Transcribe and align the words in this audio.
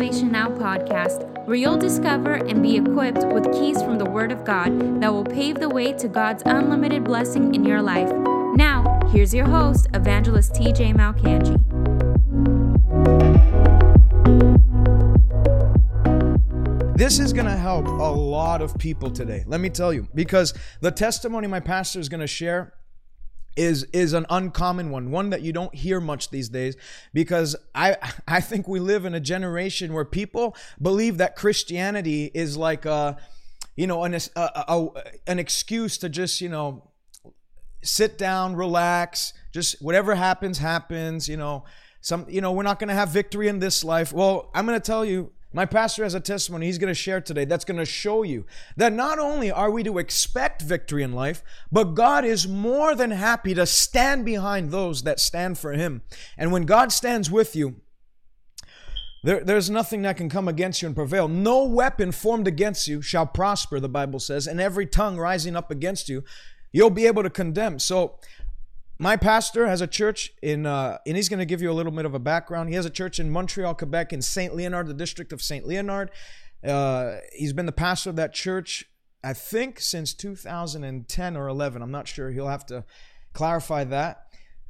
Salvation 0.00 0.32
Now 0.32 0.48
podcast, 0.48 1.28
where 1.44 1.56
you'll 1.56 1.76
discover 1.76 2.32
and 2.32 2.62
be 2.62 2.74
equipped 2.78 3.22
with 3.34 3.52
keys 3.52 3.82
from 3.82 3.98
the 3.98 4.06
Word 4.06 4.32
of 4.32 4.46
God 4.46 5.02
that 5.02 5.12
will 5.12 5.26
pave 5.26 5.56
the 5.56 5.68
way 5.68 5.92
to 5.92 6.08
God's 6.08 6.42
unlimited 6.46 7.04
blessing 7.04 7.54
in 7.54 7.66
your 7.66 7.82
life. 7.82 8.10
Now, 8.56 8.98
here's 9.12 9.34
your 9.34 9.44
host, 9.44 9.88
Evangelist 9.92 10.54
TJ 10.54 10.94
Malcanji. 10.94 11.58
This 16.96 17.18
is 17.18 17.34
going 17.34 17.44
to 17.44 17.58
help 17.58 17.86
a 17.86 17.90
lot 17.90 18.62
of 18.62 18.78
people 18.78 19.10
today. 19.10 19.44
Let 19.46 19.60
me 19.60 19.68
tell 19.68 19.92
you, 19.92 20.08
because 20.14 20.54
the 20.80 20.90
testimony 20.90 21.46
my 21.46 21.60
pastor 21.60 22.00
is 22.00 22.08
going 22.08 22.20
to 22.20 22.26
share 22.26 22.72
is 23.56 23.84
is 23.92 24.12
an 24.12 24.24
uncommon 24.30 24.90
one 24.90 25.10
one 25.10 25.30
that 25.30 25.42
you 25.42 25.52
don't 25.52 25.74
hear 25.74 26.00
much 26.00 26.30
these 26.30 26.48
days 26.48 26.76
because 27.12 27.56
i 27.74 27.96
i 28.28 28.40
think 28.40 28.68
we 28.68 28.78
live 28.78 29.04
in 29.04 29.14
a 29.14 29.20
generation 29.20 29.92
where 29.92 30.04
people 30.04 30.56
believe 30.80 31.18
that 31.18 31.36
christianity 31.36 32.30
is 32.32 32.56
like 32.56 32.84
a 32.84 33.16
you 33.76 33.86
know 33.86 34.04
an 34.04 34.14
a, 34.14 34.20
a, 34.36 34.88
an 35.26 35.38
excuse 35.38 35.98
to 35.98 36.08
just 36.08 36.40
you 36.40 36.48
know 36.48 36.90
sit 37.82 38.18
down 38.18 38.54
relax 38.54 39.32
just 39.52 39.80
whatever 39.82 40.14
happens 40.14 40.58
happens 40.58 41.28
you 41.28 41.36
know. 41.36 41.64
Some 42.02 42.24
you 42.30 42.40
know 42.40 42.52
we're 42.52 42.62
not 42.62 42.78
going 42.78 42.88
to 42.88 42.94
have 42.94 43.10
victory 43.10 43.48
in 43.48 43.58
this 43.58 43.84
life. 43.84 44.10
Well 44.10 44.50
i'm 44.54 44.64
going 44.64 44.80
to 44.80 44.84
tell 44.84 45.04
you 45.04 45.32
my 45.52 45.66
pastor 45.66 46.04
has 46.04 46.14
a 46.14 46.20
testimony 46.20 46.66
he's 46.66 46.78
going 46.78 46.88
to 46.88 46.94
share 46.94 47.20
today 47.20 47.44
that's 47.44 47.64
going 47.64 47.78
to 47.78 47.84
show 47.84 48.22
you 48.22 48.46
that 48.76 48.92
not 48.92 49.18
only 49.18 49.50
are 49.50 49.70
we 49.70 49.82
to 49.82 49.98
expect 49.98 50.62
victory 50.62 51.02
in 51.02 51.12
life, 51.12 51.42
but 51.72 51.94
God 51.94 52.24
is 52.24 52.46
more 52.46 52.94
than 52.94 53.10
happy 53.10 53.54
to 53.54 53.66
stand 53.66 54.24
behind 54.24 54.70
those 54.70 55.02
that 55.02 55.18
stand 55.18 55.58
for 55.58 55.72
Him. 55.72 56.02
And 56.38 56.52
when 56.52 56.66
God 56.66 56.92
stands 56.92 57.30
with 57.30 57.56
you, 57.56 57.76
there, 59.22 59.44
there's 59.44 59.68
nothing 59.68 60.02
that 60.02 60.16
can 60.16 60.28
come 60.30 60.48
against 60.48 60.80
you 60.80 60.86
and 60.86 60.96
prevail. 60.96 61.28
No 61.28 61.64
weapon 61.64 62.12
formed 62.12 62.46
against 62.46 62.88
you 62.88 63.02
shall 63.02 63.26
prosper, 63.26 63.80
the 63.80 63.88
Bible 63.88 64.18
says, 64.18 64.46
and 64.46 64.60
every 64.60 64.86
tongue 64.86 65.18
rising 65.18 65.56
up 65.56 65.70
against 65.70 66.08
you, 66.08 66.24
you'll 66.72 66.90
be 66.90 67.06
able 67.06 67.22
to 67.22 67.30
condemn. 67.30 67.78
So 67.78 68.18
my 69.00 69.16
pastor 69.16 69.66
has 69.66 69.80
a 69.80 69.86
church 69.86 70.30
in, 70.42 70.66
uh, 70.66 70.98
and 71.06 71.16
he's 71.16 71.30
going 71.30 71.38
to 71.38 71.46
give 71.46 71.62
you 71.62 71.70
a 71.70 71.72
little 71.72 71.90
bit 71.90 72.04
of 72.04 72.12
a 72.12 72.18
background. 72.18 72.68
He 72.68 72.74
has 72.74 72.84
a 72.84 72.90
church 72.90 73.18
in 73.18 73.30
Montreal, 73.30 73.74
Quebec, 73.74 74.12
in 74.12 74.20
Saint 74.20 74.54
Leonard, 74.54 74.88
the 74.88 74.94
district 74.94 75.32
of 75.32 75.40
Saint 75.40 75.66
Leonard. 75.66 76.10
Uh, 76.62 77.16
he's 77.32 77.54
been 77.54 77.64
the 77.64 77.72
pastor 77.72 78.10
of 78.10 78.16
that 78.16 78.34
church, 78.34 78.84
I 79.24 79.32
think, 79.32 79.80
since 79.80 80.12
2010 80.12 81.34
or 81.34 81.48
11. 81.48 81.80
I'm 81.80 81.90
not 81.90 82.08
sure. 82.08 82.30
He'll 82.30 82.48
have 82.48 82.66
to 82.66 82.84
clarify 83.32 83.84
that. 83.84 84.26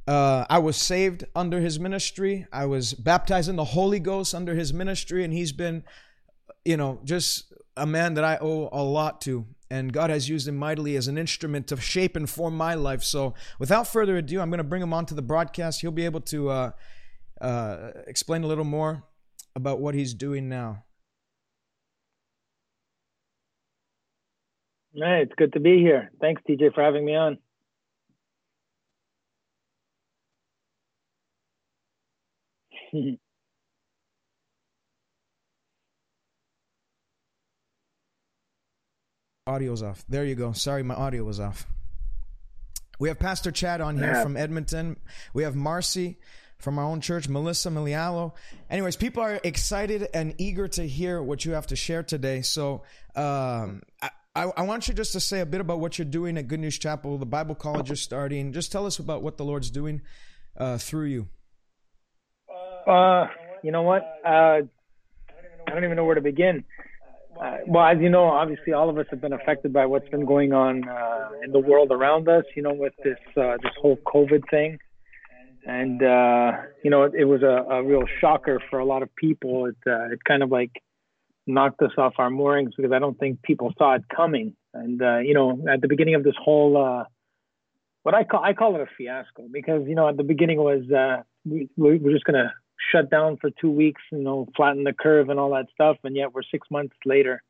Uh, 0.07 0.45
I 0.49 0.59
was 0.59 0.77
saved 0.77 1.25
under 1.35 1.59
his 1.59 1.77
ministry. 1.77 2.47
I 2.53 2.67
was 2.67 2.93
baptized 2.93 3.49
in 3.49 3.57
the 3.57 3.65
Holy 3.65 3.99
Ghost 3.99 4.33
under 4.33 4.55
his 4.55 4.71
ministry, 4.71 5.25
and 5.25 5.33
he's 5.33 5.51
been, 5.51 5.83
you 6.63 6.77
know, 6.77 7.01
just 7.03 7.51
a 7.75 7.85
man 7.85 8.13
that 8.13 8.23
I 8.23 8.37
owe 8.39 8.69
a 8.71 8.81
lot 8.81 9.19
to 9.21 9.45
and 9.71 9.93
God 9.93 10.09
has 10.09 10.27
used 10.27 10.49
him 10.49 10.57
mightily 10.57 10.97
as 10.97 11.07
an 11.07 11.17
instrument 11.17 11.67
to 11.67 11.77
shape 11.77 12.17
and 12.17 12.29
form 12.29 12.57
my 12.57 12.73
life. 12.73 13.03
So, 13.03 13.33
without 13.57 13.87
further 13.87 14.17
ado, 14.17 14.41
I'm 14.41 14.49
going 14.49 14.57
to 14.57 14.65
bring 14.65 14.81
him 14.81 14.93
onto 14.93 15.15
the 15.15 15.21
broadcast. 15.21 15.79
He'll 15.79 15.91
be 15.91 16.03
able 16.03 16.19
to 16.21 16.49
uh, 16.49 16.71
uh, 17.39 17.91
explain 18.05 18.43
a 18.43 18.47
little 18.47 18.65
more 18.65 19.03
about 19.55 19.79
what 19.79 19.95
he's 19.95 20.13
doing 20.13 20.49
now. 20.49 20.83
Hey, 24.93 25.21
it's 25.23 25.31
good 25.37 25.53
to 25.53 25.61
be 25.61 25.77
here. 25.79 26.11
Thanks, 26.19 26.41
TJ, 26.49 26.73
for 26.73 26.83
having 26.83 27.05
me 27.05 27.15
on. 27.15 27.37
Audio's 39.47 39.81
off. 39.81 40.05
There 40.07 40.23
you 40.23 40.35
go. 40.35 40.51
Sorry, 40.51 40.83
my 40.83 40.93
audio 40.93 41.23
was 41.23 41.39
off. 41.39 41.65
We 42.99 43.07
have 43.07 43.17
Pastor 43.17 43.51
Chad 43.51 43.81
on 43.81 43.97
here 43.97 44.13
yeah. 44.13 44.21
from 44.21 44.37
Edmonton. 44.37 44.97
We 45.33 45.41
have 45.43 45.55
Marcy 45.55 46.19
from 46.59 46.77
our 46.77 46.85
own 46.85 47.01
church, 47.01 47.27
Melissa 47.27 47.69
Milialo. 47.69 48.33
Anyways, 48.69 48.95
people 48.95 49.23
are 49.23 49.39
excited 49.43 50.07
and 50.13 50.35
eager 50.37 50.67
to 50.67 50.87
hear 50.87 51.23
what 51.23 51.43
you 51.43 51.53
have 51.53 51.65
to 51.67 51.75
share 51.75 52.03
today. 52.03 52.43
So 52.43 52.83
um, 53.15 53.81
I, 54.35 54.43
I, 54.55 54.61
want 54.61 54.87
you 54.87 54.93
just 54.93 55.13
to 55.13 55.19
say 55.19 55.39
a 55.39 55.45
bit 55.47 55.59
about 55.59 55.79
what 55.79 55.97
you're 55.97 56.05
doing 56.05 56.37
at 56.37 56.47
Good 56.47 56.59
News 56.59 56.77
Chapel, 56.77 57.17
the 57.17 57.25
Bible 57.25 57.55
college 57.55 57.89
you're 57.89 57.95
starting. 57.95 58.53
Just 58.53 58.71
tell 58.71 58.85
us 58.85 58.99
about 58.99 59.23
what 59.23 59.37
the 59.37 59.43
Lord's 59.43 59.71
doing 59.71 60.01
uh, 60.55 60.77
through 60.77 61.05
you. 61.05 61.27
Uh, 62.85 63.25
you 63.63 63.71
know 63.71 63.81
what? 63.81 64.03
Uh, 64.23 64.61
I 65.67 65.73
don't 65.73 65.83
even 65.83 65.95
know 65.95 66.05
where 66.05 66.15
to 66.15 66.21
begin. 66.21 66.63
Uh, 67.39 67.57
well, 67.67 67.85
as 67.85 67.97
you 67.99 68.09
know, 68.09 68.25
obviously 68.25 68.73
all 68.73 68.89
of 68.89 68.97
us 68.97 69.05
have 69.09 69.21
been 69.21 69.33
affected 69.33 69.73
by 69.73 69.85
what's 69.85 70.07
been 70.09 70.25
going 70.25 70.53
on 70.53 70.87
uh, 70.87 71.29
in 71.43 71.51
the 71.51 71.59
world 71.59 71.91
around 71.91 72.27
us. 72.27 72.43
You 72.55 72.63
know, 72.63 72.73
with 72.73 72.93
this 73.03 73.19
uh, 73.37 73.57
this 73.61 73.71
whole 73.81 73.97
COVID 74.05 74.43
thing, 74.49 74.77
and 75.65 76.03
uh, 76.03 76.51
you 76.83 76.91
know, 76.91 77.03
it, 77.03 77.13
it 77.15 77.25
was 77.25 77.41
a, 77.41 77.65
a 77.71 77.83
real 77.83 78.03
shocker 78.19 78.59
for 78.69 78.79
a 78.79 78.85
lot 78.85 79.03
of 79.03 79.15
people. 79.15 79.65
It 79.65 79.77
uh, 79.87 80.11
it 80.11 80.23
kind 80.23 80.43
of 80.43 80.51
like 80.51 80.71
knocked 81.47 81.81
us 81.81 81.91
off 81.97 82.13
our 82.17 82.29
moorings 82.29 82.73
because 82.75 82.91
I 82.91 82.99
don't 82.99 83.17
think 83.17 83.41
people 83.41 83.73
saw 83.77 83.95
it 83.95 84.03
coming. 84.15 84.55
And 84.73 85.01
uh, 85.01 85.19
you 85.19 85.33
know, 85.33 85.63
at 85.71 85.81
the 85.81 85.87
beginning 85.87 86.15
of 86.15 86.23
this 86.23 86.35
whole 86.41 86.77
uh, 86.77 87.05
what 88.03 88.15
I 88.15 88.23
call 88.23 88.43
I 88.43 88.53
call 88.53 88.75
it 88.75 88.81
a 88.81 88.87
fiasco 88.97 89.47
because 89.51 89.87
you 89.87 89.95
know 89.95 90.07
at 90.09 90.17
the 90.17 90.23
beginning 90.23 90.57
was 90.57 90.83
uh, 90.91 91.23
we 91.45 91.69
we're 91.77 92.11
just 92.11 92.25
gonna 92.25 92.53
shut 92.91 93.09
down 93.09 93.37
for 93.37 93.49
two 93.49 93.71
weeks, 93.71 94.01
you 94.11 94.19
know, 94.19 94.47
flatten 94.55 94.83
the 94.83 94.93
curve 94.93 95.29
and 95.29 95.39
all 95.39 95.51
that 95.51 95.67
stuff. 95.73 95.97
And 96.03 96.15
yet 96.15 96.33
we're 96.33 96.43
six 96.43 96.67
months 96.71 96.95
later 97.05 97.43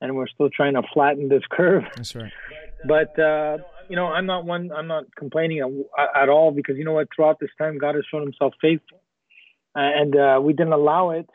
and 0.00 0.14
we're 0.14 0.28
still 0.28 0.50
trying 0.50 0.74
to 0.74 0.82
flatten 0.92 1.28
this 1.28 1.42
curve. 1.50 1.84
That's 1.96 2.14
right. 2.14 2.32
But, 2.86 3.18
uh, 3.18 3.58
you 3.88 3.96
know, 3.96 4.06
I'm 4.06 4.26
not 4.26 4.44
one, 4.44 4.70
I'm 4.72 4.86
not 4.86 5.04
complaining 5.16 5.60
at, 5.60 6.22
at, 6.22 6.28
all 6.28 6.50
because, 6.50 6.76
you 6.76 6.84
know 6.84 6.92
what, 6.92 7.08
throughout 7.14 7.40
this 7.40 7.50
time, 7.58 7.78
God 7.78 7.94
has 7.94 8.04
shown 8.10 8.22
himself 8.22 8.54
faithful. 8.60 9.00
and 9.74 10.16
uh, 10.16 10.40
we 10.42 10.52
didn't 10.52 10.72
allow 10.72 11.10
it, 11.10 11.28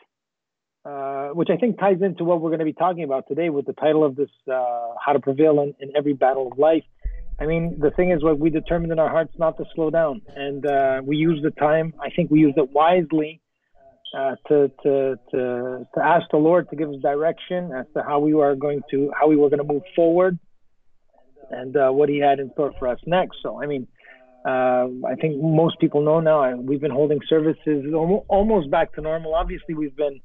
uh, 0.84 1.28
which 1.28 1.48
I 1.50 1.56
think 1.56 1.78
ties 1.78 2.00
into 2.02 2.24
what 2.24 2.40
we're 2.40 2.50
going 2.50 2.60
to 2.60 2.64
be 2.64 2.72
talking 2.72 3.04
about 3.04 3.26
today 3.28 3.50
with 3.50 3.66
the 3.66 3.72
title 3.72 4.04
of 4.04 4.16
this 4.16 4.30
uh, 4.50 4.94
How 5.04 5.12
to 5.12 5.20
Prevail 5.20 5.60
in, 5.60 5.74
in 5.80 5.96
Every 5.96 6.12
Battle 6.12 6.50
of 6.50 6.58
Life. 6.58 6.84
I 7.40 7.46
mean, 7.46 7.80
the 7.80 7.90
thing 7.90 8.10
is, 8.12 8.22
what 8.22 8.38
we 8.38 8.50
determined 8.50 8.92
in 8.92 8.98
our 8.98 9.08
hearts 9.08 9.32
not 9.38 9.56
to 9.56 9.64
slow 9.74 9.90
down, 9.90 10.22
and 10.36 10.64
uh, 10.64 11.00
we 11.02 11.16
used 11.16 11.42
the 11.42 11.50
time. 11.50 11.92
I 12.00 12.10
think 12.10 12.30
we 12.30 12.40
used 12.40 12.56
it 12.56 12.70
wisely 12.70 13.41
uh, 14.16 14.36
to, 14.48 14.70
to, 14.82 15.18
to, 15.30 15.86
to 15.94 16.04
ask 16.04 16.26
the 16.30 16.36
Lord 16.36 16.68
to 16.70 16.76
give 16.76 16.88
us 16.90 16.96
direction 17.02 17.72
as 17.72 17.86
to 17.94 18.02
how 18.02 18.18
we 18.18 18.34
are 18.34 18.54
going 18.54 18.82
to, 18.90 19.10
how 19.18 19.28
we 19.28 19.36
were 19.36 19.48
going 19.48 19.66
to 19.66 19.72
move 19.72 19.82
forward 19.96 20.38
and 21.50 21.76
uh, 21.76 21.90
what 21.90 22.08
he 22.08 22.18
had 22.18 22.38
in 22.38 22.50
store 22.52 22.72
for 22.78 22.88
us 22.88 22.98
next. 23.06 23.38
So, 23.42 23.62
I 23.62 23.66
mean, 23.66 23.86
uh, 24.44 24.88
I 25.06 25.14
think 25.20 25.40
most 25.40 25.78
people 25.78 26.02
know 26.02 26.20
now 26.20 26.56
we've 26.56 26.80
been 26.80 26.90
holding 26.90 27.20
services 27.28 27.84
almost 28.28 28.70
back 28.70 28.92
to 28.94 29.00
normal. 29.00 29.34
Obviously, 29.34 29.74
we've 29.74 29.96
been 29.96 30.20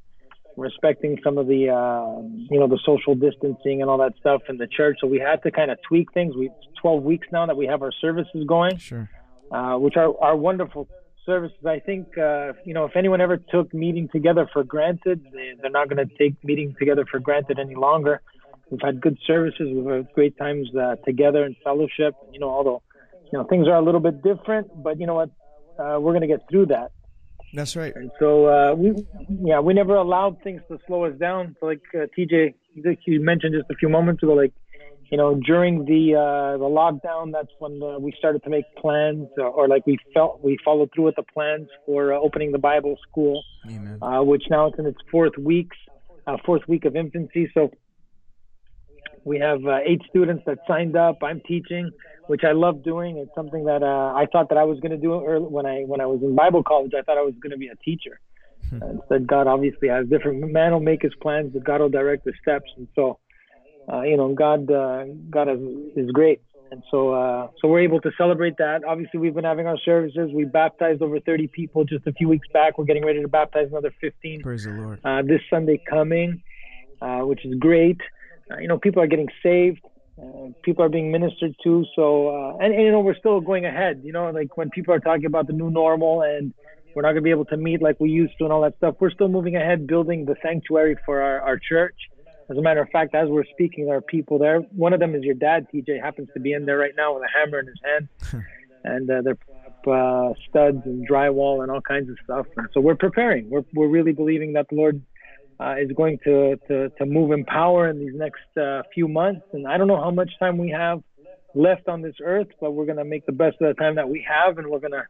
respecting 0.56 1.18
some 1.24 1.38
of 1.38 1.48
the, 1.48 1.70
uh, 1.70 2.22
you 2.50 2.60
know, 2.60 2.68
the 2.68 2.80
social 2.84 3.14
distancing 3.14 3.82
and 3.82 3.90
all 3.90 4.00
that 4.00 4.14
stuff 4.20 4.42
in 4.50 4.58
the 4.58 4.68
church. 4.68 4.98
So 5.00 5.08
we 5.08 5.20
had 5.20 5.44
to 5.44 5.52
kind 5.52 5.70
of 5.70 5.78
tweak 5.88 6.12
things. 6.14 6.36
We 6.36 6.50
12 6.82 7.04
weeks 7.04 7.28
now 7.32 7.46
that 7.46 7.56
we 7.58 7.68
have 7.68 7.82
our 7.82 7.92
services 8.02 8.44
going, 8.48 8.78
sure. 8.78 9.10
Uh, 9.52 9.78
which 9.78 9.96
are, 9.96 10.14
are 10.22 10.36
wonderful 10.36 10.88
services. 11.28 11.64
I 11.66 11.80
think 11.80 12.18
uh, 12.18 12.54
you 12.66 12.74
know 12.74 12.86
if 12.86 12.96
anyone 12.96 13.22
ever 13.22 13.38
took 13.38 13.72
meeting 13.74 14.10
together 14.12 14.50
for 14.52 14.64
granted, 14.64 15.24
they, 15.32 15.52
they're 15.62 15.70
not 15.70 15.90
going 15.90 16.04
to 16.08 16.18
take 16.18 16.44
meeting 16.44 16.76
together 16.80 17.06
for 17.10 17.20
granted 17.20 17.60
any 17.60 17.76
longer. 17.76 18.22
We've 18.72 18.82
had 18.82 19.00
good 19.00 19.18
services. 19.28 19.68
We've 19.72 19.86
had 19.86 20.08
great 20.14 20.38
times 20.38 20.68
uh, 20.76 20.96
together 21.06 21.46
in 21.46 21.56
fellowship. 21.64 22.16
You 22.32 22.40
know, 22.40 22.50
although 22.50 22.82
you 23.32 23.38
know 23.38 23.44
things 23.44 23.68
are 23.68 23.76
a 23.76 23.84
little 23.84 24.02
bit 24.02 24.24
different, 24.24 24.68
but 24.82 25.00
you 25.00 25.06
know 25.06 25.16
what, 25.16 25.30
uh, 25.78 26.00
we're 26.00 26.14
going 26.14 26.22
to 26.22 26.34
get 26.36 26.50
through 26.50 26.68
that. 26.68 26.92
That's 27.54 27.76
right. 27.76 27.96
And 27.96 28.12
so 28.20 28.46
uh, 28.48 28.76
we, 28.76 28.94
yeah, 29.30 29.60
we 29.60 29.74
never 29.74 29.96
allowed 29.96 30.42
things 30.44 30.62
to 30.70 30.80
slow 30.86 31.06
us 31.06 31.18
down. 31.18 31.56
So 31.60 31.68
like 31.68 31.82
uh, 31.94 32.08
TJ, 32.18 32.54
you 33.06 33.22
mentioned 33.22 33.56
just 33.58 33.70
a 33.72 33.76
few 33.76 33.90
moments 33.90 34.22
ago, 34.22 34.34
like 34.34 34.54
you 35.10 35.18
know, 35.18 35.36
during 35.36 35.86
the 35.86 36.16
uh, 36.16 36.58
the 36.58 36.66
lockdown, 36.66 37.32
that's 37.32 37.52
when 37.60 37.82
uh, 37.82 37.98
we 38.00 38.14
started 38.18 38.44
to 38.44 38.50
make 38.50 38.66
plans, 38.76 39.28
or, 39.38 39.46
or, 39.46 39.68
like 39.68 39.86
we 39.86 39.98
felt 40.14 40.44
we 40.44 40.58
followed 40.66 40.90
through 40.94 41.06
with 41.06 41.16
the 41.16 41.24
plans 41.24 41.70
for 41.86 42.14
uh, 42.14 42.20
opening 42.20 42.52
the 42.52 42.58
Bible 42.60 42.98
school, 43.10 43.42
uh, 44.02 44.22
which 44.24 44.44
now 44.50 44.68
it's 44.68 44.78
in 44.80 44.86
its 44.86 44.98
fourth 45.10 45.38
weeks, 45.38 45.78
uh, 46.26 46.38
fourth 46.46 46.68
week 46.68 46.84
of 46.84 46.96
infancy. 46.96 47.50
So 47.54 47.72
we 49.24 49.40
have 49.40 49.66
uh, 49.66 49.80
eight 49.86 50.02
students 50.10 50.44
that 50.46 50.58
signed 50.68 50.98
up. 50.98 51.20
I'm 51.24 51.42
teaching, 51.48 51.90
which 52.28 52.42
I 52.44 52.52
love 52.52 52.84
doing. 52.84 53.18
It's 53.18 53.34
something 53.34 53.64
that 53.66 53.84
I 53.84 54.26
thought 54.32 54.50
that 54.50 54.58
I 54.58 54.66
was 54.66 54.80
going 54.82 54.92
to 54.92 54.98
do 54.98 55.24
early, 55.26 55.46
when 55.46 55.66
I 55.66 55.84
when 55.84 56.02
I 56.02 56.06
was 56.06 56.22
in 56.22 56.36
Bible 56.36 56.64
college. 56.64 56.92
I 56.98 57.02
thought 57.02 57.18
I 57.18 57.24
was 57.24 57.36
going 57.42 57.52
to 57.52 57.58
be 57.58 57.70
a 57.70 57.76
teacher. 57.78 58.20
Hmm. 58.70 58.84
Instead, 58.84 59.26
God 59.26 59.48
obviously 59.48 59.88
has 59.88 60.06
different. 60.08 60.52
Man 60.52 60.74
will 60.74 60.82
make 60.82 61.02
his 61.02 61.14
plans, 61.22 61.52
but 61.54 61.64
God 61.64 61.80
will 61.80 61.90
direct 61.90 62.26
the 62.26 62.34
steps, 62.42 62.70
and 62.76 62.90
so 62.94 63.20
uh, 63.92 64.02
you 64.02 64.18
know, 64.18 64.34
God, 64.34 64.70
uh, 64.70 65.06
God 65.30 65.50
is, 65.50 65.60
is 65.96 66.12
great. 66.12 66.42
and 66.72 66.84
so 66.92 67.14
uh, 67.14 67.48
so 67.62 67.68
we're 67.70 67.82
able 67.82 68.02
to 68.02 68.12
celebrate 68.18 68.58
that. 68.58 68.84
Obviously, 68.84 69.20
we've 69.20 69.34
been 69.34 69.46
having 69.46 69.68
our 69.68 69.78
services. 69.86 70.30
We 70.34 70.44
baptized 70.46 71.02
over 71.02 71.20
30 71.20 71.48
people 71.48 71.86
just 71.86 72.06
a 72.06 72.12
few 72.12 72.28
weeks 72.28 72.48
back. 72.52 72.78
We're 72.78 72.86
getting 72.86 73.06
ready 73.06 73.22
to 73.22 73.28
baptize 73.28 73.68
another 73.72 73.94
15. 74.02 74.42
Praise 74.42 74.66
the 74.66 74.72
Lord. 74.72 75.00
Uh, 75.04 75.22
this 75.22 75.42
Sunday 75.50 75.82
coming, 75.90 76.44
uh, 77.02 77.20
which 77.20 77.46
is 77.46 77.56
great. 77.60 78.02
Uh, 78.52 78.58
you 78.58 78.68
know, 78.68 78.78
people 78.78 79.02
are 79.02 79.08
getting 79.08 79.30
saved. 79.42 79.82
Uh, 80.22 80.50
people 80.64 80.84
are 80.84 80.90
being 80.90 81.12
ministered 81.12 81.56
to. 81.64 81.86
So, 81.96 82.30
uh, 82.30 82.58
and, 82.58 82.74
and, 82.74 82.84
you 82.84 82.92
know, 82.92 83.02
we're 83.02 83.16
still 83.18 83.40
going 83.40 83.66
ahead. 83.66 84.02
You 84.04 84.12
know, 84.12 84.30
like 84.32 84.58
when 84.58 84.70
people 84.70 84.94
are 84.94 85.00
talking 85.00 85.26
about 85.26 85.48
the 85.48 85.54
new 85.54 85.70
normal 85.70 86.24
and 86.24 86.54
we're 86.96 87.04
not 87.04 87.10
going 87.10 87.18
to 87.18 87.22
be 87.22 87.30
able 87.30 87.46
to 87.46 87.58
meet 87.58 87.82
like 87.82 88.00
we 88.00 88.10
used 88.10 88.34
to 88.40 88.46
and 88.46 88.52
all 88.52 88.62
that 88.62 88.76
stuff, 88.78 88.96
we're 89.00 89.12
still 89.12 89.28
moving 89.28 89.56
ahead, 89.56 89.86
building 89.86 90.26
the 90.26 90.36
sanctuary 90.42 90.98
for 91.06 91.22
our, 91.22 91.40
our 91.42 91.60
church. 91.60 91.96
As 92.50 92.58
a 92.58 92.62
matter 92.62 92.82
of 92.82 92.90
fact, 92.90 93.14
as 93.14 93.28
we're 93.28 93.46
speaking, 93.46 93.88
there 93.88 93.98
are 93.98 94.02
people 94.02 94.40
there. 94.40 94.60
One 94.60 94.94
of 94.94 95.00
them 95.00 95.16
is 95.16 95.24
your 95.24 95.36
dad, 95.36 95.68
TJ, 95.74 96.02
happens 96.02 96.30
to 96.34 96.40
be 96.40 96.54
in 96.54 96.66
there 96.66 96.78
right 96.78 96.94
now 96.96 97.14
with 97.16 97.24
a 97.24 97.38
hammer 97.38 97.60
in 97.60 97.68
his 97.68 97.80
hand. 97.84 98.10
and 98.84 99.10
uh, 99.10 99.22
they're 99.22 99.38
uh, 99.88 100.34
studs 100.50 100.82
and 100.86 101.08
drywall 101.08 101.62
and 101.62 101.72
all 101.72 101.82
kinds 101.82 102.10
of 102.10 102.18
stuff. 102.24 102.46
And 102.58 102.68
so 102.74 102.82
we're 102.82 102.96
preparing. 102.96 103.50
We're, 103.50 103.64
we're 103.74 103.88
really 103.88 104.12
believing 104.12 104.54
that 104.54 104.68
the 104.70 104.76
Lord 104.76 105.02
uh, 105.60 105.76
is 105.80 105.92
going 105.92 106.20
to, 106.26 106.58
to, 106.68 106.90
to 106.90 107.06
move 107.06 107.32
in 107.32 107.46
power 107.46 107.90
in 107.90 108.00
these 108.00 108.14
next 108.14 108.46
uh, 108.58 108.84
few 108.94 109.08
months. 109.08 109.46
And 109.54 109.68
I 109.68 109.78
don't 109.78 109.88
know 109.88 110.02
how 110.02 110.12
much 110.12 110.32
time 110.40 110.58
we 110.58 110.72
have 110.72 111.02
left 111.56 111.88
on 111.88 112.02
this 112.02 112.16
earth, 112.24 112.48
but 112.60 112.72
we're 112.72 112.86
going 112.86 112.98
to 112.98 113.06
make 113.06 113.26
the 113.26 113.32
best 113.32 113.58
of 113.62 113.76
the 113.76 113.82
time 113.82 113.96
that 113.96 114.10
we 114.10 114.26
have, 114.30 114.58
and 114.58 114.68
we're 114.68 114.80
going 114.80 114.92
to 114.92 115.04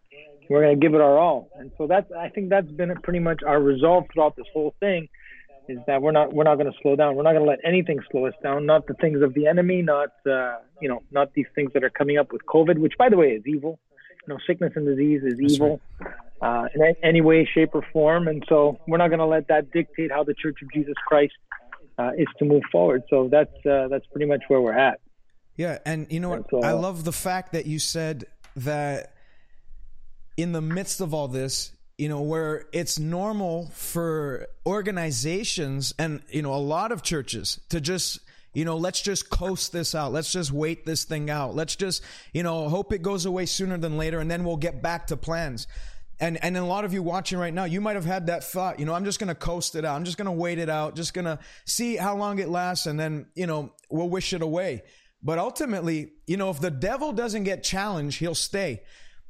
we're 0.50 0.62
going 0.62 0.80
to 0.80 0.82
give 0.82 0.94
it 0.94 1.02
our 1.02 1.18
all. 1.18 1.50
And 1.56 1.72
so 1.78 1.88
that's 1.88 2.10
I 2.12 2.30
think 2.30 2.50
that's 2.50 2.72
been 2.72 2.96
pretty 3.04 3.20
much 3.20 3.42
our 3.46 3.60
resolve 3.60 4.06
throughout 4.14 4.38
this 4.38 4.46
whole 4.54 4.74
thing 4.80 5.10
is 5.70 5.80
that 5.88 6.02
we're 6.02 6.12
not 6.12 6.34
we're 6.34 6.44
not 6.44 6.56
going 6.56 6.72
to 6.72 6.78
slow 6.82 6.96
down. 6.96 7.16
We're 7.16 7.24
not 7.24 7.34
going 7.34 7.44
to 7.44 7.50
let 7.50 7.60
anything 7.64 8.00
slow 8.12 8.26
us 8.26 8.34
down. 8.42 8.66
Not 8.66 8.88
the 8.88 8.94
things 8.96 9.22
of 9.22 9.34
the 9.34 9.48
enemy. 9.48 9.82
Not 9.82 10.10
uh, 10.26 10.58
you 10.82 10.90
know 10.90 11.02
not 11.12 11.34
these 11.34 11.48
things 11.56 11.72
that 11.74 11.84
are 11.84 11.90
coming 11.90 12.18
up 12.18 12.32
with 12.32 12.46
COVID, 12.46 12.78
which 12.78 12.94
by 12.98 13.10
the 13.10 13.18
way 13.18 13.30
is 13.30 13.44
evil. 13.46 13.80
You 14.28 14.34
know, 14.34 14.40
sickness 14.46 14.74
and 14.76 14.86
disease 14.86 15.22
is 15.24 15.40
evil 15.40 15.80
uh, 16.42 16.66
in 16.74 16.96
any 17.04 17.22
way, 17.22 17.50
shape, 17.52 17.70
or 17.74 17.84
form. 17.94 18.28
And 18.28 18.44
so 18.50 18.80
we're 18.88 18.98
not 18.98 19.08
going 19.08 19.20
to 19.20 19.26
let 19.26 19.48
that 19.48 19.72
dictate 19.72 20.12
how 20.12 20.24
the 20.24 20.34
Church 20.34 20.62
of 20.62 20.72
Jesus 20.74 20.96
Christ 21.08 21.34
uh, 21.98 22.12
is 22.18 22.28
to 22.40 22.46
move 22.46 22.64
forward. 22.72 23.04
So 23.10 23.30
that's 23.32 23.54
uh, 23.66 23.88
that's 23.90 24.06
pretty 24.08 24.26
much 24.26 24.44
where 24.48 24.62
we're 24.62 24.78
at. 24.78 25.00
Yeah, 25.56 25.80
and 25.86 26.12
you 26.12 26.20
know 26.20 26.30
what? 26.30 26.50
So, 26.52 26.62
I 26.62 26.74
love 26.74 27.04
the 27.04 27.12
fact 27.12 27.54
that 27.54 27.66
you 27.66 27.80
said 27.80 28.26
that 28.58 29.14
in 30.36 30.52
the 30.52 30.62
midst 30.62 31.02
of 31.02 31.14
all 31.14 31.28
this, 31.28 31.72
you 31.98 32.10
know, 32.10 32.22
where 32.22 32.66
it's 32.72 33.00
normal 33.00 33.70
for 33.74 34.48
organizations 34.66 35.94
and 35.98 36.22
you 36.30 36.42
know 36.42 36.54
a 36.54 36.58
lot 36.58 36.92
of 36.92 37.02
churches 37.02 37.60
to 37.70 37.82
just 37.82 38.20
you 38.54 38.66
know, 38.66 38.78
let's 38.78 39.04
just 39.04 39.30
coast 39.30 39.72
this 39.72 39.94
out. 39.94 40.12
Let's 40.12 40.32
just 40.32 40.52
wait 40.52 40.84
this 40.84 41.04
thing 41.04 41.30
out. 41.30 41.54
Let's 41.54 41.76
just, 41.76 42.02
you 42.34 42.42
know, 42.42 42.70
hope 42.70 42.92
it 42.92 43.04
goes 43.04 43.28
away 43.28 43.46
sooner 43.46 43.78
than 43.78 43.98
later 43.98 44.20
and 44.20 44.32
then 44.32 44.44
we'll 44.44 44.58
get 44.58 44.82
back 44.82 45.06
to 45.08 45.18
plans. 45.18 45.68
And 46.20 46.44
and 46.44 46.58
a 46.58 46.66
lot 46.66 46.84
of 46.84 46.92
you 46.92 47.04
watching 47.04 47.38
right 47.38 47.54
now, 47.54 47.66
you 47.66 47.82
might 47.82 47.96
have 47.96 48.06
had 48.06 48.26
that 48.28 48.44
thought, 48.44 48.80
you 48.80 48.86
know, 48.88 48.96
I'm 48.96 49.06
just 49.06 49.20
going 49.20 49.28
to 49.28 49.36
coast 49.36 49.76
it 49.76 49.86
out. 49.86 49.96
I'm 49.96 50.06
just 50.06 50.18
going 50.18 50.26
to 50.26 50.32
wait 50.32 50.58
it 50.58 50.70
out, 50.70 50.96
just 50.96 51.14
going 51.14 51.26
to 51.26 51.38
see 51.66 51.98
how 51.98 52.18
long 52.18 52.40
it 52.40 52.50
lasts 52.50 52.88
and 52.88 53.00
then, 53.00 53.28
you 53.36 53.46
know, 53.46 53.74
we'll 53.92 54.10
wish 54.10 54.34
it 54.34 54.42
away. 54.42 54.82
But 55.22 55.38
ultimately, 55.38 56.14
you 56.26 56.38
know, 56.38 56.50
if 56.50 56.60
the 56.60 56.72
devil 56.72 57.12
doesn't 57.12 57.44
get 57.44 57.64
challenged, 57.64 58.18
he'll 58.20 58.34
stay. 58.34 58.82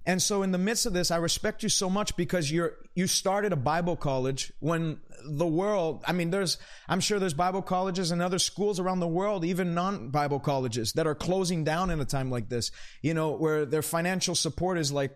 And 0.07 0.21
so 0.21 0.41
in 0.41 0.53
the 0.53 0.57
midst 0.57 0.85
of 0.85 0.93
this, 0.93 1.11
I 1.11 1.17
respect 1.17 1.63
you 1.63 1.69
so 1.69 1.89
much 1.89 2.15
because 2.15 2.49
you're 2.49 2.77
you 2.95 3.07
started 3.07 3.51
a 3.51 3.57
Bible 3.57 3.97
college 3.97 4.53
when 4.59 5.01
the 5.25 5.45
world, 5.45 6.01
I 6.07 6.13
mean, 6.13 6.29
there's 6.29 6.57
I'm 6.87 7.01
sure 7.01 7.19
there's 7.19 7.33
Bible 7.33 7.61
colleges 7.61 8.11
and 8.11 8.21
other 8.21 8.39
schools 8.39 8.79
around 8.79 9.01
the 9.01 9.07
world, 9.07 9.43
even 9.43 9.73
non-Bible 9.73 10.39
colleges 10.39 10.93
that 10.93 11.07
are 11.07 11.13
closing 11.13 11.65
down 11.65 11.89
in 11.89 11.99
a 11.99 12.05
time 12.05 12.31
like 12.31 12.47
this, 12.47 12.71
you 13.01 13.13
know, 13.13 13.33
where 13.33 13.65
their 13.65 13.81
financial 13.81 14.33
support 14.33 14.77
is 14.77 14.93
like 14.93 15.11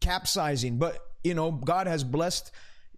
capsizing. 0.00 0.78
But, 0.78 0.98
you 1.22 1.34
know, 1.34 1.52
God 1.52 1.86
has 1.86 2.02
blessed 2.02 2.50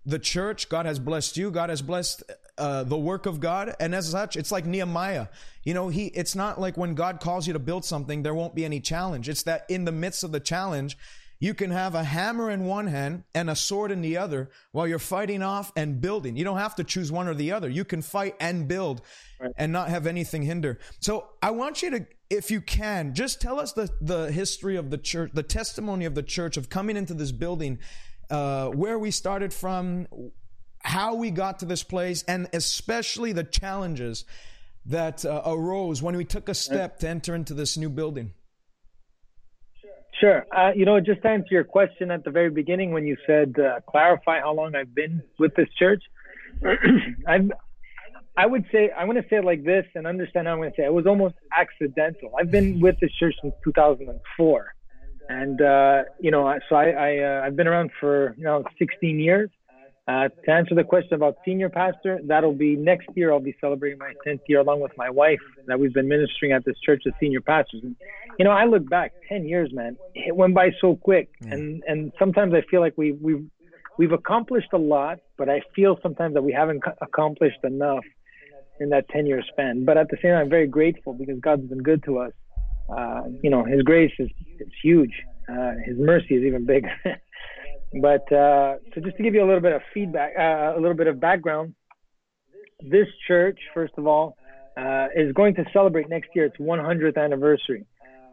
the 0.07 0.19
church, 0.19 0.71
God 0.71 0.87
has 0.87 0.99
blessed 0.99 1.37
you, 1.37 1.51
God 1.51 1.69
has 1.69 1.83
blessed 1.83 2.23
uh, 2.59 2.85
the 2.85 2.99
work 2.99 3.27
of 3.27 3.41
God, 3.41 3.75
and 3.81 3.95
as 3.95 4.11
such, 4.11 4.37
it's 4.37 4.53
like 4.53 4.67
Nehemiah. 4.67 5.29
You 5.65 5.75
know, 5.75 5.89
he. 5.89 6.07
It's 6.09 6.35
not 6.35 6.61
like 6.61 6.77
when 6.77 6.95
God 6.95 7.21
calls 7.21 7.47
you 7.47 7.53
to 7.53 7.59
build 7.59 7.85
something, 7.85 8.23
there 8.23 8.35
won't 8.35 8.55
be 8.55 8.65
any 8.65 8.81
challenge. 8.81 9.29
It's 9.29 9.43
that 9.45 9.65
in 9.69 9.85
the 9.85 9.93
midst 9.93 10.25
of 10.25 10.33
the 10.33 10.41
challenge, 10.41 10.97
you 11.41 11.55
can 11.55 11.71
have 11.71 11.95
a 11.95 12.03
hammer 12.03 12.51
in 12.51 12.65
one 12.65 12.89
hand 12.89 13.23
and 13.35 13.49
a 13.49 13.55
sword 13.55 13.93
in 13.93 14.01
the 14.01 14.17
other 14.17 14.51
while 14.73 14.89
you're 14.89 14.99
fighting 14.99 15.43
off 15.43 15.73
and 15.77 16.01
building. 16.01 16.37
You 16.37 16.45
don't 16.45 16.59
have 16.59 16.75
to 16.77 16.85
choose 16.85 17.13
one 17.13 17.29
or 17.29 17.35
the 17.35 17.53
other. 17.53 17.69
You 17.69 17.85
can 17.85 18.03
fight 18.03 18.35
and 18.41 18.67
build 18.67 19.03
right. 19.41 19.53
and 19.57 19.73
not 19.73 19.89
have 19.89 20.07
anything 20.07 20.43
hinder. 20.43 20.81
So 21.01 21.29
I 21.41 21.51
want 21.51 21.83
you 21.83 21.91
to, 21.91 22.07
if 22.29 22.51
you 22.51 22.61
can, 22.61 23.15
just 23.15 23.41
tell 23.41 23.61
us 23.61 23.73
the, 23.73 23.89
the 24.01 24.33
history 24.33 24.77
of 24.77 24.91
the 24.91 24.99
church, 24.99 25.31
the 25.33 25.45
testimony 25.45 26.07
of 26.07 26.17
the 26.17 26.25
church 26.25 26.57
of 26.57 26.69
coming 26.69 26.97
into 26.97 27.15
this 27.15 27.31
building, 27.31 27.79
uh, 28.31 28.69
where 28.69 28.99
we 28.99 29.13
started 29.13 29.55
from, 29.55 30.09
how 30.89 31.15
we 31.15 31.31
got 31.31 31.59
to 31.59 31.67
this 31.67 31.83
place, 31.83 32.23
and 32.23 32.49
especially 32.55 33.33
the 33.33 33.45
challenges 33.45 34.25
that 34.87 35.23
uh, 35.25 35.43
arose 35.45 36.03
when 36.03 36.17
we 36.17 36.25
took 36.25 36.49
a 36.49 36.55
step 36.55 36.99
to 37.01 37.09
enter 37.09 37.35
into 37.35 37.53
this 37.53 37.77
new 37.77 37.91
building. 37.91 38.33
Sure. 40.19 40.47
Uh, 40.51 40.73
you 40.75 40.87
know, 40.87 40.99
just 40.99 41.21
to 41.23 41.29
answer 41.29 41.49
your 41.51 41.65
question 41.65 42.11
at 42.11 42.25
the 42.25 42.31
very 42.31 42.51
beginning 42.51 42.93
when 42.93 43.07
you 43.07 43.17
said 43.27 43.55
uh, 43.59 43.81
clarify 43.89 44.41
how 44.41 44.55
long 44.55 44.75
I've 44.75 44.95
been 44.95 45.23
with 45.39 45.55
this 45.55 45.69
church, 45.79 46.03
I've, 47.27 47.53
I 48.37 48.47
would 48.47 48.65
say 48.73 48.91
I 48.91 49.05
want 49.05 49.19
to 49.19 49.25
say 49.29 49.37
it 49.37 49.45
like 49.45 49.65
this 49.65 49.85
and 49.95 50.07
understand 50.07 50.47
how 50.47 50.55
I'm 50.55 50.59
going 50.61 50.71
to 50.71 50.77
say 50.77 50.85
it. 50.85 50.87
it 50.87 50.95
was 50.95 51.07
almost 51.07 51.35
accidental. 51.57 52.33
I've 52.41 52.51
been 52.51 52.81
with 52.81 52.97
this 53.01 53.13
church 53.21 53.35
since 53.43 53.55
2004, 53.63 54.75
and 55.29 55.61
uh, 55.61 56.03
you 56.19 56.31
know, 56.31 56.59
so 56.69 56.77
I, 56.77 56.91
I 56.91 57.19
uh, 57.19 57.43
I've 57.45 57.57
been 57.57 57.69
around 57.69 57.91
for 58.01 58.35
you 58.39 58.45
know 58.45 58.65
16 58.79 59.21
years. 59.21 59.51
Uh, 60.09 60.29
to 60.43 60.51
answer 60.51 60.75
the 60.75 60.85
question 60.85 61.13
about 61.13 61.37
senior 61.45 61.69
pastor, 61.69 62.19
that'll 62.25 62.55
be 62.55 62.77
next 62.77 63.07
year. 63.15 63.31
I'll 63.31 63.41
be 63.41 63.55
celebrating 63.61 63.99
my 63.99 64.15
10th 64.27 64.41
year 64.49 64.61
along 64.61 64.81
with 64.81 64.93
my 64.97 65.11
wife 65.11 65.41
that 65.67 65.79
we've 65.79 65.93
been 65.93 66.09
ministering 66.09 66.53
at 66.53 66.65
this 66.65 66.77
church 66.81 67.03
as 67.07 67.13
senior 67.21 67.43
pastors. 67.43 67.83
And, 67.83 67.95
you 68.39 68.45
know, 68.47 68.51
I 68.51 68.65
look 68.65 68.89
back 68.89 69.13
10 69.29 69.45
years, 69.45 69.71
man, 69.71 69.99
it 70.15 70.35
went 70.35 70.55
by 70.55 70.71
so 70.81 70.97
quick. 70.97 71.29
Mm. 71.43 71.53
And, 71.53 71.83
and 71.87 72.13
sometimes 72.19 72.55
I 72.55 72.63
feel 72.71 72.81
like 72.81 72.97
we, 72.97 73.13
we've, 73.13 73.45
we've 73.99 74.13
accomplished 74.13 74.71
a 74.73 74.79
lot, 74.79 75.19
but 75.37 75.51
I 75.51 75.61
feel 75.77 75.99
sometimes 76.03 76.33
that 76.35 76.43
we 76.43 76.55
haven't 76.55 76.83
accomplished 77.03 77.63
enough 77.63 78.05
in 78.81 78.89
that 78.89 79.11
10 79.11 79.27
year 79.27 79.43
span. 79.53 79.85
But 79.85 79.99
at 79.99 80.09
the 80.09 80.17
same 80.23 80.31
time, 80.31 80.45
I'm 80.45 80.51
very 80.51 80.69
grateful 80.69 81.13
because 81.13 81.39
God's 81.41 81.67
been 81.67 81.83
good 81.83 82.03
to 82.05 82.21
us. 82.21 82.33
Uh, 82.89 83.25
you 83.43 83.51
know, 83.51 83.63
his 83.63 83.83
grace 83.83 84.13
is, 84.19 84.31
is 84.59 84.69
huge. 84.83 85.13
Uh, 85.51 85.73
his 85.85 85.99
mercy 85.99 86.37
is 86.37 86.45
even 86.45 86.65
bigger. 86.65 86.93
But 87.93 88.31
uh, 88.33 88.77
so 88.95 89.01
just 89.01 89.17
to 89.17 89.23
give 89.23 89.35
you 89.35 89.43
a 89.43 89.47
little 89.47 89.61
bit 89.61 89.73
of 89.73 89.83
feedback, 89.95 90.33
uh, 90.39 90.79
a 90.79 90.81
little 90.81 90.97
bit 90.97 91.07
of 91.07 91.21
background, 91.21 91.75
this 92.81 93.07
church, 93.27 93.59
first 93.75 93.95
of 93.97 94.07
all, 94.07 94.37
uh, 94.77 95.09
is 95.17 95.33
going 95.33 95.55
to 95.55 95.65
celebrate 95.73 96.09
next 96.09 96.29
year 96.35 96.45
its 96.45 96.57
100th 96.59 97.17
anniversary. 97.17 97.85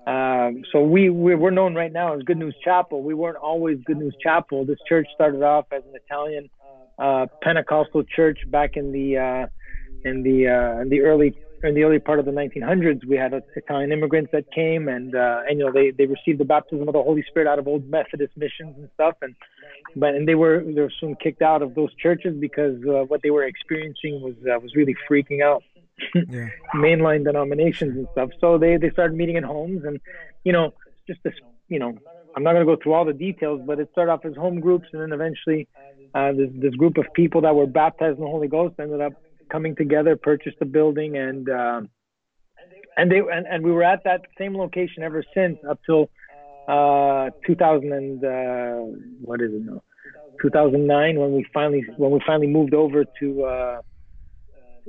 Um, 0.06 0.64
so 0.72 0.84
we, 0.84 1.10
we 1.10 1.34
are 1.34 1.52
known 1.52 1.74
right 1.74 1.92
now 1.92 2.16
as 2.16 2.22
Good 2.24 2.38
News 2.38 2.56
Chapel. 2.64 3.02
We 3.02 3.16
weren't 3.16 3.38
always 3.38 3.80
Good 3.86 3.98
News 3.98 4.16
Chapel. 4.22 4.66
This 4.66 4.78
church 4.88 5.08
started 5.16 5.42
off 5.42 5.66
as 5.72 5.82
an 5.84 5.94
Italian 5.96 6.50
uh, 7.00 7.26
Pentecostal 7.42 8.04
church 8.04 8.40
back 8.48 8.78
in 8.78 8.92
the 8.92 9.18
uh, 9.18 9.48
in 10.08 10.22
the 10.22 10.48
uh, 10.48 10.82
in 10.82 10.90
the 10.90 11.02
early 11.02 11.36
in 11.66 11.76
the 11.76 11.84
early 11.84 12.00
part 12.00 12.20
of 12.20 12.26
the 12.26 12.32
1900s, 12.32 13.06
we 13.06 13.18
had 13.18 13.34
Italian 13.56 13.92
immigrants 13.92 14.32
that 14.32 14.52
came, 14.52 14.88
and 14.88 15.16
uh, 15.16 15.42
and 15.48 15.60
you 15.60 15.66
know 15.66 15.72
they 15.72 15.92
they 15.92 16.06
received 16.06 16.40
the 16.40 16.46
baptism 16.46 16.88
of 16.88 16.94
the 16.94 17.02
Holy 17.02 17.24
Spirit 17.24 17.48
out 17.48 17.60
of 17.60 17.68
old 17.68 17.88
Methodist 17.90 18.34
missions 18.38 18.76
and 18.78 18.90
stuff, 18.94 19.16
and 19.22 19.36
but 19.96 20.16
and 20.16 20.28
they 20.28 20.36
were 20.36 20.64
they 20.64 20.82
were 20.82 20.92
soon 21.00 21.16
kicked 21.16 21.42
out 21.42 21.62
of 21.62 21.76
those 21.76 21.94
churches 21.96 22.36
because 22.40 22.78
uh, 22.88 23.04
what 23.06 23.22
they 23.22 23.30
were 23.30 23.44
experiencing 23.44 24.22
was 24.22 24.36
uh, 24.50 24.60
was 24.60 24.76
really 24.76 24.96
freaking 25.10 25.44
out 25.44 25.64
yeah. 26.16 26.50
mainline 26.76 27.24
denominations 27.24 27.98
and 27.98 28.08
stuff. 28.12 28.30
So 28.40 28.58
they 28.58 28.78
they 28.78 28.90
started 28.92 29.16
meeting 29.16 29.36
in 29.36 29.44
homes, 29.44 29.84
and 29.86 30.00
you 30.44 30.52
know 30.52 30.74
just 31.08 31.22
this 31.24 31.34
you 31.70 31.80
know 31.80 31.98
I'm 32.36 32.44
not 32.44 32.54
going 32.54 32.66
to 32.68 32.76
go 32.76 32.82
through 32.82 32.94
all 32.94 33.06
the 33.06 33.14
details, 33.14 33.62
but 33.66 33.80
it 33.80 33.90
started 33.92 34.12
off 34.12 34.26
as 34.26 34.36
home 34.36 34.60
groups, 34.60 34.88
and 34.92 35.02
then 35.02 35.14
eventually 35.14 35.68
uh, 36.14 36.34
this 36.34 36.50
this 36.54 36.76
group 36.76 36.98
of 36.98 37.06
people 37.14 37.42
that 37.42 37.56
were 37.56 37.68
baptized 37.68 38.18
in 38.18 38.24
the 38.24 38.30
Holy 38.30 38.48
Ghost 38.48 38.76
ended 38.80 39.02
up 39.02 39.14
coming 39.56 39.74
together, 39.74 40.18
purchased 40.18 40.60
the 40.60 40.66
building, 40.66 41.16
and 41.16 41.50
uh, 41.50 41.82
and 42.98 43.10
they 43.10 43.20
and, 43.20 43.48
and 43.48 43.64
we 43.64 43.72
were 43.72 43.84
at 43.84 44.04
that 44.04 44.22
same 44.38 44.54
location 44.58 45.02
ever 45.02 45.24
since 45.34 45.58
up 45.70 45.80
till 45.86 46.10
uh, 46.68 47.30
2000 47.48 47.94
and 47.94 48.24
uh, 48.26 48.80
what 49.22 49.40
is 49.40 49.52
it 49.54 49.62
now? 49.62 49.82
2009 50.42 51.20
when 51.20 51.32
we 51.32 51.46
finally 51.54 51.86
when 51.96 52.12
we 52.12 52.20
finally 52.28 52.48
moved 52.48 52.74
over 52.74 53.06
to 53.20 53.44
uh, 53.46 53.82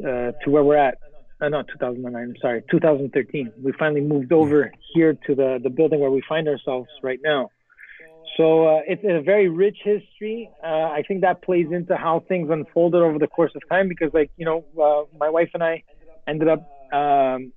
uh, 0.00 0.32
to 0.42 0.46
where 0.46 0.64
we're 0.64 0.76
at. 0.76 0.99
Uh, 1.40 1.49
not 1.49 1.68
2009. 1.68 2.20
I'm 2.20 2.35
sorry, 2.40 2.64
2013. 2.70 3.52
We 3.62 3.73
finally 3.78 4.00
moved 4.00 4.32
over 4.32 4.73
here 4.94 5.12
to 5.26 5.35
the 5.37 5.61
the 5.62 5.70
building 5.70 6.00
where 6.00 6.11
we 6.11 6.23
find 6.28 6.49
ourselves 6.49 6.88
right 7.04 7.20
now. 7.23 7.50
So 8.37 8.66
uh, 8.66 8.81
it's 8.87 9.02
a 9.05 9.23
very 9.23 9.49
rich 9.49 9.78
history. 9.83 10.50
Uh, 10.62 10.66
I 10.66 11.02
think 11.07 11.23
that 11.23 11.43
plays 11.43 11.69
into 11.71 11.97
how 11.97 12.23
things 12.28 12.50
unfolded 12.50 13.00
over 13.00 13.19
the 13.19 13.26
course 13.26 13.52
of 13.55 13.62
time 13.69 13.88
because, 13.88 14.11
like, 14.12 14.31
you 14.37 14.45
know, 14.45 14.64
uh, 14.81 15.05
my 15.19 15.31
wife 15.31 15.50
and 15.55 15.62
I 15.62 15.83
ended 16.28 16.49
up, 16.49 16.61
um, 16.93 17.52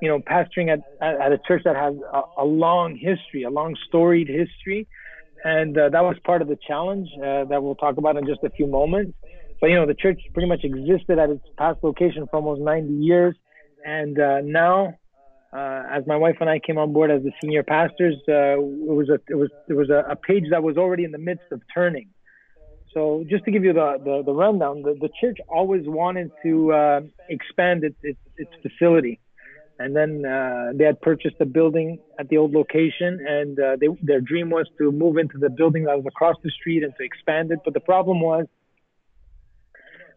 you 0.00 0.08
know, 0.08 0.20
pastoring 0.20 0.72
at, 0.72 0.80
at, 1.02 1.32
a 1.32 1.38
church 1.46 1.62
that 1.64 1.76
has 1.76 1.94
a, 2.12 2.42
a, 2.42 2.44
long 2.44 2.96
history, 2.96 3.42
a 3.42 3.50
long 3.50 3.76
storied 3.86 4.28
history. 4.28 4.88
And 5.44 5.76
uh, 5.76 5.90
that 5.90 6.02
was 6.02 6.16
part 6.24 6.40
of 6.40 6.48
the 6.48 6.56
challenge 6.66 7.08
uh, 7.18 7.44
that 7.44 7.62
we'll 7.62 7.74
talk 7.74 7.98
about 7.98 8.16
in 8.16 8.26
just 8.26 8.42
a 8.42 8.50
few 8.50 8.66
moments. 8.66 9.12
But, 9.60 9.68
you 9.68 9.76
know, 9.76 9.86
the 9.86 9.94
church 9.94 10.20
pretty 10.32 10.48
much 10.48 10.64
existed 10.64 11.18
at 11.18 11.28
its 11.30 11.44
past 11.58 11.78
location 11.82 12.26
for 12.30 12.36
almost 12.36 12.62
90 12.62 12.92
years. 12.92 13.36
And 13.84 14.18
uh, 14.18 14.40
now, 14.42 14.98
uh, 15.52 15.82
as 15.90 16.06
my 16.06 16.16
wife 16.16 16.36
and 16.40 16.48
I 16.48 16.58
came 16.58 16.78
on 16.78 16.92
board 16.92 17.10
as 17.10 17.22
the 17.22 17.32
senior 17.42 17.62
pastors, 17.62 18.16
uh, 18.26 18.56
it 18.56 18.94
was 18.94 19.10
a 19.10 19.18
it 19.28 19.34
was 19.34 19.50
it 19.68 19.74
was 19.74 19.90
a, 19.90 20.04
a, 20.10 20.16
page 20.16 20.44
that 20.50 20.62
was 20.62 20.78
already 20.78 21.04
in 21.04 21.12
the 21.12 21.18
midst 21.18 21.44
of 21.52 21.60
turning. 21.74 22.08
So 22.94 23.24
just 23.28 23.44
to 23.44 23.50
give 23.50 23.62
you 23.62 23.74
the 23.74 23.98
the, 24.02 24.22
the 24.24 24.32
rundown, 24.32 24.80
the, 24.80 24.96
the 24.98 25.10
church 25.20 25.38
always 25.48 25.82
wanted 25.84 26.30
to 26.42 26.72
uh, 26.72 27.00
expand 27.28 27.84
its, 27.84 27.96
its, 28.02 28.18
its 28.38 28.50
facility, 28.62 29.20
and 29.78 29.94
then 29.94 30.24
uh, 30.24 30.72
they 30.74 30.84
had 30.84 31.02
purchased 31.02 31.36
a 31.40 31.44
building 31.44 31.98
at 32.18 32.30
the 32.30 32.38
old 32.38 32.52
location, 32.52 33.20
and 33.26 33.60
uh, 33.60 33.76
they, 33.78 33.88
their 34.02 34.22
dream 34.22 34.48
was 34.48 34.66
to 34.78 34.90
move 34.90 35.18
into 35.18 35.36
the 35.36 35.50
building 35.50 35.84
that 35.84 35.96
was 35.96 36.06
across 36.06 36.36
the 36.42 36.50
street 36.50 36.82
and 36.82 36.94
to 36.96 37.04
expand 37.04 37.50
it. 37.52 37.58
But 37.64 37.74
the 37.74 37.80
problem 37.80 38.20
was. 38.20 38.46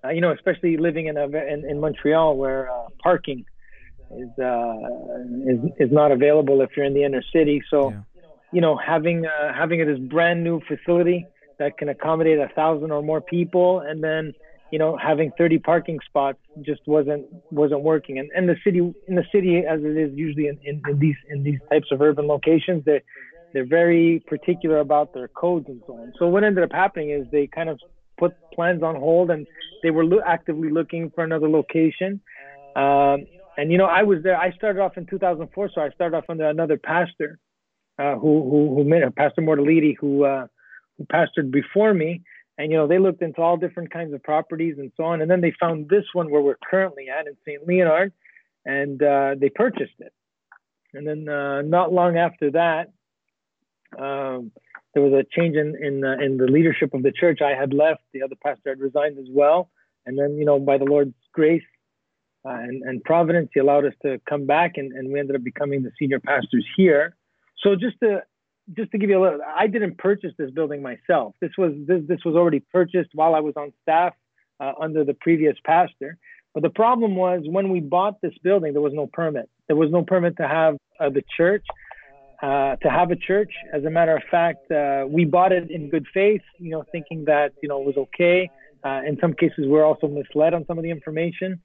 Uh, 0.03 0.09
you 0.09 0.21
know, 0.21 0.31
especially 0.31 0.77
living 0.77 1.07
in 1.07 1.17
a 1.17 1.25
in, 1.25 1.67
in 1.67 1.79
Montreal 1.79 2.37
where 2.37 2.69
parking 3.01 3.43
is 4.11 4.29
uh, 4.39 4.73
is 5.47 5.59
is 5.79 5.91
not 5.91 6.11
available 6.11 6.61
if 6.61 6.71
you're 6.75 6.85
in 6.85 6.93
the 6.93 7.03
inner 7.03 7.23
city. 7.33 7.61
So, 7.69 7.91
yeah. 7.91 7.99
you 8.51 8.61
know, 8.61 8.77
having 8.77 9.25
uh, 9.25 9.53
having 9.53 9.85
this 9.85 9.99
brand 9.99 10.43
new 10.43 10.61
facility 10.67 11.27
that 11.59 11.77
can 11.77 11.89
accommodate 11.89 12.39
a 12.39 12.49
thousand 12.55 12.91
or 12.91 13.01
more 13.01 13.21
people, 13.21 13.79
and 13.79 14.03
then 14.03 14.33
you 14.71 14.79
know 14.79 14.97
having 14.97 15.31
30 15.37 15.59
parking 15.59 15.99
spots 16.05 16.39
just 16.61 16.81
wasn't 16.87 17.25
wasn't 17.51 17.81
working. 17.81 18.19
And 18.19 18.29
and 18.35 18.47
the 18.47 18.55
city 18.63 18.79
in 18.79 19.15
the 19.15 19.25
city 19.31 19.63
as 19.67 19.81
it 19.81 19.97
is 19.97 20.11
usually 20.13 20.47
in, 20.47 20.59
in, 20.63 20.81
in 20.87 20.99
these 20.99 21.17
in 21.29 21.43
these 21.43 21.59
types 21.69 21.87
of 21.91 22.01
urban 22.01 22.27
locations, 22.27 22.85
they 22.85 23.01
they're 23.53 23.65
very 23.65 24.21
particular 24.27 24.79
about 24.79 25.13
their 25.13 25.29
codes 25.29 25.65
and 25.69 25.81
so 25.87 25.93
on. 25.93 26.13
So 26.19 26.27
what 26.27 26.43
ended 26.43 26.63
up 26.63 26.73
happening 26.73 27.11
is 27.11 27.25
they 27.31 27.47
kind 27.47 27.69
of 27.69 27.79
put 28.17 28.33
plans 28.53 28.83
on 28.83 28.95
hold 28.95 29.31
and 29.31 29.47
they 29.81 29.91
were 29.91 30.05
lo- 30.05 30.21
actively 30.25 30.69
looking 30.69 31.11
for 31.13 31.23
another 31.23 31.49
location. 31.49 32.21
Um, 32.75 33.25
and 33.57 33.71
you 33.71 33.77
know, 33.77 33.85
I 33.85 34.03
was 34.03 34.23
there. 34.23 34.37
I 34.37 34.51
started 34.51 34.81
off 34.81 34.97
in 34.97 35.05
2004, 35.05 35.69
so 35.73 35.81
I 35.81 35.89
started 35.89 36.17
off 36.17 36.25
under 36.29 36.49
another 36.49 36.77
pastor, 36.77 37.39
uh, 37.97 38.15
who 38.15 38.49
who 38.49 38.75
who 38.75 38.83
made 38.83 39.03
Pastor 39.15 39.41
Mortalidi, 39.41 39.95
who 39.99 40.25
uh, 40.25 40.47
who 40.97 41.05
pastored 41.05 41.51
before 41.51 41.93
me. 41.93 42.21
And 42.57 42.71
you 42.71 42.77
know, 42.77 42.87
they 42.87 42.99
looked 42.99 43.21
into 43.21 43.41
all 43.41 43.57
different 43.57 43.91
kinds 43.91 44.13
of 44.13 44.23
properties 44.23 44.75
and 44.77 44.91
so 44.95 45.03
on, 45.03 45.21
and 45.21 45.29
then 45.29 45.41
they 45.41 45.53
found 45.59 45.89
this 45.89 46.05
one 46.13 46.29
where 46.29 46.41
we're 46.41 46.57
currently 46.69 47.07
at 47.09 47.27
in 47.27 47.35
Saint 47.45 47.67
Leonard, 47.67 48.13
and 48.65 49.01
uh, 49.01 49.35
they 49.37 49.49
purchased 49.49 49.99
it. 49.99 50.13
And 50.93 51.05
then 51.05 51.27
uh, 51.27 51.61
not 51.61 51.91
long 51.91 52.17
after 52.17 52.51
that, 52.51 52.91
um, 53.99 54.51
there 54.93 55.03
was 55.03 55.11
a 55.11 55.25
change 55.37 55.57
in 55.57 55.75
in, 55.75 56.05
uh, 56.05 56.13
in 56.23 56.37
the 56.37 56.45
leadership 56.45 56.93
of 56.93 57.03
the 57.03 57.11
church. 57.11 57.39
I 57.41 57.59
had 57.59 57.73
left, 57.73 58.01
the 58.13 58.23
other 58.23 58.35
pastor 58.41 58.69
had 58.69 58.79
resigned 58.79 59.19
as 59.19 59.27
well, 59.29 59.69
and 60.05 60.17
then 60.17 60.37
you 60.37 60.45
know, 60.45 60.59
by 60.59 60.77
the 60.77 60.85
Lord's 60.85 61.13
grace, 61.33 61.63
uh, 62.45 62.49
and, 62.49 62.83
and 62.83 63.03
Providence. 63.03 63.49
He 63.53 63.59
allowed 63.59 63.85
us 63.85 63.93
to 64.03 64.19
come 64.29 64.45
back, 64.45 64.73
and, 64.77 64.91
and 64.91 65.11
we 65.11 65.19
ended 65.19 65.35
up 65.35 65.43
becoming 65.43 65.83
the 65.83 65.91
senior 65.97 66.19
pastors 66.19 66.65
here. 66.77 67.15
So 67.61 67.75
just 67.75 67.99
to 68.01 68.23
just 68.75 68.91
to 68.91 68.97
give 68.97 69.09
you 69.09 69.19
a 69.19 69.23
little, 69.23 69.39
I 69.43 69.67
didn't 69.67 69.97
purchase 69.97 70.31
this 70.37 70.49
building 70.51 70.81
myself. 70.81 71.35
This 71.41 71.51
was 71.57 71.73
this 71.87 72.01
this 72.07 72.19
was 72.25 72.35
already 72.35 72.59
purchased 72.59 73.09
while 73.13 73.35
I 73.35 73.39
was 73.39 73.53
on 73.57 73.73
staff 73.81 74.13
uh, 74.59 74.73
under 74.79 75.03
the 75.03 75.13
previous 75.13 75.55
pastor. 75.65 76.17
But 76.53 76.63
the 76.63 76.69
problem 76.69 77.15
was 77.15 77.43
when 77.45 77.69
we 77.69 77.79
bought 77.79 78.21
this 78.21 78.33
building, 78.41 78.73
there 78.73 78.81
was 78.81 78.93
no 78.93 79.07
permit. 79.11 79.49
There 79.67 79.75
was 79.75 79.91
no 79.91 80.03
permit 80.03 80.37
to 80.37 80.47
have 80.47 80.77
uh, 80.99 81.09
the 81.09 81.23
church. 81.35 81.65
Uh, 82.43 82.75
to 82.75 82.89
have 82.89 83.11
a 83.11 83.15
church. 83.15 83.51
As 83.73 83.85
a 83.85 83.89
matter 83.89 84.13
of 84.13 84.21
fact, 84.29 84.69
uh, 84.69 85.05
we 85.07 85.23
bought 85.23 85.53
it 85.53 85.71
in 85.71 85.89
good 85.89 86.05
faith, 86.13 86.41
you 86.59 86.69
know, 86.69 86.83
thinking 86.91 87.23
that 87.25 87.53
you 87.63 87.69
know 87.69 87.79
it 87.79 87.85
was 87.85 87.95
okay. 87.95 88.49
Uh, 88.83 89.01
in 89.07 89.17
some 89.21 89.33
cases, 89.33 89.65
we're 89.65 89.85
also 89.85 90.07
misled 90.07 90.53
on 90.53 90.65
some 90.67 90.77
of 90.77 90.83
the 90.83 90.91
information 90.91 91.61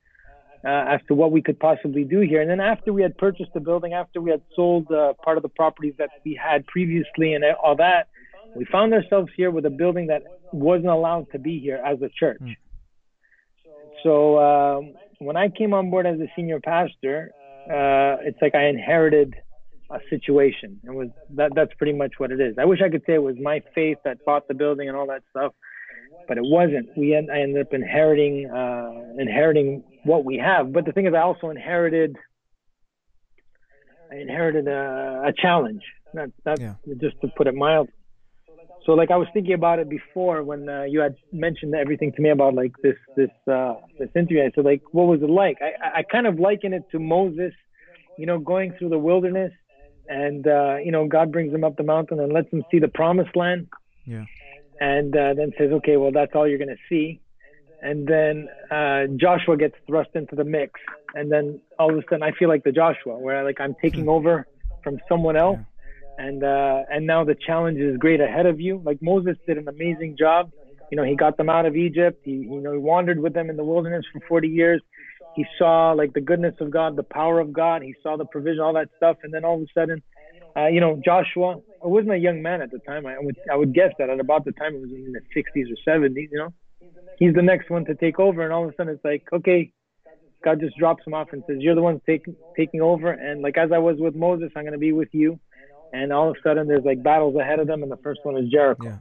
uh, 0.65 0.85
as 0.89 1.01
to 1.09 1.15
what 1.15 1.33
we 1.33 1.43
could 1.43 1.59
possibly 1.59 2.05
do 2.05 2.21
here. 2.21 2.41
And 2.41 2.51
then 2.51 2.61
after 2.61 2.93
we 2.93 3.03
had 3.03 3.17
purchased 3.17 3.53
the 3.55 3.61
building, 3.61 3.93
after 3.95 4.21
we 4.21 4.31
had 4.31 4.43
sold 4.55 4.91
uh, 4.91 5.15
part 5.25 5.37
of 5.37 5.43
the 5.43 5.49
properties 5.49 5.95
that 5.99 6.11
we 6.25 6.35
had 6.35 6.67
previously 6.67 7.35
and 7.35 7.45
all 7.63 7.77
that, 7.77 8.09
we 8.55 8.65
found 8.65 8.93
ourselves 8.93 9.31
here 9.37 9.51
with 9.51 9.65
a 9.65 9.71
building 9.71 10.09
that 10.09 10.23
wasn't 10.53 10.89
allowed 10.89 11.31
to 11.33 11.39
be 11.39 11.61
here 11.61 11.81
as 11.85 12.03
a 12.03 12.09
church. 12.09 12.41
Mm. 12.43 12.57
So 14.03 14.39
um, 14.39 14.95
when 15.19 15.37
I 15.37 15.49
came 15.49 15.75
on 15.75 15.91
board 15.91 16.07
as 16.07 16.19
a 16.21 16.27
senior 16.35 16.61
pastor, 16.61 17.33
uh, 17.67 18.17
it's 18.23 18.39
like 18.41 18.55
I 18.55 18.67
inherited 18.67 19.35
a 19.91 19.99
situation. 20.09 20.81
It 20.85 20.95
was 20.95 21.09
that 21.35 21.53
that's 21.55 21.73
pretty 21.75 21.93
much 21.93 22.13
what 22.19 22.31
it 22.31 22.41
is. 22.41 22.57
I 22.59 22.65
wish 22.65 22.81
I 22.85 22.89
could 22.89 23.03
say 23.07 23.15
it 23.15 23.23
was 23.23 23.37
my 23.41 23.63
faith 23.75 23.99
that 24.05 24.25
bought 24.25 24.49
the 24.49 24.55
building 24.55 24.89
and 24.89 24.97
all 24.97 25.07
that 25.09 25.23
stuff, 25.31 25.53
but 26.29 26.39
it 26.39 26.45
wasn't. 26.45 26.89
We 26.97 27.15
end, 27.15 27.31
I 27.31 27.41
ended 27.41 27.67
up 27.67 27.73
inheriting 27.73 28.51
uh, 28.51 29.21
inheriting 29.21 29.83
what 30.05 30.25
we 30.25 30.37
have. 30.39 30.73
But 30.73 30.85
the 30.85 30.93
thing 30.93 31.07
is, 31.07 31.15
I 31.15 31.21
also 31.21 31.51
inherited 31.51 32.17
I 34.11 34.17
inherited 34.17 34.67
a, 34.67 35.25
a 35.27 35.33
challenge. 35.33 35.83
That, 36.15 36.33
that 36.45 36.61
yeah. 36.61 36.75
just 37.01 37.21
to 37.21 37.29
put 37.37 37.47
it 37.47 37.55
mild. 37.55 37.89
So 38.85 38.93
like 38.93 39.11
I 39.11 39.17
was 39.17 39.29
thinking 39.33 39.53
about 39.53 39.79
it 39.79 39.89
before 39.89 40.43
when 40.43 40.69
uh, 40.69 40.83
you 40.83 41.01
had 41.01 41.15
mentioned 41.33 41.75
everything 41.75 42.13
to 42.13 42.23
me 42.23 42.31
about 42.31 42.55
like 42.55 42.73
this 42.83 42.97
this 43.17 43.31
uh, 43.51 43.75
this 43.99 44.09
interview. 44.17 44.43
I 44.43 44.51
said 44.55 44.65
like, 44.65 44.83
what 44.91 45.07
was 45.07 45.23
it 45.23 45.31
like? 45.31 45.59
I, 45.61 45.99
I 45.99 46.03
kind 46.03 46.27
of 46.27 46.41
liken 46.41 46.73
it 46.73 46.83
to 46.93 46.99
Moses, 46.99 47.53
you 48.19 48.27
know, 48.27 48.39
going 48.39 48.73
through 48.79 48.89
the 48.89 48.99
wilderness, 48.99 49.53
and 50.09 50.47
uh, 50.47 50.77
you 50.83 50.91
know 50.91 51.07
God 51.07 51.31
brings 51.31 51.53
him 51.53 51.63
up 51.63 51.77
the 51.77 51.83
mountain 51.83 52.19
and 52.19 52.33
lets 52.33 52.51
him 52.53 52.65
see 52.71 52.79
the 52.79 52.89
promised 52.89 53.37
land. 53.37 53.69
Yeah 54.07 54.25
and 54.81 55.15
uh, 55.15 55.35
then 55.35 55.53
says, 55.59 55.71
okay, 55.73 55.97
well, 55.97 56.11
that's 56.11 56.33
all 56.35 56.49
you're 56.49 56.59
going 56.59 56.69
to 56.69 56.83
see. 56.89 57.21
And 57.83 58.07
then 58.07 58.49
uh, 58.71 59.05
Joshua 59.17 59.57
gets 59.57 59.75
thrust 59.87 60.11
into 60.15 60.35
the 60.35 60.45
mix. 60.45 60.81
And 61.15 61.31
then 61.31 61.61
all 61.79 61.91
of 61.91 61.99
a 61.99 62.03
sudden, 62.09 62.23
I 62.23 62.33
feel 62.33 62.49
like 62.49 62.65
the 62.65 62.73
Joshua, 62.73 63.19
where 63.19 63.45
like 63.45 63.61
I'm 63.61 63.75
taking 63.81 64.05
hmm. 64.05 64.11
over 64.11 64.47
from 64.83 64.99
someone 65.09 65.37
else. 65.37 65.59
And 66.19 66.45
uh, 66.45 66.83
and 66.91 67.07
now 67.07 67.25
the 67.25 67.35
challenge 67.35 67.79
is 67.79 67.97
great 67.97 68.21
ahead 68.21 68.45
of 68.45 68.61
you. 68.61 68.83
Like 68.85 69.01
Moses 69.01 69.39
did 69.47 69.57
an 69.57 69.69
amazing 69.69 70.17
job. 70.19 70.53
You 70.91 70.97
know, 70.97 71.05
he 71.05 71.17
got 71.17 71.39
them 71.39 71.49
out 71.49 71.65
of 71.65 71.77
Egypt. 71.77 72.21
He 72.25 72.33
you 72.33 72.61
know 72.61 72.73
he 72.73 72.79
wandered 72.79 73.21
with 73.21 73.33
them 73.33 73.49
in 73.49 73.57
the 73.57 73.65
wilderness 73.65 74.05
for 74.13 74.21
40 74.29 74.49
years. 74.49 74.83
He 75.35 75.47
saw 75.59 75.93
like 75.93 76.13
the 76.13 76.21
goodness 76.21 76.55
of 76.61 76.71
God, 76.71 76.97
the 76.97 77.03
power 77.05 77.41
of 77.41 77.55
God. 77.55 77.83
He 77.83 77.95
saw 78.03 78.19
the 78.19 78.27
provision, 78.27 78.61
all 78.61 78.75
that 78.75 78.91
stuff. 78.99 79.17
And 79.23 79.33
then 79.33 79.45
all 79.47 79.55
of 79.55 79.63
a 79.63 79.67
sudden, 79.73 80.03
uh, 80.57 80.67
you 80.67 80.81
know, 80.81 81.01
Joshua, 81.05 81.57
I 81.83 81.87
wasn't 81.87 82.13
a 82.13 82.19
young 82.19 82.43
man 82.43 82.63
at 82.63 82.71
the 82.71 82.79
time. 82.81 83.07
I 83.07 83.17
would 83.19 83.37
I 83.51 83.57
would 83.57 83.75
guess 83.75 83.93
that 83.99 84.11
at 84.11 84.21
about 84.21 84.45
the 84.45 84.53
time 84.53 84.75
it 84.75 84.81
was 84.81 84.91
in 84.91 85.13
the 85.13 85.21
60s 85.35 85.67
or 85.71 85.99
70s. 85.99 86.29
You 86.31 86.39
know, 86.39 86.55
he's 87.19 87.35
the 87.35 87.43
next 87.43 87.71
one 87.71 87.85
to 87.87 87.95
take 87.95 88.19
over, 88.19 88.43
and 88.43 88.53
all 88.53 88.65
of 88.65 88.71
a 88.71 88.75
sudden 88.77 88.95
it's 88.95 89.05
like, 89.05 89.25
okay, 89.33 89.73
God 90.45 90.61
just 90.61 90.77
drops 90.77 91.07
him 91.07 91.15
off 91.15 91.29
and 91.33 91.43
says, 91.47 91.59
"You're 91.61 91.75
the 91.75 91.83
one 91.83 92.01
taking 92.07 92.37
taking 92.57 92.81
over." 92.81 93.11
And 93.11 93.43
like 93.43 93.59
as 93.59 93.71
I 93.73 93.79
was 93.79 93.97
with 93.99 94.15
Moses, 94.15 94.51
I'm 94.57 94.65
going 94.65 94.73
to 94.73 94.79
be 94.79 94.93
with 94.93 95.11
you. 95.13 95.39
And 95.93 96.13
all 96.13 96.31
of 96.31 96.37
a 96.37 96.41
sudden 96.43 96.69
there's 96.69 96.85
like 96.85 97.03
battles 97.03 97.37
ahead 97.37 97.59
of 97.59 97.67
them, 97.67 97.83
and 97.83 97.93
the 97.93 97.99
first 97.99 98.21
one 98.23 98.37
is 98.37 98.49
Jericho. 98.51 98.89
Yeah. 98.89 98.97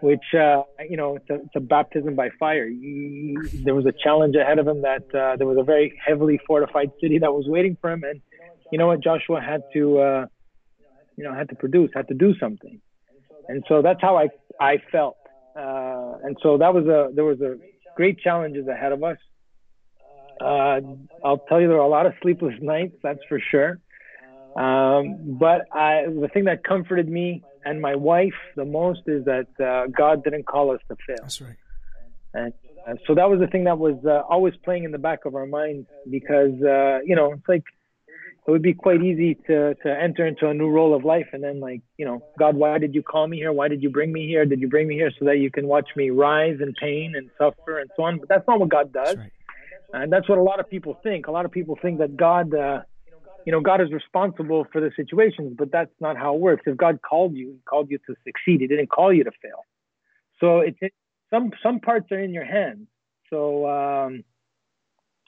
Which 0.00 0.34
uh, 0.34 0.62
you 0.88 0.96
know, 0.96 1.16
it's 1.16 1.30
a, 1.30 1.34
it's 1.34 1.56
a 1.56 1.60
baptism 1.60 2.14
by 2.14 2.30
fire. 2.38 2.68
He, 2.68 3.36
there 3.64 3.74
was 3.74 3.86
a 3.86 3.92
challenge 3.92 4.34
ahead 4.34 4.58
of 4.58 4.66
him 4.66 4.82
that 4.82 5.14
uh, 5.14 5.36
there 5.36 5.46
was 5.46 5.58
a 5.58 5.62
very 5.62 5.98
heavily 6.04 6.40
fortified 6.46 6.90
city 7.00 7.18
that 7.18 7.32
was 7.32 7.44
waiting 7.46 7.76
for 7.80 7.90
him, 7.90 8.02
and 8.04 8.20
you 8.72 8.78
know 8.78 8.86
what, 8.86 9.00
Joshua 9.00 9.40
had 9.40 9.62
to 9.74 9.98
uh, 9.98 10.26
you 11.20 11.26
know, 11.26 11.34
had 11.34 11.50
to 11.50 11.54
produce, 11.54 11.90
had 11.94 12.08
to 12.08 12.14
do 12.14 12.34
something. 12.40 12.80
And 13.46 13.62
so 13.68 13.82
that's 13.82 14.00
how 14.00 14.16
I, 14.16 14.28
I 14.58 14.78
felt. 14.90 15.18
Uh, 15.54 16.14
and 16.24 16.34
so 16.42 16.56
that 16.56 16.72
was 16.72 16.86
a, 16.86 17.14
there 17.14 17.24
was 17.24 17.42
a 17.42 17.56
great 17.94 18.18
challenges 18.20 18.66
ahead 18.66 18.92
of 18.92 19.02
us. 19.02 19.18
Uh, 20.40 20.80
I'll 21.22 21.44
tell 21.46 21.60
you, 21.60 21.68
there 21.68 21.76
were 21.76 21.82
a 21.82 21.88
lot 21.88 22.06
of 22.06 22.14
sleepless 22.22 22.54
nights, 22.62 22.96
that's 23.02 23.18
for 23.28 23.38
sure. 23.50 23.80
Um, 24.56 25.36
but 25.38 25.66
I, 25.72 26.06
the 26.06 26.28
thing 26.32 26.44
that 26.44 26.64
comforted 26.64 27.06
me 27.06 27.42
and 27.66 27.82
my 27.82 27.96
wife 27.96 28.40
the 28.56 28.64
most 28.64 29.02
is 29.06 29.26
that 29.26 29.48
uh, 29.62 29.88
God 29.94 30.24
didn't 30.24 30.46
call 30.46 30.70
us 30.70 30.80
to 30.88 30.96
fail. 31.06 31.16
That's 31.20 31.40
right. 31.42 31.56
And 32.32 32.54
uh, 32.88 32.94
so 33.06 33.14
that 33.14 33.28
was 33.28 33.40
the 33.40 33.46
thing 33.46 33.64
that 33.64 33.78
was 33.78 33.98
uh, 34.06 34.22
always 34.26 34.54
playing 34.64 34.84
in 34.84 34.90
the 34.90 34.98
back 34.98 35.26
of 35.26 35.34
our 35.34 35.46
minds 35.46 35.86
because, 36.10 36.54
uh, 36.62 37.00
you 37.04 37.14
know, 37.14 37.32
it's 37.32 37.46
like 37.46 37.64
it 38.50 38.52
would 38.52 38.62
be 38.62 38.74
quite 38.74 39.00
easy 39.00 39.36
to 39.46 39.76
to 39.76 39.88
enter 39.88 40.26
into 40.26 40.48
a 40.48 40.54
new 40.54 40.68
role 40.68 40.92
of 40.92 41.04
life 41.04 41.28
and 41.32 41.42
then 41.42 41.60
like 41.60 41.82
you 41.98 42.04
know 42.04 42.20
god 42.36 42.56
why 42.56 42.78
did 42.78 42.96
you 42.96 43.02
call 43.02 43.28
me 43.28 43.36
here? 43.36 43.52
Why 43.52 43.68
did 43.68 43.80
you 43.80 43.90
bring 43.90 44.12
me 44.12 44.26
here? 44.26 44.44
Did 44.44 44.60
you 44.60 44.68
bring 44.68 44.88
me 44.88 44.96
here 44.96 45.12
so 45.16 45.24
that 45.26 45.38
you 45.38 45.52
can 45.52 45.68
watch 45.68 45.90
me 45.94 46.10
rise 46.10 46.58
in 46.60 46.74
pain 46.74 47.14
and 47.16 47.30
suffer 47.38 47.78
and 47.78 47.88
so 47.94 48.02
on? 48.02 48.18
But 48.18 48.28
that's 48.28 48.46
not 48.48 48.58
what 48.58 48.68
god 48.68 48.92
does. 48.92 49.16
Right. 49.16 49.30
and 49.92 50.12
that's 50.12 50.28
what 50.28 50.38
a 50.38 50.42
lot 50.42 50.58
of 50.58 50.68
people 50.68 50.98
think. 51.04 51.28
A 51.28 51.30
lot 51.30 51.44
of 51.44 51.52
people 51.52 51.78
think 51.80 51.98
that 51.98 52.16
god 52.16 52.52
uh, 52.52 52.80
you 53.46 53.52
know 53.52 53.60
god 53.60 53.80
is 53.80 53.92
responsible 53.92 54.66
for 54.72 54.80
the 54.80 54.90
situations 54.96 55.54
but 55.56 55.70
that's 55.70 55.94
not 56.00 56.16
how 56.16 56.34
it 56.34 56.40
works. 56.40 56.62
If 56.66 56.76
god 56.76 56.98
called 57.08 57.36
you 57.36 57.52
he 57.52 57.60
called 57.68 57.88
you 57.88 57.98
to 57.98 58.16
succeed. 58.26 58.62
He 58.62 58.66
didn't 58.66 58.88
call 58.88 59.12
you 59.12 59.22
to 59.22 59.32
fail. 59.40 59.64
So 60.40 60.58
it's 60.58 60.78
it, 60.80 60.92
some 61.30 61.52
some 61.62 61.78
parts 61.78 62.10
are 62.10 62.18
in 62.18 62.34
your 62.34 62.44
hands. 62.44 62.88
So 63.30 63.70
um 63.70 64.24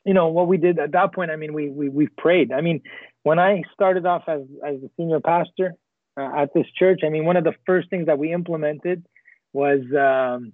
you 0.04 0.14
know 0.14 0.28
what 0.28 0.48
we 0.48 0.56
did 0.56 0.78
at 0.78 0.92
that 0.92 1.14
point. 1.14 1.30
I 1.30 1.36
mean, 1.36 1.52
we 1.52 1.68
we 1.68 1.88
we 1.88 2.06
prayed. 2.08 2.52
I 2.52 2.60
mean, 2.60 2.82
when 3.22 3.38
I 3.38 3.62
started 3.72 4.06
off 4.06 4.24
as 4.28 4.42
as 4.66 4.80
the 4.80 4.90
senior 4.96 5.20
pastor 5.20 5.74
uh, 6.16 6.30
at 6.36 6.54
this 6.54 6.66
church, 6.78 7.00
I 7.04 7.08
mean, 7.08 7.24
one 7.24 7.36
of 7.36 7.44
the 7.44 7.54
first 7.66 7.90
things 7.90 8.06
that 8.06 8.18
we 8.18 8.32
implemented 8.32 9.04
was 9.52 9.80
um, 9.98 10.52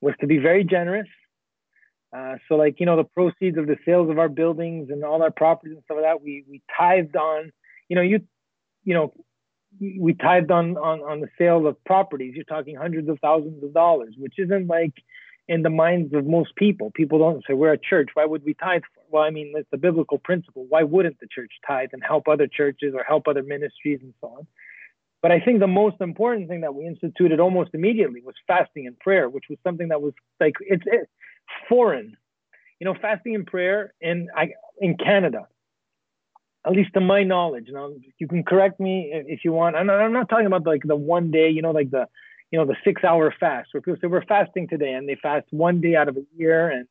was 0.00 0.14
to 0.20 0.26
be 0.26 0.38
very 0.38 0.64
generous. 0.64 1.08
Uh, 2.16 2.36
so, 2.48 2.56
like 2.56 2.80
you 2.80 2.86
know, 2.86 2.96
the 2.96 3.04
proceeds 3.04 3.56
of 3.56 3.66
the 3.66 3.76
sales 3.84 4.10
of 4.10 4.18
our 4.18 4.28
buildings 4.28 4.90
and 4.90 5.04
all 5.04 5.22
our 5.22 5.30
properties 5.30 5.74
and 5.74 5.84
stuff 5.84 5.96
like 5.96 6.04
that, 6.04 6.22
we 6.22 6.44
we 6.48 6.62
tithed 6.76 7.16
on. 7.16 7.52
You 7.88 7.96
know, 7.96 8.02
you 8.02 8.20
you 8.84 8.94
know, 8.94 9.12
we 9.80 10.14
tithed 10.14 10.50
on 10.50 10.76
on 10.76 11.00
on 11.00 11.20
the 11.20 11.28
sale 11.38 11.66
of 11.66 11.82
properties. 11.84 12.34
You're 12.34 12.44
talking 12.44 12.74
hundreds 12.74 13.08
of 13.08 13.18
thousands 13.20 13.62
of 13.62 13.72
dollars, 13.72 14.14
which 14.18 14.34
isn't 14.38 14.66
like 14.66 14.94
in 15.50 15.62
the 15.62 15.70
minds 15.70 16.14
of 16.14 16.26
most 16.26 16.54
people. 16.56 16.90
People 16.94 17.18
don't 17.18 17.44
say, 17.46 17.54
we're 17.54 17.72
a 17.72 17.78
church. 17.78 18.10
Why 18.14 18.24
would 18.24 18.44
we 18.44 18.54
tithe? 18.54 18.82
For? 18.94 18.99
Well, 19.10 19.22
I 19.22 19.30
mean, 19.30 19.52
it's 19.56 19.68
a 19.72 19.76
biblical 19.76 20.18
principle. 20.18 20.66
Why 20.68 20.82
wouldn't 20.82 21.18
the 21.20 21.26
church 21.26 21.52
tithe 21.66 21.90
and 21.92 22.02
help 22.02 22.28
other 22.28 22.46
churches 22.46 22.94
or 22.94 23.02
help 23.04 23.26
other 23.28 23.42
ministries 23.42 24.00
and 24.02 24.14
so 24.20 24.28
on? 24.28 24.46
But 25.22 25.32
I 25.32 25.40
think 25.40 25.60
the 25.60 25.66
most 25.66 25.96
important 26.00 26.48
thing 26.48 26.62
that 26.62 26.74
we 26.74 26.86
instituted 26.86 27.40
almost 27.40 27.70
immediately 27.74 28.22
was 28.24 28.34
fasting 28.46 28.86
and 28.86 28.98
prayer, 28.98 29.28
which 29.28 29.44
was 29.50 29.58
something 29.62 29.88
that 29.88 30.00
was 30.00 30.14
like, 30.38 30.54
it's, 30.60 30.84
foreign. 31.68 32.16
You 32.78 32.86
know, 32.86 32.94
fasting 33.00 33.34
and 33.34 33.46
prayer 33.46 33.92
in, 34.00 34.28
in 34.80 34.96
Canada, 34.96 35.46
at 36.66 36.72
least 36.72 36.94
to 36.94 37.00
my 37.00 37.22
knowledge. 37.24 37.66
Now, 37.68 37.90
you 38.18 38.28
can 38.28 38.42
correct 38.42 38.80
me 38.80 39.10
if 39.12 39.44
you 39.44 39.52
want. 39.52 39.76
I'm 39.76 39.86
not, 39.86 40.00
I'm 40.00 40.12
not 40.14 40.30
talking 40.30 40.46
about 40.46 40.64
like 40.64 40.82
the 40.84 40.96
one 40.96 41.30
day, 41.30 41.50
you 41.50 41.60
know, 41.60 41.72
like 41.72 41.90
the 41.90 42.06
you 42.50 42.58
know, 42.58 42.66
the 42.66 42.76
six 42.84 43.04
hour 43.04 43.32
fast 43.38 43.68
where 43.72 43.80
people 43.80 43.98
say 44.00 44.08
we're 44.08 44.24
fasting 44.24 44.68
today 44.68 44.92
and 44.92 45.08
they 45.08 45.16
fast 45.16 45.46
one 45.50 45.80
day 45.80 45.94
out 45.94 46.08
of 46.08 46.16
a 46.16 46.22
year. 46.36 46.68
And 46.68 46.86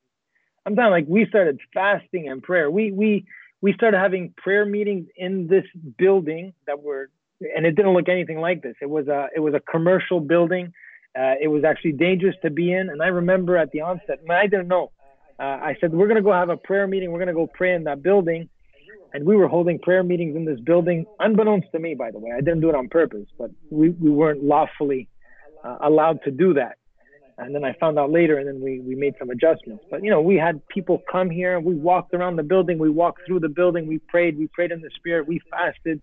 I'm 0.69 0.75
talking 0.75 0.91
like 0.91 1.05
we 1.07 1.25
started 1.25 1.59
fasting 1.73 2.29
and 2.29 2.43
prayer. 2.43 2.69
We 2.69 2.91
we 2.91 3.25
we 3.59 3.73
started 3.73 3.97
having 3.97 4.35
prayer 4.37 4.67
meetings 4.67 5.07
in 5.17 5.47
this 5.47 5.63
building 5.97 6.53
that 6.67 6.83
were 6.83 7.09
and 7.41 7.65
it 7.65 7.75
didn't 7.75 7.93
look 7.93 8.07
anything 8.07 8.39
like 8.39 8.61
this. 8.61 8.75
It 8.79 8.87
was 8.87 9.07
a 9.07 9.29
it 9.35 9.39
was 9.39 9.55
a 9.55 9.59
commercial 9.61 10.19
building. 10.19 10.71
Uh, 11.17 11.33
it 11.41 11.47
was 11.47 11.63
actually 11.63 11.93
dangerous 11.93 12.35
to 12.43 12.51
be 12.51 12.71
in. 12.71 12.89
And 12.91 13.01
I 13.01 13.07
remember 13.07 13.57
at 13.57 13.71
the 13.71 13.81
onset, 13.81 14.19
I 14.29 14.45
didn't 14.45 14.67
know. 14.67 14.91
Uh, 15.39 15.43
I 15.43 15.75
said 15.81 15.91
we're 15.91 16.07
gonna 16.07 16.21
go 16.21 16.33
have 16.33 16.49
a 16.49 16.57
prayer 16.57 16.85
meeting. 16.85 17.11
We're 17.11 17.19
gonna 17.19 17.33
go 17.33 17.47
pray 17.47 17.73
in 17.73 17.85
that 17.85 18.03
building. 18.03 18.47
And 19.11 19.25
we 19.25 19.35
were 19.35 19.47
holding 19.47 19.79
prayer 19.79 20.03
meetings 20.03 20.35
in 20.35 20.45
this 20.45 20.59
building, 20.59 21.07
unbeknownst 21.19 21.69
to 21.71 21.79
me, 21.79 21.95
by 21.95 22.11
the 22.11 22.19
way. 22.19 22.29
I 22.31 22.41
didn't 22.41 22.61
do 22.61 22.69
it 22.69 22.75
on 22.75 22.89
purpose, 22.89 23.25
but 23.39 23.49
we, 23.71 23.89
we 23.89 24.11
weren't 24.11 24.43
lawfully 24.43 25.07
uh, 25.63 25.77
allowed 25.81 26.21
to 26.25 26.31
do 26.31 26.53
that. 26.53 26.77
And 27.39 27.55
then 27.55 27.63
I 27.63 27.73
found 27.73 27.97
out 27.97 28.11
later, 28.11 28.37
and 28.37 28.47
then 28.47 28.61
we, 28.61 28.79
we 28.79 28.95
made 28.95 29.15
some 29.17 29.29
adjustments. 29.29 29.83
But 29.89 30.03
you 30.03 30.09
know, 30.09 30.21
we 30.21 30.35
had 30.35 30.65
people 30.67 31.01
come 31.09 31.29
here. 31.29 31.59
We 31.59 31.75
walked 31.75 32.13
around 32.13 32.35
the 32.35 32.43
building. 32.43 32.77
We 32.77 32.89
walked 32.89 33.21
through 33.25 33.39
the 33.39 33.49
building. 33.49 33.87
We 33.87 33.99
prayed. 33.99 34.37
We 34.37 34.47
prayed 34.47 34.71
in 34.71 34.81
the 34.81 34.89
spirit. 34.95 35.27
We 35.27 35.41
fasted 35.49 36.01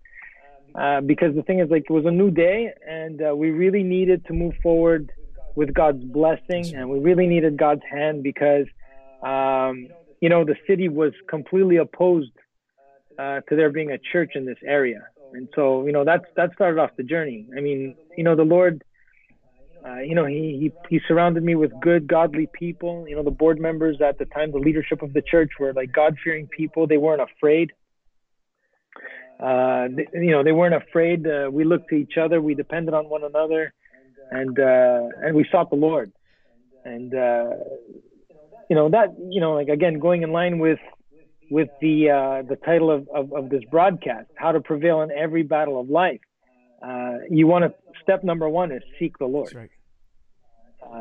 uh, 0.75 1.01
because 1.01 1.35
the 1.35 1.43
thing 1.43 1.59
is, 1.59 1.69
like, 1.69 1.85
it 1.89 1.93
was 1.93 2.05
a 2.05 2.11
new 2.11 2.31
day, 2.31 2.73
and 2.87 3.21
uh, 3.21 3.35
we 3.35 3.51
really 3.51 3.83
needed 3.83 4.25
to 4.25 4.33
move 4.33 4.53
forward 4.61 5.11
with 5.55 5.73
God's 5.73 6.03
blessing, 6.03 6.75
and 6.75 6.89
we 6.89 6.99
really 6.99 7.25
needed 7.25 7.57
God's 7.57 7.81
hand 7.89 8.21
because, 8.21 8.67
um, 9.23 9.87
you 10.21 10.29
know, 10.29 10.45
the 10.45 10.55
city 10.67 10.87
was 10.87 11.13
completely 11.27 11.77
opposed 11.77 12.31
uh, 13.17 13.41
to 13.49 13.55
there 13.55 13.71
being 13.71 13.91
a 13.91 13.97
church 13.97 14.31
in 14.35 14.45
this 14.45 14.59
area, 14.63 15.07
and 15.33 15.49
so 15.55 15.85
you 15.85 15.91
know 15.91 16.05
that's 16.05 16.25
that 16.35 16.53
started 16.53 16.79
off 16.79 16.91
the 16.95 17.03
journey. 17.03 17.47
I 17.57 17.61
mean, 17.61 17.95
you 18.15 18.23
know, 18.23 18.35
the 18.35 18.43
Lord 18.43 18.83
uh, 19.87 19.99
you 19.99 20.15
know, 20.15 20.25
he, 20.25 20.71
he 20.89 20.97
he 20.97 21.01
surrounded 21.07 21.43
me 21.43 21.55
with 21.55 21.71
good, 21.81 22.07
godly 22.07 22.49
people. 22.51 23.05
You 23.07 23.15
know, 23.15 23.23
the 23.23 23.31
board 23.31 23.59
members 23.59 23.97
at 24.01 24.17
the 24.17 24.25
time, 24.25 24.51
the 24.51 24.57
leadership 24.57 25.01
of 25.01 25.13
the 25.13 25.21
church 25.21 25.51
were 25.59 25.71
like 25.71 25.91
God-fearing 25.93 26.47
people. 26.47 26.87
They 26.87 26.97
weren't 26.97 27.21
afraid. 27.21 27.71
Uh, 29.39 29.87
they, 29.95 30.07
you 30.13 30.31
know, 30.31 30.43
they 30.43 30.51
weren't 30.51 30.75
afraid. 30.75 31.25
Uh, 31.25 31.49
we 31.51 31.63
looked 31.63 31.89
to 31.89 31.95
each 31.95 32.17
other. 32.19 32.41
We 32.41 32.55
depended 32.55 32.93
on 32.93 33.07
one 33.07 33.23
another, 33.23 33.73
and 34.31 34.59
uh, 34.59 35.09
and 35.21 35.35
we 35.35 35.45
sought 35.51 35.69
the 35.69 35.77
Lord. 35.77 36.11
And 36.83 37.13
uh, 37.13 37.51
you 38.69 38.75
know 38.75 38.89
that 38.89 39.15
you 39.29 39.39
know, 39.39 39.53
like 39.53 39.69
again, 39.69 39.99
going 39.99 40.23
in 40.23 40.31
line 40.31 40.59
with 40.59 40.79
with 41.49 41.69
the 41.81 42.09
uh, 42.09 42.47
the 42.47 42.57
title 42.57 42.91
of, 42.91 43.07
of, 43.13 43.31
of 43.31 43.49
this 43.49 43.63
broadcast, 43.71 44.27
how 44.35 44.51
to 44.51 44.59
prevail 44.59 45.01
in 45.01 45.11
every 45.11 45.43
battle 45.43 45.79
of 45.79 45.89
life. 45.89 46.21
Uh, 46.81 47.19
you 47.29 47.47
want 47.47 47.63
to 47.63 47.73
step 48.03 48.23
number 48.23 48.49
one 48.49 48.71
is 48.71 48.83
seek 48.99 49.17
the 49.17 49.25
Lord. 49.25 49.53
Right 49.53 49.69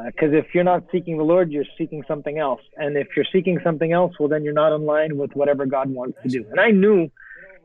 because 0.06 0.32
uh, 0.32 0.38
if 0.38 0.46
you're 0.54 0.64
not 0.64 0.84
seeking 0.92 1.18
the 1.18 1.24
Lord, 1.24 1.50
you're 1.50 1.64
seeking 1.78 2.02
something 2.08 2.38
else. 2.38 2.60
And 2.76 2.96
if 2.96 3.08
you're 3.16 3.26
seeking 3.32 3.58
something 3.62 3.92
else, 3.92 4.12
well, 4.18 4.28
then 4.28 4.44
you're 4.44 4.52
not 4.52 4.74
in 4.74 4.86
line 4.86 5.16
with 5.16 5.32
whatever 5.34 5.66
God 5.66 5.90
wants 5.90 6.18
to 6.22 6.28
do. 6.28 6.44
And 6.50 6.60
I 6.60 6.70
knew, 6.70 7.10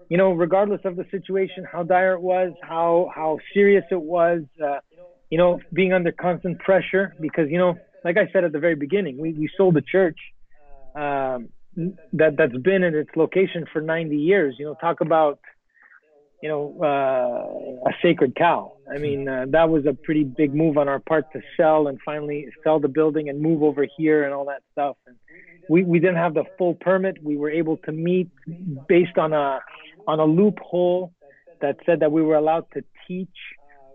you 0.09 0.17
know, 0.17 0.31
regardless 0.31 0.81
of 0.85 0.95
the 0.95 1.05
situation, 1.11 1.65
how 1.69 1.83
dire 1.83 2.13
it 2.13 2.21
was, 2.21 2.53
how 2.61 3.11
how 3.13 3.39
serious 3.53 3.85
it 3.91 4.01
was, 4.01 4.41
uh, 4.63 4.79
you 5.29 5.37
know, 5.37 5.59
being 5.73 5.93
under 5.93 6.11
constant 6.11 6.59
pressure, 6.59 7.15
because 7.19 7.49
you 7.49 7.57
know, 7.57 7.75
like 8.03 8.17
I 8.17 8.31
said 8.31 8.43
at 8.43 8.51
the 8.51 8.59
very 8.59 8.75
beginning, 8.75 9.17
we 9.17 9.33
we 9.33 9.49
sold 9.57 9.77
a 9.77 9.81
church 9.81 10.19
um, 10.95 11.49
that 12.13 12.35
that's 12.37 12.57
been 12.57 12.83
in 12.83 12.95
its 12.95 13.11
location 13.15 13.65
for 13.71 13.81
90 13.81 14.17
years. 14.17 14.55
You 14.59 14.65
know, 14.65 14.75
talk 14.75 15.01
about 15.01 15.39
you 16.41 16.49
know, 16.49 16.75
uh, 16.81 17.89
a 17.89 17.93
sacred 18.01 18.35
cow. 18.35 18.73
I 18.93 18.97
mean, 18.97 19.27
uh, 19.27 19.45
that 19.49 19.69
was 19.69 19.85
a 19.85 19.93
pretty 19.93 20.23
big 20.23 20.53
move 20.55 20.77
on 20.77 20.89
our 20.89 20.99
part 20.99 21.31
to 21.33 21.41
sell 21.55 21.87
and 21.87 21.99
finally 22.03 22.47
sell 22.63 22.79
the 22.79 22.87
building 22.87 23.29
and 23.29 23.39
move 23.39 23.61
over 23.63 23.85
here 23.97 24.23
and 24.23 24.33
all 24.33 24.45
that 24.45 24.63
stuff. 24.71 24.97
And 25.05 25.15
we, 25.69 25.83
we 25.83 25.99
didn't 25.99 26.17
have 26.17 26.33
the 26.33 26.43
full 26.57 26.73
permit. 26.73 27.23
We 27.23 27.37
were 27.37 27.51
able 27.51 27.77
to 27.77 27.91
meet 27.91 28.29
based 28.87 29.17
on 29.17 29.33
a 29.33 29.59
on 30.07 30.19
a 30.19 30.25
loophole 30.25 31.13
that 31.61 31.77
said 31.85 31.99
that 31.99 32.11
we 32.11 32.23
were 32.23 32.35
allowed 32.35 32.65
to 32.73 32.83
teach 33.07 33.29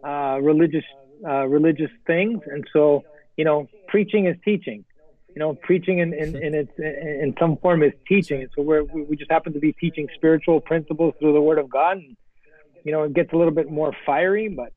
uh, 0.05 0.39
religious 0.41 0.85
uh, 1.27 1.47
religious 1.47 1.91
things. 2.07 2.41
And 2.47 2.65
so, 2.73 3.03
you 3.37 3.45
know, 3.45 3.69
preaching 3.89 4.27
is 4.27 4.37
teaching. 4.45 4.85
You 5.35 5.41
know, 5.41 5.55
preaching 5.55 5.99
in, 5.99 6.15
in, 6.15 6.35
in 6.37 6.55
its 6.55 6.73
in 6.79 7.35
some 7.39 7.57
form 7.59 7.83
is 7.83 7.93
teaching. 8.09 8.41
And 8.43 8.51
so 8.55 8.63
we're, 8.63 8.85
we 8.85 9.17
just 9.17 9.31
happen 9.31 9.53
to 9.53 9.59
be 9.59 9.73
teaching 9.73 10.09
spiritual 10.15 10.61
principles 10.61 11.15
through 11.19 11.35
the 11.35 11.41
Word 11.43 11.59
of 11.59 11.69
God. 11.69 11.99
And, 11.99 12.17
you 12.87 12.93
know, 12.93 13.03
it 13.03 13.15
gets 13.15 13.33
a 13.33 13.37
little 13.37 13.53
bit 13.53 13.69
more 13.69 13.93
fiery, 14.07 14.49
but 14.49 14.73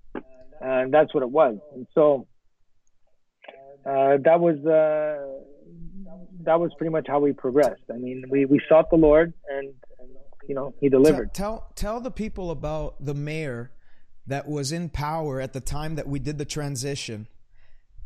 uh, 0.66 0.86
that's 0.90 1.14
what 1.14 1.22
it 1.22 1.30
was. 1.30 1.60
And 1.76 1.86
so 1.94 2.28
uh, 3.86 4.18
that 4.26 4.40
was 4.40 4.58
uh, 4.66 5.44
that 6.42 6.60
was 6.60 6.72
pretty 6.76 6.92
much 6.92 7.06
how 7.08 7.20
we 7.20 7.34
progressed. 7.34 7.84
I 7.94 7.98
mean, 7.98 8.24
we, 8.28 8.46
we 8.46 8.60
sought 8.68 8.90
the 8.90 8.96
Lord, 8.98 9.32
and, 9.48 9.68
and 10.00 10.10
you 10.48 10.56
know, 10.56 10.74
He 10.82 10.90
delivered. 10.90 11.36
Tell, 11.36 11.72
tell 11.76 11.94
tell 11.94 12.02
the 12.02 12.10
people 12.10 12.50
about 12.50 12.96
the 13.00 13.14
mayor 13.14 13.74
that 14.26 14.48
was 14.48 14.72
in 14.72 14.90
power 14.90 15.40
at 15.40 15.54
the 15.54 15.62
time 15.62 15.94
that 15.96 16.08
we 16.08 16.18
did 16.18 16.40
the 16.40 16.46
transition, 16.46 17.28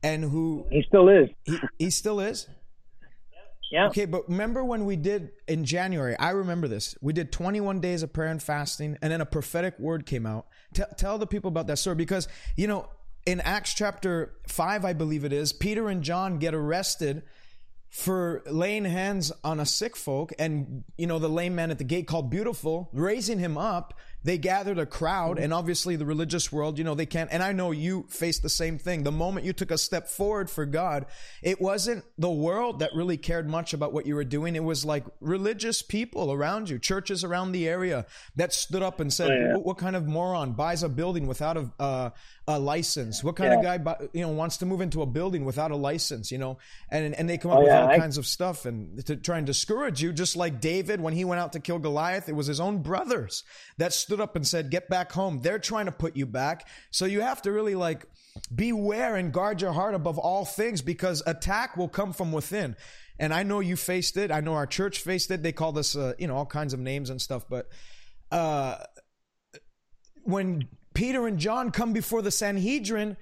and 0.04 0.26
who 0.26 0.66
he 0.70 0.84
still 0.86 1.08
is. 1.08 1.30
He, 1.46 1.58
he 1.80 1.90
still 1.90 2.20
is. 2.20 2.50
Yeah. 3.74 3.88
Okay, 3.88 4.06
but 4.06 4.30
remember 4.30 4.64
when 4.64 4.86
we 4.86 4.96
did 4.96 5.32
in 5.48 5.66
January? 5.66 6.16
I 6.20 6.30
remember 6.30 6.68
this. 6.68 6.96
We 7.02 7.12
did 7.12 7.32
21 7.32 7.80
days 7.80 8.04
of 8.04 8.14
prayer 8.14 8.30
and 8.30 8.42
fasting, 8.42 9.00
and 9.02 9.12
then 9.12 9.20
a 9.20 9.26
prophetic 9.26 9.80
word 9.80 10.06
came 10.06 10.28
out. 10.28 10.46
T- 10.76 10.84
tell 10.96 11.18
the 11.18 11.26
people 11.26 11.48
about 11.48 11.66
that 11.68 11.80
story 11.80 11.96
because, 11.96 12.28
you 12.56 12.68
know, 12.68 12.88
in 13.26 13.42
Acts 13.42 13.74
chapter 13.74 14.36
5, 14.48 14.86
I 14.86 14.94
believe 14.94 15.26
it 15.26 15.34
is, 15.34 15.54
Peter 15.54 15.90
and 15.90 16.04
John 16.04 16.38
get 16.38 16.54
arrested 16.54 17.24
for 17.90 18.44
laying 18.46 18.86
hands 18.86 19.32
on 19.44 19.60
a 19.60 19.66
sick 19.66 19.96
folk 19.96 20.34
and 20.40 20.84
you 20.98 21.06
know 21.06 21.20
the 21.20 21.30
lame 21.30 21.54
man 21.54 21.70
at 21.70 21.78
the 21.78 21.84
gate 21.84 22.08
called 22.08 22.28
beautiful 22.28 22.90
raising 22.92 23.38
him 23.38 23.56
up 23.56 23.94
they 24.24 24.38
gathered 24.38 24.80
a 24.80 24.86
crowd 24.86 25.38
and 25.38 25.54
obviously 25.54 25.96
the 25.96 26.06
religious 26.06 26.52
world 26.52 26.78
you 26.78 26.84
know 26.84 26.96
they 26.96 27.06
can't 27.06 27.32
and 27.32 27.44
i 27.44 27.52
know 27.52 27.72
you 27.72 28.06
faced 28.10 28.42
the 28.42 28.50
same 28.50 28.78
thing 28.78 29.04
the 29.04 29.12
moment 29.12 29.46
you 29.46 29.54
took 29.54 29.72
a 29.72 29.78
step 29.78 30.08
forward 30.08 30.50
for 30.50 30.66
god 30.66 31.06
it 31.42 31.62
wasn't 31.62 32.04
the 32.18 32.30
world 32.30 32.80
that 32.80 32.92
really 32.96 33.18
cared 33.18 33.48
much 33.48 33.74
about 33.74 33.94
what 33.94 34.06
you 34.06 34.16
were 34.16 34.24
doing 34.24 34.56
it 34.56 34.64
was 34.64 34.86
like 34.86 35.06
religious 35.20 35.82
people 35.82 36.32
around 36.32 36.70
you 36.70 36.80
churches 36.80 37.24
around 37.24 37.52
the 37.52 37.68
area 37.68 38.06
that 38.36 38.54
stood 38.54 38.82
up 38.82 39.00
and 39.00 39.12
said 39.12 39.32
oh, 39.32 39.34
yeah. 39.34 39.54
what, 39.54 39.66
what, 39.66 39.78
kind 39.78 39.96
of 39.96 40.08
moron 40.08 40.54
buys 40.54 40.84
a 40.84 40.90
building 40.90 41.28
without 41.28 41.58
a, 41.58 41.72
uh, 41.80 42.10
a 42.48 42.60
license 42.60 43.24
what 43.24 43.36
kind 43.36 43.52
yeah. 43.52 43.58
of 43.58 43.64
guy 43.64 43.78
buy, 43.78 43.96
you 44.14 44.22
know 44.22 44.30
wants 44.30 44.58
to 44.58 44.66
move 44.66 44.82
into 44.82 45.02
a 45.02 45.06
building 45.06 45.46
without 45.46 45.72
a 45.72 45.76
license 45.76 46.32
you 46.32 46.38
know 46.38 46.58
and 46.90 47.14
and 47.16 47.30
they 47.30 47.38
come 47.38 47.52
up 47.52 47.58
oh, 47.58 47.62
with 47.62 47.70
yeah. 47.70 47.84
all 47.84 47.90
I... 47.90 47.98
kinds 47.98 48.18
of 48.18 48.26
stuff 48.26 48.66
and 48.66 49.06
to 49.06 49.16
try 49.16 49.38
and 49.38 49.46
discourage 49.46 50.02
you 50.02 50.14
just 50.14 50.36
like 50.36 50.62
david 50.62 51.02
when 51.02 51.14
he 51.14 51.26
went 51.26 51.40
out 51.40 51.54
to 51.54 51.60
kill 51.60 51.80
goliath 51.80 52.30
it 52.30 52.36
was 52.36 52.48
his 52.48 52.60
own 52.60 52.82
brothers 52.82 53.44
that 53.78 53.94
stood 53.94 54.13
stood 54.14 54.22
up 54.22 54.36
and 54.36 54.46
said, 54.46 54.70
Get 54.70 54.90
back 54.90 55.12
home. 55.12 55.40
They're 55.42 55.58
trying 55.58 55.88
to 55.88 55.92
put 55.92 56.16
you 56.16 56.28
back. 56.28 56.68
So 56.92 57.06
you 57.06 57.22
have 57.22 57.42
to 57.44 57.52
really 57.52 57.74
like 57.74 58.06
beware 58.54 59.16
and 59.16 59.34
guard 59.34 59.60
your 59.60 59.72
heart 59.72 59.96
above 59.96 60.20
all 60.20 60.46
things 60.46 60.84
because 60.84 61.24
attack 61.26 61.78
will 61.78 61.88
come 61.88 62.14
from 62.14 62.32
within. 62.32 62.76
And 63.18 63.34
I 63.34 63.42
know 63.42 63.60
you 63.60 63.76
faced 63.76 64.18
it. 64.18 64.32
I 64.32 64.42
know 64.42 64.54
our 64.54 64.68
church 64.68 65.00
faced 65.00 65.32
it. 65.32 65.42
They 65.42 65.52
called 65.52 65.80
us, 65.80 65.96
uh, 65.96 66.14
you 66.20 66.28
know, 66.28 66.36
all 66.36 66.46
kinds 66.46 66.76
of 66.76 66.80
names 66.80 67.10
and 67.10 67.20
stuff. 67.20 67.46
But 67.50 67.70
uh, 68.32 68.78
when 70.22 70.68
Peter 70.94 71.26
and 71.26 71.40
John 71.40 71.72
come 71.72 71.92
before 71.92 72.22
the 72.22 72.30
Sanhedrin, 72.32 73.18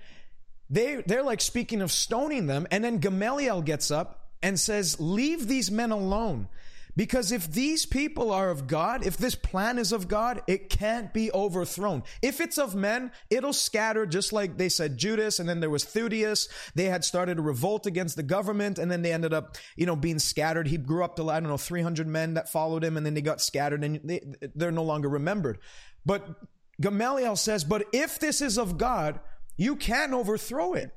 they 0.69 1.03
they're 1.05 1.23
like 1.23 1.39
speaking 1.39 1.81
of 1.81 1.89
stoning 1.89 2.47
them. 2.47 2.67
And 2.69 2.83
then 2.83 2.97
Gamaliel 2.97 3.61
gets 3.61 3.91
up 3.91 4.31
and 4.43 4.59
says, 4.59 4.99
"Leave 4.99 5.47
these 5.47 5.71
men 5.71 5.91
alone." 5.91 6.49
Because 6.95 7.31
if 7.31 7.51
these 7.51 7.85
people 7.85 8.31
are 8.31 8.49
of 8.49 8.67
God, 8.67 9.05
if 9.05 9.17
this 9.17 9.35
plan 9.35 9.79
is 9.79 9.91
of 9.91 10.07
God, 10.07 10.41
it 10.47 10.69
can't 10.69 11.13
be 11.13 11.31
overthrown. 11.31 12.03
If 12.21 12.41
it's 12.41 12.57
of 12.57 12.75
men, 12.75 13.11
it'll 13.29 13.53
scatter 13.53 14.05
just 14.05 14.33
like 14.33 14.57
they 14.57 14.69
said 14.69 14.97
Judas 14.97 15.39
and 15.39 15.47
then 15.47 15.59
there 15.59 15.69
was 15.69 15.85
Theudas. 15.85 16.49
They 16.75 16.85
had 16.85 17.05
started 17.05 17.39
a 17.39 17.41
revolt 17.41 17.85
against 17.85 18.15
the 18.15 18.23
government 18.23 18.77
and 18.77 18.91
then 18.91 19.01
they 19.01 19.13
ended 19.13 19.33
up, 19.33 19.57
you 19.75 19.85
know, 19.85 19.95
being 19.95 20.19
scattered. 20.19 20.67
He 20.67 20.77
grew 20.77 21.03
up 21.03 21.15
to, 21.15 21.29
I 21.29 21.39
don't 21.39 21.49
know, 21.49 21.57
300 21.57 22.07
men 22.07 22.33
that 22.33 22.51
followed 22.51 22.83
him 22.83 22.97
and 22.97 23.05
then 23.05 23.13
they 23.13 23.21
got 23.21 23.41
scattered 23.41 23.83
and 23.83 24.01
they, 24.03 24.21
they're 24.55 24.71
no 24.71 24.83
longer 24.83 25.07
remembered. 25.07 25.59
But 26.05 26.27
Gamaliel 26.81 27.35
says, 27.35 27.63
but 27.63 27.85
if 27.93 28.19
this 28.19 28.41
is 28.41 28.57
of 28.57 28.77
God, 28.77 29.19
you 29.55 29.75
can 29.75 30.13
overthrow 30.13 30.73
it. 30.73 30.91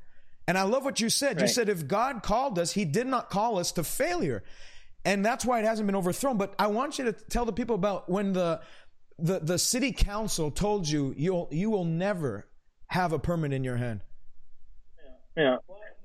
And 0.47 0.59
I 0.59 0.63
love 0.63 0.85
what 0.85 1.01
you 1.01 1.09
said. 1.09 1.37
Right. 1.37 1.43
You 1.43 1.49
said, 1.49 1.69
if 1.69 1.87
God 1.87 2.23
called 2.23 2.59
us, 2.59 2.73
he 2.73 2.85
did 2.85 3.07
not 3.07 3.31
call 3.31 3.59
us 3.59 3.73
to 3.73 3.85
failure. 3.85 4.43
And 5.05 5.25
that's 5.25 5.45
why 5.45 5.59
it 5.59 5.65
hasn't 5.65 5.87
been 5.87 5.97
overthrown. 5.97 6.39
But 6.39 6.55
I 6.59 6.69
want 6.69 6.99
you 6.99 7.05
to 7.05 7.13
tell 7.13 7.45
the 7.45 7.53
people 7.53 7.75
about 7.75 8.09
when 8.09 8.33
the, 8.33 8.61
the, 9.19 9.39
the 9.41 9.59
city 9.59 9.93
council 9.93 10.51
told 10.51 10.89
you, 10.89 11.15
you'll, 11.17 11.49
you 11.51 11.71
will 11.71 11.85
never 11.85 12.47
have 12.89 13.13
a 13.13 13.19
permit 13.19 13.53
in 13.53 13.65
your 13.65 13.77
hand. 13.77 14.01
Yeah. 15.37 15.57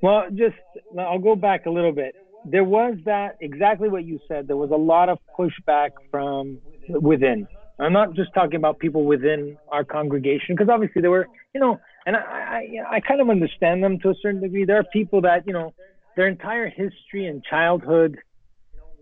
Well, 0.01 0.23
just, 0.31 0.55
I'll 0.97 1.19
go 1.19 1.35
back 1.35 1.65
a 1.65 1.69
little 1.69 1.91
bit. 1.91 2.15
There 2.45 2.63
was 2.63 2.95
that, 3.05 3.37
exactly 3.41 3.89
what 3.89 4.05
you 4.05 4.19
said. 4.27 4.47
There 4.47 4.57
was 4.57 4.71
a 4.71 4.77
lot 4.77 5.09
of 5.09 5.19
pushback 5.37 5.91
from 6.09 6.59
within. 6.89 7.47
I'm 7.79 7.93
not 7.93 8.13
just 8.13 8.33
talking 8.33 8.55
about 8.55 8.79
people 8.79 9.05
within 9.05 9.57
our 9.71 9.83
congregation, 9.83 10.55
because 10.55 10.67
obviously 10.69 11.01
there 11.01 11.11
were, 11.11 11.27
you 11.53 11.61
know, 11.61 11.79
and 12.05 12.15
I, 12.15 12.19
I, 12.19 12.95
I 12.95 12.99
kind 13.01 13.21
of 13.21 13.29
understand 13.29 13.83
them 13.83 13.99
to 13.99 14.09
a 14.09 14.15
certain 14.21 14.41
degree. 14.41 14.65
There 14.65 14.79
are 14.79 14.85
people 14.91 15.21
that, 15.21 15.45
you 15.47 15.53
know, 15.53 15.73
their 16.15 16.27
entire 16.27 16.67
history 16.67 17.27
and 17.27 17.43
childhood, 17.43 18.17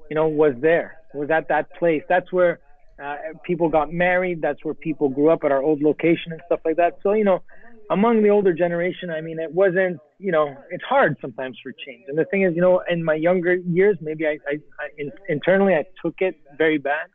you 0.10 0.16
know, 0.16 0.28
was 0.28 0.54
there, 0.62 0.98
was 1.14 1.30
at 1.30 1.48
that 1.50 1.74
place. 1.74 2.04
That's 2.08 2.32
where 2.32 2.60
uh, 3.04 3.16
people 3.44 3.70
got 3.70 3.94
married. 3.94 4.42
That's 4.42 4.64
where 4.64 4.74
people 4.74 5.10
grew 5.10 5.30
up 5.30 5.44
at 5.44 5.52
our 5.52 5.62
old 5.62 5.82
location 5.82 6.32
and 6.32 6.42
stuff 6.46 6.62
like 6.66 6.78
that. 6.78 6.98
So, 7.04 7.14
you 7.14 7.24
know, 7.24 7.44
among 7.90 8.24
the 8.24 8.30
older 8.30 8.54
generation, 8.54 9.10
I 9.10 9.22
mean, 9.22 9.40
it 9.40 9.54
wasn't, 9.54 10.00
you 10.20 10.32
know, 10.32 10.56
it's 10.72 10.84
hard 10.84 11.16
sometimes 11.22 11.58
for 11.62 11.72
change. 11.72 12.06
And 12.08 12.18
the 12.18 12.26
thing 12.26 12.42
is, 12.42 12.54
you 12.56 12.62
know, 12.62 12.82
in 12.90 13.04
my 13.04 13.14
younger 13.14 13.56
years, 13.56 13.98
maybe 14.02 14.26
I, 14.26 14.40
I, 14.48 14.56
I 14.80 14.90
in, 14.98 15.12
internally 15.30 15.74
I 15.74 15.86
took 16.04 16.16
it 16.20 16.36
very 16.58 16.78
bad. 16.78 17.08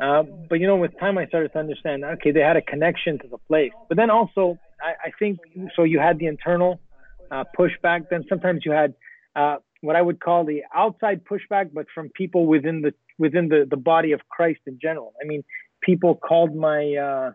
Uh, 0.00 0.22
but 0.48 0.60
you 0.60 0.66
know, 0.66 0.76
with 0.76 0.98
time, 0.98 1.18
I 1.18 1.26
started 1.26 1.52
to 1.52 1.58
understand. 1.58 2.04
Okay, 2.04 2.30
they 2.30 2.40
had 2.40 2.56
a 2.56 2.62
connection 2.62 3.18
to 3.18 3.28
the 3.28 3.36
place. 3.36 3.72
But 3.88 3.98
then 3.98 4.08
also, 4.08 4.58
I, 4.80 5.08
I 5.08 5.10
think 5.18 5.40
so. 5.76 5.82
You 5.82 5.98
had 5.98 6.18
the 6.18 6.26
internal 6.26 6.80
uh, 7.30 7.44
pushback. 7.58 8.08
Then 8.08 8.24
sometimes 8.28 8.62
you 8.64 8.72
had 8.72 8.94
uh, 9.36 9.56
what 9.80 9.96
I 9.96 10.02
would 10.02 10.20
call 10.20 10.44
the 10.44 10.62
outside 10.74 11.22
pushback, 11.24 11.70
but 11.72 11.86
from 11.94 12.10
people 12.10 12.46
within 12.46 12.82
the 12.82 12.92
within 13.18 13.48
the, 13.48 13.66
the 13.68 13.76
body 13.76 14.12
of 14.12 14.20
Christ 14.28 14.60
in 14.66 14.78
general. 14.80 15.12
I 15.22 15.26
mean, 15.26 15.44
people 15.82 16.14
called 16.14 16.54
my 16.54 16.94
uh, 16.94 17.32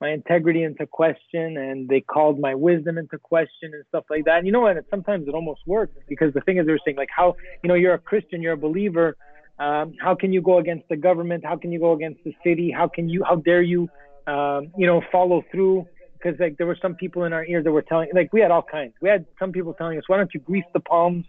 my 0.00 0.10
integrity 0.10 0.62
into 0.62 0.86
question, 0.86 1.56
and 1.56 1.88
they 1.88 2.00
called 2.00 2.38
my 2.38 2.54
wisdom 2.54 2.98
into 2.98 3.18
question, 3.18 3.72
and 3.72 3.84
stuff 3.88 4.04
like 4.10 4.24
that. 4.26 4.38
And 4.38 4.46
you 4.46 4.52
know 4.52 4.60
what? 4.60 4.76
Sometimes 4.90 5.28
it 5.28 5.34
almost 5.34 5.60
works 5.66 5.96
because 6.08 6.32
the 6.34 6.40
thing 6.40 6.58
is, 6.58 6.66
they're 6.66 6.78
saying 6.84 6.96
like, 6.96 7.10
how 7.14 7.36
you 7.62 7.68
know, 7.68 7.74
you're 7.74 7.94
a 7.94 7.98
Christian, 7.98 8.42
you're 8.42 8.54
a 8.54 8.58
believer 8.58 9.16
um, 9.58 9.94
how 10.00 10.14
can 10.14 10.32
you 10.32 10.42
go 10.42 10.58
against 10.58 10.88
the 10.88 10.96
government? 10.96 11.44
How 11.44 11.56
can 11.56 11.70
you 11.70 11.78
go 11.78 11.92
against 11.92 12.24
the 12.24 12.34
city? 12.42 12.72
How 12.76 12.88
can 12.88 13.08
you? 13.08 13.22
How 13.22 13.36
dare 13.36 13.62
you? 13.62 13.88
Um, 14.26 14.72
you 14.76 14.86
know, 14.86 15.02
follow 15.12 15.44
through? 15.52 15.86
Because 16.14 16.40
like 16.40 16.56
there 16.56 16.66
were 16.66 16.78
some 16.80 16.94
people 16.94 17.24
in 17.24 17.32
our 17.32 17.44
ear 17.44 17.62
that 17.62 17.70
were 17.70 17.82
telling, 17.82 18.08
like 18.14 18.32
we 18.32 18.40
had 18.40 18.50
all 18.50 18.62
kinds. 18.62 18.94
We 19.00 19.08
had 19.08 19.26
some 19.38 19.52
people 19.52 19.74
telling 19.74 19.98
us, 19.98 20.04
"Why 20.08 20.16
don't 20.16 20.32
you 20.34 20.40
grease 20.40 20.64
the 20.72 20.80
palms?" 20.80 21.26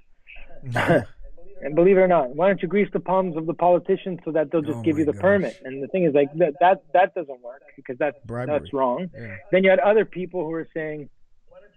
And 0.74 1.76
believe 1.76 1.98
it 1.98 2.02
or 2.02 2.08
not, 2.08 2.36
why 2.36 2.48
don't 2.48 2.62
you 2.62 2.68
grease 2.68 2.90
the 2.92 3.00
palms 3.00 3.38
of 3.38 3.46
the 3.46 3.54
politicians 3.54 4.20
so 4.26 4.32
that 4.32 4.52
they'll 4.52 4.62
just 4.62 4.80
oh 4.80 4.82
give 4.82 4.98
you 4.98 5.06
the 5.06 5.14
gosh. 5.14 5.22
permit? 5.22 5.62
And 5.64 5.84
the 5.84 5.88
thing 5.88 6.06
is, 6.06 6.14
like 6.14 6.34
that 6.36 6.54
that 6.60 6.84
that 6.94 7.16
doesn't 7.16 7.42
work 7.42 7.62
because 7.76 7.98
that's 7.98 8.18
Bribery. 8.26 8.60
that's 8.60 8.74
wrong. 8.74 9.10
Yeah. 9.14 9.36
Then 9.52 9.64
you 9.64 9.70
had 9.70 9.80
other 9.80 10.06
people 10.06 10.42
who 10.42 10.50
were 10.50 10.68
saying, 10.74 11.10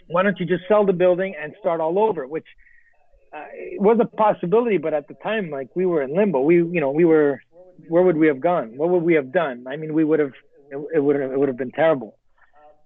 "Why 0.07 0.23
don't 0.23 0.39
you 0.41 0.47
just 0.47 0.65
sell 0.69 0.85
the 0.87 0.93
building 0.93 1.35
and 1.41 1.55
start 1.61 1.81
all 1.81 1.99
over?" 1.99 2.27
Which 2.27 2.47
uh, 3.33 3.45
it 3.53 3.81
was 3.81 3.99
a 4.01 4.05
possibility, 4.05 4.79
but 4.79 4.95
at 4.95 5.09
the 5.09 5.15
time, 5.15 5.51
like 5.51 5.69
we 5.75 5.87
were 5.87 6.03
in 6.03 6.15
limbo. 6.15 6.41
We, 6.41 6.57
you 6.57 6.81
know, 6.81 6.91
we 6.91 7.05
were, 7.05 7.43
where 7.89 8.03
would 8.03 8.17
we 8.17 8.27
have 8.27 8.41
gone? 8.41 8.77
What 8.77 8.89
would 8.91 9.03
we 9.03 9.15
have 9.15 9.33
done? 9.33 9.67
I 9.69 9.77
mean, 9.77 9.93
we 9.93 10.05
would 10.05 10.21
have, 10.21 10.33
it, 10.71 10.79
it 10.95 11.01
would 11.01 11.21
have, 11.21 11.33
it 11.33 11.39
would 11.39 11.49
have 11.49 11.59
been 11.59 11.73
terrible. 11.73 12.17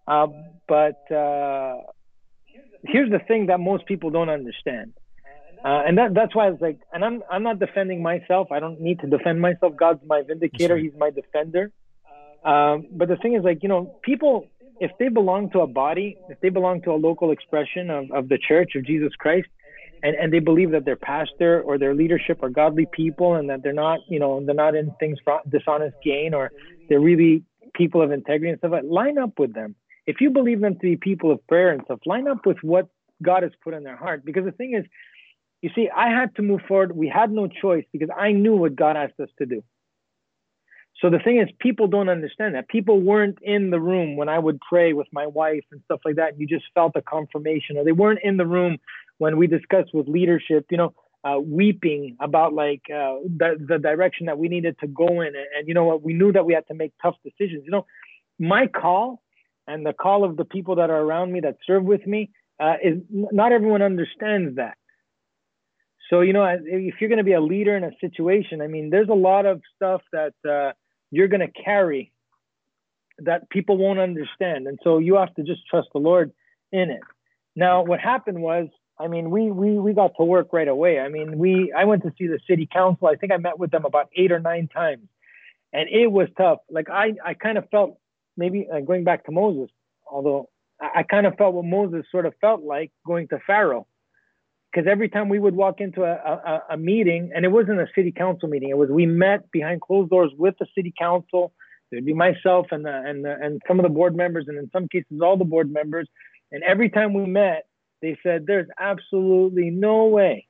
Uh, 0.07 0.27
but 0.67 1.11
uh, 1.13 1.77
here's 2.85 3.11
the 3.11 3.21
thing 3.29 3.47
that 3.47 3.61
most 3.61 3.87
people 3.87 4.11
don't 4.11 4.29
understand, 4.29 4.95
uh, 5.65 5.83
and 5.87 5.99
that 5.99 6.15
that's 6.15 6.35
why 6.35 6.49
it's 6.49 6.61
like, 6.61 6.79
and 6.93 7.05
I'm 7.05 7.23
I'm 7.31 7.43
not 7.43 7.59
defending 7.59 8.03
myself. 8.03 8.51
I 8.51 8.61
don't 8.61 8.81
need 8.81 9.01
to 9.01 9.07
defend 9.07 9.41
myself. 9.41 9.75
God's 9.77 10.01
my 10.07 10.23
vindicator. 10.23 10.77
He's 10.77 10.93
my 10.99 11.11
defender. 11.11 11.71
Um, 12.45 12.87
but 12.91 13.09
the 13.09 13.17
thing 13.17 13.35
is, 13.35 13.45
like, 13.45 13.63
you 13.63 13.69
know, 13.69 13.97
people, 14.03 14.49
if 14.81 14.91
they 14.99 15.09
belong 15.09 15.51
to 15.51 15.61
a 15.61 15.67
body, 15.67 16.17
if 16.29 16.41
they 16.41 16.49
belong 16.49 16.83
to 16.83 16.91
a 16.91 16.99
local 16.99 17.31
expression 17.31 17.89
of, 17.89 18.11
of 18.11 18.29
the 18.29 18.39
church 18.39 18.73
of 18.75 18.85
Jesus 18.85 19.13
Christ, 19.17 19.49
and, 20.03 20.17
and 20.17 20.33
they 20.33 20.41
believe 20.41 20.73
that 20.73 20.85
their 20.85 20.97
pastor 20.97 21.63
or 21.63 21.79
their 21.79 21.95
leadership 21.95 22.43
are 22.43 22.49
godly 22.49 22.87
people 22.93 23.35
and 23.35 23.49
that 23.51 23.63
they're 23.63 23.73
not, 23.73 24.01
you 24.09 24.19
know, 24.19 24.45
they're 24.45 24.55
not 24.55 24.75
in 24.75 24.93
things 24.99 25.19
for 25.23 25.41
dishonest 25.49 25.95
gain 26.05 26.35
or 26.35 26.51
they're 26.89 27.01
really 27.01 27.45
people 27.75 28.03
of 28.03 28.11
integrity 28.11 28.51
and 28.51 28.59
stuff, 28.59 28.73
like 28.73 28.83
line 28.85 29.19
up 29.19 29.39
with 29.39 29.55
them. 29.55 29.77
If 30.07 30.21
you 30.21 30.31
believe 30.31 30.61
them 30.61 30.75
to 30.75 30.81
be 30.81 30.97
people 30.97 31.31
of 31.31 31.47
prayer 31.47 31.71
and 31.71 31.83
stuff, 31.85 32.01
line 32.05 32.27
up 32.27 32.45
with 32.45 32.59
what 32.63 32.89
God 33.23 33.45
has 33.45 33.53
put 33.63 33.75
in 33.75 33.85
their 33.85 33.97
heart. 33.97 34.25
Because 34.25 34.45
the 34.45 34.51
thing 34.51 34.75
is, 34.75 34.85
you 35.63 35.71
see, 35.75 35.89
I 35.95 36.09
had 36.11 36.35
to 36.37 36.43
move 36.43 36.61
forward. 36.67 36.95
We 36.95 37.09
had 37.09 37.31
no 37.31 37.47
choice 37.47 37.85
because 37.93 38.11
I 38.17 38.33
knew 38.33 38.57
what 38.57 38.75
God 38.75 38.97
asked 38.97 39.21
us 39.21 39.31
to 39.39 39.47
do. 39.47 39.63
So 41.01 41.09
the 41.09 41.19
thing 41.19 41.39
is, 41.41 41.49
people 41.59 41.87
don't 41.87 42.09
understand 42.09 42.55
that. 42.55 42.69
People 42.69 43.01
weren't 43.01 43.39
in 43.43 43.71
the 43.71 43.81
room 43.81 44.17
when 44.17 44.29
I 44.29 44.39
would 44.39 44.61
pray 44.61 44.93
with 44.93 45.07
my 45.13 45.27
wife 45.27 45.65
and 45.73 45.81
stuff 45.85 46.01
like 46.05 46.17
that. 46.17 46.39
You 46.39 46.47
just 46.47 46.65
felt 46.75 46.93
a 46.97 47.03
confirmation, 47.03 47.77
or 47.77 47.85
they 47.85 47.93
weren't 47.93 48.21
in 48.23 48.37
the 48.37 48.47
room 48.47 48.79
when 49.19 49.37
we 49.37 49.47
discussed 49.47 49.95
with 49.95 50.07
leadership, 50.09 50.67
you 50.71 50.77
know, 50.77 50.95
uh, 51.25 51.39
weeping 51.41 52.17
about 52.21 52.53
like 52.53 52.83
uh, 52.91 53.15
the, 53.25 53.57
the 53.69 53.79
direction 53.79 54.27
that 54.27 54.39
we 54.39 54.49
needed 54.49 54.77
to 54.81 54.89
go 54.89 55.07
in. 55.23 55.29
And, 55.29 55.47
and, 55.57 55.69
you 55.69 55.75
know 55.75 55.85
what, 55.85 56.03
we 56.03 56.13
knew 56.13 56.33
that 56.33 56.45
we 56.45 56.55
had 56.55 56.67
to 56.69 56.75
make 56.75 56.93
tough 57.01 57.15
decisions. 57.25 57.63
You 57.65 57.71
know, 57.71 57.87
my 58.39 58.67
call 58.67 59.23
and 59.67 59.87
the 59.87 59.93
call 59.93 60.25
of 60.25 60.37
the 60.37 60.45
people 60.45 60.77
that 60.77 60.91
are 60.91 61.01
around 61.01 61.33
me 61.33 61.41
that 61.41 61.57
serve 61.67 61.85
with 61.85 62.05
me 62.07 62.31
uh, 62.61 62.75
is 62.83 62.99
not 63.11 63.53
everyone 63.53 63.83
understands 63.83 64.57
that. 64.57 64.77
So, 66.13 66.21
you 66.21 66.33
know, 66.33 66.45
if 66.45 66.95
you're 67.01 67.09
going 67.09 67.19
to 67.19 67.25
be 67.25 67.33
a 67.33 67.41
leader 67.41 67.75
in 67.77 67.85
a 67.85 67.93
situation, 68.01 68.61
I 68.61 68.67
mean, 68.67 68.91
there's 68.91 69.09
a 69.09 69.15
lot 69.15 69.47
of 69.47 69.63
stuff 69.75 70.03
that 70.13 70.35
uh, 70.49 70.73
you're 71.11 71.29
going 71.29 71.41
to 71.41 71.63
carry 71.65 72.13
that 73.21 73.49
people 73.49 73.79
won't 73.79 73.99
understand. 73.99 74.67
And 74.67 74.79
so 74.85 74.99
you 74.99 75.17
have 75.17 75.35
to 75.37 75.43
just 75.43 75.67
trust 75.69 75.89
the 75.95 76.01
Lord 76.01 76.33
in 76.71 76.91
it. 76.91 77.01
Now, 77.57 77.83
what 77.83 78.01
happened 78.01 78.43
was 78.43 78.69
I 78.99 79.09
mean, 79.09 79.31
we 79.31 79.51
we 79.51 79.79
we 79.79 79.95
got 79.95 80.13
to 80.19 80.25
work 80.25 80.53
right 80.53 80.69
away. 80.69 81.01
I 81.01 81.09
mean, 81.09 81.39
we 81.39 81.73
I 81.77 81.85
went 81.85 82.03
to 82.03 82.13
see 82.19 82.27
the 82.27 82.39
city 82.49 82.69
council. 82.71 83.09
I 83.09 83.17
think 83.17 83.33
I 83.33 83.37
met 83.37 83.59
with 83.59 83.71
them 83.71 83.85
about 83.85 84.09
eight 84.15 84.31
or 84.31 84.39
nine 84.39 84.69
times, 84.69 85.09
and 85.73 85.89
it 85.89 86.07
was 86.11 86.29
tough. 86.37 86.59
Like 86.71 86.89
I 86.91 87.15
I 87.25 87.35
kind 87.35 87.59
of 87.59 87.69
felt 87.71 87.99
maybe 88.37 88.69
uh, 88.73 88.81
going 88.81 89.03
back 89.03 89.25
to 89.27 89.33
Moses, 89.33 89.71
although 90.09 90.51
I, 90.81 91.01
I 91.01 91.03
kind 91.03 91.27
of 91.27 91.35
felt 91.37 91.55
what 91.55 91.65
Moses 91.65 92.05
sort 92.13 92.27
of 92.27 92.35
felt 92.41 92.63
like 92.63 92.93
going 93.05 93.29
to 93.29 93.39
Pharaoh, 93.47 93.87
because 94.73 94.89
every 94.91 95.09
time 95.09 95.29
we 95.29 95.39
would 95.39 95.55
walk 95.55 95.81
into 95.81 96.03
a, 96.03 96.13
a 96.13 96.63
a 96.71 96.77
meeting, 96.77 97.31
and 97.35 97.45
it 97.45 97.49
wasn't 97.49 97.81
a 97.81 97.87
city 97.95 98.13
council 98.13 98.49
meeting. 98.49 98.71
It 98.71 98.79
was 98.79 98.89
we 98.91 99.07
met 99.07 99.51
behind 99.51 99.81
closed 99.81 100.11
doors 100.11 100.33
with 100.37 100.55
the 100.59 100.67
city 100.75 100.93
council. 100.99 101.53
There'd 101.91 102.07
be 102.07 102.15
myself 102.15 102.69
and 102.71 102.87
the, 102.87 102.91
and 102.91 103.23
the, 103.23 103.37
and 103.39 103.61
some 103.69 103.79
of 103.79 103.83
the 103.83 103.91
board 103.91 104.17
members, 104.17 104.47
and 104.49 104.57
in 104.57 104.71
some 104.73 104.89
cases 104.89 105.21
all 105.23 105.37
the 105.37 105.45
board 105.45 105.71
members. 105.71 106.09
And 106.51 106.63
every 106.63 106.89
time 106.89 107.13
we 107.13 107.27
met, 107.27 107.67
they 108.01 108.17
said 108.23 108.47
there's 108.47 108.69
absolutely 108.79 109.71
no 109.71 110.07
way, 110.07 110.47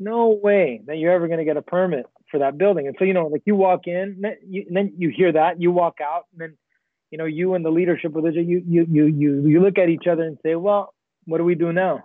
no 0.00 0.30
way 0.42 0.80
that 0.86 0.98
you're 0.98 1.12
ever 1.12 1.28
going 1.28 1.38
to 1.38 1.44
get 1.44 1.56
a 1.56 1.62
permit 1.62 2.06
for 2.30 2.40
that 2.40 2.58
building. 2.58 2.88
And 2.88 2.96
so, 2.98 3.04
you 3.04 3.14
know, 3.14 3.28
like 3.28 3.42
you 3.44 3.54
walk 3.54 3.86
in, 3.86 4.22
and 4.24 4.76
then 4.76 4.94
you 4.98 5.12
hear 5.14 5.32
that, 5.32 5.60
you 5.60 5.70
walk 5.70 5.98
out, 6.02 6.26
and 6.32 6.40
then, 6.40 6.58
you 7.12 7.18
know, 7.18 7.24
you 7.24 7.54
and 7.54 7.64
the 7.64 7.70
leadership 7.70 8.16
of 8.16 8.24
the 8.24 8.32
you 8.32 8.62
you 8.66 8.86
you 8.90 9.04
you 9.06 9.46
you 9.46 9.60
look 9.60 9.78
at 9.78 9.90
each 9.90 10.06
other 10.10 10.24
and 10.24 10.38
say, 10.42 10.56
well, 10.56 10.92
what 11.26 11.38
do 11.38 11.44
we 11.44 11.54
do 11.54 11.72
now? 11.72 12.04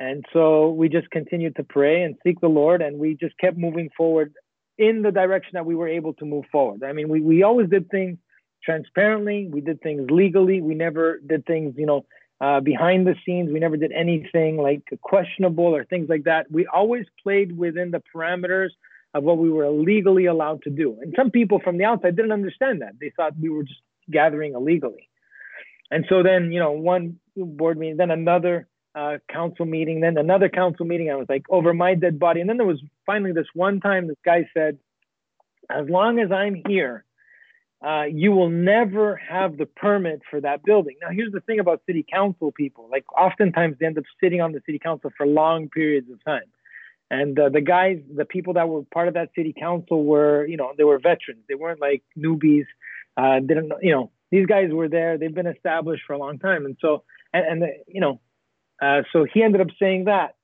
And 0.00 0.24
so 0.32 0.70
we 0.70 0.88
just 0.88 1.10
continued 1.10 1.56
to 1.56 1.64
pray 1.64 2.02
and 2.02 2.16
seek 2.24 2.40
the 2.40 2.48
Lord, 2.48 2.82
and 2.82 2.98
we 2.98 3.14
just 3.14 3.36
kept 3.38 3.56
moving 3.56 3.90
forward 3.96 4.32
in 4.78 5.02
the 5.02 5.12
direction 5.12 5.50
that 5.54 5.66
we 5.66 5.74
were 5.74 5.88
able 5.88 6.14
to 6.14 6.24
move 6.24 6.44
forward. 6.50 6.82
I 6.82 6.92
mean, 6.92 7.08
we 7.08 7.20
we 7.20 7.42
always 7.42 7.68
did 7.68 7.90
things 7.90 8.18
transparently. 8.64 9.48
We 9.50 9.60
did 9.60 9.80
things 9.80 10.10
legally. 10.10 10.60
We 10.60 10.74
never 10.74 11.20
did 11.26 11.44
things, 11.46 11.74
you 11.76 11.86
know, 11.86 12.06
uh, 12.40 12.60
behind 12.60 13.06
the 13.06 13.14
scenes. 13.24 13.52
We 13.52 13.60
never 13.60 13.76
did 13.76 13.92
anything 13.92 14.56
like 14.56 14.82
questionable 15.02 15.76
or 15.76 15.84
things 15.84 16.08
like 16.08 16.24
that. 16.24 16.50
We 16.50 16.66
always 16.66 17.06
played 17.22 17.56
within 17.56 17.90
the 17.90 18.02
parameters 18.14 18.70
of 19.14 19.24
what 19.24 19.38
we 19.38 19.50
were 19.50 19.68
legally 19.70 20.26
allowed 20.26 20.62
to 20.62 20.70
do. 20.70 20.98
And 21.00 21.12
some 21.16 21.30
people 21.30 21.60
from 21.62 21.76
the 21.76 21.84
outside 21.84 22.16
didn't 22.16 22.32
understand 22.32 22.82
that. 22.82 22.94
They 23.00 23.12
thought 23.14 23.38
we 23.38 23.50
were 23.50 23.62
just 23.62 23.80
gathering 24.10 24.54
illegally. 24.54 25.08
And 25.90 26.06
so 26.08 26.22
then, 26.22 26.50
you 26.50 26.58
know, 26.58 26.72
one 26.72 27.18
board 27.36 27.78
meeting, 27.78 27.98
then 27.98 28.10
another, 28.10 28.66
uh, 28.94 29.18
council 29.28 29.64
meeting, 29.64 30.00
then 30.00 30.18
another 30.18 30.48
council 30.48 30.84
meeting. 30.86 31.10
I 31.10 31.14
was 31.14 31.26
like 31.28 31.44
over 31.48 31.72
my 31.72 31.94
dead 31.94 32.18
body, 32.18 32.40
and 32.40 32.48
then 32.48 32.56
there 32.56 32.66
was 32.66 32.82
finally 33.06 33.32
this 33.32 33.46
one 33.54 33.80
time 33.80 34.06
this 34.06 34.16
guy 34.24 34.48
said, 34.54 34.78
"As 35.70 35.88
long 35.88 36.18
as 36.18 36.30
I'm 36.30 36.62
here, 36.66 37.04
uh, 37.84 38.04
you 38.10 38.32
will 38.32 38.50
never 38.50 39.16
have 39.16 39.56
the 39.56 39.66
permit 39.66 40.22
for 40.30 40.40
that 40.40 40.62
building." 40.62 40.96
Now, 41.00 41.08
here's 41.10 41.32
the 41.32 41.40
thing 41.40 41.58
about 41.58 41.82
city 41.86 42.04
council 42.10 42.52
people: 42.52 42.88
like 42.90 43.04
oftentimes 43.18 43.76
they 43.80 43.86
end 43.86 43.98
up 43.98 44.04
sitting 44.22 44.40
on 44.40 44.52
the 44.52 44.60
city 44.66 44.78
council 44.78 45.10
for 45.16 45.26
long 45.26 45.68
periods 45.68 46.10
of 46.10 46.22
time. 46.24 46.50
And 47.12 47.38
uh, 47.38 47.50
the 47.50 47.60
guys, 47.60 47.98
the 48.14 48.24
people 48.24 48.54
that 48.54 48.70
were 48.70 48.84
part 48.84 49.06
of 49.06 49.14
that 49.14 49.28
city 49.34 49.52
council 49.52 50.02
were, 50.02 50.46
you 50.46 50.56
know, 50.56 50.72
they 50.78 50.84
were 50.84 50.98
veterans. 50.98 51.42
They 51.46 51.54
weren't 51.54 51.78
like 51.78 52.02
newbies. 52.16 52.64
Uh, 53.18 53.40
didn't, 53.40 53.70
you 53.82 53.92
know, 53.92 54.10
these 54.30 54.46
guys 54.46 54.70
were 54.72 54.88
there. 54.88 55.18
They've 55.18 55.34
been 55.34 55.46
established 55.46 56.04
for 56.06 56.14
a 56.14 56.18
long 56.18 56.38
time. 56.38 56.64
And 56.64 56.78
so, 56.80 57.04
and, 57.34 57.44
and 57.44 57.62
the, 57.62 57.68
you 57.86 58.00
know, 58.00 58.18
uh, 58.80 59.02
so 59.12 59.24
he 59.32 59.42
ended 59.42 59.60
up 59.60 59.68
saying 59.78 60.04
that. 60.04 60.34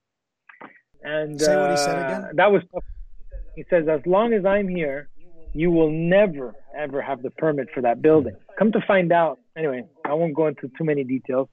And 1.02 1.40
Say 1.40 1.56
what 1.56 1.70
he 1.70 1.76
said 1.76 1.96
again. 1.96 2.24
Uh, 2.24 2.28
that 2.34 2.52
was, 2.52 2.62
he 3.54 3.64
says, 3.70 3.86
as 3.88 4.00
long 4.04 4.32
as 4.32 4.44
I'm 4.44 4.68
here, 4.68 5.08
you 5.54 5.70
will 5.70 5.90
never 5.90 6.54
ever 6.76 7.02
have 7.02 7.22
the 7.22 7.30
permit 7.30 7.68
for 7.74 7.80
that 7.82 8.00
building. 8.02 8.36
Come 8.58 8.72
to 8.72 8.80
find 8.86 9.12
out, 9.12 9.38
anyway, 9.56 9.84
I 10.04 10.14
won't 10.14 10.34
go 10.34 10.46
into 10.46 10.70
too 10.78 10.84
many 10.84 11.04
details. 11.04 11.48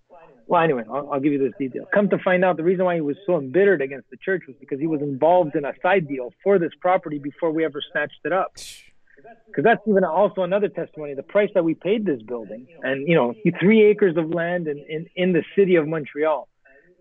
Well, 0.47 0.61
anyway, 0.61 0.83
I'll, 0.88 1.13
I'll 1.13 1.19
give 1.19 1.33
you 1.33 1.39
this 1.39 1.53
detail. 1.57 1.85
Come 1.91 2.09
to 2.09 2.19
find 2.19 2.45
out, 2.45 2.57
the 2.57 2.63
reason 2.63 2.85
why 2.85 2.95
he 2.95 3.01
was 3.01 3.17
so 3.25 3.38
embittered 3.38 3.81
against 3.81 4.09
the 4.11 4.17
church 4.17 4.43
was 4.47 4.55
because 4.59 4.79
he 4.79 4.85
was 4.88 5.01
involved 5.01 5.55
in 5.55 5.65
a 5.65 5.73
side 5.81 6.07
deal 6.07 6.31
for 6.43 6.59
this 6.59 6.71
property 6.79 7.17
before 7.17 7.51
we 7.51 7.65
ever 7.65 7.81
snatched 7.91 8.19
it 8.23 8.31
up. 8.31 8.53
Because 9.47 9.63
that's 9.63 9.81
even 9.88 10.03
also 10.03 10.43
another 10.43 10.67
testimony. 10.67 11.15
The 11.15 11.23
price 11.23 11.49
that 11.55 11.63
we 11.63 11.73
paid 11.73 12.05
this 12.05 12.21
building, 12.21 12.67
and 12.83 13.07
you 13.07 13.15
know, 13.15 13.33
three 13.59 13.83
acres 13.83 14.17
of 14.17 14.29
land 14.29 14.67
in 14.67 14.77
in, 14.88 15.07
in 15.15 15.33
the 15.33 15.43
city 15.57 15.77
of 15.77 15.88
Montreal, 15.88 16.47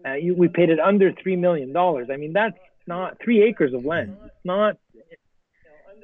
uh, 0.06 0.14
you, 0.14 0.34
we 0.34 0.48
paid 0.48 0.70
it 0.70 0.80
under 0.80 1.12
three 1.12 1.36
million 1.36 1.72
dollars. 1.72 2.08
I 2.12 2.16
mean, 2.16 2.32
that's 2.32 2.58
not 2.86 3.18
three 3.22 3.42
acres 3.42 3.72
of 3.72 3.84
land. 3.84 4.16
It's 4.24 4.34
not 4.44 4.76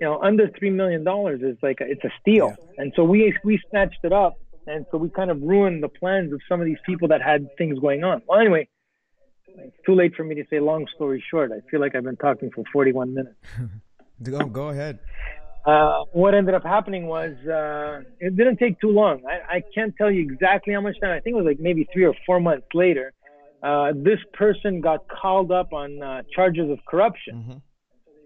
you 0.00 0.06
know, 0.06 0.18
under 0.22 0.48
three 0.58 0.70
million 0.70 1.04
dollars 1.04 1.42
is 1.42 1.58
like 1.62 1.80
a, 1.80 1.84
it's 1.84 2.04
a 2.04 2.10
steal. 2.20 2.48
Yeah. 2.48 2.82
And 2.82 2.92
so 2.96 3.04
we 3.04 3.36
we 3.44 3.60
snatched 3.70 4.00
it 4.02 4.12
up 4.12 4.38
and 4.66 4.86
so 4.90 4.98
we 4.98 5.08
kind 5.10 5.30
of 5.30 5.42
ruined 5.42 5.82
the 5.82 5.88
plans 5.88 6.32
of 6.32 6.40
some 6.48 6.60
of 6.60 6.66
these 6.66 6.78
people 6.86 7.08
that 7.08 7.22
had 7.22 7.48
things 7.56 7.78
going 7.78 8.04
on. 8.04 8.22
Well, 8.26 8.38
anyway, 8.38 8.68
it's 9.46 9.76
too 9.84 9.94
late 9.94 10.14
for 10.14 10.24
me 10.24 10.34
to 10.36 10.44
say 10.50 10.60
long 10.60 10.86
story 10.94 11.22
short. 11.30 11.50
I 11.52 11.60
feel 11.70 11.80
like 11.80 11.94
I've 11.94 12.04
been 12.04 12.16
talking 12.16 12.50
for 12.50 12.64
41 12.72 13.14
minutes. 13.14 13.36
go, 14.22 14.44
go 14.46 14.68
ahead. 14.68 14.98
Uh, 15.66 16.04
what 16.12 16.34
ended 16.34 16.54
up 16.54 16.64
happening 16.64 17.06
was 17.06 17.32
uh, 17.46 18.00
it 18.18 18.34
didn't 18.34 18.56
take 18.56 18.80
too 18.80 18.88
long. 18.88 19.20
I, 19.26 19.56
I, 19.56 19.62
can't 19.74 19.94
tell 19.94 20.10
you 20.10 20.22
exactly 20.22 20.72
how 20.72 20.80
much 20.80 20.98
time. 21.00 21.10
I 21.10 21.20
think 21.20 21.34
it 21.34 21.36
was 21.36 21.44
like 21.44 21.60
maybe 21.60 21.86
three 21.92 22.06
or 22.06 22.14
four 22.24 22.40
months 22.40 22.66
later. 22.72 23.12
Uh, 23.62 23.92
this 23.94 24.18
person 24.32 24.80
got 24.80 25.06
called 25.08 25.52
up 25.52 25.72
on 25.72 26.02
uh, 26.02 26.22
charges 26.34 26.70
of 26.70 26.78
corruption. 26.86 27.34
Mm-hmm. 27.34 27.58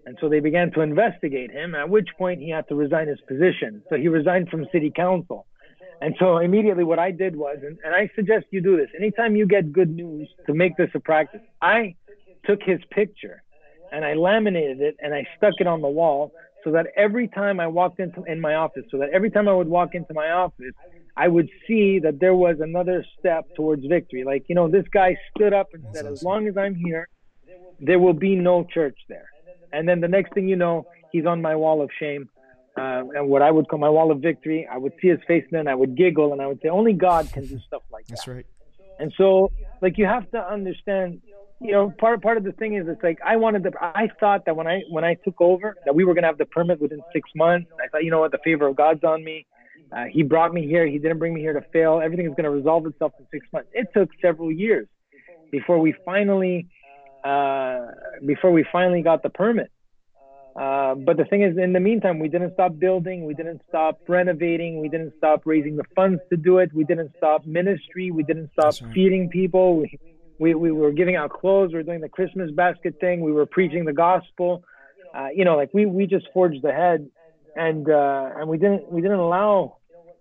And 0.05 0.17
so 0.21 0.29
they 0.29 0.39
began 0.39 0.71
to 0.73 0.81
investigate 0.81 1.51
him, 1.51 1.73
at 1.73 1.89
which 1.89 2.09
point 2.17 2.39
he 2.39 2.51
had 2.51 2.67
to 2.67 2.75
resign 2.75 3.07
his 3.07 3.19
position. 3.27 3.81
So 3.89 3.95
he 3.95 4.07
resigned 4.07 4.49
from 4.49 4.65
city 4.71 4.91
council. 4.95 5.47
And 6.01 6.15
so 6.19 6.37
immediately 6.37 6.83
what 6.83 6.99
I 6.99 7.11
did 7.11 7.35
was, 7.35 7.57
and, 7.63 7.77
and 7.83 7.95
I 7.95 8.09
suggest 8.15 8.45
you 8.51 8.61
do 8.61 8.77
this, 8.77 8.89
anytime 8.97 9.35
you 9.35 9.47
get 9.47 9.73
good 9.73 9.89
news 9.89 10.29
to 10.45 10.53
make 10.53 10.77
this 10.77 10.89
a 10.93 10.99
practice, 10.99 11.41
I 11.61 11.95
took 12.45 12.61
his 12.61 12.79
picture 12.91 13.41
and 13.91 14.05
I 14.05 14.13
laminated 14.13 14.81
it 14.81 14.95
and 14.99 15.13
I 15.13 15.25
stuck 15.37 15.53
it 15.59 15.67
on 15.67 15.81
the 15.81 15.87
wall 15.87 16.31
so 16.63 16.71
that 16.71 16.87
every 16.95 17.27
time 17.27 17.59
I 17.59 17.67
walked 17.67 17.99
into 17.99 18.23
in 18.23 18.41
my 18.41 18.55
office, 18.55 18.83
so 18.91 18.97
that 18.97 19.09
every 19.09 19.31
time 19.31 19.47
I 19.47 19.53
would 19.53 19.67
walk 19.67 19.95
into 19.95 20.13
my 20.13 20.31
office, 20.31 20.73
I 21.17 21.27
would 21.27 21.49
see 21.67 21.99
that 21.99 22.19
there 22.19 22.35
was 22.35 22.57
another 22.59 23.05
step 23.19 23.45
towards 23.55 23.85
victory. 23.85 24.23
Like, 24.23 24.45
you 24.47 24.55
know, 24.55 24.67
this 24.69 24.85
guy 24.91 25.15
stood 25.35 25.53
up 25.53 25.67
and 25.73 25.83
said, 25.93 26.05
as 26.05 26.23
long 26.23 26.47
as 26.47 26.57
I'm 26.57 26.75
here, 26.75 27.07
there 27.79 27.99
will 27.99 28.13
be 28.13 28.35
no 28.35 28.63
church 28.65 28.97
there. 29.07 29.29
And 29.71 29.87
then 29.87 30.01
the 30.01 30.07
next 30.07 30.33
thing 30.33 30.47
you 30.47 30.55
know, 30.55 30.87
he's 31.11 31.25
on 31.25 31.41
my 31.41 31.55
wall 31.55 31.81
of 31.81 31.89
shame 31.99 32.29
uh, 32.77 33.03
and 33.15 33.29
what 33.29 33.41
I 33.41 33.51
would 33.51 33.67
call 33.67 33.79
my 33.79 33.89
wall 33.89 34.11
of 34.11 34.19
victory. 34.19 34.67
I 34.69 34.77
would 34.77 34.93
see 35.01 35.07
his 35.07 35.19
face, 35.27 35.45
then 35.51 35.67
I 35.67 35.75
would 35.75 35.95
giggle, 35.95 36.33
and 36.33 36.41
I 36.41 36.47
would 36.47 36.59
say, 36.61 36.69
"Only 36.69 36.93
God 36.93 37.31
can 37.31 37.45
do 37.45 37.59
stuff 37.59 37.83
like 37.91 38.05
that." 38.07 38.15
That's 38.15 38.27
right. 38.27 38.45
And 38.99 39.13
so, 39.17 39.51
like, 39.81 39.97
you 39.97 40.05
have 40.05 40.29
to 40.31 40.37
understand. 40.37 41.21
You 41.61 41.71
know, 41.71 41.93
part 41.97 42.21
part 42.21 42.35
of 42.35 42.43
the 42.43 42.51
thing 42.51 42.75
is, 42.75 42.85
it's 42.87 43.01
like 43.01 43.19
I 43.25 43.37
wanted 43.37 43.63
the 43.63 43.71
I 43.81 44.09
thought 44.19 44.45
that 44.45 44.57
when 44.57 44.67
I 44.67 44.81
when 44.89 45.05
I 45.05 45.13
took 45.13 45.39
over, 45.39 45.77
that 45.85 45.95
we 45.95 46.03
were 46.03 46.13
gonna 46.13 46.27
have 46.27 46.37
the 46.37 46.45
permit 46.45 46.81
within 46.81 47.01
six 47.13 47.29
months. 47.33 47.71
I 47.81 47.87
thought, 47.87 48.03
you 48.03 48.11
know 48.11 48.19
what, 48.19 48.31
the 48.31 48.39
favor 48.43 48.67
of 48.67 48.75
God's 48.75 49.05
on 49.05 49.23
me. 49.23 49.45
Uh, 49.95 50.05
he 50.11 50.23
brought 50.23 50.53
me 50.53 50.67
here. 50.67 50.85
He 50.85 50.99
didn't 50.99 51.19
bring 51.19 51.33
me 51.33 51.41
here 51.41 51.53
to 51.53 51.61
fail. 51.71 52.01
Everything 52.03 52.25
is 52.25 52.31
going 52.31 52.43
to 52.43 52.49
resolve 52.49 52.85
itself 52.85 53.13
in 53.19 53.25
six 53.31 53.47
months. 53.53 53.69
It 53.73 53.87
took 53.93 54.09
several 54.21 54.51
years 54.51 54.87
before 55.51 55.79
we 55.79 55.93
finally, 56.03 56.67
uh, 57.23 57.87
before 58.25 58.51
we 58.51 58.65
finally 58.71 59.01
got 59.01 59.23
the 59.23 59.29
permit. 59.29 59.71
Uh, 60.55 60.95
but 60.95 61.17
the 61.17 61.25
thing 61.25 61.41
is, 61.43 61.57
in 61.57 61.73
the 61.73 61.79
meantime, 61.79 62.17
we 62.19 62.29
didn't 62.29 62.53
stop 62.53 62.79
building, 62.79 63.25
we 63.25 63.33
didn't 63.33 63.61
stop 63.67 63.99
renovating, 64.07 64.79
we 64.79 64.87
didn't 64.87 65.13
stop 65.17 65.41
raising 65.45 65.75
the 65.75 65.83
funds 65.95 66.21
to 66.29 66.37
do 66.37 66.59
it, 66.59 66.73
we 66.73 66.85
didn't 66.85 67.11
stop 67.17 67.45
ministry, 67.45 68.09
we 68.09 68.23
didn't 68.23 68.49
stop 68.53 68.73
right. 68.81 68.93
feeding 68.93 69.27
people. 69.29 69.77
We, 69.77 69.99
we, 70.39 70.55
we 70.55 70.71
were 70.71 70.93
giving 70.93 71.17
out 71.17 71.29
clothes, 71.29 71.71
we 71.71 71.75
were 71.75 71.83
doing 71.83 71.99
the 71.99 72.09
Christmas 72.09 72.51
basket 72.51 73.01
thing, 73.01 73.19
we 73.19 73.33
were 73.33 73.45
preaching 73.45 73.83
the 73.83 73.93
gospel. 73.93 74.63
Uh, 75.13 75.27
you 75.35 75.43
know, 75.43 75.57
like 75.57 75.73
we, 75.73 75.85
we 75.85 76.07
just 76.07 76.27
forged 76.33 76.63
ahead, 76.63 77.09
and 77.55 77.89
uh, 77.89 78.29
and 78.37 78.49
we 78.49 78.57
didn't 78.57 78.89
we 78.91 79.01
didn't 79.01 79.19
allow, 79.19 79.77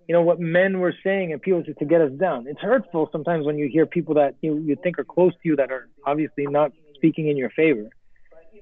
you 0.06 0.14
know, 0.14 0.22
what 0.22 0.38
men 0.38 0.80
were 0.80 0.94
saying 1.02 1.32
and 1.32 1.40
people 1.40 1.62
to, 1.64 1.74
to 1.74 1.84
get 1.84 2.00
us 2.00 2.12
down. 2.12 2.46
It's 2.46 2.60
hurtful 2.60 3.08
sometimes 3.10 3.46
when 3.46 3.56
you 3.56 3.68
hear 3.70 3.86
people 3.86 4.14
that 4.14 4.34
you 4.40 4.58
you 4.58 4.76
think 4.82 4.98
are 4.98 5.04
close 5.04 5.32
to 5.32 5.40
you 5.44 5.56
that 5.56 5.70
are 5.70 5.88
obviously 6.06 6.46
not 6.46 6.72
speaking 6.94 7.28
in 7.28 7.36
your 7.36 7.50
favor. 7.50 7.88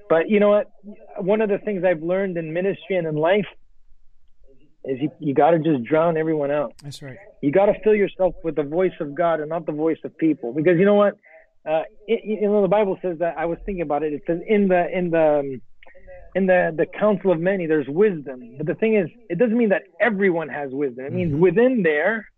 But 0.09 0.28
you 0.28 0.40
know 0.40 0.50
what? 0.50 0.70
One 1.18 1.40
of 1.40 1.48
the 1.48 1.59
things 1.59 1.85
I've 1.85 2.02
learned 2.02 2.37
in 2.37 2.52
ministry 2.52 2.96
and 2.96 3.07
in 3.07 3.16
life 3.16 3.46
is 4.85 4.98
you, 5.00 5.11
you 5.20 5.35
got 5.35 5.52
to 5.52 5.59
just 5.59 5.85
drown 5.85 6.16
everyone 6.16 6.50
out. 6.50 6.74
That's 6.83 7.02
right. 7.02 7.16
You 7.40 7.50
got 7.50 7.66
to 7.66 7.74
fill 7.83 7.94
yourself 7.94 8.35
with 8.44 8.57
the 8.57 8.62
voice 8.62 8.92
of 9.00 9.14
God 9.14 9.40
and 9.40 9.48
not 9.48 9.66
the 9.66 9.72
voice 9.72 9.98
of 10.05 10.16
people. 10.18 10.52
Because 10.52 10.78
you 10.78 10.85
know 10.85 10.94
what? 10.94 11.14
Uh, 11.64 11.83
it, 12.09 12.24
you 12.24 12.48
know 12.48 12.62
the 12.62 12.68
Bible 12.68 12.98
says 13.02 13.18
that. 13.18 13.37
I 13.38 13.46
was 13.46 13.59
thinking 13.64 13.83
about 13.83 14.02
it. 14.02 14.12
It 14.12 14.22
says 14.26 14.40
in 14.46 14.68
the 14.68 14.87
in 14.96 15.11
the 15.11 15.40
um, 15.40 15.62
in 16.35 16.47
the 16.47 16.73
the 16.77 16.87
council 16.87 17.33
of 17.33 17.40
many 17.40 17.66
there's 17.66 17.88
wisdom. 17.88 18.57
But 18.57 18.66
the 18.66 18.75
thing 18.75 18.97
is, 18.97 19.09
it 19.29 19.38
doesn't 19.38 19.57
mean 19.57 19.71
that 19.71 19.83
everyone 20.01 20.49
has 20.49 20.71
wisdom. 20.73 21.05
It 21.05 21.12
means 21.12 21.33
mm-hmm. 21.33 21.42
within 21.42 21.83
there 21.83 22.29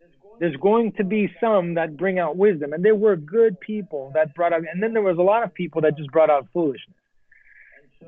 there's 0.41 0.57
going 0.57 0.93
to 0.93 1.05
be 1.05 1.33
some 1.41 1.75
that 1.75 1.97
bring 1.97 2.19
out 2.19 2.37
wisdom, 2.37 2.73
and 2.73 2.85
there 2.85 2.95
were 2.95 3.17
good 3.17 3.59
people 3.61 4.11
that 4.15 4.35
brought 4.35 4.53
out, 4.53 4.63
and 4.71 4.83
then 4.83 4.93
there 4.93 5.03
was 5.03 5.19
a 5.19 5.23
lot 5.23 5.45
of 5.45 5.55
people 5.55 5.81
that 5.83 5.97
just 5.97 6.11
brought 6.11 6.31
out 6.31 6.49
foolishness. 6.53 6.97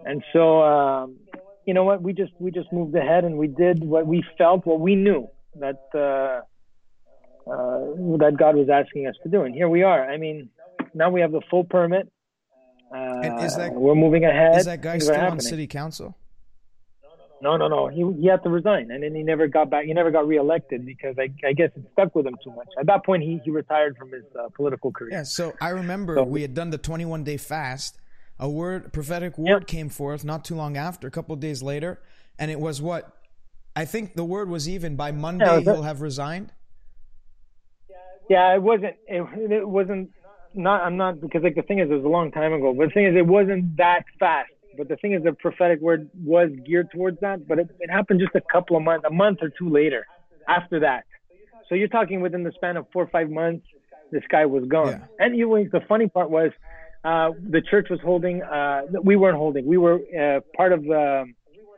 And 0.05 0.23
so, 0.33 0.63
um, 0.63 1.17
you 1.67 1.75
know 1.75 1.85
what? 1.85 2.03
We 2.03 2.13
just 2.13 2.33
we 2.39 2.51
just 2.51 2.73
moved 2.73 2.95
ahead 2.95 3.25
and 3.25 3.39
we 3.39 3.47
did 3.47 3.83
what 3.83 4.07
we 4.07 4.23
felt, 4.37 4.67
what 4.67 4.81
we 4.81 4.95
knew 4.95 5.29
that 5.59 5.83
uh, 5.95 6.43
uh, 7.51 8.19
that 8.19 8.37
God 8.39 8.57
was 8.57 8.69
asking 8.69 9.07
us 9.07 9.15
to 9.23 9.29
do. 9.29 9.43
And 9.43 9.55
here 9.55 9.69
we 9.69 9.83
are. 9.83 10.09
I 10.09 10.17
mean, 10.17 10.51
now 10.95 11.11
we 11.11 11.21
have 11.21 11.33
the 11.33 11.41
full 11.51 11.65
permit. 11.65 12.11
Uh, 12.93 13.21
and 13.21 13.45
is 13.45 13.57
that 13.57 13.73
we're 13.73 13.95
moving 13.95 14.25
ahead? 14.25 14.59
Is 14.59 14.67
that 14.67 14.81
guy 14.81 14.99
still 14.99 15.17
on 15.17 15.41
city 15.41 15.67
council? 15.67 16.17
No, 17.43 17.57
no, 17.57 17.69
no. 17.69 17.89
He 17.89 18.21
he 18.21 18.29
had 18.29 18.43
to 18.45 18.49
resign, 18.49 18.91
and 18.91 19.03
then 19.03 19.15
he 19.15 19.23
never 19.23 19.47
got 19.47 19.69
back. 19.69 19.85
He 19.85 19.93
never 19.93 20.11
got 20.11 20.27
reelected 20.27 20.87
because 20.87 21.17
I, 21.19 21.29
I 21.47 21.53
guess 21.53 21.71
it 21.77 21.85
stuck 21.93 22.15
with 22.15 22.27
him 22.27 22.37
too 22.43 22.51
much. 22.51 22.69
At 22.79 22.87
that 22.87 23.05
point, 23.05 23.23
he 23.23 23.41
he 23.45 23.51
retired 23.51 23.97
from 23.99 24.11
his 24.11 24.25
uh, 24.39 24.49
political 24.55 24.91
career. 24.91 25.11
Yeah. 25.13 25.23
So 25.23 25.53
I 25.61 25.71
remember 25.71 26.17
so, 26.17 26.25
we 26.25 26.43
had 26.43 26.55
done 26.55 26.71
the 26.71 26.79
21 26.79 27.25
day 27.25 27.37
fast, 27.37 27.99
a 28.39 28.49
word, 28.49 28.93
prophetic 28.93 29.37
word 29.37 29.49
yep. 29.49 29.67
came 29.67 29.91
forth 29.91 30.25
not 30.25 30.45
too 30.45 30.55
long 30.55 30.77
after, 30.77 31.07
a 31.07 31.11
couple 31.11 31.37
days 31.37 31.63
later, 31.63 32.01
and 32.39 32.51
it 32.51 32.59
was 32.59 32.81
what 32.81 33.17
I 33.75 33.85
think 33.85 34.15
the 34.15 34.25
word 34.25 34.49
was 34.49 34.67
even 34.69 34.97
by 34.97 35.13
Monday 35.13 35.45
yeah, 35.45 35.61
he'll 35.61 35.83
have 35.83 36.01
resigned. 36.01 36.53
Yeah, 38.29 38.55
it 38.55 38.63
wasn't. 38.63 38.97
It, 39.07 39.53
it 39.53 39.69
wasn't. 39.69 40.11
Not. 40.57 40.83
I'm 40.83 40.97
not 40.97 41.21
because 41.21 41.43
like 41.43 41.55
the 41.55 41.63
thing 41.63 41.79
is, 41.79 41.91
it 41.91 41.95
was 41.95 42.05
a 42.05 42.09
long 42.09 42.33
time 42.33 42.53
ago. 42.53 42.75
But 42.77 42.89
the 42.89 42.95
thing 42.95 43.07
is, 43.07 43.17
it 43.17 43.27
wasn't 43.27 43.77
that 43.77 44.05
fast. 44.19 44.51
But 44.77 44.89
the 44.89 44.97
thing 44.97 45.13
is, 45.13 45.23
the 45.23 45.33
prophetic 45.33 45.81
word 45.81 46.11
was 46.23 46.51
geared 46.67 46.91
towards 46.91 47.21
that. 47.21 47.47
But 47.47 47.59
it, 47.59 47.69
it 47.81 47.91
happened 47.91 48.21
just 48.21 48.35
a 48.35 48.43
couple 48.53 48.77
of 48.77 48.83
months, 48.83 49.05
a 49.09 49.13
month 49.13 49.39
or 49.43 49.51
two 49.51 49.69
later, 49.71 50.07
after 50.49 50.81
that. 50.81 51.05
So 51.69 51.75
you're 51.75 51.89
talking 51.89 52.21
within 52.21 52.43
the 52.43 52.53
span 52.53 52.77
of 52.77 52.87
four 52.93 53.03
or 53.03 53.09
five 53.09 53.31
months, 53.31 53.67
this 54.13 54.23
guy 54.29 54.47
was 54.47 54.65
gone. 54.69 54.89
Yeah. 54.89 55.05
And 55.19 55.37
you, 55.37 55.69
the 55.73 55.81
funny 55.89 56.09
part 56.09 56.31
was 56.31 56.53
uh, 57.05 57.31
the 57.49 57.61
church 57.61 57.89
was 57.91 58.01
holding. 58.01 58.43
Uh, 58.43 58.83
we 59.03 59.17
weren't 59.17 59.37
holding. 59.37 59.67
We 59.67 59.79
were 59.79 60.01
uh, 60.19 60.41
part 60.57 60.73
of 60.73 60.83
the. 60.85 61.27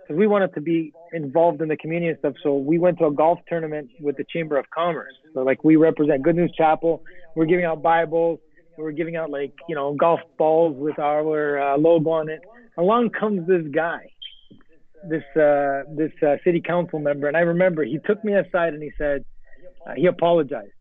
Because 0.02 0.18
we 0.18 0.26
wanted 0.26 0.54
to 0.54 0.62
be 0.62 0.94
involved 1.12 1.60
in 1.60 1.68
the 1.68 1.76
community 1.76 2.08
and 2.08 2.18
stuff, 2.18 2.32
so 2.42 2.56
we 2.56 2.78
went 2.78 2.98
to 2.98 3.04
a 3.04 3.12
golf 3.12 3.40
tournament 3.46 3.90
with 4.00 4.16
the 4.16 4.24
Chamber 4.24 4.56
of 4.56 4.64
Commerce. 4.70 5.12
So 5.34 5.42
like 5.42 5.62
we 5.64 5.76
represent 5.76 6.22
Good 6.22 6.34
News 6.34 6.50
Chapel. 6.56 7.02
We're 7.36 7.44
giving 7.44 7.66
out 7.66 7.82
Bibles. 7.82 8.38
We 8.78 8.84
were 8.84 8.92
giving 8.92 9.16
out 9.16 9.28
like 9.28 9.52
you 9.68 9.74
know 9.74 9.92
golf 9.94 10.20
balls 10.38 10.76
with 10.78 10.98
our 10.98 11.60
uh, 11.60 11.76
logo 11.76 12.10
on 12.10 12.30
it. 12.30 12.40
Along 12.78 13.10
comes 13.10 13.46
this 13.46 13.66
guy, 13.74 14.06
this 15.08 15.24
uh, 15.36 15.82
this 15.94 16.12
uh, 16.22 16.36
city 16.44 16.60
council 16.60 17.00
member, 17.00 17.26
and 17.28 17.36
I 17.36 17.40
remember 17.40 17.84
he 17.84 17.98
took 17.98 18.24
me 18.24 18.34
aside 18.34 18.74
and 18.74 18.82
he 18.82 18.92
said 18.96 19.24
uh, 19.86 19.94
he 19.96 20.06
apologized 20.06 20.72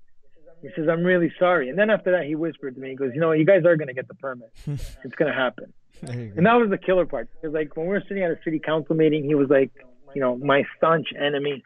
He 0.62 0.70
says, 0.76 0.88
I'm 0.90 1.04
really 1.04 1.32
sorry. 1.40 1.70
And 1.70 1.78
then 1.78 1.90
after 1.90 2.12
that, 2.12 2.26
he 2.26 2.36
whispered 2.36 2.76
to 2.76 2.82
me, 2.82 2.90
he 2.90 2.96
goes, 2.96 3.12
You 3.14 3.22
know, 3.22 3.32
you 3.32 3.46
guys 3.46 3.64
are 3.66 3.76
going 3.76 3.88
to 3.88 3.94
get 3.94 4.08
the 4.08 4.16
permit. 4.16 4.52
it's 4.68 5.16
going 5.16 5.32
to 5.32 5.38
happen. 5.38 5.74
And 6.02 6.46
that 6.46 6.54
was 6.54 6.70
the 6.70 6.78
killer 6.78 7.06
part. 7.06 7.30
Because, 7.34 7.54
like, 7.54 7.76
when 7.76 7.88
we 7.88 7.94
were 7.94 8.04
sitting 8.08 8.24
at 8.24 8.32
a 8.32 8.40
city 8.44 8.60
council 8.60 8.96
meeting, 8.96 9.24
he 9.24 9.36
was 9.36 9.50
like, 9.50 9.72
You 10.14 10.22
know, 10.22 10.38
my 10.38 10.64
staunch 10.78 11.08
enemy. 11.20 11.64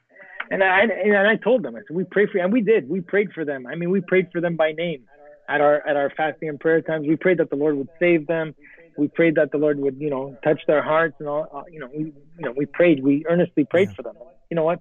And 0.49 0.63
I 0.63 0.81
and 0.81 1.27
I 1.27 1.37
told 1.37 1.63
them, 1.63 1.75
I 1.77 1.79
said, 1.87 1.95
we 1.95 2.03
pray 2.03 2.25
for 2.25 2.37
you, 2.37 2.43
and 2.43 2.51
we 2.51 2.61
did. 2.61 2.89
We 2.89 2.99
prayed 2.99 3.31
for 3.31 3.45
them. 3.45 3.65
I 3.65 3.75
mean, 3.75 3.89
we 3.89 4.01
prayed 4.01 4.27
for 4.33 4.41
them 4.41 4.57
by 4.57 4.73
name 4.73 5.03
at 5.51 5.61
our 5.61 5.85
at 5.87 5.95
our 5.95 6.11
fasting 6.15 6.49
and 6.49 6.59
prayer 6.59 6.81
times. 6.81 7.05
We 7.07 7.15
prayed 7.15 7.39
that 7.39 7.49
the 7.49 7.55
Lord 7.55 7.75
would 7.75 7.89
save 7.99 8.27
them. 8.27 8.55
We 8.97 9.07
prayed 9.07 9.35
that 9.35 9.51
the 9.51 9.57
Lord 9.57 9.79
would, 9.79 9.97
you 9.99 10.09
know, 10.09 10.37
touch 10.43 10.61
their 10.67 10.81
hearts 10.81 11.15
and 11.19 11.27
all. 11.27 11.47
Uh, 11.53 11.63
you 11.69 11.79
know, 11.79 11.89
we 11.93 12.05
you 12.05 12.45
know 12.45 12.53
we 12.55 12.65
prayed. 12.65 13.03
We 13.03 13.25
earnestly 13.29 13.65
prayed 13.65 13.89
yeah. 13.89 13.95
for 13.95 14.03
them. 14.03 14.15
You 14.49 14.55
know 14.55 14.63
what? 14.63 14.79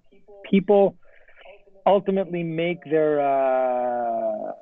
People 0.48 0.96
ultimately 1.86 2.42
make 2.42 2.84
their 2.84 3.20
uh, 3.20 4.52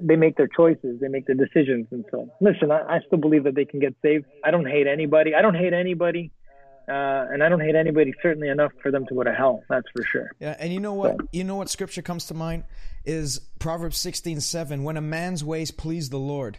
they 0.00 0.16
make 0.16 0.36
their 0.36 0.48
choices. 0.48 1.00
They 1.00 1.08
make 1.08 1.26
their 1.26 1.36
decisions. 1.36 1.86
And 1.90 2.04
so, 2.10 2.28
listen, 2.40 2.70
I, 2.70 2.96
I 2.96 3.00
still 3.06 3.18
believe 3.18 3.44
that 3.44 3.54
they 3.54 3.64
can 3.64 3.80
get 3.80 3.94
saved. 4.02 4.26
I 4.44 4.50
don't 4.50 4.66
hate 4.66 4.86
anybody. 4.86 5.34
I 5.34 5.42
don't 5.42 5.56
hate 5.56 5.72
anybody 5.72 6.30
uh, 6.88 7.32
and 7.32 7.42
I 7.42 7.48
don't 7.48 7.60
hate 7.60 7.74
anybody 7.74 8.12
certainly 8.22 8.48
enough 8.48 8.72
for 8.82 8.90
them 8.90 9.06
to 9.06 9.14
go 9.14 9.22
to 9.22 9.32
hell. 9.32 9.62
That's 9.68 9.86
for 9.94 10.02
sure. 10.04 10.30
Yeah, 10.40 10.56
and 10.58 10.72
you 10.72 10.80
know 10.80 10.94
what? 10.94 11.16
So. 11.20 11.28
You 11.32 11.44
know 11.44 11.56
what 11.56 11.70
scripture 11.70 12.02
comes 12.02 12.26
to 12.26 12.34
mind 12.34 12.64
is 13.04 13.40
Proverbs 13.58 13.98
sixteen 13.98 14.40
seven. 14.40 14.84
When 14.84 14.96
a 14.96 15.00
man's 15.00 15.44
ways 15.44 15.70
please 15.70 16.10
the 16.10 16.18
Lord, 16.18 16.58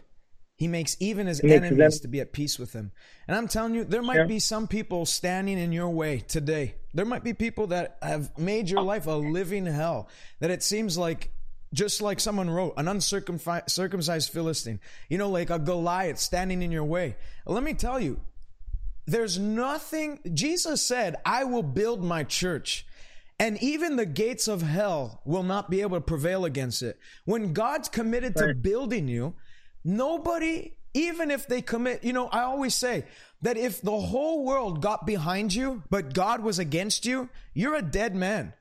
he 0.56 0.68
makes 0.68 0.96
even 1.00 1.28
his 1.28 1.40
he 1.40 1.54
enemies 1.54 2.00
to 2.02 2.08
be 2.08 2.20
at 2.20 2.34
peace 2.34 2.60
with 2.60 2.74
him. 2.74 2.92
And 3.28 3.36
I'm 3.36 3.48
telling 3.48 3.76
you, 3.76 3.84
there 3.84 4.02
might 4.02 4.18
yeah. 4.18 4.26
be 4.26 4.40
some 4.40 4.68
people 4.68 5.06
standing 5.06 5.58
in 5.58 5.72
your 5.72 5.90
way 5.90 6.20
today. 6.20 6.76
There 6.94 7.06
might 7.06 7.24
be 7.24 7.34
people 7.34 7.68
that 7.68 7.98
have 8.02 8.38
made 8.38 8.70
your 8.70 8.82
life 8.82 9.08
a 9.08 9.12
living 9.12 9.66
hell. 9.66 10.10
That 10.40 10.52
it 10.52 10.62
seems 10.64 10.98
like 10.98 11.32
just 11.74 12.04
like 12.04 12.20
someone 12.20 12.52
wrote, 12.52 12.76
an 12.78 12.88
uncircumcised 12.88 14.32
Philistine, 14.32 14.80
you 15.10 15.18
know, 15.18 15.30
like 15.30 15.50
a 15.50 15.58
Goliath 15.58 16.20
standing 16.20 16.62
in 16.62 16.72
your 16.72 16.84
way. 16.84 17.16
Let 17.48 17.64
me 17.64 17.74
tell 17.74 18.00
you, 18.00 18.22
there's 19.06 19.38
nothing, 19.38 20.20
Jesus 20.34 20.82
said, 20.82 21.16
I 21.26 21.44
will 21.44 21.63
build 21.63 22.04
my 22.04 22.24
church. 22.24 22.86
And 23.39 23.62
even 23.62 23.96
the 23.96 24.06
gates 24.06 24.48
of 24.48 24.62
hell 24.62 25.22
will 25.26 25.44
not 25.44 25.70
be 25.70 25.82
able 25.82 25.98
to 25.98 26.02
prevail 26.02 26.46
against 26.46 26.82
it. 26.82 26.98
When 27.26 27.54
God's 27.54 27.89
committed 27.89 28.34
right. 28.39 28.50
to 28.50 28.56
building 28.56 29.08
you, 29.08 29.34
nobody, 29.84 30.74
even 30.94 31.32
if 31.32 31.48
they 31.48 31.62
commit, 31.62 32.04
you 32.04 32.13
know, 32.13 32.28
I 32.28 32.44
always 32.44 32.76
say 32.76 33.06
that 33.42 33.58
if 33.58 33.82
the 33.82 34.00
whole 34.00 34.46
world 34.46 34.82
got 34.82 35.06
behind 35.06 35.54
you, 35.54 35.84
but 35.89 36.13
God 36.13 36.42
was 36.42 36.60
against 36.60 37.06
you, 37.06 37.30
you're 37.54 37.76
a 37.76 37.82
dead 37.82 38.16
man. 38.16 38.54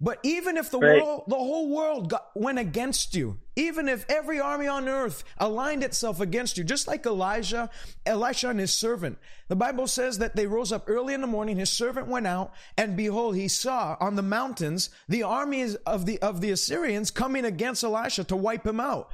But 0.00 0.18
even 0.22 0.56
if 0.56 0.70
the 0.70 0.78
right. 0.78 1.02
world, 1.02 1.24
the 1.28 1.36
whole 1.36 1.68
world 1.68 2.10
got, 2.10 2.30
went 2.34 2.58
against 2.58 3.14
you, 3.14 3.38
even 3.56 3.88
if 3.88 4.06
every 4.08 4.40
army 4.40 4.66
on 4.66 4.88
earth 4.88 5.24
aligned 5.38 5.82
itself 5.82 6.20
against 6.20 6.56
you, 6.56 6.64
just 6.64 6.86
like 6.86 7.04
Elijah, 7.04 7.70
Elisha 8.06 8.48
and 8.48 8.60
his 8.60 8.72
servant, 8.72 9.18
the 9.48 9.56
Bible 9.56 9.86
says 9.86 10.18
that 10.18 10.36
they 10.36 10.46
rose 10.46 10.72
up 10.72 10.84
early 10.88 11.14
in 11.14 11.20
the 11.20 11.26
morning. 11.26 11.58
His 11.58 11.70
servant 11.70 12.06
went 12.06 12.26
out, 12.26 12.52
and 12.78 12.96
behold, 12.96 13.36
he 13.36 13.48
saw 13.48 13.96
on 14.00 14.16
the 14.16 14.22
mountains 14.22 14.90
the 15.08 15.22
armies 15.22 15.74
of 15.86 16.06
the 16.06 16.18
of 16.20 16.40
the 16.40 16.50
Assyrians 16.50 17.10
coming 17.10 17.44
against 17.44 17.84
Elisha 17.84 18.24
to 18.24 18.36
wipe 18.36 18.66
him 18.66 18.80
out. 18.80 19.10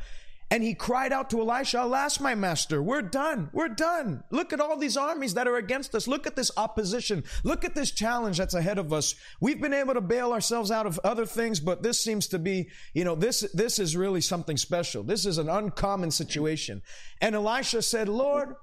And 0.51 0.63
he 0.63 0.75
cried 0.75 1.13
out 1.13 1.29
to 1.31 1.41
Elisha, 1.41 1.83
Alas, 1.83 2.21
my 2.21 2.35
master, 2.35 2.83
we're 2.83 3.03
done. 3.03 3.51
We're 3.53 3.69
done. 3.69 4.25
Look 4.31 4.53
at 4.53 4.61
all 4.61 4.79
these 4.79 4.97
armies 4.97 5.35
that 5.35 5.47
are 5.47 5.57
against 5.57 5.95
us. 5.95 6.09
Look 6.09 6.27
at 6.27 6.37
this 6.37 6.51
opposition. 6.57 7.25
Look 7.45 7.65
at 7.65 7.75
this 7.75 7.91
challenge 7.91 8.39
that's 8.39 8.55
ahead 8.55 8.79
of 8.79 8.93
us. 8.93 9.15
We've 9.41 9.61
been 9.61 9.75
able 9.75 9.95
to 9.95 10.01
bail 10.01 10.33
ourselves 10.33 10.71
out 10.71 10.87
of 10.87 10.99
other 11.05 11.27
things, 11.27 11.61
but 11.61 11.83
this 11.83 12.01
seems 12.01 12.27
to 12.29 12.39
be, 12.39 12.71
you 12.95 13.05
know, 13.05 13.15
this, 13.15 13.41
this 13.53 13.79
is 13.79 13.95
really 13.95 14.23
something 14.23 14.57
special. 14.57 15.03
This 15.03 15.27
is 15.27 15.37
an 15.37 15.51
uncommon 15.51 16.11
situation. 16.11 16.83
And 17.21 17.35
Elisha 17.35 17.83
said, 17.83 18.09
Lord, 18.09 18.55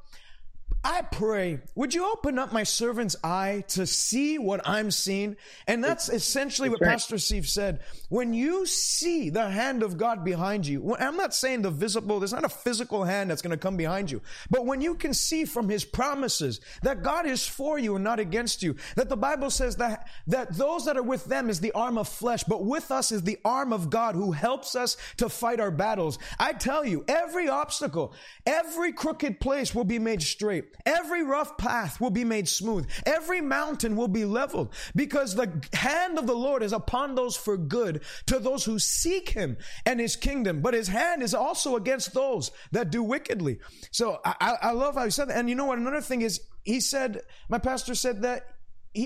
I 0.87 1.01
pray, 1.01 1.61
would 1.73 1.95
you 1.95 2.11
open 2.11 2.37
up 2.37 2.53
my 2.53 2.61
servant's 2.61 3.15
eye 3.23 3.63
to 3.69 3.87
see 3.87 4.37
what 4.37 4.61
I'm 4.65 4.91
seeing? 4.91 5.35
And 5.65 5.83
that's 5.83 6.09
essentially 6.09 6.69
that's 6.69 6.79
what 6.79 6.85
right. 6.85 6.91
Pastor 6.91 7.17
Steve 7.17 7.49
said. 7.49 7.79
When 8.09 8.35
you 8.35 8.67
see 8.67 9.31
the 9.31 9.49
hand 9.49 9.81
of 9.81 9.97
God 9.97 10.23
behind 10.23 10.67
you, 10.67 10.95
I'm 10.95 11.17
not 11.17 11.33
saying 11.33 11.63
the 11.63 11.71
visible, 11.71 12.19
there's 12.19 12.33
not 12.33 12.45
a 12.45 12.49
physical 12.49 13.03
hand 13.03 13.31
that's 13.31 13.41
going 13.41 13.49
to 13.49 13.57
come 13.57 13.77
behind 13.77 14.11
you, 14.11 14.21
but 14.51 14.67
when 14.67 14.79
you 14.79 14.93
can 14.93 15.15
see 15.15 15.45
from 15.45 15.69
his 15.69 15.83
promises 15.83 16.61
that 16.83 17.01
God 17.01 17.25
is 17.25 17.47
for 17.47 17.79
you 17.79 17.95
and 17.95 18.03
not 18.03 18.19
against 18.19 18.61
you, 18.61 18.75
that 18.95 19.09
the 19.09 19.17
Bible 19.17 19.49
says 19.49 19.77
that, 19.77 20.07
that 20.27 20.53
those 20.53 20.85
that 20.85 20.97
are 20.97 21.03
with 21.03 21.25
them 21.25 21.49
is 21.49 21.59
the 21.59 21.71
arm 21.71 21.97
of 21.97 22.07
flesh, 22.07 22.43
but 22.43 22.63
with 22.63 22.91
us 22.91 23.11
is 23.11 23.23
the 23.23 23.39
arm 23.43 23.73
of 23.73 23.89
God 23.89 24.13
who 24.13 24.33
helps 24.33 24.75
us 24.75 24.97
to 25.17 25.29
fight 25.29 25.59
our 25.59 25.71
battles. 25.71 26.19
I 26.37 26.53
tell 26.53 26.85
you, 26.85 27.03
every 27.07 27.49
obstacle, 27.49 28.13
every 28.45 28.93
crooked 28.93 29.39
place 29.39 29.73
will 29.73 29.83
be 29.83 29.97
made 29.97 30.21
straight. 30.21 30.74
Every 30.85 31.23
rough 31.23 31.57
path 31.57 31.99
will 31.99 32.09
be 32.09 32.23
made 32.23 32.47
smooth. 32.47 32.89
Every 33.05 33.41
mountain 33.41 33.95
will 33.95 34.07
be 34.07 34.25
leveled 34.25 34.73
because 34.95 35.35
the 35.35 35.51
hand 35.73 36.17
of 36.17 36.27
the 36.27 36.35
Lord 36.35 36.63
is 36.63 36.73
upon 36.73 37.15
those 37.15 37.35
for 37.35 37.57
good 37.57 38.01
to 38.27 38.39
those 38.39 38.65
who 38.65 38.79
seek 38.79 39.29
him 39.29 39.57
and 39.85 39.99
his 39.99 40.15
kingdom. 40.15 40.61
But 40.61 40.73
his 40.73 40.87
hand 40.87 41.21
is 41.23 41.33
also 41.33 41.75
against 41.75 42.13
those 42.13 42.51
that 42.71 42.91
do 42.91 43.03
wickedly. 43.03 43.59
So 43.91 44.19
I, 44.25 44.57
I 44.61 44.71
love 44.71 44.95
how 44.95 45.05
he 45.05 45.11
said 45.11 45.29
that. 45.29 45.37
And 45.37 45.49
you 45.49 45.55
know 45.55 45.65
what? 45.65 45.77
Another 45.77 46.01
thing 46.01 46.21
is, 46.21 46.41
he 46.63 46.79
said, 46.79 47.21
my 47.47 47.59
pastor 47.59 47.93
said 47.93 48.23
that 48.23 48.54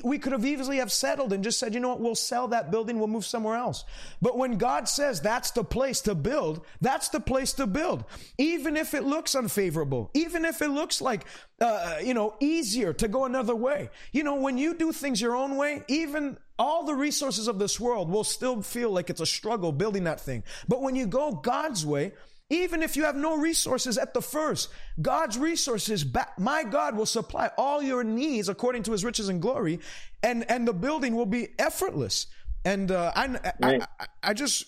we 0.04 0.20
could 0.20 0.34
have 0.34 0.46
easily 0.46 0.78
have 0.78 0.92
settled 0.92 1.34
and 1.34 1.44
just 1.44 1.60
said, 1.60 1.74
you 1.74 1.80
know 1.80 1.90
what, 1.90 2.00
we'll 2.00 2.16
sell 2.16 2.48
that 2.50 2.72
building, 2.72 3.00
we'll 3.00 3.08
move 3.08 3.26
somewhere 3.26 3.56
else. 3.56 3.86
But 4.22 4.38
when 4.38 4.58
God 4.58 4.88
says 4.88 5.22
that's 5.22 5.52
the 5.52 5.64
place 5.64 6.02
to 6.02 6.16
build, 6.16 6.66
that's 6.82 7.10
the 7.10 7.20
place 7.20 7.54
to 7.54 7.68
build. 7.68 8.04
Even 8.38 8.78
if 8.78 8.94
it 8.94 9.04
looks 9.04 9.36
unfavorable, 9.36 10.12
even 10.14 10.46
if 10.46 10.62
it 10.62 10.70
looks 10.70 11.02
like, 11.02 11.26
uh, 11.62 11.98
you 12.04 12.14
know, 12.14 12.36
easier 12.40 12.94
to 12.94 13.08
go 13.08 13.26
another 13.26 13.56
way. 13.56 13.90
You 14.12 14.24
know, 14.24 14.36
when 14.36 14.58
you 14.58 14.74
do 14.74 14.92
things 14.92 15.20
your 15.20 15.36
own 15.36 15.58
way, 15.58 15.84
even 15.88 16.38
all 16.58 16.86
the 16.86 16.94
resources 16.94 17.48
of 17.48 17.58
this 17.58 17.80
world 17.80 18.10
will 18.10 18.24
still 18.24 18.62
feel 18.62 18.92
like 18.92 19.10
it's 19.10 19.22
a 19.22 19.26
struggle 19.26 19.72
building 19.72 20.04
that 20.04 20.20
thing. 20.20 20.44
But 20.68 20.82
when 20.82 20.96
you 20.96 21.08
go 21.08 21.32
God's 21.32 21.86
way, 21.86 22.14
even 22.50 22.82
if 22.82 22.98
you 22.98 23.04
have 23.04 23.16
no 23.16 23.38
resources 23.38 23.98
at 23.98 24.14
the 24.14 24.22
first, 24.22 24.70
God's 25.02 25.38
resources, 25.38 26.06
my 26.38 26.64
God 26.64 26.96
will 26.96 27.06
supply 27.06 27.52
all 27.58 27.82
your 27.82 28.04
needs 28.04 28.50
according 28.50 28.84
to 28.84 28.92
his 28.92 29.06
riches 29.06 29.30
and 29.30 29.42
glory, 29.42 29.80
and, 30.24 30.50
and 30.50 30.68
the 30.68 30.74
building 30.74 31.16
will 31.16 31.28
be 31.28 31.50
effortless. 31.60 32.28
And 32.66 32.92
uh, 32.92 33.12
I. 33.16 33.40
I, 33.62 34.08
I, 34.24 34.34
just, 34.34 34.66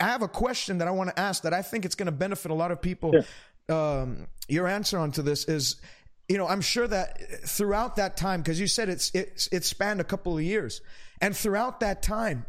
I 0.00 0.06
have 0.06 0.22
a 0.22 0.28
question 0.28 0.78
that 0.78 0.88
I 0.88 0.90
want 0.90 1.10
to 1.10 1.20
ask 1.20 1.42
that 1.42 1.52
I 1.52 1.62
think 1.62 1.84
it's 1.84 1.94
going 1.94 2.06
to 2.06 2.12
benefit 2.12 2.50
a 2.50 2.54
lot 2.54 2.70
of 2.70 2.80
people. 2.80 3.12
Um, 3.68 4.28
your 4.48 4.66
answer 4.66 4.98
onto 4.98 5.22
this 5.22 5.44
is, 5.44 5.76
you 6.28 6.38
know, 6.38 6.48
I'm 6.48 6.62
sure 6.62 6.86
that 6.86 7.20
throughout 7.46 7.96
that 7.96 8.16
time, 8.16 8.40
because 8.40 8.58
you 8.58 8.66
said 8.66 8.88
it's, 8.88 9.10
it's, 9.14 9.48
it 9.52 9.64
spanned 9.64 10.00
a 10.00 10.04
couple 10.04 10.36
of 10.36 10.42
years, 10.42 10.80
and 11.20 11.36
throughout 11.36 11.80
that 11.80 12.02
time, 12.02 12.46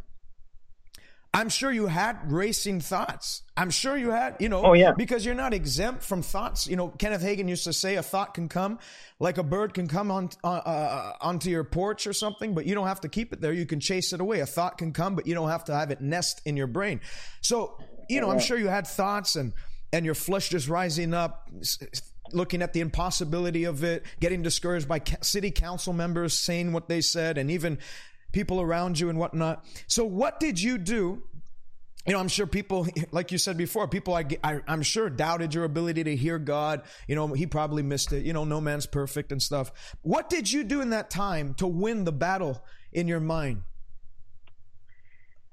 I'm 1.33 1.49
sure 1.49 1.71
you 1.71 1.85
had 1.85 2.31
racing 2.31 2.81
thoughts. 2.81 3.43
I'm 3.55 3.69
sure 3.69 3.95
you 3.95 4.09
had, 4.09 4.37
you 4.39 4.49
know, 4.49 4.63
oh, 4.63 4.73
yeah. 4.73 4.93
because 4.97 5.23
you're 5.23 5.35
not 5.35 5.53
exempt 5.53 6.01
from 6.01 6.23
thoughts. 6.23 6.65
You 6.65 6.75
know, 6.75 6.87
Kenneth 6.87 7.21
Hagin 7.21 7.47
used 7.47 7.65
to 7.65 7.73
say 7.73 7.95
a 7.95 8.03
thought 8.03 8.33
can 8.33 8.49
come 8.49 8.79
like 9.19 9.37
a 9.37 9.43
bird 9.43 9.73
can 9.73 9.87
come 9.87 10.09
on 10.09 10.29
uh, 10.43 10.47
uh, 10.47 11.13
onto 11.21 11.49
your 11.49 11.63
porch 11.63 12.07
or 12.07 12.13
something, 12.13 12.55
but 12.55 12.65
you 12.65 12.73
don't 12.73 12.87
have 12.87 13.01
to 13.01 13.09
keep 13.09 13.31
it 13.31 13.41
there. 13.41 13.53
You 13.53 13.67
can 13.67 13.79
chase 13.79 14.11
it 14.11 14.21
away. 14.21 14.39
A 14.39 14.45
thought 14.45 14.77
can 14.77 14.91
come, 14.91 15.15
but 15.15 15.27
you 15.27 15.35
don't 15.35 15.49
have 15.49 15.65
to 15.65 15.75
have 15.75 15.91
it 15.91 16.01
nest 16.01 16.41
in 16.45 16.57
your 16.57 16.67
brain. 16.67 16.99
So, 17.41 17.77
you 18.09 18.21
know, 18.21 18.31
I'm 18.31 18.39
sure 18.39 18.57
you 18.57 18.67
had 18.67 18.87
thoughts 18.87 19.35
and 19.35 19.53
and 19.91 20.05
your 20.05 20.15
flesh 20.15 20.49
just 20.49 20.67
rising 20.67 21.13
up 21.13 21.49
looking 22.31 22.61
at 22.61 22.73
the 22.73 22.79
impossibility 22.79 23.63
of 23.63 23.83
it, 23.83 24.03
getting 24.19 24.41
discouraged 24.41 24.87
by 24.87 25.01
city 25.21 25.51
council 25.51 25.93
members 25.93 26.33
saying 26.33 26.73
what 26.73 26.87
they 26.87 27.01
said, 27.01 27.37
and 27.37 27.51
even 27.51 27.79
people 28.31 28.61
around 28.61 28.99
you 28.99 29.09
and 29.09 29.17
whatnot. 29.17 29.65
So, 29.87 30.05
what 30.05 30.39
did 30.39 30.61
you 30.61 30.77
do? 30.77 31.23
You 32.05 32.13
know, 32.13 32.19
I'm 32.19 32.27
sure 32.27 32.47
people, 32.47 32.87
like 33.11 33.31
you 33.31 33.37
said 33.37 33.57
before, 33.57 33.87
people 33.87 34.13
I, 34.15 34.25
I, 34.43 34.59
am 34.67 34.81
sure 34.81 35.09
doubted 35.09 35.53
your 35.53 35.63
ability 35.63 36.03
to 36.05 36.15
hear 36.15 36.39
God. 36.39 36.81
You 37.07 37.15
know, 37.15 37.27
he 37.27 37.45
probably 37.45 37.83
missed 37.83 38.13
it. 38.13 38.25
You 38.25 38.33
know, 38.33 38.45
no 38.45 38.61
man's 38.61 38.85
perfect 38.85 39.31
and 39.31 39.41
stuff. 39.41 39.71
What 40.01 40.29
did 40.29 40.51
you 40.51 40.63
do 40.63 40.81
in 40.81 40.89
that 40.91 41.09
time 41.09 41.53
to 41.55 41.67
win 41.67 42.05
the 42.05 42.11
battle 42.11 42.63
in 42.91 43.07
your 43.07 43.19
mind? 43.19 43.63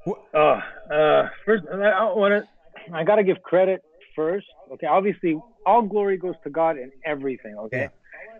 Uh, 0.06 0.38
uh, 0.38 1.28
first, 1.44 1.64
I 1.68 2.04
want 2.14 2.44
to, 2.44 2.94
I 2.94 3.02
got 3.02 3.16
to 3.16 3.24
give 3.24 3.42
credit 3.42 3.82
first. 4.14 4.46
Okay. 4.72 4.86
Obviously, 4.86 5.38
all 5.64 5.82
glory 5.82 6.16
goes 6.16 6.36
to 6.44 6.50
God 6.50 6.78
in 6.78 6.92
everything. 7.04 7.56
Okay. 7.58 7.80
Yeah. 7.82 7.88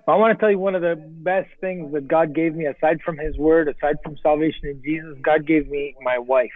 I 0.09 0.17
want 0.17 0.37
to 0.37 0.41
tell 0.41 0.51
you 0.51 0.59
one 0.59 0.75
of 0.75 0.83
the 0.83 0.97
best 0.97 1.49
things 1.61 1.93
that 1.93 2.07
God 2.07 2.35
gave 2.35 2.55
me, 2.55 2.67
aside 2.67 3.01
from 3.05 3.19
His 3.19 3.37
Word, 3.37 3.69
aside 3.69 3.97
from 4.03 4.17
salvation 4.23 4.69
in 4.69 4.83
Jesus, 4.83 5.17
God 5.23 5.47
gave 5.47 5.69
me 5.69 5.95
my 6.03 6.19
wife. 6.19 6.51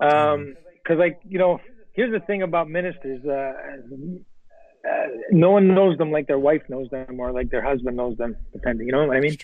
Um, 0.00 0.56
because 0.74 0.98
like 0.98 1.20
you 1.26 1.38
know, 1.38 1.58
here's 1.94 2.12
the 2.12 2.24
thing 2.26 2.42
about 2.42 2.68
ministers: 2.68 3.24
uh, 3.24 3.30
uh, 3.32 5.06
no 5.30 5.50
one 5.50 5.74
knows 5.74 5.96
them 5.98 6.12
like 6.12 6.26
their 6.26 6.38
wife 6.38 6.62
knows 6.68 6.88
them, 6.90 7.18
or 7.18 7.32
like 7.32 7.50
their 7.50 7.62
husband 7.62 7.96
knows 7.96 8.16
them, 8.18 8.36
depending. 8.52 8.86
You 8.86 8.92
know 8.92 9.06
what 9.06 9.16
I 9.16 9.20
mean? 9.20 9.36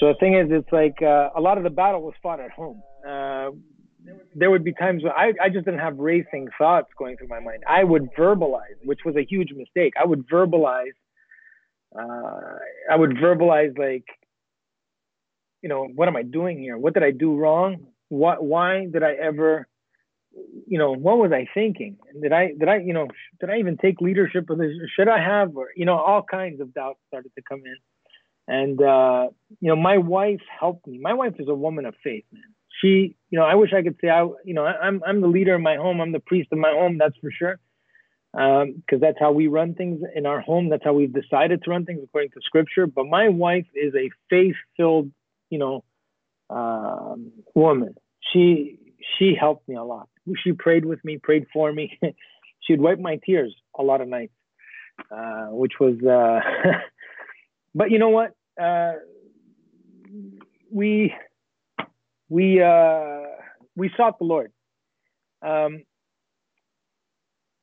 So 0.00 0.08
the 0.08 0.14
thing 0.18 0.34
is, 0.34 0.48
it's 0.50 0.72
like 0.72 1.02
uh, 1.02 1.30
a 1.36 1.40
lot 1.40 1.56
of 1.56 1.64
the 1.64 1.70
battle 1.70 2.02
was 2.02 2.14
fought 2.22 2.40
at 2.40 2.50
home. 2.50 2.82
Uh, 3.06 3.50
there 4.34 4.50
would 4.50 4.64
be 4.64 4.72
times 4.72 5.02
when 5.02 5.12
I, 5.12 5.32
I 5.42 5.48
just 5.48 5.64
didn't 5.64 5.80
have 5.80 5.98
racing 5.98 6.48
thoughts 6.58 6.88
going 6.98 7.16
through 7.16 7.28
my 7.28 7.40
mind. 7.40 7.62
I 7.68 7.84
would 7.84 8.08
verbalize, 8.18 8.78
which 8.84 9.00
was 9.04 9.16
a 9.16 9.24
huge 9.24 9.50
mistake. 9.54 9.94
I 10.00 10.06
would 10.06 10.26
verbalize, 10.28 10.92
uh, 11.98 12.58
I 12.90 12.96
would 12.96 13.10
verbalize 13.10 13.78
like, 13.78 14.04
you 15.62 15.68
know, 15.68 15.84
what 15.84 16.08
am 16.08 16.16
I 16.16 16.22
doing 16.22 16.58
here? 16.58 16.78
What 16.78 16.94
did 16.94 17.02
I 17.02 17.10
do 17.10 17.36
wrong? 17.36 17.86
What, 18.08 18.42
why 18.42 18.86
did 18.86 19.02
I 19.02 19.12
ever, 19.12 19.68
you 20.66 20.78
know, 20.78 20.92
what 20.92 21.18
was 21.18 21.32
I 21.32 21.46
thinking? 21.52 21.96
Did 22.20 22.32
I, 22.32 22.52
did 22.58 22.68
I, 22.68 22.78
you 22.78 22.92
know, 22.92 23.08
did 23.40 23.50
I 23.50 23.58
even 23.58 23.76
take 23.76 24.00
leadership 24.00 24.48
of 24.50 24.58
this? 24.58 24.72
Should 24.96 25.08
I 25.08 25.18
have, 25.22 25.56
or, 25.56 25.68
you 25.76 25.84
know, 25.84 25.98
all 25.98 26.22
kinds 26.22 26.60
of 26.60 26.72
doubts 26.72 27.00
started 27.08 27.32
to 27.36 27.42
come 27.42 27.62
in. 27.64 27.76
And, 28.48 28.82
uh, 28.82 29.28
you 29.60 29.68
know, 29.68 29.76
my 29.76 29.98
wife 29.98 30.40
helped 30.58 30.86
me. 30.86 30.98
My 30.98 31.12
wife 31.14 31.34
is 31.38 31.48
a 31.48 31.54
woman 31.54 31.86
of 31.86 31.94
faith, 32.02 32.24
man 32.32 32.42
she, 32.80 33.16
you 33.30 33.38
know, 33.38 33.44
I 33.44 33.54
wish 33.54 33.72
I 33.72 33.82
could 33.82 33.96
say 34.00 34.08
I, 34.08 34.22
you 34.44 34.54
know, 34.54 34.64
I'm 34.64 35.02
I'm 35.06 35.20
the 35.20 35.26
leader 35.26 35.54
in 35.54 35.62
my 35.62 35.76
home. 35.76 36.00
I'm 36.00 36.12
the 36.12 36.20
priest 36.20 36.50
of 36.52 36.58
my 36.58 36.70
home. 36.70 36.98
That's 36.98 37.16
for 37.20 37.30
sure. 37.30 37.58
Because 38.32 38.64
um, 38.92 39.00
that's 39.00 39.18
how 39.18 39.32
we 39.32 39.48
run 39.48 39.74
things 39.74 40.02
in 40.14 40.24
our 40.24 40.40
home. 40.40 40.68
That's 40.68 40.84
how 40.84 40.92
we've 40.92 41.12
decided 41.12 41.62
to 41.64 41.70
run 41.70 41.84
things 41.84 42.00
according 42.04 42.30
to 42.30 42.40
Scripture. 42.42 42.86
But 42.86 43.06
my 43.06 43.28
wife 43.28 43.66
is 43.74 43.94
a 43.94 44.10
faith-filled, 44.28 45.10
you 45.50 45.58
know, 45.58 45.84
um, 46.48 47.32
woman. 47.54 47.96
She 48.32 48.78
she 49.18 49.34
helped 49.38 49.68
me 49.68 49.74
a 49.76 49.82
lot. 49.82 50.08
She 50.44 50.52
prayed 50.52 50.84
with 50.84 51.04
me, 51.04 51.18
prayed 51.18 51.46
for 51.52 51.72
me. 51.72 51.98
She'd 52.60 52.80
wipe 52.80 53.00
my 53.00 53.18
tears 53.24 53.54
a 53.78 53.82
lot 53.82 54.00
of 54.00 54.08
nights, 54.08 54.34
uh, 55.10 55.46
which 55.46 55.72
was. 55.80 55.96
Uh, 56.02 56.40
but 57.74 57.90
you 57.90 57.98
know 57.98 58.10
what? 58.10 58.32
Uh, 58.60 58.92
we 60.70 61.14
we 62.28 62.62
uh, 62.62 63.22
we 63.76 63.90
sought 63.96 64.18
the 64.18 64.24
Lord. 64.24 64.52
Um, 65.42 65.84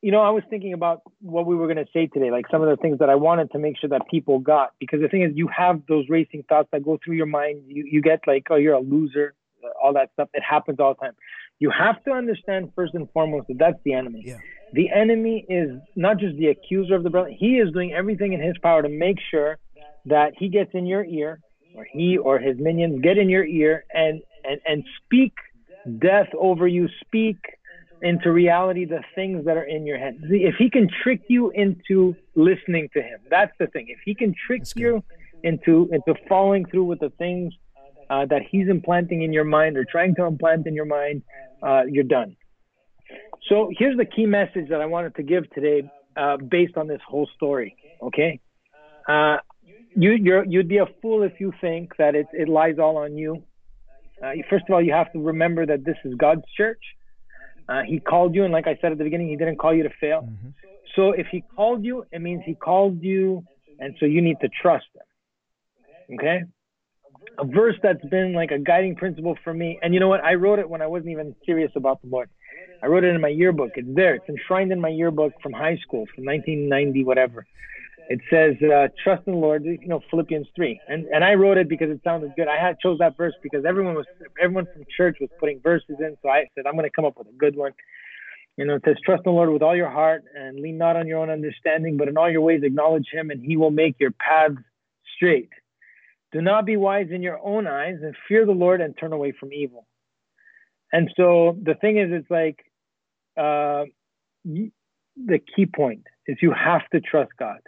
you 0.07 0.13
know, 0.13 0.21
I 0.21 0.29
was 0.29 0.43
thinking 0.49 0.71
about 0.71 1.01
what 1.19 1.45
we 1.45 1.53
were 1.53 1.65
going 1.65 1.85
to 1.85 1.91
say 1.91 2.07
today, 2.07 2.31
like 2.31 2.45
some 2.49 2.61
of 2.61 2.69
the 2.69 2.77
things 2.81 2.99
that 2.99 3.09
I 3.09 3.15
wanted 3.15 3.51
to 3.51 3.59
make 3.59 3.77
sure 3.77 3.89
that 3.89 4.03
people 4.09 4.39
got. 4.39 4.71
Because 4.79 5.01
the 5.01 5.09
thing 5.09 5.23
is, 5.23 5.31
you 5.35 5.49
have 5.49 5.81
those 5.89 6.05
racing 6.07 6.45
thoughts 6.47 6.69
that 6.71 6.81
go 6.81 6.97
through 7.03 7.15
your 7.15 7.25
mind. 7.25 7.63
You 7.67 7.83
you 7.85 8.01
get 8.01 8.21
like, 8.25 8.47
oh, 8.49 8.55
you're 8.55 8.75
a 8.75 8.79
loser, 8.79 9.33
uh, 9.61 9.67
all 9.83 9.91
that 9.95 10.11
stuff. 10.13 10.29
It 10.33 10.43
happens 10.49 10.79
all 10.79 10.93
the 10.93 11.05
time. 11.07 11.15
You 11.59 11.71
have 11.77 12.01
to 12.05 12.11
understand 12.11 12.71
first 12.73 12.93
and 12.93 13.11
foremost 13.11 13.49
that 13.49 13.57
that's 13.59 13.79
the 13.83 13.95
enemy. 13.95 14.23
Yeah. 14.25 14.37
The 14.71 14.89
enemy 14.95 15.45
is 15.49 15.71
not 15.97 16.19
just 16.19 16.37
the 16.37 16.47
accuser 16.47 16.95
of 16.95 17.03
the 17.03 17.09
brother. 17.09 17.33
He 17.37 17.57
is 17.57 17.73
doing 17.73 17.91
everything 17.91 18.31
in 18.31 18.41
his 18.41 18.57
power 18.63 18.81
to 18.81 18.87
make 18.87 19.17
sure 19.29 19.57
that 20.05 20.31
he 20.37 20.47
gets 20.47 20.71
in 20.73 20.85
your 20.85 21.03
ear, 21.03 21.41
or 21.75 21.85
he 21.91 22.17
or 22.17 22.39
his 22.39 22.55
minions 22.57 23.01
get 23.01 23.17
in 23.17 23.27
your 23.27 23.43
ear 23.43 23.83
and 23.93 24.21
and, 24.45 24.61
and 24.65 24.85
speak 25.03 25.33
death 25.99 26.29
over 26.39 26.65
you, 26.65 26.87
speak 27.01 27.39
into 28.01 28.31
reality 28.31 28.85
the 28.85 29.03
things 29.15 29.45
that 29.45 29.57
are 29.57 29.63
in 29.63 29.85
your 29.85 29.97
head. 29.97 30.19
If 30.23 30.55
he 30.55 30.69
can 30.69 30.87
trick 31.03 31.21
you 31.27 31.49
into 31.51 32.15
listening 32.35 32.89
to 32.93 33.01
him, 33.01 33.19
that's 33.29 33.53
the 33.59 33.67
thing. 33.67 33.87
If 33.89 33.99
he 34.05 34.13
can 34.13 34.35
trick 34.45 34.63
you 34.75 35.03
into 35.43 35.89
into 35.91 36.19
following 36.27 36.65
through 36.65 36.85
with 36.85 36.99
the 36.99 37.11
things 37.11 37.53
uh, 38.09 38.25
that 38.25 38.41
he's 38.49 38.67
implanting 38.69 39.21
in 39.23 39.33
your 39.33 39.43
mind 39.43 39.77
or 39.77 39.85
trying 39.85 40.15
to 40.15 40.25
implant 40.25 40.67
in 40.67 40.73
your 40.73 40.85
mind, 40.85 41.23
uh, 41.61 41.83
you're 41.87 42.03
done. 42.03 42.35
So 43.49 43.71
here's 43.77 43.97
the 43.97 44.05
key 44.05 44.25
message 44.25 44.69
that 44.69 44.81
I 44.81 44.85
wanted 44.85 45.15
to 45.15 45.23
give 45.23 45.49
today, 45.51 45.89
uh, 46.15 46.37
based 46.37 46.77
on 46.77 46.87
this 46.87 47.01
whole 47.07 47.29
story. 47.35 47.75
Okay, 48.01 48.39
uh, 49.07 49.37
you 49.95 50.11
you're, 50.11 50.45
you'd 50.45 50.67
be 50.67 50.77
a 50.77 50.87
fool 51.01 51.23
if 51.23 51.39
you 51.39 51.53
think 51.61 51.95
that 51.97 52.15
it 52.15 52.27
it 52.33 52.47
lies 52.47 52.77
all 52.79 52.97
on 52.97 53.17
you 53.17 53.43
uh, 54.23 54.31
first 54.49 54.65
of 54.67 54.73
all, 54.73 54.81
you 54.81 54.93
have 54.93 55.11
to 55.13 55.19
remember 55.19 55.65
that 55.65 55.85
this 55.85 55.97
is 56.03 56.15
God's 56.15 56.43
church. 56.55 56.81
Uh, 57.69 57.81
he 57.85 57.99
called 57.99 58.33
you, 58.35 58.43
and 58.43 58.53
like 58.53 58.67
I 58.67 58.77
said 58.81 58.91
at 58.91 58.97
the 58.97 59.03
beginning, 59.03 59.29
He 59.29 59.35
didn't 59.35 59.57
call 59.57 59.73
you 59.73 59.83
to 59.83 59.89
fail. 59.99 60.21
Mm-hmm. 60.21 60.49
So 60.95 61.11
if 61.11 61.27
He 61.31 61.43
called 61.55 61.83
you, 61.83 62.05
it 62.11 62.21
means 62.21 62.43
He 62.45 62.55
called 62.55 63.01
you, 63.03 63.43
and 63.79 63.95
so 63.99 64.05
you 64.05 64.21
need 64.21 64.37
to 64.41 64.49
trust 64.61 64.85
Him. 64.95 66.17
Okay? 66.19 66.43
A 67.39 67.45
verse 67.45 67.75
that's 67.83 68.03
been 68.05 68.33
like 68.33 68.51
a 68.51 68.57
guiding 68.59 68.95
principle 68.95 69.37
for 69.43 69.53
me, 69.53 69.79
and 69.81 69.93
you 69.93 69.99
know 69.99 70.07
what? 70.07 70.23
I 70.23 70.35
wrote 70.35 70.59
it 70.59 70.69
when 70.69 70.81
I 70.81 70.87
wasn't 70.87 71.11
even 71.11 71.35
serious 71.45 71.71
about 71.75 72.01
the 72.01 72.07
Lord. 72.07 72.29
I 72.81 72.87
wrote 72.87 73.03
it 73.03 73.13
in 73.13 73.21
my 73.21 73.27
yearbook. 73.27 73.71
It's 73.75 73.87
there. 73.93 74.15
It's 74.15 74.29
enshrined 74.29 74.71
in 74.71 74.79
my 74.79 74.89
yearbook 74.89 75.33
from 75.41 75.51
high 75.51 75.77
school, 75.77 76.05
from 76.15 76.25
1990, 76.25 77.03
whatever 77.03 77.45
it 78.09 78.21
says 78.29 78.55
uh, 78.63 78.87
trust 79.03 79.23
in 79.27 79.33
the 79.33 79.39
lord 79.39 79.65
you 79.65 79.87
know 79.87 80.01
philippians 80.09 80.47
3 80.55 80.79
and 80.87 81.05
and 81.05 81.23
i 81.23 81.33
wrote 81.33 81.57
it 81.57 81.67
because 81.69 81.89
it 81.89 81.99
sounded 82.03 82.33
good. 82.35 82.47
I 82.47 82.57
had 82.57 82.79
chose 82.79 82.99
that 82.99 83.17
verse 83.17 83.33
because 83.43 83.65
everyone 83.65 83.95
was 83.95 84.05
everyone 84.41 84.67
from 84.73 84.83
church 84.95 85.17
was 85.19 85.29
putting 85.39 85.59
verses 85.61 85.97
in. 85.99 86.15
So 86.21 86.29
i 86.29 86.45
said 86.55 86.65
i'm 86.65 86.73
going 86.73 86.85
to 86.85 86.95
come 86.95 87.05
up 87.05 87.17
with 87.17 87.27
a 87.27 87.37
good 87.37 87.55
one. 87.55 87.73
You 88.55 88.65
know 88.65 88.75
it 88.75 88.83
says 88.85 88.95
trust 89.03 89.23
in 89.25 89.31
the 89.31 89.35
lord 89.35 89.49
with 89.49 89.61
all 89.61 89.75
your 89.75 89.89
heart 89.89 90.23
and 90.35 90.59
lean 90.59 90.77
not 90.77 90.95
on 90.95 91.07
your 91.07 91.19
own 91.19 91.29
understanding 91.29 91.97
but 91.97 92.07
in 92.07 92.17
all 92.17 92.29
your 92.29 92.41
ways 92.41 92.61
acknowledge 92.63 93.07
him 93.11 93.29
and 93.29 93.43
he 93.43 93.57
will 93.57 93.71
make 93.71 93.95
your 93.99 94.11
paths 94.11 94.55
straight. 95.15 95.49
Do 96.31 96.41
not 96.41 96.65
be 96.65 96.77
wise 96.77 97.07
in 97.11 97.21
your 97.21 97.39
own 97.43 97.67
eyes 97.67 97.95
and 98.01 98.15
fear 98.27 98.45
the 98.45 98.51
lord 98.51 98.81
and 98.81 98.97
turn 98.97 99.13
away 99.13 99.33
from 99.37 99.53
evil. 99.53 99.85
And 100.91 101.09
so 101.17 101.57
the 101.61 101.73
thing 101.73 101.97
is 101.97 102.09
it's 102.11 102.29
like 102.29 102.59
uh, 103.37 103.85
the 104.45 105.39
key 105.55 105.65
point 105.65 106.03
is 106.27 106.37
you 106.41 106.53
have 106.53 106.87
to 106.93 107.01
trust 107.01 107.31
god 107.37 107.59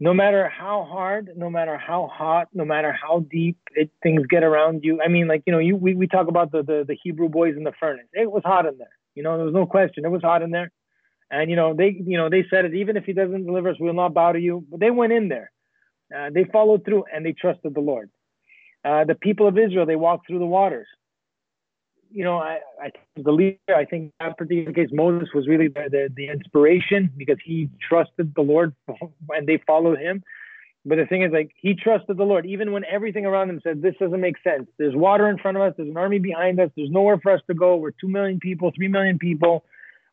no 0.00 0.12
matter 0.12 0.48
how 0.48 0.86
hard, 0.90 1.30
no 1.36 1.48
matter 1.48 1.78
how 1.78 2.08
hot, 2.12 2.48
no 2.52 2.64
matter 2.64 2.92
how 2.92 3.20
deep 3.30 3.56
it, 3.74 3.90
things 4.02 4.26
get 4.28 4.42
around 4.42 4.82
you. 4.82 5.00
I 5.00 5.08
mean, 5.08 5.28
like, 5.28 5.42
you 5.46 5.52
know, 5.52 5.60
you, 5.60 5.76
we, 5.76 5.94
we 5.94 6.06
talk 6.06 6.28
about 6.28 6.50
the, 6.52 6.62
the, 6.62 6.84
the 6.86 6.96
Hebrew 7.02 7.28
boys 7.28 7.56
in 7.56 7.64
the 7.64 7.72
furnace. 7.78 8.06
It 8.12 8.30
was 8.30 8.42
hot 8.44 8.66
in 8.66 8.76
there. 8.78 8.88
You 9.14 9.22
know, 9.22 9.36
there 9.36 9.46
was 9.46 9.54
no 9.54 9.66
question. 9.66 10.04
It 10.04 10.10
was 10.10 10.22
hot 10.22 10.42
in 10.42 10.50
there. 10.50 10.72
And, 11.30 11.48
you 11.48 11.56
know, 11.56 11.74
they, 11.74 11.96
you 12.04 12.16
know, 12.16 12.28
they 12.28 12.44
said 12.50 12.64
it, 12.64 12.74
even 12.74 12.96
if 12.96 13.04
he 13.04 13.12
doesn't 13.12 13.46
deliver 13.46 13.70
us, 13.70 13.76
we'll 13.78 13.94
not 13.94 14.14
bow 14.14 14.32
to 14.32 14.40
you. 14.40 14.64
But 14.68 14.80
they 14.80 14.90
went 14.90 15.12
in 15.12 15.28
there. 15.28 15.50
Uh, 16.14 16.30
they 16.32 16.44
followed 16.44 16.84
through 16.84 17.04
and 17.12 17.24
they 17.24 17.32
trusted 17.32 17.74
the 17.74 17.80
Lord. 17.80 18.10
Uh, 18.84 19.04
the 19.04 19.14
people 19.14 19.48
of 19.48 19.56
Israel, 19.56 19.86
they 19.86 19.96
walked 19.96 20.26
through 20.26 20.40
the 20.40 20.46
waters 20.46 20.86
you 22.14 22.22
know, 22.22 22.38
I, 22.38 22.60
I 22.80 22.90
the 23.16 23.32
leader, 23.32 23.58
I 23.76 23.84
think 23.84 24.12
that 24.20 24.38
particular 24.38 24.72
case, 24.72 24.88
Moses 24.92 25.28
was 25.34 25.48
really 25.48 25.66
the, 25.66 25.88
the, 25.90 26.08
the 26.14 26.28
inspiration 26.28 27.10
because 27.16 27.38
he 27.44 27.68
trusted 27.86 28.32
the 28.36 28.42
Lord 28.42 28.72
and 29.30 29.48
they 29.48 29.60
followed 29.66 29.98
him. 29.98 30.22
But 30.86 30.96
the 30.96 31.06
thing 31.06 31.22
is, 31.22 31.32
like, 31.32 31.50
he 31.56 31.74
trusted 31.74 32.16
the 32.16 32.24
Lord, 32.24 32.46
even 32.46 32.70
when 32.70 32.84
everything 32.84 33.26
around 33.26 33.50
him 33.50 33.60
said, 33.64 33.82
This 33.82 33.94
doesn't 33.98 34.20
make 34.20 34.36
sense. 34.44 34.68
There's 34.78 34.94
water 34.94 35.28
in 35.28 35.38
front 35.38 35.56
of 35.56 35.64
us, 35.64 35.74
there's 35.76 35.88
an 35.88 35.96
army 35.96 36.20
behind 36.20 36.60
us, 36.60 36.70
there's 36.76 36.90
nowhere 36.90 37.18
for 37.20 37.32
us 37.32 37.40
to 37.48 37.54
go. 37.54 37.76
We're 37.76 37.90
2 37.90 38.08
million 38.08 38.38
people, 38.38 38.70
3 38.76 38.86
million 38.88 39.18
people. 39.18 39.64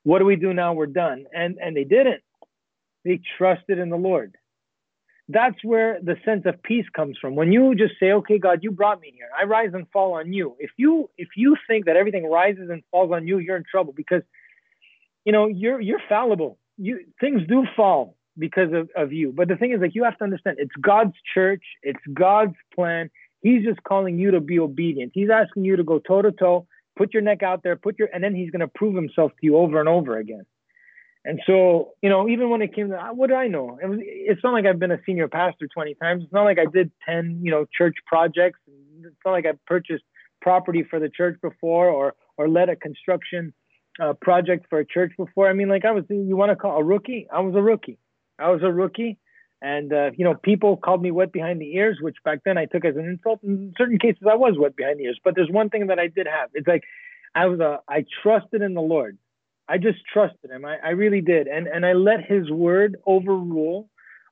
What 0.04 0.20
do 0.20 0.26
we 0.26 0.38
do 0.38 0.54
now? 0.54 0.74
We're 0.74 0.88
done. 0.88 1.26
And, 1.34 1.60
and 1.62 1.78
they 1.78 1.84
didn't. 1.84 2.24
They 3.06 3.20
trusted 3.38 3.78
in 3.78 3.90
the 3.90 3.98
Lord 3.98 4.36
that's 5.32 5.64
where 5.64 6.00
the 6.02 6.16
sense 6.26 6.44
of 6.46 6.62
peace 6.64 6.86
comes 6.96 7.18
from. 7.20 7.36
When 7.36 7.52
you 7.52 7.76
just 7.76 7.94
say 8.00 8.12
okay 8.12 8.38
god 8.38 8.60
you 8.62 8.72
brought 8.72 9.00
me 9.02 9.14
here. 9.16 9.30
I 9.38 9.46
rise 9.46 9.72
and 9.74 9.88
fall 9.92 10.14
on 10.14 10.34
you. 10.34 10.56
If 10.60 10.72
you 10.78 11.10
if 11.18 11.30
you 11.36 11.56
think 11.68 11.86
that 11.86 11.96
everything 11.96 12.30
rises 12.30 12.70
and 12.70 12.84
falls 12.92 13.12
on 13.12 13.28
you 13.28 13.40
you're 13.40 13.58
in 13.58 13.64
trouble 13.70 13.94
because 13.94 14.22
you 15.26 15.32
know 15.32 15.48
you're 15.48 15.80
you're 15.80 16.02
fallible. 16.08 16.58
You 16.78 17.06
things 17.20 17.42
do 17.48 17.66
fall 17.76 18.16
because 18.38 18.72
of, 18.74 18.90
of 18.96 19.12
you. 19.12 19.34
But 19.36 19.48
the 19.48 19.56
thing 19.56 19.72
is 19.72 19.82
like 19.82 19.96
you 19.96 20.04
have 20.04 20.18
to 20.20 20.24
understand 20.24 20.58
it's 20.60 20.76
god's 20.82 21.16
church. 21.34 21.64
It's 21.84 22.02
god's 22.14 22.56
plan. 22.74 23.10
He's 23.42 23.64
just 23.64 23.84
calling 23.84 24.20
you 24.20 24.32
to 24.32 24.40
be 24.40 24.60
obedient. 24.60 25.12
He's 25.16 25.30
asking 25.30 25.66
you 25.66 25.76
to 25.76 25.84
go 25.84 26.00
toe 26.00 26.22
to 26.22 26.32
toe 26.32 26.68
put 26.98 27.14
your 27.14 27.24
neck 27.24 27.42
out 27.42 27.64
there 27.64 27.76
put 27.76 27.98
your 27.98 28.10
and 28.14 28.24
then 28.24 28.36
he's 28.36 28.52
going 28.52 28.60
to 28.60 28.68
prove 28.68 28.96
himself 28.96 29.32
to 29.32 29.38
you 29.42 29.56
over 29.58 29.80
and 29.80 29.88
over 29.88 30.18
again 30.18 30.46
and 31.24 31.40
so, 31.46 31.92
you 32.02 32.10
know, 32.10 32.28
even 32.28 32.50
when 32.50 32.62
it 32.62 32.74
came 32.74 32.90
to 32.90 32.98
what 33.14 33.30
do 33.30 33.36
I 33.36 33.48
know? 33.48 33.78
It 33.82 33.88
was, 33.88 34.00
it's 34.02 34.44
not 34.44 34.54
like 34.54 34.66
I've 34.66 34.80
been 34.80 34.92
a 34.92 35.00
senior 35.06 35.28
pastor 35.28 35.68
20 35.68 35.94
times. 35.96 36.24
It's 36.24 36.34
not 36.34 36.44
like 36.44 36.58
I 36.58 36.66
did 36.66 36.92
10, 37.08 37.42
you 37.44 37.52
know, 37.52 37.66
church 37.78 37.96
projects. 38.08 38.60
It's 39.04 39.16
not 39.24 39.32
like 39.32 39.46
I 39.46 39.54
purchased 39.68 40.04
property 40.42 40.84
for 40.90 41.00
the 41.00 41.10
church 41.10 41.40
before 41.42 41.90
or 41.90 42.16
or 42.38 42.50
led 42.50 42.70
a 42.70 42.76
construction 42.76 43.54
uh, 44.00 44.14
project 44.14 44.66
for 44.70 44.80
a 44.80 44.86
church 44.86 45.12
before. 45.18 45.48
I 45.48 45.54
mean, 45.54 45.70
like 45.70 45.86
I 45.86 45.92
was, 45.92 46.06
you 46.10 46.36
want 46.36 46.50
to 46.50 46.56
call 46.56 46.80
a 46.80 46.84
rookie? 46.84 47.28
I 47.32 47.40
was 47.42 47.56
a 47.56 47.62
rookie. 47.62 48.00
I 48.40 48.50
was 48.50 48.62
a 48.64 48.72
rookie. 48.72 49.20
And, 49.62 49.94
uh, 49.94 50.10
you 50.16 50.26
know, 50.26 50.34
people 50.34 50.76
called 50.76 51.04
me 51.04 51.12
wet 51.12 51.32
behind 51.32 51.62
the 51.62 51.76
ears, 51.76 52.00
which 52.02 52.16
back 52.26 52.40
then 52.44 52.58
I 52.58 52.66
took 52.66 52.84
as 52.84 52.96
an 52.96 53.06
insult. 53.06 53.44
In 53.44 53.74
certain 53.78 54.00
cases, 54.00 54.24
I 54.30 54.36
was 54.36 54.56
wet 54.58 54.76
behind 54.76 55.00
the 55.00 55.04
ears. 55.04 55.20
But 55.24 55.36
there's 55.36 55.52
one 55.52 55.70
thing 55.70 55.88
that 55.88 56.00
I 56.00 56.08
did 56.08 56.26
have. 56.26 56.50
It's 56.56 56.68
like 56.68 56.84
I 57.36 57.46
was 57.46 57.60
a, 57.60 57.80
I 57.88 58.06
trusted 58.24 58.64
in 58.64 58.74
the 58.74 58.82
Lord. 58.82 59.20
I 59.72 59.78
just 59.78 60.00
trusted 60.12 60.52
him. 60.52 60.66
I, 60.66 60.78
I 60.84 60.90
really 60.90 61.22
did. 61.22 61.48
And, 61.48 61.66
and 61.68 61.86
I 61.86 61.94
let 61.94 62.26
his 62.26 62.52
word 62.52 62.98
overrule 63.06 63.90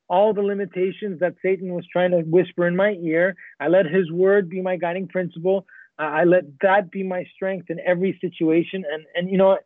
all 0.09 0.33
the 0.33 0.41
limitations 0.41 1.21
that 1.21 1.35
Satan 1.41 1.73
was 1.73 1.85
trying 1.91 2.11
to 2.11 2.21
whisper 2.21 2.67
in 2.67 2.75
my 2.75 2.97
ear. 3.01 3.35
I 3.59 3.67
let 3.69 3.85
his 3.85 4.11
word 4.11 4.49
be 4.49 4.61
my 4.61 4.75
guiding 4.75 5.07
principle. 5.07 5.65
I 5.97 6.25
let 6.25 6.43
that 6.61 6.91
be 6.91 7.03
my 7.03 7.23
strength 7.35 7.69
in 7.69 7.79
every 7.79 8.17
situation. 8.19 8.83
And, 8.91 9.05
and 9.15 9.29
you 9.29 9.37
know, 9.37 9.57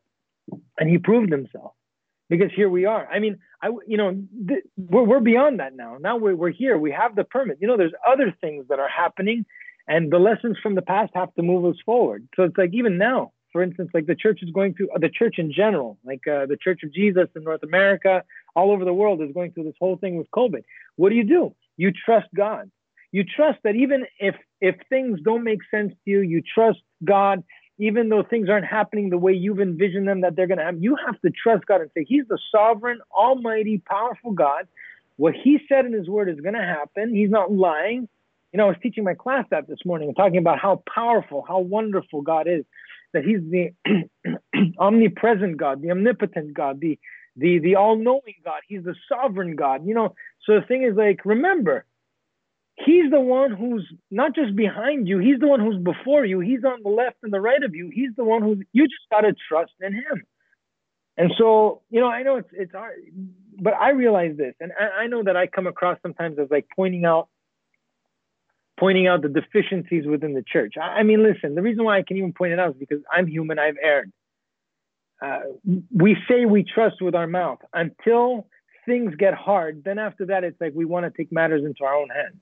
and 0.79 0.89
he 0.89 0.97
proved 0.99 1.31
himself 1.31 1.73
because 2.29 2.51
here 2.55 2.69
we 2.69 2.85
are. 2.85 3.07
I 3.07 3.19
mean, 3.19 3.39
I, 3.61 3.69
you 3.87 3.97
know, 3.97 4.11
th- 4.47 4.63
we're, 4.77 5.03
we're 5.03 5.19
beyond 5.21 5.59
that 5.59 5.75
now. 5.75 5.97
Now 5.99 6.17
we're, 6.17 6.35
we're 6.35 6.51
here. 6.51 6.77
We 6.77 6.91
have 6.91 7.15
the 7.15 7.23
permit. 7.23 7.57
You 7.61 7.67
know, 7.67 7.77
there's 7.77 7.93
other 8.07 8.35
things 8.41 8.65
that 8.69 8.79
are 8.79 8.89
happening 8.89 9.45
and 9.87 10.11
the 10.11 10.19
lessons 10.19 10.57
from 10.61 10.75
the 10.75 10.81
past 10.81 11.11
have 11.15 11.33
to 11.35 11.41
move 11.41 11.65
us 11.65 11.79
forward. 11.85 12.27
So 12.35 12.43
it's 12.43 12.57
like 12.57 12.73
even 12.73 12.97
now, 12.97 13.31
for 13.53 13.61
instance, 13.61 13.91
like 13.93 14.07
the 14.07 14.15
church 14.15 14.39
is 14.41 14.49
going 14.49 14.73
through 14.73 14.89
the 14.99 15.09
church 15.09 15.35
in 15.37 15.53
general, 15.53 15.97
like 16.03 16.27
uh, 16.27 16.47
the 16.47 16.57
Church 16.61 16.81
of 16.83 16.91
Jesus 16.91 17.27
in 17.35 17.43
North 17.43 17.63
America, 17.63 18.23
all 18.55 18.71
over 18.71 18.83
the 18.83 18.93
world 18.93 19.21
is 19.21 19.31
going 19.31 19.51
through 19.51 19.65
this 19.65 19.75
whole 19.79 19.95
thing 19.95 20.17
with 20.17 20.29
COVID. 20.31 20.63
What 20.95 21.09
do 21.09 21.15
you 21.15 21.23
do? 21.23 21.55
You 21.77 21.91
trust 21.91 22.27
God. 22.35 22.69
You 23.11 23.23
trust 23.23 23.59
that 23.63 23.75
even 23.75 24.05
if 24.19 24.35
if 24.59 24.75
things 24.89 25.19
don't 25.23 25.43
make 25.43 25.59
sense 25.69 25.93
to 26.03 26.11
you, 26.11 26.21
you 26.21 26.41
trust 26.41 26.79
God. 27.05 27.43
Even 27.79 28.09
though 28.09 28.23
things 28.23 28.49
aren't 28.49 28.65
happening 28.65 29.09
the 29.09 29.17
way 29.17 29.33
you've 29.33 29.59
envisioned 29.59 30.07
them 30.07 30.21
that 30.21 30.35
they're 30.35 30.47
going 30.47 30.59
to 30.59 30.63
happen, 30.63 30.83
you 30.83 30.95
have 31.07 31.19
to 31.21 31.31
trust 31.31 31.65
God 31.65 31.81
and 31.81 31.89
say, 31.95 32.05
He's 32.07 32.25
the 32.27 32.37
sovereign, 32.51 32.99
almighty, 33.11 33.79
powerful 33.79 34.31
God. 34.31 34.67
What 35.17 35.33
He 35.33 35.59
said 35.69 35.85
in 35.85 35.93
His 35.93 36.07
Word 36.07 36.29
is 36.29 36.39
going 36.39 36.53
to 36.53 36.61
happen. 36.61 37.13
He's 37.13 37.31
not 37.31 37.51
lying. 37.51 38.07
You 38.51 38.57
know, 38.57 38.65
I 38.65 38.67
was 38.67 38.77
teaching 38.83 39.03
my 39.03 39.15
class 39.15 39.45
that 39.49 39.67
this 39.67 39.79
morning 39.85 40.13
talking 40.13 40.37
about 40.37 40.59
how 40.59 40.83
powerful, 40.93 41.43
how 41.47 41.59
wonderful 41.59 42.21
God 42.21 42.47
is. 42.47 42.63
That 43.13 43.23
He's 43.23 43.41
the 43.49 43.73
omnipresent 44.79 45.57
God, 45.57 45.81
the 45.81 45.91
omnipotent 45.91 46.53
God, 46.53 46.79
the 46.79 46.99
the 47.35 47.59
the 47.59 47.75
all-knowing 47.75 48.35
God. 48.43 48.61
He's 48.67 48.83
the 48.83 48.95
sovereign 49.09 49.55
God. 49.55 49.85
You 49.85 49.95
know, 49.95 50.15
so 50.45 50.59
the 50.59 50.65
thing 50.67 50.83
is 50.83 50.95
like, 50.95 51.25
remember, 51.25 51.85
He's 52.75 53.11
the 53.11 53.19
one 53.19 53.51
who's 53.51 53.87
not 54.09 54.33
just 54.33 54.55
behind 54.55 55.07
you, 55.07 55.19
he's 55.19 55.39
the 55.39 55.47
one 55.47 55.59
who's 55.59 55.77
before 55.77 56.25
you. 56.25 56.39
He's 56.39 56.63
on 56.63 56.81
the 56.81 56.89
left 56.89 57.17
and 57.21 57.31
the 57.31 57.39
right 57.39 57.61
of 57.61 57.75
you. 57.75 57.89
He's 57.93 58.09
the 58.17 58.23
one 58.23 58.41
who 58.41 58.61
you 58.73 58.85
just 58.85 59.09
gotta 59.11 59.35
trust 59.47 59.73
in 59.79 59.93
him. 59.93 60.23
And 61.15 61.31
so, 61.37 61.81
you 61.91 61.99
know, 61.99 62.07
I 62.07 62.23
know 62.23 62.37
it's 62.37 62.49
it's 62.51 62.71
hard, 62.71 62.95
but 63.61 63.73
I 63.75 63.91
realize 63.91 64.35
this, 64.37 64.55
and 64.59 64.71
I, 64.79 65.03
I 65.03 65.07
know 65.07 65.23
that 65.23 65.37
I 65.37 65.45
come 65.45 65.67
across 65.67 65.99
sometimes 66.01 66.39
as 66.39 66.47
like 66.49 66.65
pointing 66.75 67.05
out 67.05 67.29
pointing 68.83 69.07
out 69.07 69.21
the 69.21 69.29
deficiencies 69.29 70.05
within 70.05 70.33
the 70.33 70.43
church. 70.45 70.73
I, 70.77 70.99
I 70.99 71.03
mean, 71.03 71.23
listen, 71.23 71.55
the 71.55 71.61
reason 71.61 71.85
why 71.85 71.97
I 71.97 72.03
can 72.05 72.17
even 72.17 72.33
point 72.33 72.51
it 72.51 72.59
out 72.59 72.71
is 72.71 72.75
because 72.77 72.99
I'm 73.09 73.27
human, 73.27 73.57
I've 73.57 73.77
erred. 73.81 74.11
Uh, 75.25 75.39
we 75.95 76.17
say 76.27 76.43
we 76.43 76.65
trust 76.65 77.01
with 77.01 77.15
our 77.15 77.25
mouth 77.25 77.59
until 77.73 78.45
things 78.85 79.15
get 79.17 79.35
hard. 79.35 79.83
Then 79.85 79.99
after 79.99 80.25
that, 80.25 80.43
it's 80.43 80.59
like 80.59 80.73
we 80.75 80.83
want 80.83 81.05
to 81.05 81.11
take 81.15 81.31
matters 81.31 81.63
into 81.63 81.85
our 81.85 81.95
own 81.95 82.09
hands. 82.09 82.35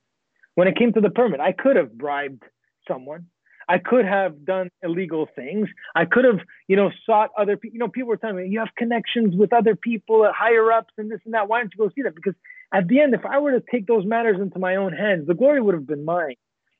When 0.55 0.67
it 0.67 0.75
came 0.75 0.91
to 0.93 0.99
the 0.99 1.11
permit, 1.11 1.39
I 1.39 1.51
could 1.51 1.75
have 1.75 1.95
bribed 1.95 2.41
someone. 2.87 3.27
I 3.69 3.77
could 3.77 4.05
have 4.05 4.43
done 4.43 4.71
illegal 4.81 5.29
things. 5.35 5.69
I 5.93 6.05
could 6.05 6.25
have, 6.25 6.39
you 6.67 6.75
know, 6.75 6.89
sought 7.05 7.29
other 7.37 7.55
people. 7.55 7.75
You 7.75 7.79
know, 7.81 7.87
people 7.87 8.09
were 8.09 8.17
telling 8.17 8.37
me 8.37 8.47
you 8.47 8.57
have 8.57 8.73
connections 8.75 9.35
with 9.35 9.53
other 9.53 9.75
people, 9.75 10.27
higher 10.35 10.71
ups, 10.71 10.93
and 10.97 11.11
this 11.11 11.19
and 11.23 11.35
that. 11.35 11.47
Why 11.47 11.59
don't 11.59 11.71
you 11.71 11.77
go 11.77 11.91
see 11.93 12.01
that? 12.01 12.15
Because 12.15 12.33
at 12.73 12.87
the 12.87 13.01
end, 13.01 13.13
if 13.13 13.25
I 13.25 13.39
were 13.39 13.51
to 13.51 13.63
take 13.71 13.87
those 13.87 14.05
matters 14.05 14.39
into 14.39 14.59
my 14.59 14.77
own 14.77 14.93
hands, 14.93 15.27
the 15.27 15.33
glory 15.33 15.61
would 15.61 15.73
have 15.73 15.87
been 15.87 16.05
mine. 16.05 16.35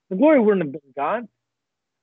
The 0.09 0.15
glory 0.15 0.39
wouldn't 0.39 0.63
have 0.63 0.71
been 0.71 0.93
God. 0.95 1.27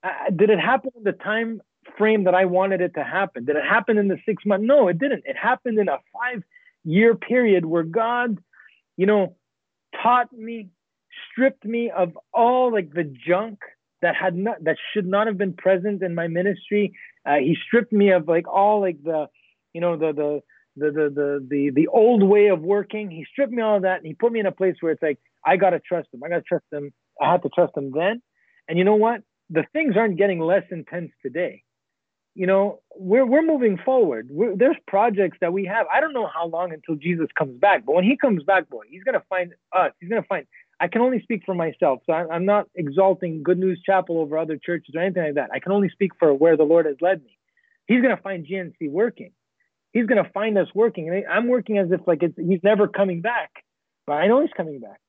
Uh, 0.02 0.30
did 0.34 0.50
it 0.50 0.60
happen 0.60 0.90
in 0.96 1.04
the 1.04 1.12
time 1.12 1.60
frame 1.96 2.24
that 2.24 2.34
I 2.34 2.44
wanted 2.44 2.80
it 2.80 2.94
to 2.94 3.04
happen? 3.04 3.44
Did 3.44 3.56
it 3.56 3.64
happen 3.64 3.98
in 3.98 4.08
the 4.08 4.18
six 4.26 4.44
month? 4.44 4.62
No, 4.62 4.88
it 4.88 4.98
didn't. 4.98 5.24
It 5.26 5.36
happened 5.36 5.78
in 5.78 5.88
a 5.88 5.98
five 6.12 6.42
year 6.84 7.14
period 7.14 7.64
where 7.64 7.82
God, 7.82 8.38
you 8.96 9.06
know, 9.06 9.36
taught 10.02 10.32
me, 10.32 10.68
stripped 11.30 11.64
me 11.64 11.90
of 11.90 12.16
all 12.32 12.72
like 12.72 12.92
the 12.92 13.04
junk 13.04 13.60
that 14.02 14.14
had 14.14 14.36
not 14.36 14.62
that 14.64 14.76
should 14.92 15.06
not 15.06 15.26
have 15.26 15.38
been 15.38 15.54
present 15.54 16.02
in 16.02 16.14
my 16.14 16.28
ministry. 16.28 16.92
Uh, 17.26 17.36
he 17.36 17.56
stripped 17.66 17.92
me 17.92 18.10
of 18.12 18.28
like 18.28 18.46
all 18.46 18.80
like 18.80 19.02
the, 19.02 19.28
you 19.72 19.80
know, 19.80 19.96
the 19.96 20.12
the 20.12 20.42
the 20.78 21.10
the 21.10 21.46
the 21.48 21.70
the 21.74 21.86
old 21.88 22.22
way 22.22 22.48
of 22.48 22.60
working. 22.60 23.10
He 23.10 23.24
stripped 23.30 23.52
me 23.52 23.62
all 23.62 23.76
of 23.76 23.82
that 23.82 23.98
and 23.98 24.06
he 24.06 24.14
put 24.14 24.32
me 24.32 24.40
in 24.40 24.46
a 24.46 24.52
place 24.52 24.76
where 24.80 24.92
it's 24.92 25.02
like 25.02 25.18
I 25.44 25.56
gotta 25.56 25.80
trust 25.80 26.08
him. 26.12 26.22
I 26.24 26.28
gotta 26.28 26.42
trust 26.42 26.64
him. 26.72 26.92
I 27.20 27.32
had 27.32 27.42
to 27.42 27.48
trust 27.48 27.76
him 27.76 27.92
then. 27.92 28.22
And 28.68 28.78
you 28.78 28.84
know 28.84 28.96
what? 28.96 29.22
The 29.50 29.64
things 29.72 29.96
aren't 29.96 30.18
getting 30.18 30.40
less 30.40 30.64
intense 30.70 31.10
today 31.22 31.64
you 32.38 32.46
know, 32.46 32.80
we're 32.94 33.26
we're 33.26 33.42
moving 33.42 33.78
forward. 33.84 34.28
We're, 34.30 34.54
there's 34.54 34.76
projects 34.86 35.38
that 35.40 35.52
we 35.52 35.64
have. 35.64 35.88
I 35.92 36.00
don't 36.00 36.12
know 36.12 36.28
how 36.32 36.46
long 36.46 36.72
until 36.72 36.94
Jesus 36.94 37.26
comes 37.36 37.58
back, 37.58 37.84
but 37.84 37.96
when 37.96 38.04
he 38.04 38.16
comes 38.16 38.44
back, 38.44 38.68
boy, 38.68 38.84
he's 38.88 39.02
gonna 39.02 39.24
find 39.28 39.54
us. 39.76 39.90
He's 39.98 40.08
gonna 40.08 40.22
find. 40.22 40.46
I 40.78 40.86
can 40.86 41.00
only 41.00 41.20
speak 41.20 41.42
for 41.44 41.56
myself, 41.56 41.98
so 42.06 42.12
I'm 42.12 42.44
not 42.44 42.68
exalting 42.76 43.42
Good 43.42 43.58
News 43.58 43.82
Chapel 43.84 44.20
over 44.20 44.38
other 44.38 44.56
churches 44.56 44.94
or 44.94 45.00
anything 45.00 45.24
like 45.24 45.34
that. 45.34 45.50
I 45.52 45.58
can 45.58 45.72
only 45.72 45.88
speak 45.88 46.12
for 46.16 46.32
where 46.32 46.56
the 46.56 46.62
Lord 46.62 46.86
has 46.86 46.94
led 47.00 47.24
me. 47.24 47.36
He's 47.88 48.02
gonna 48.02 48.16
find 48.16 48.46
GNC 48.46 48.88
working. 48.88 49.32
He's 49.92 50.06
gonna 50.06 50.30
find 50.34 50.58
us 50.58 50.68
working. 50.74 51.08
And 51.08 51.24
I'm 51.26 51.48
working 51.48 51.78
as 51.78 51.90
if 51.90 52.00
like 52.06 52.20
he's 52.20 52.60
never 52.62 52.88
coming 52.88 53.20
back, 53.20 53.50
but 54.06 54.14
I 54.14 54.26
know 54.26 54.40
he's 54.40 54.50
coming 54.56 54.80
back. 54.80 55.00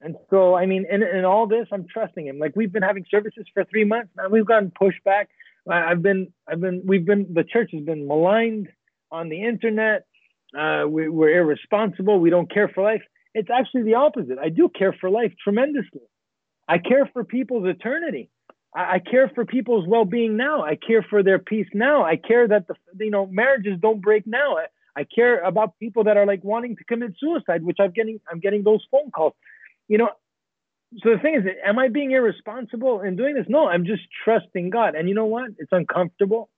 And 0.00 0.16
so, 0.28 0.54
I 0.54 0.66
mean, 0.66 0.84
in, 0.90 1.02
in 1.02 1.24
all 1.24 1.46
this, 1.46 1.66
I'm 1.72 1.86
trusting 1.90 2.26
him. 2.26 2.38
Like 2.38 2.54
we've 2.54 2.72
been 2.72 2.82
having 2.82 3.06
services 3.10 3.46
for 3.54 3.64
three 3.64 3.84
months 3.84 4.10
now. 4.16 4.28
We've 4.28 4.46
gotten 4.46 4.70
pushback. 4.70 5.26
I've 5.70 6.02
been, 6.02 6.32
I've 6.46 6.60
been, 6.60 6.82
we've 6.84 7.06
been, 7.06 7.32
the 7.32 7.44
church 7.44 7.70
has 7.72 7.82
been 7.84 8.06
maligned 8.06 8.68
on 9.10 9.30
the 9.30 9.42
internet. 9.42 10.04
Uh, 10.56 10.84
we, 10.86 11.08
we're 11.08 11.40
irresponsible. 11.40 12.20
We 12.20 12.28
don't 12.28 12.52
care 12.52 12.68
for 12.68 12.84
life. 12.84 13.00
It's 13.32 13.48
actually 13.50 13.84
the 13.84 13.94
opposite. 13.94 14.38
I 14.38 14.50
do 14.50 14.68
care 14.68 14.94
for 15.00 15.08
life 15.08 15.32
tremendously. 15.42 16.02
I 16.68 16.78
care 16.78 17.08
for 17.12 17.24
people's 17.24 17.66
eternity. 17.66 18.30
I, 18.74 18.94
I 18.94 18.98
care 18.98 19.30
for 19.34 19.44
people's 19.44 19.86
well-being 19.86 20.36
now. 20.36 20.62
I 20.62 20.76
care 20.76 21.02
for 21.08 21.22
their 21.22 21.38
peace 21.38 21.68
now. 21.72 22.04
I 22.04 22.16
care 22.16 22.46
that 22.48 22.66
the, 22.68 22.74
you 22.98 23.10
know, 23.10 23.26
marriages 23.26 23.78
don't 23.80 24.00
break 24.00 24.26
now. 24.26 24.56
I, 24.58 24.66
I 24.96 25.04
care 25.04 25.40
about 25.40 25.78
people 25.78 26.04
that 26.04 26.16
are 26.16 26.26
like 26.26 26.44
wanting 26.44 26.76
to 26.76 26.84
commit 26.84 27.14
suicide, 27.18 27.64
which 27.64 27.78
I'm 27.80 27.92
getting, 27.92 28.20
I'm 28.30 28.40
getting 28.40 28.62
those 28.62 28.84
phone 28.90 29.10
calls. 29.10 29.34
You 29.88 29.98
know, 29.98 30.10
so 31.02 31.10
the 31.10 31.18
thing 31.18 31.34
is, 31.34 31.42
am 31.66 31.78
I 31.78 31.88
being 31.88 32.12
irresponsible 32.12 33.00
in 33.00 33.16
doing 33.16 33.34
this? 33.34 33.46
No, 33.48 33.66
I'm 33.66 33.84
just 33.84 34.02
trusting 34.24 34.70
God. 34.70 34.94
And 34.94 35.08
you 35.08 35.14
know 35.14 35.26
what? 35.26 35.50
It's 35.58 35.72
uncomfortable 35.72 36.48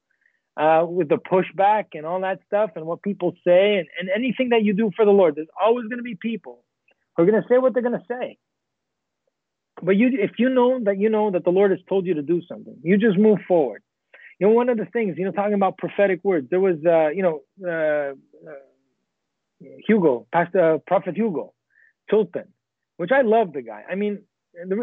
uh, 0.57 0.85
with 0.87 1.09
the 1.09 1.17
pushback 1.17 1.87
and 1.95 2.05
all 2.05 2.21
that 2.21 2.41
stuff 2.47 2.71
and 2.77 2.85
what 2.87 3.03
people 3.03 3.33
say 3.47 3.77
and, 3.77 3.89
and 3.99 4.11
anything 4.15 4.51
that 4.51 4.63
you 4.63 4.75
do 4.75 4.91
for 4.95 5.05
the 5.05 5.11
Lord. 5.11 5.37
There's 5.37 5.49
always 5.61 5.87
going 5.87 5.99
to 5.99 6.03
be 6.03 6.17
people 6.21 6.63
who 7.17 7.23
are 7.23 7.27
going 7.27 7.41
to 7.41 7.49
say 7.49 7.59
what 7.59 7.73
they're 7.73 7.83
going 7.83 7.99
to 7.99 8.05
say. 8.09 8.39
But 9.83 9.97
you, 9.97 10.11
if 10.13 10.33
you 10.39 10.49
know 10.49 10.81
that 10.85 10.99
you 10.99 11.11
know 11.11 11.31
that 11.31 11.45
the 11.45 11.51
Lord 11.51 11.71
has 11.71 11.81
told 11.89 12.07
you 12.07 12.15
to 12.15 12.23
do 12.23 12.41
something, 12.49 12.77
you 12.83 12.97
just 12.97 13.19
move 13.19 13.39
forward. 13.47 13.83
You 14.39 14.47
know, 14.47 14.53
one 14.53 14.69
of 14.69 14.77
the 14.77 14.87
things, 14.87 15.17
you 15.19 15.25
know, 15.25 15.33
talking 15.33 15.55
about 15.55 15.79
prophetic 15.79 16.21
words, 16.23 16.49
there 16.51 16.61
was, 16.61 16.77
uh, 16.87 17.09
you 17.09 17.23
know, 17.23 17.41
uh, 17.65 18.13
uh, 18.49 19.69
Hugo, 19.87 20.27
Pastor 20.33 20.79
Prophet 20.87 21.17
Hugo 21.17 21.55
Tilton 22.11 22.53
which 22.97 23.11
I 23.13 23.23
love 23.23 23.53
the 23.53 23.63
guy. 23.63 23.85
I 23.91 23.95
mean, 23.95 24.23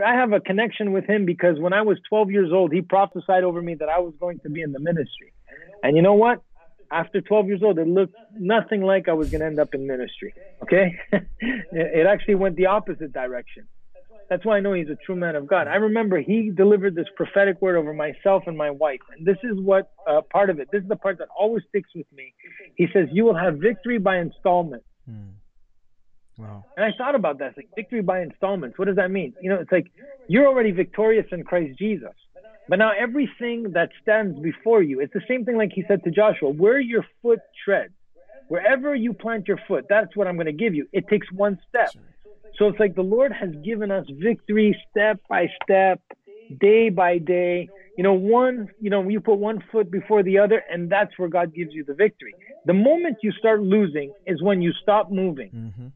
I 0.06 0.14
have 0.14 0.34
a 0.34 0.40
connection 0.40 0.92
with 0.92 1.06
him 1.06 1.26
because 1.26 1.60
when 1.60 1.74
I 1.74 1.82
was 1.82 1.98
12 2.10 2.32
years 2.32 2.52
old, 2.54 2.72
he 2.72 2.82
prophesied 2.82 3.44
over 3.44 3.62
me 3.62 3.76
that 3.76 3.90
I 3.90 4.00
was 4.00 4.14
going 4.20 4.40
to 4.42 4.50
be 4.50 4.62
in 4.62 4.72
the 4.72 4.80
ministry. 4.80 5.34
And 5.82 5.96
you 5.96 6.04
know 6.04 6.14
what? 6.14 6.42
After 6.92 7.22
12 7.22 7.48
years 7.48 7.64
old, 7.64 7.80
it 7.80 7.88
looked 7.88 8.16
nothing 8.38 8.84
like 8.84 9.10
I 9.10 9.14
was 9.14 9.30
going 9.30 9.42
to 9.42 9.48
end 9.48 9.60
up 9.60 9.74
in 9.74 9.88
ministry. 9.88 10.34
Okay? 10.62 11.00
it 11.42 12.06
actually 12.06 12.36
went 12.36 12.56
the 12.56 12.68
opposite 12.68 13.12
direction. 13.12 13.68
That's 14.30 14.46
why 14.46 14.58
I 14.58 14.60
know 14.62 14.74
he's 14.74 14.90
a 14.90 14.98
true 15.06 15.16
man 15.16 15.36
of 15.36 15.48
God. 15.48 15.68
I 15.68 15.76
remember 15.76 16.20
he 16.20 16.50
delivered 16.50 16.96
this 16.96 17.08
prophetic 17.16 17.62
word 17.62 17.76
over 17.76 17.94
myself 17.94 18.44
and 18.48 18.58
my 18.58 18.72
wife. 18.72 19.02
And 19.16 19.26
this 19.26 19.38
is 19.44 19.60
what 19.60 19.92
uh, 20.08 20.22
part 20.32 20.50
of 20.50 20.60
it, 20.60 20.70
this 20.72 20.82
is 20.82 20.90
the 20.90 20.96
part 20.96 21.18
that 21.20 21.28
always 21.38 21.64
sticks 21.70 21.90
with 21.96 22.08
me. 22.16 22.34
He 22.76 22.88
says, 22.94 23.10
You 23.12 23.26
will 23.26 23.36
have 23.36 23.58
victory 23.58 23.98
by 23.98 24.20
installment. 24.20 24.84
Hmm. 25.08 25.32
Wow. 26.38 26.66
And 26.76 26.86
I 26.86 26.90
thought 26.98 27.16
about 27.16 27.40
that. 27.40 27.50
It's 27.50 27.58
like 27.58 27.70
victory 27.76 28.02
by 28.02 28.22
installments. 28.22 28.80
What 28.80 28.86
does 28.86 28.96
that 28.96 29.12
mean? 29.12 29.34
You 29.42 29.52
know, 29.52 29.60
it's 29.60 29.72
like 29.72 29.92
you're 30.28 30.48
already 30.48 30.72
victorious 30.72 31.28
in 31.32 31.44
Christ 31.44 31.78
Jesus. 31.78 32.14
But 32.68 32.80
now 32.80 32.92
everything 32.98 33.74
that 33.74 33.90
stands 34.02 34.40
before 34.40 34.82
you, 34.82 35.02
it's 35.02 35.14
the 35.14 35.22
same 35.28 35.46
thing 35.46 35.58
like 35.58 35.72
he 35.74 35.84
said 35.88 36.04
to 36.06 36.12
Joshua, 36.12 36.50
where 36.50 36.80
your 36.80 37.06
foot 37.22 37.40
treads, 37.64 37.94
wherever 38.48 38.96
you 38.96 39.14
plant 39.14 39.48
your 39.48 39.60
foot, 39.68 39.86
that's 39.90 40.16
what 40.16 40.28
I'm 40.28 40.36
going 40.36 40.48
to 40.48 40.54
give 40.54 40.74
you. 40.74 40.88
It 40.94 41.08
takes 41.10 41.28
one 41.32 41.60
step. 41.70 41.92
So 42.58 42.68
it's 42.68 42.80
like 42.80 42.96
the 42.96 43.02
Lord 43.02 43.32
has 43.32 43.50
given 43.64 43.92
us 43.92 44.06
victory 44.10 44.80
step 44.90 45.20
by 45.28 45.48
step, 45.64 46.02
day 46.60 46.90
by 46.90 47.18
day. 47.18 47.70
You 47.98 48.04
know, 48.04 48.14
one, 48.14 48.70
you 48.80 48.90
know, 48.90 49.08
you 49.08 49.20
put 49.20 49.38
one 49.38 49.64
foot 49.72 49.92
before 49.92 50.24
the 50.24 50.40
other, 50.40 50.64
and 50.72 50.90
that's 50.90 51.18
where 51.18 51.30
God 51.30 51.54
gives 51.54 51.74
you 51.74 51.84
the 51.84 51.94
victory. 51.94 52.34
The 52.66 52.74
moment 52.74 53.18
you 53.22 53.32
start 53.32 53.62
losing 53.62 54.12
is 54.26 54.42
when 54.42 54.62
you 54.62 54.72
stop 54.82 55.12
moving. 55.12 55.50
Mm-hmm 55.50 55.88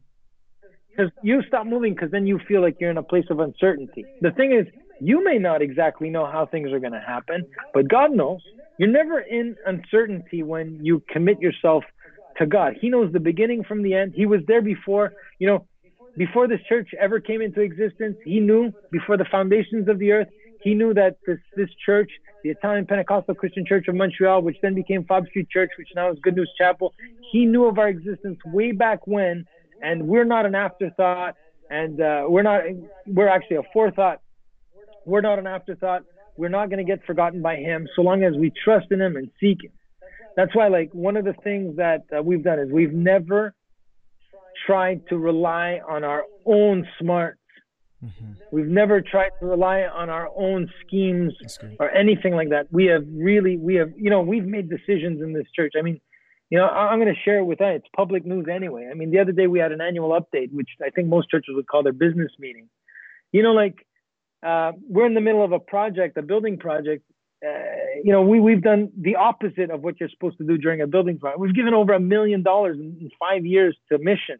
because 0.98 1.12
you 1.22 1.42
stop 1.46 1.66
moving 1.66 1.94
because 1.94 2.10
then 2.10 2.26
you 2.26 2.40
feel 2.48 2.60
like 2.60 2.76
you're 2.80 2.90
in 2.90 2.98
a 2.98 3.02
place 3.02 3.26
of 3.30 3.38
uncertainty. 3.38 4.04
The 4.20 4.32
thing 4.32 4.52
is, 4.52 4.66
you 5.00 5.22
may 5.22 5.38
not 5.38 5.62
exactly 5.62 6.10
know 6.10 6.26
how 6.26 6.46
things 6.46 6.72
are 6.72 6.80
going 6.80 6.92
to 6.92 7.00
happen, 7.00 7.46
but 7.72 7.88
God 7.88 8.10
knows. 8.10 8.40
You're 8.78 8.88
never 8.88 9.20
in 9.20 9.56
uncertainty 9.64 10.42
when 10.42 10.84
you 10.84 11.02
commit 11.08 11.40
yourself 11.40 11.84
to 12.38 12.46
God. 12.46 12.74
He 12.80 12.88
knows 12.88 13.12
the 13.12 13.20
beginning 13.20 13.62
from 13.62 13.82
the 13.82 13.94
end. 13.94 14.12
He 14.14 14.26
was 14.26 14.40
there 14.48 14.62
before, 14.62 15.12
you 15.38 15.46
know, 15.46 15.66
before 16.18 16.48
this 16.48 16.60
church 16.68 16.90
ever 17.00 17.20
came 17.20 17.40
into 17.40 17.60
existence. 17.60 18.16
He 18.24 18.40
knew 18.40 18.72
before 18.90 19.16
the 19.16 19.26
foundations 19.30 19.88
of 19.88 19.98
the 19.98 20.12
earth. 20.12 20.28
He 20.60 20.74
knew 20.74 20.92
that 20.94 21.18
this 21.26 21.38
this 21.56 21.70
church, 21.86 22.10
the 22.42 22.50
Italian 22.50 22.84
Pentecostal 22.84 23.34
Christian 23.34 23.64
Church 23.64 23.86
of 23.88 23.94
Montreal, 23.94 24.42
which 24.42 24.56
then 24.60 24.74
became 24.74 25.04
Fob 25.04 25.26
Street 25.28 25.48
Church, 25.48 25.70
which 25.78 25.88
now 25.94 26.10
is 26.10 26.18
Good 26.20 26.36
News 26.36 26.52
Chapel, 26.58 26.92
he 27.32 27.46
knew 27.46 27.64
of 27.66 27.78
our 27.78 27.88
existence 27.88 28.38
way 28.44 28.72
back 28.72 29.06
when 29.06 29.46
and 29.82 30.08
we're 30.08 30.24
not 30.24 30.46
an 30.46 30.54
afterthought, 30.54 31.36
and 31.70 32.00
uh, 32.00 32.24
we're 32.28 32.42
not 32.42 32.62
we're 33.06 33.28
actually 33.28 33.58
a 33.58 33.62
forethought. 33.72 34.20
We're 35.04 35.20
not 35.20 35.38
an 35.38 35.46
afterthought. 35.46 36.02
We're 36.36 36.48
not 36.48 36.70
going 36.70 36.84
to 36.84 36.84
get 36.84 37.04
forgotten 37.04 37.42
by 37.42 37.56
Him 37.56 37.88
so 37.96 38.02
long 38.02 38.22
as 38.22 38.34
we 38.36 38.52
trust 38.64 38.86
in 38.90 39.00
Him 39.00 39.16
and 39.16 39.30
seek 39.40 39.64
Him. 39.64 39.72
That's 40.36 40.54
why, 40.54 40.68
like, 40.68 40.90
one 40.92 41.16
of 41.16 41.24
the 41.24 41.34
things 41.44 41.76
that 41.76 42.04
uh, 42.16 42.22
we've 42.22 42.44
done 42.44 42.60
is 42.60 42.70
we've 42.70 42.92
never 42.92 43.54
tried 44.68 45.00
to 45.08 45.16
rely 45.16 45.80
on 45.88 46.04
our 46.04 46.24
own 46.44 46.86
smarts. 47.00 47.38
Mm-hmm. 48.04 48.32
We've 48.52 48.66
never 48.66 49.00
tried 49.00 49.30
to 49.40 49.46
rely 49.46 49.80
on 49.82 50.08
our 50.10 50.28
own 50.36 50.70
schemes 50.84 51.32
or 51.80 51.90
anything 51.90 52.34
like 52.34 52.50
that. 52.50 52.66
We 52.70 52.84
have 52.86 53.04
really, 53.10 53.56
we 53.56 53.74
have, 53.76 53.90
you 53.96 54.10
know, 54.10 54.20
we've 54.20 54.44
made 54.44 54.68
decisions 54.68 55.22
in 55.22 55.32
this 55.32 55.46
church. 55.56 55.72
I 55.76 55.82
mean, 55.82 56.00
you 56.50 56.58
know, 56.58 56.66
I'm 56.66 56.98
going 57.00 57.12
to 57.12 57.20
share 57.24 57.38
it 57.40 57.44
with 57.44 57.58
that. 57.58 57.74
It's 57.76 57.86
public 57.96 58.24
news 58.24 58.46
anyway. 58.54 58.88
I 58.90 58.94
mean, 58.94 59.10
the 59.10 59.18
other 59.18 59.32
day 59.32 59.46
we 59.46 59.58
had 59.58 59.72
an 59.72 59.80
annual 59.80 60.10
update, 60.10 60.52
which 60.52 60.68
I 60.84 60.90
think 60.90 61.08
most 61.08 61.30
churches 61.30 61.54
would 61.56 61.66
call 61.66 61.82
their 61.82 61.92
business 61.92 62.30
meeting. 62.38 62.68
You 63.32 63.42
know, 63.42 63.52
like 63.52 63.76
uh, 64.46 64.72
we're 64.88 65.06
in 65.06 65.14
the 65.14 65.20
middle 65.20 65.44
of 65.44 65.52
a 65.52 65.58
project, 65.58 66.16
a 66.16 66.22
building 66.22 66.58
project. 66.58 67.04
Uh, 67.44 67.48
you 68.02 68.12
know, 68.12 68.22
we 68.22 68.40
we've 68.40 68.62
done 68.62 68.90
the 68.98 69.16
opposite 69.16 69.70
of 69.70 69.82
what 69.82 70.00
you're 70.00 70.08
supposed 70.08 70.38
to 70.38 70.44
do 70.44 70.56
during 70.56 70.80
a 70.80 70.86
building 70.86 71.18
project. 71.18 71.40
We've 71.40 71.54
given 71.54 71.74
over 71.74 71.92
a 71.92 72.00
million 72.00 72.42
dollars 72.42 72.78
in 72.78 73.10
five 73.18 73.44
years 73.44 73.76
to 73.90 73.98
mission. 73.98 74.38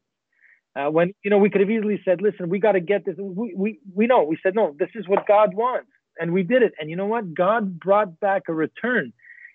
Uh, 0.79 0.91
when 0.91 1.13
you 1.25 1.31
know 1.31 1.39
we 1.39 1.51
could 1.51 1.61
have 1.61 1.71
easily 1.71 2.01
said, 2.05 2.23
"Listen, 2.23 2.49
we 2.49 2.61
got 2.61 2.73
to 2.73 2.81
get 2.81 3.05
this." 3.05 3.17
We, 3.19 3.55
we 3.57 3.81
we 3.95 4.07
know. 4.07 4.23
We 4.23 4.39
said, 4.43 4.55
"No, 4.55 4.77
this 4.79 4.91
is 4.95 5.09
what 5.09 5.27
God 5.27 5.55
wants," 5.55 5.91
and 6.19 6.33
we 6.33 6.43
did 6.43 6.63
it. 6.63 6.73
And 6.79 6.89
you 6.89 6.97
know 6.97 7.07
what? 7.07 7.35
God 7.35 7.81
brought 7.81 8.21
back 8.21 8.43
a 8.49 8.55
return 8.55 9.13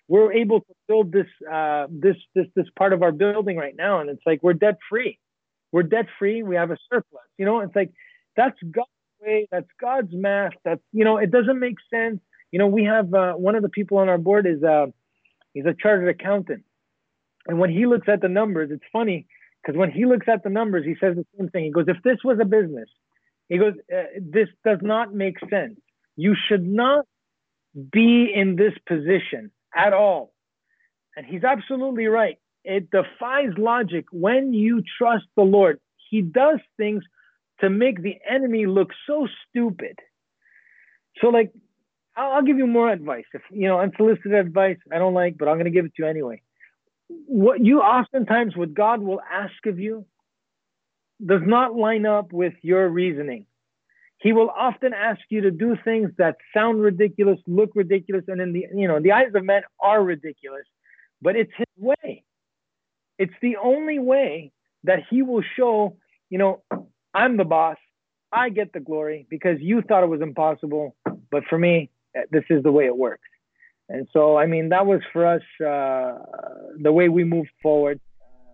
we're 0.08 0.32
able 0.32 0.60
to 0.60 0.74
build 0.86 1.12
this 1.12 1.26
uh, 1.50 1.86
this 1.90 2.16
this 2.34 2.46
this 2.54 2.66
part 2.78 2.92
of 2.92 3.02
our 3.02 3.12
building 3.12 3.56
right 3.56 3.74
now, 3.76 4.00
and 4.00 4.10
it's 4.10 4.22
like 4.26 4.40
we're 4.42 4.52
debt 4.52 4.78
free. 4.88 5.18
We're 5.72 5.82
debt 5.82 6.06
free. 6.18 6.42
We 6.42 6.56
have 6.56 6.70
a 6.70 6.76
surplus. 6.92 7.24
You 7.38 7.46
know, 7.46 7.60
it's 7.60 7.74
like 7.74 7.92
that's 8.36 8.56
God's 8.70 8.88
way. 9.20 9.48
That's 9.50 9.68
God's 9.80 10.12
math. 10.12 10.52
That's 10.64 10.82
you 10.92 11.04
know, 11.04 11.16
it 11.16 11.30
doesn't 11.30 11.58
make 11.58 11.76
sense. 11.92 12.20
You 12.50 12.58
know, 12.58 12.66
we 12.66 12.84
have 12.84 13.12
uh, 13.14 13.32
one 13.32 13.54
of 13.54 13.62
the 13.62 13.68
people 13.68 13.98
on 13.98 14.08
our 14.08 14.18
board 14.18 14.46
is 14.46 14.62
uh, 14.62 14.86
he's 15.54 15.64
a 15.64 15.74
chartered 15.74 16.08
accountant, 16.08 16.64
and 17.46 17.58
when 17.58 17.70
he 17.70 17.86
looks 17.86 18.08
at 18.08 18.20
the 18.20 18.28
numbers, 18.28 18.70
it's 18.70 18.84
funny 18.92 19.26
because 19.64 19.78
when 19.78 19.90
he 19.90 20.04
looks 20.04 20.26
at 20.28 20.42
the 20.42 20.50
numbers, 20.50 20.84
he 20.84 20.94
says 21.00 21.16
the 21.16 21.24
same 21.38 21.48
thing. 21.48 21.64
He 21.64 21.70
goes, 21.70 21.86
if 21.88 21.96
this 22.02 22.18
was 22.22 22.38
a 22.40 22.44
business, 22.44 22.88
he 23.48 23.58
goes, 23.58 23.74
uh, 23.92 24.02
this 24.20 24.48
does 24.64 24.78
not 24.82 25.14
make 25.14 25.38
sense. 25.48 25.78
You 26.16 26.34
should 26.48 26.66
not 26.66 27.06
be 27.90 28.30
in 28.32 28.56
this 28.56 28.74
position 28.86 29.50
at 29.74 29.92
all. 29.92 30.32
And 31.16 31.24
he's 31.24 31.44
absolutely 31.44 32.06
right. 32.06 32.38
It 32.64 32.90
defies 32.90 33.50
logic 33.56 34.06
when 34.10 34.52
you 34.52 34.82
trust 34.98 35.24
the 35.36 35.42
Lord. 35.42 35.80
He 36.10 36.22
does 36.22 36.60
things 36.76 37.02
to 37.60 37.70
make 37.70 38.02
the 38.02 38.16
enemy 38.28 38.66
look 38.66 38.90
so 39.06 39.28
stupid. 39.48 39.98
So, 41.20 41.28
like, 41.28 41.52
I'll, 42.16 42.32
I'll 42.32 42.42
give 42.42 42.58
you 42.58 42.66
more 42.66 42.90
advice. 42.90 43.24
If 43.32 43.42
you 43.50 43.68
know, 43.68 43.80
unsolicited 43.80 44.34
advice, 44.34 44.78
I 44.92 44.98
don't 44.98 45.14
like, 45.14 45.38
but 45.38 45.48
I'm 45.48 45.56
going 45.56 45.66
to 45.66 45.70
give 45.70 45.84
it 45.84 45.94
to 45.96 46.02
you 46.02 46.08
anyway. 46.08 46.42
What 47.08 47.64
you 47.64 47.80
oftentimes, 47.80 48.56
what 48.56 48.74
God 48.74 49.00
will 49.02 49.20
ask 49.20 49.66
of 49.66 49.78
you, 49.78 50.06
does 51.24 51.42
not 51.44 51.74
line 51.74 52.06
up 52.06 52.32
with 52.32 52.54
your 52.62 52.88
reasoning. 52.88 53.46
He 54.18 54.32
will 54.32 54.48
often 54.50 54.94
ask 54.94 55.20
you 55.28 55.42
to 55.42 55.50
do 55.50 55.76
things 55.84 56.10
that 56.18 56.36
sound 56.54 56.80
ridiculous, 56.80 57.38
look 57.46 57.70
ridiculous, 57.74 58.24
and 58.28 58.40
in 58.40 58.52
the 58.52 58.66
you 58.74 58.88
know 58.88 59.00
the 59.00 59.12
eyes 59.12 59.32
of 59.34 59.44
men 59.44 59.62
are 59.80 60.02
ridiculous, 60.02 60.64
but 61.20 61.36
it's 61.36 61.52
his 61.56 61.66
way. 61.76 62.24
It's 63.18 63.34
the 63.42 63.56
only 63.56 63.98
way 63.98 64.52
that 64.84 65.00
he 65.10 65.22
will 65.22 65.42
show, 65.56 65.96
you 66.30 66.38
know, 66.38 66.62
I'm 67.12 67.36
the 67.36 67.44
boss. 67.44 67.76
I 68.32 68.48
get 68.48 68.72
the 68.72 68.80
glory 68.80 69.26
because 69.30 69.58
you 69.60 69.82
thought 69.82 70.02
it 70.02 70.08
was 70.08 70.20
impossible, 70.20 70.96
but 71.30 71.44
for 71.48 71.58
me, 71.58 71.90
this 72.30 72.44
is 72.50 72.62
the 72.62 72.72
way 72.72 72.86
it 72.86 72.96
works. 72.96 73.28
And 73.88 74.08
so, 74.12 74.36
I 74.36 74.46
mean, 74.46 74.70
that 74.70 74.86
was 74.86 75.00
for 75.12 75.26
us 75.26 75.42
uh, 75.60 76.18
the 76.80 76.92
way 76.92 77.08
we 77.08 77.24
moved 77.24 77.50
forward. 77.62 78.00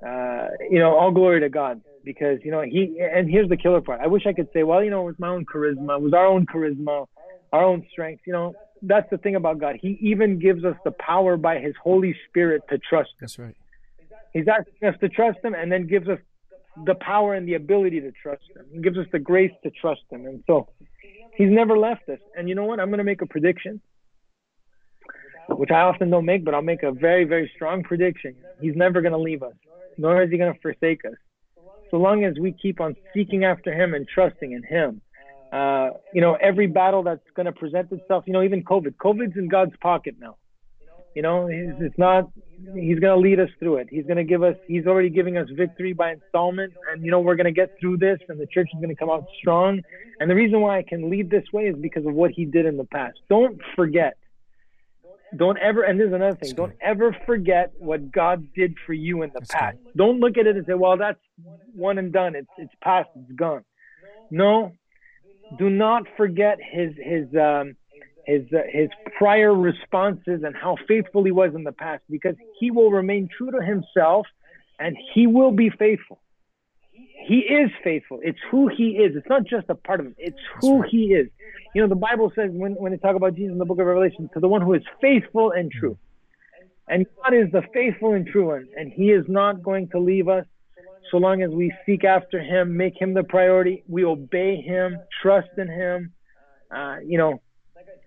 Uh, 0.04 0.48
you 0.70 0.78
know, 0.78 0.96
all 0.96 1.12
glory 1.12 1.40
to 1.40 1.48
God 1.48 1.82
because 2.04 2.38
you 2.42 2.50
know 2.50 2.62
he 2.62 2.98
and 3.00 3.30
here's 3.30 3.48
the 3.48 3.56
killer 3.56 3.80
part. 3.80 4.00
I 4.02 4.06
wish 4.06 4.26
I 4.26 4.32
could 4.32 4.48
say, 4.52 4.62
well, 4.62 4.82
you 4.82 4.90
know, 4.90 5.02
it 5.02 5.06
was 5.06 5.18
my 5.18 5.28
own 5.28 5.44
charisma, 5.44 5.96
it 5.96 6.02
was 6.02 6.12
our 6.12 6.26
own 6.26 6.46
charisma, 6.46 7.06
our 7.52 7.64
own 7.64 7.86
strength. 7.90 8.22
You 8.26 8.32
know, 8.32 8.54
that's 8.82 9.08
the 9.10 9.18
thing 9.18 9.36
about 9.36 9.58
God. 9.58 9.76
He 9.80 9.98
even 10.00 10.38
gives 10.38 10.64
us 10.64 10.76
the 10.84 10.92
power 10.92 11.36
by 11.36 11.58
His 11.58 11.74
Holy 11.82 12.16
Spirit 12.28 12.62
to 12.70 12.78
trust. 12.78 13.10
Him. 13.10 13.18
That's 13.20 13.38
right. 13.38 13.56
He's 14.32 14.46
asking 14.48 14.88
us 14.88 14.94
to 15.00 15.08
trust 15.08 15.38
Him, 15.42 15.54
and 15.54 15.70
then 15.70 15.86
gives 15.86 16.08
us 16.08 16.18
the 16.86 16.94
power 16.94 17.34
and 17.34 17.46
the 17.46 17.54
ability 17.54 18.00
to 18.00 18.12
trust 18.12 18.42
Him. 18.54 18.66
He 18.72 18.80
gives 18.80 18.96
us 18.96 19.06
the 19.12 19.18
grace 19.18 19.52
to 19.64 19.70
trust 19.70 20.02
Him, 20.10 20.26
and 20.26 20.42
so 20.46 20.68
He's 21.36 21.50
never 21.50 21.76
left 21.76 22.08
us. 22.08 22.20
And 22.36 22.48
you 22.48 22.54
know 22.54 22.64
what? 22.64 22.80
I'm 22.80 22.88
going 22.88 22.98
to 22.98 23.04
make 23.04 23.22
a 23.22 23.26
prediction, 23.26 23.80
which 25.56 25.70
I 25.70 25.80
often 25.80 26.10
don't 26.10 26.24
make, 26.24 26.44
but 26.44 26.54
I'll 26.54 26.62
make 26.62 26.82
a 26.82 26.92
very, 26.92 27.24
very 27.24 27.50
strong 27.54 27.82
prediction. 27.82 28.34
He's 28.60 28.76
never 28.76 29.00
going 29.00 29.12
to 29.12 29.18
leave 29.18 29.42
us, 29.42 29.54
nor 29.98 30.22
is 30.22 30.30
He 30.30 30.38
going 30.38 30.52
to 30.52 30.60
forsake 30.60 31.04
us 31.04 31.16
so 31.90 31.96
long 31.96 32.24
as 32.24 32.34
we 32.38 32.52
keep 32.52 32.80
on 32.80 32.94
seeking 33.12 33.44
after 33.44 33.72
him 33.72 33.94
and 33.94 34.06
trusting 34.06 34.52
in 34.52 34.62
him. 34.62 35.00
Uh, 35.52 35.90
you 36.14 36.20
know, 36.20 36.34
every 36.40 36.68
battle 36.68 37.02
that's 37.02 37.26
going 37.34 37.46
to 37.46 37.52
present 37.52 37.90
itself, 37.90 38.24
you 38.26 38.32
know, 38.32 38.42
even 38.42 38.62
COVID, 38.62 38.94
COVID's 38.96 39.36
in 39.36 39.48
God's 39.48 39.74
pocket 39.82 40.14
now. 40.20 40.36
You 41.16 41.22
know, 41.22 41.48
it's 41.50 41.98
not, 41.98 42.30
he's 42.72 43.00
going 43.00 43.12
to 43.12 43.16
lead 43.16 43.40
us 43.40 43.48
through 43.58 43.78
it. 43.78 43.88
He's 43.90 44.04
going 44.04 44.18
to 44.18 44.24
give 44.24 44.44
us, 44.44 44.54
he's 44.68 44.86
already 44.86 45.10
giving 45.10 45.36
us 45.36 45.48
victory 45.56 45.92
by 45.92 46.12
installment. 46.12 46.72
And, 46.92 47.04
you 47.04 47.10
know, 47.10 47.18
we're 47.18 47.34
going 47.34 47.46
to 47.46 47.52
get 47.52 47.74
through 47.80 47.96
this 47.96 48.20
and 48.28 48.40
the 48.40 48.46
church 48.46 48.68
is 48.72 48.80
going 48.80 48.94
to 48.94 48.98
come 48.98 49.10
out 49.10 49.24
strong. 49.40 49.80
And 50.20 50.30
the 50.30 50.36
reason 50.36 50.60
why 50.60 50.78
I 50.78 50.84
can 50.88 51.10
lead 51.10 51.28
this 51.28 51.42
way 51.52 51.64
is 51.64 51.74
because 51.74 52.06
of 52.06 52.14
what 52.14 52.30
he 52.30 52.44
did 52.44 52.64
in 52.64 52.76
the 52.76 52.84
past. 52.84 53.18
Don't 53.28 53.60
forget 53.74 54.18
don't 55.36 55.58
ever, 55.58 55.82
and 55.82 55.98
there's 55.98 56.12
another 56.12 56.36
thing, 56.36 56.54
don't 56.54 56.74
ever 56.80 57.16
forget 57.26 57.72
what 57.78 58.10
God 58.10 58.52
did 58.54 58.74
for 58.84 58.92
you 58.92 59.22
in 59.22 59.30
the 59.30 59.40
That's 59.40 59.50
past. 59.50 59.76
Good. 59.84 59.96
Don't 59.96 60.20
look 60.20 60.36
at 60.38 60.46
it 60.46 60.56
and 60.56 60.66
say, 60.66 60.74
well, 60.74 60.96
that's 60.96 61.20
one 61.74 61.98
and 61.98 62.12
done. 62.12 62.34
It's, 62.34 62.48
it's 62.58 62.72
past, 62.82 63.08
it's 63.14 63.32
gone. 63.32 63.64
No, 64.30 64.72
do 65.58 65.70
not 65.70 66.04
forget 66.16 66.58
his, 66.60 66.92
his, 66.96 67.26
um, 67.34 67.76
his, 68.26 68.42
uh, 68.52 68.62
his 68.70 68.88
prior 69.18 69.54
responses 69.54 70.42
and 70.44 70.54
how 70.56 70.76
faithful 70.86 71.24
he 71.24 71.32
was 71.32 71.54
in 71.54 71.64
the 71.64 71.72
past 71.72 72.02
because 72.08 72.36
he 72.58 72.70
will 72.70 72.90
remain 72.90 73.28
true 73.36 73.50
to 73.50 73.62
himself 73.64 74.26
and 74.78 74.96
he 75.14 75.26
will 75.26 75.52
be 75.52 75.70
faithful. 75.70 76.20
He 77.26 77.40
is 77.40 77.70
faithful. 77.84 78.20
It's 78.22 78.38
who 78.50 78.68
he 78.68 78.92
is. 78.92 79.14
It's 79.14 79.28
not 79.28 79.44
just 79.44 79.66
a 79.68 79.74
part 79.74 80.00
of 80.00 80.06
him. 80.06 80.14
It's 80.18 80.38
who 80.60 80.82
he 80.82 81.12
is. 81.12 81.28
You 81.74 81.82
know, 81.82 81.88
the 81.88 81.94
Bible 81.94 82.32
says 82.34 82.50
when, 82.52 82.72
when 82.72 82.92
they 82.92 82.98
talk 82.98 83.16
about 83.16 83.34
Jesus 83.34 83.52
in 83.52 83.58
the 83.58 83.64
book 83.64 83.78
of 83.78 83.86
Revelation, 83.86 84.28
to 84.34 84.40
the 84.40 84.48
one 84.48 84.60
who 84.60 84.74
is 84.74 84.82
faithful 85.00 85.52
and 85.52 85.70
true. 85.70 85.96
And 86.88 87.06
God 87.22 87.34
is 87.34 87.52
the 87.52 87.62
faithful 87.72 88.14
and 88.14 88.26
true 88.26 88.48
one. 88.48 88.68
And 88.76 88.92
he 88.92 89.10
is 89.10 89.24
not 89.28 89.62
going 89.62 89.88
to 89.90 90.00
leave 90.00 90.28
us 90.28 90.44
so 91.12 91.18
long 91.18 91.42
as 91.42 91.50
we 91.50 91.72
seek 91.86 92.04
after 92.04 92.40
him, 92.40 92.76
make 92.76 93.00
him 93.00 93.14
the 93.14 93.22
priority. 93.22 93.84
We 93.88 94.04
obey 94.04 94.60
him, 94.60 94.98
trust 95.22 95.50
in 95.56 95.68
him. 95.68 96.12
Uh, 96.74 96.96
you 97.04 97.18
know, 97.18 97.40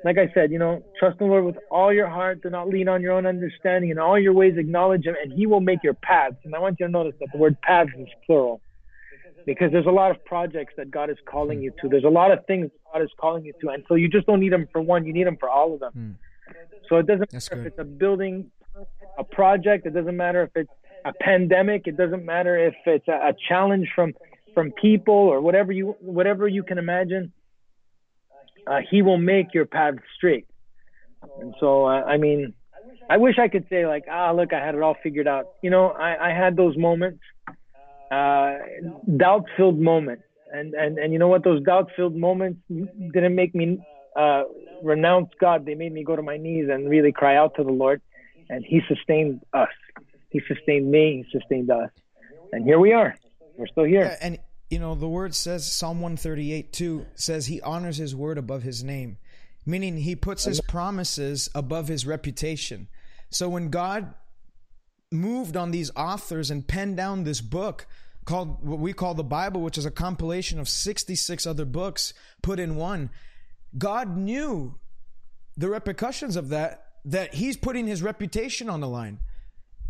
like 0.03 0.17
I 0.17 0.29
said, 0.33 0.51
you 0.51 0.59
know, 0.59 0.83
trust 0.99 1.19
in 1.21 1.27
the 1.27 1.31
Lord 1.31 1.45
with 1.45 1.57
all 1.71 1.93
your 1.93 2.09
heart. 2.09 2.41
Do 2.43 2.49
not 2.49 2.67
lean 2.67 2.89
on 2.89 3.01
your 3.01 3.13
own 3.13 3.25
understanding. 3.25 3.89
In 3.89 3.99
all 3.99 4.19
your 4.19 4.33
ways, 4.33 4.55
acknowledge 4.57 5.05
him, 5.05 5.15
and 5.21 5.31
he 5.31 5.47
will 5.47 5.61
make 5.61 5.81
your 5.81 5.93
paths. 5.93 6.35
And 6.43 6.53
I 6.53 6.59
want 6.59 6.77
you 6.79 6.85
to 6.85 6.91
notice 6.91 7.13
that 7.21 7.29
the 7.31 7.37
word 7.37 7.59
paths 7.61 7.91
is 7.97 8.07
plural 8.25 8.61
because 9.45 9.71
there's 9.71 9.85
a 9.85 9.91
lot 9.91 10.11
of 10.11 10.23
projects 10.25 10.73
that 10.77 10.91
God 10.91 11.09
is 11.09 11.17
calling 11.25 11.61
you 11.61 11.71
to. 11.81 11.89
There's 11.89 12.03
a 12.03 12.09
lot 12.09 12.31
of 12.31 12.45
things 12.45 12.69
God 12.91 13.01
is 13.01 13.09
calling 13.19 13.45
you 13.45 13.53
to, 13.61 13.69
and 13.69 13.83
so 13.87 13.95
you 13.95 14.09
just 14.09 14.25
don't 14.27 14.39
need 14.39 14.53
them 14.53 14.67
for 14.71 14.81
one; 14.81 15.05
you 15.05 15.13
need 15.13 15.27
them 15.27 15.37
for 15.39 15.49
all 15.49 15.73
of 15.73 15.79
them. 15.79 15.93
Mm. 15.97 16.55
So 16.89 16.97
it 16.97 17.07
doesn't 17.07 17.29
That's 17.31 17.49
matter 17.49 17.63
good. 17.63 17.67
if 17.67 17.73
it's 17.73 17.79
a 17.79 17.83
building, 17.83 18.51
a 19.17 19.23
project. 19.23 19.85
It 19.85 19.93
doesn't 19.93 20.17
matter 20.17 20.43
if 20.43 20.51
it's 20.55 20.71
a 21.05 21.13
pandemic. 21.13 21.87
It 21.87 21.97
doesn't 21.97 22.25
matter 22.25 22.57
if 22.57 22.75
it's 22.85 23.07
a, 23.07 23.29
a 23.29 23.33
challenge 23.47 23.89
from 23.95 24.13
from 24.53 24.71
people 24.71 25.13
or 25.13 25.41
whatever 25.41 25.71
you 25.71 25.95
whatever 25.99 26.47
you 26.47 26.63
can 26.63 26.77
imagine. 26.77 27.31
Uh, 28.65 28.79
he 28.89 29.01
will 29.01 29.17
make 29.17 29.53
your 29.53 29.65
path 29.65 29.95
straight. 30.15 30.47
And 31.39 31.53
so, 31.59 31.85
uh, 31.85 32.03
I 32.03 32.17
mean, 32.17 32.53
I 33.09 33.17
wish 33.17 33.37
I 33.37 33.47
could 33.47 33.65
say 33.69 33.85
like, 33.85 34.05
ah, 34.09 34.31
look, 34.31 34.53
I 34.53 34.65
had 34.65 34.75
it 34.75 34.81
all 34.81 34.95
figured 35.03 35.27
out. 35.27 35.47
You 35.61 35.69
know, 35.69 35.87
I, 35.89 36.29
I 36.29 36.33
had 36.33 36.55
those 36.55 36.77
moments 36.77 37.19
uh, 38.13 38.57
doubt 39.17 39.45
filled 39.57 39.79
moments. 39.79 40.23
And, 40.51 40.73
and, 40.73 40.97
and 40.99 41.11
you 41.11 41.19
know 41.19 41.27
what? 41.27 41.43
Those 41.43 41.63
doubt 41.63 41.89
filled 41.95 42.15
moments 42.15 42.59
didn't 42.69 43.35
make 43.35 43.55
me 43.55 43.79
uh, 44.15 44.43
renounce 44.83 45.29
God. 45.39 45.65
They 45.65 45.73
made 45.73 45.91
me 45.91 46.03
go 46.03 46.15
to 46.15 46.21
my 46.21 46.37
knees 46.37 46.67
and 46.71 46.89
really 46.89 47.11
cry 47.11 47.35
out 47.35 47.55
to 47.55 47.63
the 47.63 47.71
Lord. 47.71 48.01
And 48.49 48.63
He 48.63 48.81
sustained 48.87 49.41
us. 49.53 49.69
He 50.29 50.41
sustained 50.47 50.89
me. 50.89 51.25
He 51.25 51.39
sustained 51.39 51.71
us. 51.71 51.89
And 52.51 52.65
here 52.65 52.79
we 52.79 52.93
are. 52.93 53.15
We're 53.57 53.67
still 53.67 53.85
here. 53.85 54.03
Yeah, 54.03 54.17
and, 54.21 54.39
you 54.69 54.79
know, 54.79 54.93
the 54.93 55.07
word 55.07 55.33
says, 55.33 55.71
Psalm 55.71 56.01
138 56.01 56.71
2 56.71 57.05
says, 57.15 57.47
He 57.47 57.61
honors 57.61 57.97
His 57.97 58.15
word 58.15 58.37
above 58.37 58.63
His 58.63 58.83
name, 58.83 59.17
meaning 59.65 59.97
He 59.97 60.15
puts 60.15 60.43
His 60.45 60.61
promises 60.61 61.49
above 61.55 61.87
His 61.87 62.05
reputation. 62.05 62.87
So 63.31 63.49
when 63.49 63.69
God 63.69 64.13
moved 65.11 65.55
on 65.55 65.71
these 65.71 65.91
authors 65.95 66.51
and 66.51 66.67
penned 66.67 66.97
down 66.97 67.23
this 67.23 67.41
book 67.41 67.87
called 68.25 68.65
what 68.65 68.79
we 68.79 68.93
call 68.93 69.13
the 69.13 69.23
Bible, 69.23 69.61
which 69.61 69.77
is 69.77 69.85
a 69.85 69.91
compilation 69.91 70.59
of 70.59 70.69
66 70.69 71.45
other 71.45 71.65
books 71.65 72.13
put 72.41 72.59
in 72.59 72.75
one. 72.75 73.09
God 73.77 74.15
knew 74.15 74.75
the 75.57 75.69
repercussions 75.69 76.35
of 76.35 76.49
that, 76.49 76.85
that 77.05 77.33
he's 77.35 77.57
putting 77.57 77.87
his 77.87 78.01
reputation 78.01 78.69
on 78.69 78.79
the 78.79 78.87
line. 78.87 79.19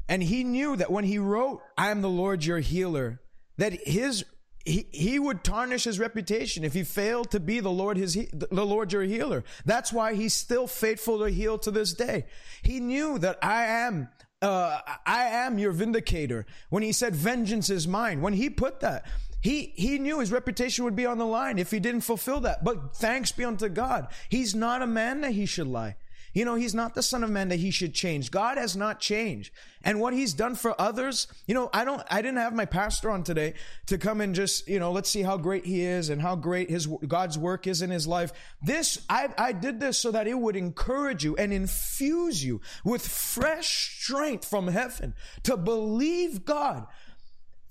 And 0.10 0.22
he 0.22 0.44
knew 0.44 0.76
that 0.76 0.92
when 0.92 1.06
he 1.06 1.18
wrote, 1.18 1.62
I 1.78 1.90
am 1.90 2.02
the 2.02 2.10
Lord 2.10 2.44
your 2.44 2.60
healer, 2.60 3.22
that 3.58 3.74
his 3.88 4.26
he, 4.66 4.88
he 4.92 5.20
would 5.20 5.44
tarnish 5.44 5.84
his 5.84 6.00
reputation 6.00 6.64
if 6.64 6.74
he 6.74 6.84
failed 6.84 7.32
to 7.32 7.40
be 7.42 7.60
the 7.60 7.70
Lord 7.70 7.98
his 7.98 8.14
the 8.14 8.66
Lord 8.66 8.94
your 8.94 9.04
healer. 9.04 9.44
That's 9.66 9.92
why 9.92 10.14
he's 10.14 10.34
still 10.34 10.68
faithful 10.68 11.20
to 11.20 11.30
heal 11.30 11.58
to 11.60 11.72
this 11.72 11.94
day. 11.94 12.26
He 12.62 12.80
knew 12.80 13.18
that 13.20 13.40
I 13.42 13.66
am 13.66 14.10
uh, 14.44 14.82
I 15.06 15.24
am 15.24 15.58
your 15.58 15.72
vindicator. 15.72 16.46
When 16.70 16.84
he 16.84 16.92
said 16.92 17.16
vengeance 17.16 17.70
is 17.70 17.88
mine, 17.88 18.22
when 18.22 18.34
he 18.34 18.50
put 18.50 18.82
that, 18.82 19.06
he, 19.42 19.74
he 19.76 20.00
knew 20.00 20.20
his 20.20 20.32
reputation 20.32 20.86
would 20.86 20.96
be 20.96 21.06
on 21.06 21.18
the 21.18 21.26
line 21.26 21.60
if 21.60 21.72
he 21.72 21.80
didn't 21.80 22.02
fulfill 22.02 22.40
that. 22.42 22.64
But 22.64 22.96
thanks 22.96 23.32
be 23.32 23.44
unto 23.44 23.70
God. 23.70 24.08
He's 24.30 24.54
not 24.54 24.82
a 24.82 24.88
man 24.88 25.22
that 25.22 25.32
he 25.32 25.46
should 25.46 25.68
lie. 25.68 25.96
You 26.34 26.46
know, 26.46 26.56
he's 26.56 26.74
not 26.74 26.96
the 26.96 27.04
son 27.04 27.24
of 27.24 27.30
man 27.30 27.50
that 27.50 27.60
he 27.60 27.70
should 27.70 27.94
change. 27.94 28.32
God 28.32 28.58
has 28.58 28.76
not 28.76 29.00
changed. 29.00 29.54
And 29.84 30.00
what 30.00 30.14
he's 30.14 30.34
done 30.34 30.56
for 30.56 30.80
others, 30.82 31.28
you 31.46 31.54
know, 31.54 31.70
I 31.74 31.86
don't, 31.86 32.02
I 32.10 32.22
didn't 32.22 32.38
have 32.38 32.56
my 32.56 32.66
pastor 32.66 33.12
on 33.12 33.24
today 33.24 33.54
to 33.88 33.98
come 34.00 34.20
and 34.20 34.34
just, 34.34 34.68
you 34.68 34.80
know, 34.80 34.92
let's 34.92 35.10
see 35.10 35.22
how 35.22 35.38
great 35.38 35.66
he 35.66 35.82
is 35.82 36.10
and 36.10 36.22
how 36.22 36.36
great 36.36 36.70
his, 36.70 36.88
God's 37.08 37.38
work 37.38 37.68
is 37.68 37.82
in 37.84 37.92
his 37.92 38.08
life. 38.08 38.34
This, 38.64 39.00
I, 39.10 39.30
I 39.38 39.52
did 39.52 39.80
this 39.80 40.00
so 40.00 40.12
that 40.12 40.28
it 40.28 40.38
would 40.38 40.56
encourage 40.56 41.24
you 41.24 41.36
and 41.36 41.54
infuse 41.54 42.44
you 42.44 42.62
with 42.84 43.08
fresh 43.08 44.00
strength 44.00 44.46
from 44.46 44.68
heaven 44.68 45.14
to 45.44 45.56
believe 45.56 46.46
God 46.46 46.88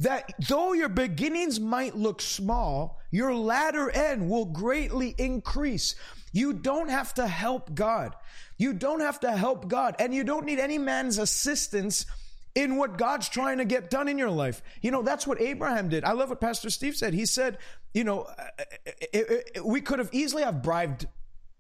that 0.03 0.35
though 0.49 0.73
your 0.73 0.89
beginnings 0.89 1.61
might 1.61 1.97
look 1.97 2.21
small, 2.21 2.99
your 3.11 3.35
latter 3.35 3.89
end 3.91 4.29
will 4.29 4.47
greatly 4.47 5.15
increase. 5.17 5.95
You 6.33 6.53
don't 6.53 6.89
have 6.89 7.15
to 7.15 7.27
help 7.27 7.75
God. 7.75 8.15
You 8.63 8.73
don't 8.73 9.01
have 9.01 9.19
to 9.21 9.31
help 9.33 9.67
God 9.67 9.97
and 9.99 10.15
you 10.15 10.23
don't 10.23 10.47
need 10.47 10.61
any 10.61 10.79
man's 10.79 11.19
assistance 11.19 12.07
in 12.55 12.77
what 12.77 12.97
God's 12.97 13.29
trying 13.29 13.59
to 13.59 13.65
get 13.65 13.91
done 13.91 14.07
in 14.07 14.19
your 14.19 14.31
life. 14.31 14.63
You 14.83 14.93
know, 14.93 15.03
that's 15.03 15.27
what 15.27 15.41
Abraham 15.41 15.89
did. 15.89 16.05
I 16.05 16.13
love 16.13 16.29
what 16.29 16.41
Pastor 16.41 16.71
Steve 16.71 16.95
said. 16.95 17.13
He 17.13 17.27
said, 17.27 17.59
you 17.93 18.05
know, 18.05 18.29
it, 19.13 19.53
it, 19.57 19.65
we 19.65 19.81
could 19.81 19.99
have 19.99 20.11
easily 20.13 20.45
have 20.45 20.63
bribed 20.63 21.09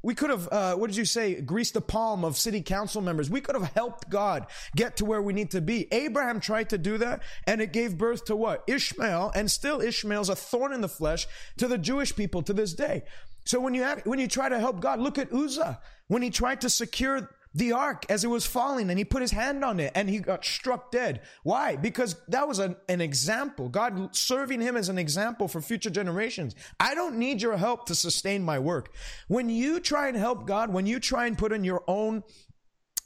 we 0.02 0.16
could 0.16 0.30
have, 0.30 0.48
uh, 0.50 0.74
what 0.74 0.88
did 0.88 0.96
you 0.96 1.04
say, 1.04 1.40
greased 1.40 1.74
the 1.74 1.80
palm 1.80 2.24
of 2.24 2.36
city 2.36 2.60
council 2.60 3.00
members. 3.00 3.30
We 3.30 3.40
could 3.40 3.54
have 3.54 3.72
helped 3.72 4.10
God 4.10 4.46
get 4.74 4.96
to 4.96 5.04
where 5.04 5.22
we 5.22 5.32
need 5.32 5.52
to 5.52 5.60
be. 5.60 5.86
Abraham 5.92 6.40
tried 6.40 6.70
to 6.70 6.78
do 6.78 6.98
that, 6.98 7.22
and 7.46 7.60
it 7.60 7.72
gave 7.72 7.96
birth 7.96 8.24
to 8.24 8.34
what? 8.34 8.64
Ishmael, 8.66 9.30
and 9.34 9.48
still 9.48 9.80
Ishmael's 9.80 10.28
a 10.28 10.34
thorn 10.34 10.72
in 10.72 10.80
the 10.80 10.88
flesh 10.88 11.28
to 11.58 11.68
the 11.68 11.78
Jewish 11.78 12.16
people 12.16 12.42
to 12.42 12.52
this 12.52 12.72
day. 12.72 13.04
So 13.44 13.60
when 13.60 13.74
you 13.74 13.84
when 14.04 14.18
you 14.18 14.28
try 14.28 14.48
to 14.48 14.58
help 14.58 14.80
God, 14.80 15.00
look 15.00 15.18
at 15.18 15.32
Uzzah 15.32 15.80
when 16.08 16.22
he 16.22 16.30
tried 16.30 16.60
to 16.62 16.70
secure 16.70 17.28
the 17.54 17.72
ark 17.72 18.06
as 18.08 18.24
it 18.24 18.28
was 18.28 18.46
falling 18.46 18.88
and 18.88 18.98
he 18.98 19.04
put 19.04 19.20
his 19.20 19.30
hand 19.30 19.62
on 19.64 19.78
it 19.78 19.92
and 19.94 20.08
he 20.08 20.18
got 20.18 20.44
struck 20.44 20.90
dead. 20.90 21.20
Why? 21.42 21.76
Because 21.76 22.16
that 22.28 22.48
was 22.48 22.58
an, 22.58 22.76
an 22.88 23.00
example. 23.00 23.68
God 23.68 24.14
serving 24.16 24.60
him 24.60 24.76
as 24.76 24.88
an 24.88 24.96
example 24.96 25.48
for 25.48 25.60
future 25.60 25.90
generations. 25.90 26.54
I 26.80 26.94
don't 26.94 27.16
need 27.16 27.42
your 27.42 27.56
help 27.56 27.86
to 27.86 27.94
sustain 27.94 28.42
my 28.42 28.58
work. 28.58 28.94
When 29.28 29.50
you 29.50 29.80
try 29.80 30.08
and 30.08 30.16
help 30.16 30.46
God, 30.46 30.72
when 30.72 30.86
you 30.86 30.98
try 30.98 31.26
and 31.26 31.36
put 31.36 31.52
in 31.52 31.64
your 31.64 31.84
own 31.86 32.22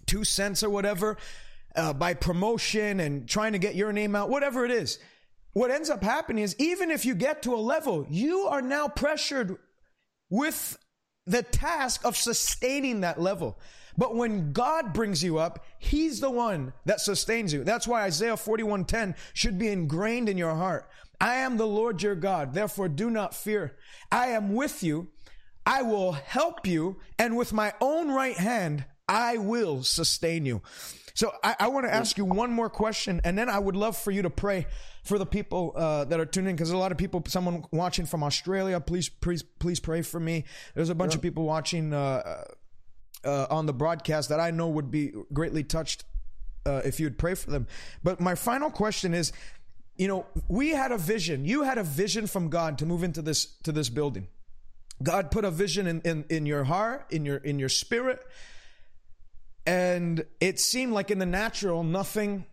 two 0.06 0.22
cents 0.22 0.62
or 0.62 0.70
whatever, 0.70 1.16
uh, 1.74 1.92
by 1.92 2.14
promotion 2.14 3.00
and 3.00 3.28
trying 3.28 3.52
to 3.52 3.58
get 3.58 3.74
your 3.74 3.92
name 3.92 4.14
out, 4.14 4.30
whatever 4.30 4.64
it 4.64 4.70
is, 4.70 4.98
what 5.52 5.70
ends 5.70 5.90
up 5.90 6.02
happening 6.02 6.44
is 6.44 6.54
even 6.58 6.90
if 6.90 7.04
you 7.04 7.14
get 7.14 7.42
to 7.42 7.54
a 7.54 7.56
level, 7.56 8.06
you 8.08 8.46
are 8.46 8.62
now 8.62 8.88
pressured 8.88 9.56
with 10.30 10.78
the 11.26 11.42
task 11.42 12.04
of 12.04 12.16
sustaining 12.16 13.00
that 13.00 13.20
level. 13.20 13.58
But 13.98 14.14
when 14.14 14.52
God 14.52 14.92
brings 14.92 15.22
you 15.22 15.38
up, 15.38 15.64
He's 15.78 16.20
the 16.20 16.30
one 16.30 16.72
that 16.84 17.00
sustains 17.00 17.52
you. 17.52 17.64
That's 17.64 17.86
why 17.86 18.02
Isaiah 18.02 18.36
41:10 18.36 19.14
should 19.32 19.58
be 19.58 19.68
ingrained 19.68 20.28
in 20.28 20.38
your 20.38 20.54
heart. 20.54 20.88
I 21.20 21.36
am 21.36 21.56
the 21.56 21.66
Lord 21.66 22.02
your 22.02 22.14
God, 22.14 22.52
therefore 22.52 22.88
do 22.88 23.10
not 23.10 23.34
fear. 23.34 23.76
I 24.12 24.28
am 24.28 24.54
with 24.54 24.82
you. 24.82 25.08
I 25.64 25.82
will 25.82 26.12
help 26.12 26.66
you, 26.66 27.00
and 27.18 27.36
with 27.36 27.52
my 27.52 27.72
own 27.80 28.10
right 28.10 28.36
hand, 28.36 28.84
I 29.08 29.38
will 29.38 29.82
sustain 29.82 30.46
you. 30.46 30.62
So 31.14 31.32
I, 31.42 31.56
I 31.60 31.68
want 31.68 31.86
to 31.86 31.94
ask 31.94 32.18
you 32.18 32.24
one 32.24 32.52
more 32.52 32.68
question, 32.68 33.20
and 33.24 33.36
then 33.36 33.48
I 33.48 33.58
would 33.58 33.74
love 33.74 33.96
for 33.96 34.10
you 34.10 34.22
to 34.22 34.30
pray 34.30 34.66
for 35.06 35.18
the 35.18 35.26
people 35.26 35.72
uh, 35.76 36.04
that 36.04 36.18
are 36.18 36.26
tuning 36.26 36.50
in, 36.50 36.56
because 36.56 36.70
a 36.70 36.76
lot 36.76 36.92
of 36.92 36.98
people, 36.98 37.22
someone 37.26 37.64
watching 37.70 38.06
from 38.06 38.22
Australia, 38.22 38.80
please, 38.80 39.08
please, 39.08 39.42
please 39.42 39.80
pray 39.80 40.02
for 40.02 40.18
me. 40.20 40.44
There's 40.74 40.90
a 40.90 40.94
bunch 40.94 41.12
yeah. 41.12 41.18
of 41.18 41.22
people 41.22 41.44
watching 41.44 41.92
uh, 41.92 42.44
uh, 43.24 43.46
on 43.50 43.66
the 43.66 43.72
broadcast 43.72 44.28
that 44.30 44.40
I 44.40 44.50
know 44.50 44.68
would 44.68 44.90
be 44.90 45.12
greatly 45.32 45.64
touched 45.64 46.04
uh, 46.64 46.82
if 46.84 46.98
you'd 46.98 47.18
pray 47.18 47.34
for 47.34 47.50
them. 47.50 47.66
But 48.02 48.20
my 48.20 48.34
final 48.34 48.70
question 48.70 49.14
is, 49.14 49.32
you 49.96 50.08
know, 50.08 50.26
we 50.48 50.70
had 50.70 50.92
a 50.92 50.98
vision. 50.98 51.44
You 51.44 51.62
had 51.62 51.78
a 51.78 51.84
vision 51.84 52.26
from 52.26 52.50
God 52.50 52.78
to 52.78 52.86
move 52.86 53.02
into 53.02 53.22
this 53.22 53.46
to 53.62 53.72
this 53.72 53.88
building. 53.88 54.28
God 55.02 55.30
put 55.30 55.44
a 55.44 55.50
vision 55.50 55.86
in, 55.86 56.00
in, 56.02 56.24
in 56.28 56.46
your 56.46 56.64
heart, 56.64 57.06
in 57.10 57.24
your 57.24 57.36
in 57.36 57.58
your 57.58 57.68
spirit, 57.68 58.22
and 59.66 60.24
it 60.40 60.58
seemed 60.58 60.92
like 60.92 61.10
in 61.10 61.18
the 61.18 61.26
natural 61.26 61.84
nothing 61.84 62.44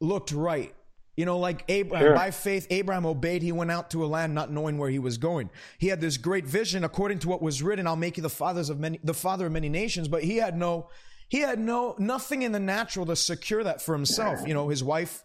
looked 0.00 0.32
right. 0.32 0.74
You 1.22 1.26
know, 1.26 1.38
like 1.38 1.62
Abraham, 1.68 2.06
sure. 2.08 2.14
by 2.16 2.32
faith, 2.32 2.66
Abraham 2.68 3.06
obeyed. 3.06 3.42
He 3.42 3.52
went 3.52 3.70
out 3.70 3.90
to 3.90 4.04
a 4.04 4.06
land 4.06 4.34
not 4.34 4.50
knowing 4.50 4.76
where 4.76 4.90
he 4.90 4.98
was 4.98 5.18
going. 5.18 5.50
He 5.78 5.86
had 5.86 6.00
this 6.00 6.16
great 6.16 6.44
vision 6.44 6.82
according 6.82 7.20
to 7.20 7.28
what 7.28 7.40
was 7.40 7.62
written. 7.62 7.86
I'll 7.86 7.94
make 7.94 8.16
you 8.16 8.24
the 8.24 8.28
fathers 8.28 8.70
of 8.70 8.80
many, 8.80 8.98
the 9.04 9.14
father 9.14 9.46
of 9.46 9.52
many 9.52 9.68
nations. 9.68 10.08
But 10.08 10.24
he 10.24 10.38
had 10.38 10.56
no, 10.56 10.88
he 11.28 11.38
had 11.38 11.60
no, 11.60 11.94
nothing 11.96 12.42
in 12.42 12.50
the 12.50 12.58
natural 12.58 13.06
to 13.06 13.14
secure 13.14 13.62
that 13.62 13.80
for 13.80 13.94
himself. 13.94 14.40
You 14.48 14.52
know, 14.52 14.66
his 14.66 14.82
wife 14.82 15.22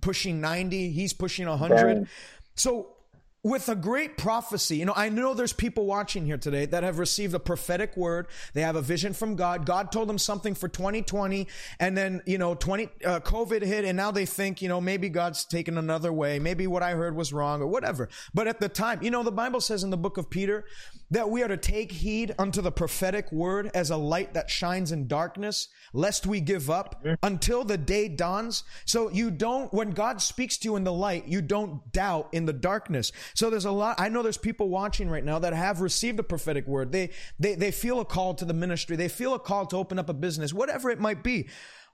pushing 0.00 0.40
90, 0.40 0.92
he's 0.92 1.12
pushing 1.12 1.48
100. 1.48 2.06
So 2.54 2.94
with 3.42 3.68
a 3.68 3.74
great 3.74 4.18
prophecy. 4.18 4.76
You 4.76 4.84
know, 4.84 4.92
I 4.94 5.08
know 5.08 5.32
there's 5.32 5.52
people 5.52 5.86
watching 5.86 6.26
here 6.26 6.36
today 6.36 6.66
that 6.66 6.82
have 6.82 6.98
received 6.98 7.34
a 7.34 7.38
prophetic 7.38 7.96
word. 7.96 8.26
They 8.52 8.60
have 8.60 8.76
a 8.76 8.82
vision 8.82 9.14
from 9.14 9.34
God. 9.34 9.64
God 9.64 9.90
told 9.90 10.08
them 10.08 10.18
something 10.18 10.54
for 10.54 10.68
2020 10.68 11.46
and 11.78 11.96
then, 11.96 12.20
you 12.26 12.36
know, 12.36 12.54
20, 12.54 12.88
uh, 13.04 13.20
COVID 13.20 13.62
hit 13.62 13.84
and 13.84 13.96
now 13.96 14.10
they 14.10 14.26
think, 14.26 14.60
you 14.60 14.68
know, 14.68 14.80
maybe 14.80 15.08
God's 15.08 15.44
taken 15.44 15.78
another 15.78 16.12
way. 16.12 16.38
Maybe 16.38 16.66
what 16.66 16.82
I 16.82 16.92
heard 16.92 17.16
was 17.16 17.32
wrong 17.32 17.62
or 17.62 17.66
whatever. 17.66 18.08
But 18.34 18.46
at 18.46 18.60
the 18.60 18.68
time, 18.68 19.02
you 19.02 19.10
know, 19.10 19.22
the 19.22 19.32
Bible 19.32 19.60
says 19.60 19.82
in 19.82 19.90
the 19.90 19.96
book 19.96 20.18
of 20.18 20.28
Peter 20.28 20.64
that 21.10 21.28
we 21.28 21.42
are 21.42 21.48
to 21.48 21.56
take 21.56 21.90
heed 21.90 22.34
unto 22.38 22.62
the 22.62 22.70
prophetic 22.70 23.30
word 23.32 23.70
as 23.74 23.90
a 23.90 23.96
light 23.96 24.34
that 24.34 24.48
shines 24.48 24.92
in 24.92 25.08
darkness, 25.08 25.68
lest 25.92 26.26
we 26.26 26.40
give 26.40 26.70
up 26.70 27.04
until 27.22 27.64
the 27.64 27.76
day 27.76 28.08
dawns. 28.08 28.62
So 28.84 29.10
you 29.10 29.30
don't, 29.30 29.72
when 29.74 29.90
God 29.90 30.22
speaks 30.22 30.56
to 30.58 30.68
you 30.68 30.76
in 30.76 30.84
the 30.84 30.92
light, 30.92 31.26
you 31.26 31.42
don't 31.42 31.92
doubt 31.92 32.28
in 32.32 32.46
the 32.46 32.52
darkness. 32.52 33.10
So 33.34 33.50
there's 33.50 33.64
a 33.64 33.70
lot, 33.70 33.98
I 33.98 34.08
know 34.08 34.22
there's 34.22 34.38
people 34.38 34.68
watching 34.68 35.10
right 35.10 35.24
now 35.24 35.38
that 35.40 35.52
have 35.52 35.80
received 35.80 36.20
a 36.20 36.24
prophetic 36.24 36.66
word. 36.66 36.92
They, 36.92 37.10
they, 37.38 37.56
they 37.56 37.70
feel 37.72 38.00
a 38.00 38.04
call 38.04 38.34
to 38.34 38.44
the 38.44 38.54
ministry. 38.54 38.96
They 38.96 39.08
feel 39.08 39.34
a 39.34 39.40
call 39.40 39.66
to 39.66 39.76
open 39.76 39.98
up 39.98 40.08
a 40.08 40.14
business, 40.14 40.52
whatever 40.52 40.90
it 40.90 41.00
might 41.00 41.24
be. 41.24 41.48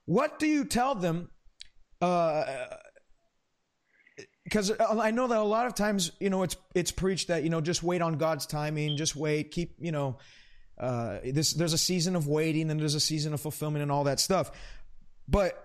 What 0.04 0.38
do 0.38 0.46
you 0.46 0.64
tell 0.64 0.94
them? 0.94 1.30
Uh, 2.00 2.44
because 4.46 4.70
I 4.78 5.10
know 5.10 5.26
that 5.26 5.38
a 5.38 5.42
lot 5.42 5.66
of 5.66 5.74
times, 5.74 6.12
you 6.20 6.30
know, 6.30 6.44
it's 6.44 6.56
it's 6.72 6.92
preached 6.92 7.28
that 7.28 7.42
you 7.42 7.50
know 7.50 7.60
just 7.60 7.82
wait 7.82 8.00
on 8.00 8.16
God's 8.16 8.46
timing, 8.46 8.96
just 8.96 9.16
wait, 9.16 9.50
keep 9.50 9.74
you 9.80 9.90
know, 9.90 10.18
uh, 10.78 11.18
this 11.24 11.52
there's 11.54 11.72
a 11.72 11.78
season 11.78 12.14
of 12.14 12.28
waiting 12.28 12.70
and 12.70 12.78
there's 12.78 12.94
a 12.94 13.00
season 13.00 13.34
of 13.34 13.40
fulfillment 13.40 13.82
and 13.82 13.90
all 13.90 14.04
that 14.04 14.20
stuff. 14.20 14.52
But 15.26 15.60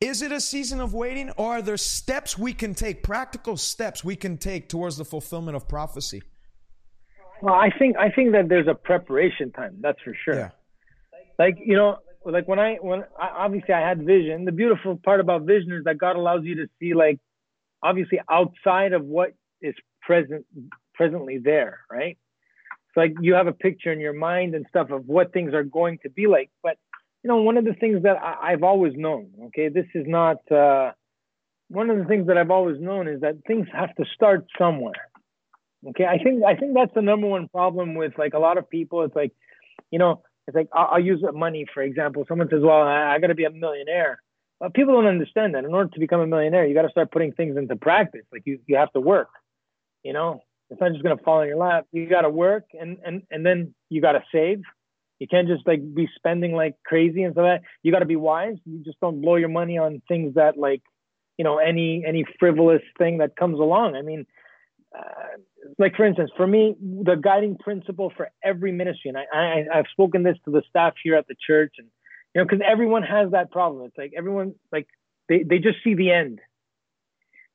is 0.00 0.22
it 0.22 0.32
a 0.32 0.40
season 0.40 0.80
of 0.80 0.94
waiting 0.94 1.28
or 1.32 1.58
are 1.58 1.62
there 1.62 1.76
steps 1.76 2.38
we 2.38 2.54
can 2.54 2.74
take, 2.74 3.02
practical 3.02 3.58
steps 3.58 4.02
we 4.02 4.16
can 4.16 4.38
take 4.38 4.70
towards 4.70 4.96
the 4.96 5.04
fulfillment 5.04 5.54
of 5.54 5.68
prophecy? 5.68 6.22
Well, 7.42 7.52
I 7.52 7.68
think 7.78 7.98
I 7.98 8.10
think 8.10 8.32
that 8.32 8.48
there's 8.48 8.68
a 8.68 8.74
preparation 8.74 9.52
time. 9.52 9.76
That's 9.82 10.00
for 10.00 10.16
sure. 10.24 10.34
Yeah. 10.34 10.50
Like 11.38 11.58
you 11.62 11.76
know, 11.76 11.98
like 12.24 12.48
when 12.48 12.58
I 12.58 12.76
when 12.80 13.04
I, 13.20 13.44
obviously 13.44 13.74
I 13.74 13.86
had 13.86 14.02
vision. 14.02 14.46
The 14.46 14.52
beautiful 14.52 14.96
part 14.96 15.20
about 15.20 15.42
vision 15.42 15.72
is 15.72 15.84
that 15.84 15.98
God 15.98 16.16
allows 16.16 16.40
you 16.44 16.54
to 16.54 16.66
see 16.78 16.94
like 16.94 17.18
obviously 17.82 18.20
outside 18.30 18.92
of 18.92 19.04
what 19.04 19.34
is 19.60 19.74
present 20.02 20.46
presently 20.94 21.38
there, 21.38 21.80
right? 21.90 22.18
So 22.94 23.00
like 23.00 23.14
you 23.20 23.34
have 23.34 23.46
a 23.46 23.52
picture 23.52 23.92
in 23.92 24.00
your 24.00 24.12
mind 24.12 24.54
and 24.54 24.66
stuff 24.68 24.90
of 24.90 25.06
what 25.06 25.32
things 25.32 25.54
are 25.54 25.64
going 25.64 25.98
to 26.02 26.10
be 26.10 26.26
like, 26.26 26.50
but 26.62 26.76
you 27.22 27.28
know, 27.28 27.36
one 27.42 27.56
of 27.56 27.64
the 27.64 27.74
things 27.74 28.02
that 28.04 28.16
I, 28.16 28.50
have 28.52 28.62
always 28.62 28.94
known, 28.96 29.30
okay, 29.46 29.68
this 29.68 29.86
is 29.94 30.06
not, 30.06 30.38
uh, 30.50 30.92
one 31.68 31.90
of 31.90 31.98
the 31.98 32.04
things 32.04 32.26
that 32.28 32.38
I've 32.38 32.50
always 32.50 32.80
known 32.80 33.08
is 33.08 33.20
that 33.20 33.36
things 33.46 33.66
have 33.72 33.94
to 33.96 34.04
start 34.14 34.46
somewhere. 34.58 35.08
Okay. 35.88 36.04
I 36.04 36.18
think, 36.18 36.42
I 36.44 36.56
think 36.56 36.74
that's 36.74 36.92
the 36.94 37.02
number 37.02 37.26
one 37.26 37.48
problem 37.48 37.94
with 37.94 38.12
like 38.18 38.34
a 38.34 38.38
lot 38.38 38.58
of 38.58 38.68
people. 38.68 39.02
It's 39.04 39.14
like, 39.14 39.32
you 39.90 39.98
know, 39.98 40.22
it's 40.46 40.54
like, 40.54 40.68
I'll, 40.74 40.88
I'll 40.92 41.00
use 41.00 41.22
money, 41.34 41.66
for 41.72 41.82
example. 41.82 42.24
Someone 42.26 42.48
says, 42.50 42.60
well, 42.62 42.82
I, 42.82 43.14
I 43.14 43.18
got 43.18 43.28
to 43.28 43.34
be 43.34 43.44
a 43.44 43.50
millionaire. 43.50 44.20
Well, 44.60 44.70
people 44.70 44.94
don't 44.94 45.06
understand 45.06 45.54
that. 45.54 45.64
In 45.64 45.74
order 45.74 45.90
to 45.90 46.00
become 46.00 46.20
a 46.20 46.26
millionaire, 46.26 46.66
you 46.66 46.74
got 46.74 46.82
to 46.82 46.90
start 46.90 47.10
putting 47.10 47.32
things 47.32 47.56
into 47.56 47.76
practice. 47.76 48.26
Like 48.32 48.42
you, 48.44 48.60
you 48.66 48.76
have 48.76 48.92
to 48.92 49.00
work, 49.00 49.30
you 50.04 50.12
know, 50.12 50.42
It's 50.70 50.80
not 50.80 50.92
just 50.92 51.02
gonna 51.02 51.16
fall 51.18 51.40
in 51.42 51.48
your 51.48 51.56
lap. 51.56 51.86
You 51.92 52.08
gotta 52.08 52.30
work 52.30 52.64
and 52.78 52.98
and 53.04 53.22
and 53.30 53.44
then 53.44 53.74
you 53.88 54.00
gotta 54.00 54.22
save. 54.32 54.62
You 55.18 55.26
can't 55.28 55.48
just 55.48 55.66
like 55.66 55.80
be 55.94 56.08
spending 56.16 56.52
like 56.54 56.76
crazy 56.86 57.22
and 57.24 57.34
so 57.34 57.42
that. 57.42 57.62
You 57.82 57.92
gotta 57.92 58.06
be 58.06 58.16
wise. 58.16 58.56
You 58.64 58.82
just 58.84 59.00
don't 59.00 59.20
blow 59.20 59.36
your 59.36 59.48
money 59.48 59.78
on 59.78 60.00
things 60.08 60.34
that 60.34 60.56
like, 60.56 60.82
you 61.38 61.44
know, 61.44 61.58
any 61.58 62.04
any 62.06 62.24
frivolous 62.38 62.82
thing 62.98 63.18
that 63.18 63.36
comes 63.36 63.58
along. 63.58 63.96
I 63.96 64.02
mean, 64.02 64.26
uh, 64.96 65.38
like 65.78 65.96
for 65.96 66.04
instance, 66.06 66.30
for 66.36 66.46
me, 66.46 66.76
the 66.80 67.16
guiding 67.16 67.56
principle 67.58 68.12
for 68.16 68.30
every 68.44 68.72
ministry, 68.72 69.10
and 69.10 69.18
I, 69.18 69.24
I 69.34 69.78
I've 69.78 69.86
spoken 69.92 70.22
this 70.22 70.36
to 70.44 70.50
the 70.52 70.62
staff 70.68 70.94
here 71.02 71.16
at 71.16 71.26
the 71.26 71.36
church, 71.46 71.74
and 71.78 71.88
you 72.34 72.40
know, 72.40 72.44
because 72.44 72.64
everyone 72.66 73.02
has 73.02 73.32
that 73.32 73.50
problem. 73.50 73.86
It's 73.86 73.98
like 73.98 74.12
everyone 74.16 74.54
like 74.72 74.86
they 75.28 75.42
they 75.42 75.58
just 75.58 75.78
see 75.82 75.94
the 75.94 76.10
end. 76.12 76.40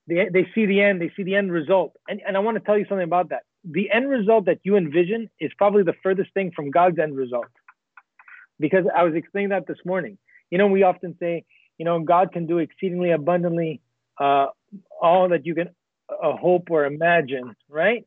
They 0.08 0.28
they 0.32 0.48
see 0.54 0.66
the 0.66 0.82
end. 0.82 1.02
They 1.02 1.12
see 1.16 1.24
the 1.24 1.36
end 1.36 1.52
result, 1.52 1.94
and 2.08 2.22
and 2.26 2.36
I 2.36 2.40
want 2.40 2.58
to 2.58 2.64
tell 2.64 2.78
you 2.78 2.86
something 2.88 3.04
about 3.04 3.30
that. 3.30 3.44
The 3.64 3.90
end 3.92 4.10
result 4.10 4.46
that 4.46 4.60
you 4.64 4.78
envision 4.78 5.30
is 5.40 5.52
probably 5.58 5.84
the 5.84 5.96
furthest 6.04 6.34
thing 6.34 6.52
from 6.56 6.70
God's 6.72 7.00
end 7.00 7.16
result. 7.16 7.48
Because 8.60 8.86
I 8.96 9.04
was 9.04 9.16
explaining 9.16 9.50
that 9.50 9.68
this 9.68 9.80
morning. 9.86 10.18
You 10.52 10.58
know, 10.58 10.68
we 10.68 10.84
often 10.84 11.16
say, 11.20 11.44
you 11.78 11.86
know, 11.86 12.00
God 12.00 12.32
can 12.32 12.46
do 12.46 12.60
exceedingly 12.60 13.12
abundantly 13.12 13.82
uh, 14.20 14.48
all 15.02 15.30
that 15.30 15.46
you 15.46 15.56
can 15.56 15.70
a 16.10 16.34
hope 16.34 16.70
or 16.70 16.86
imagine, 16.86 17.56
right? 17.68 18.06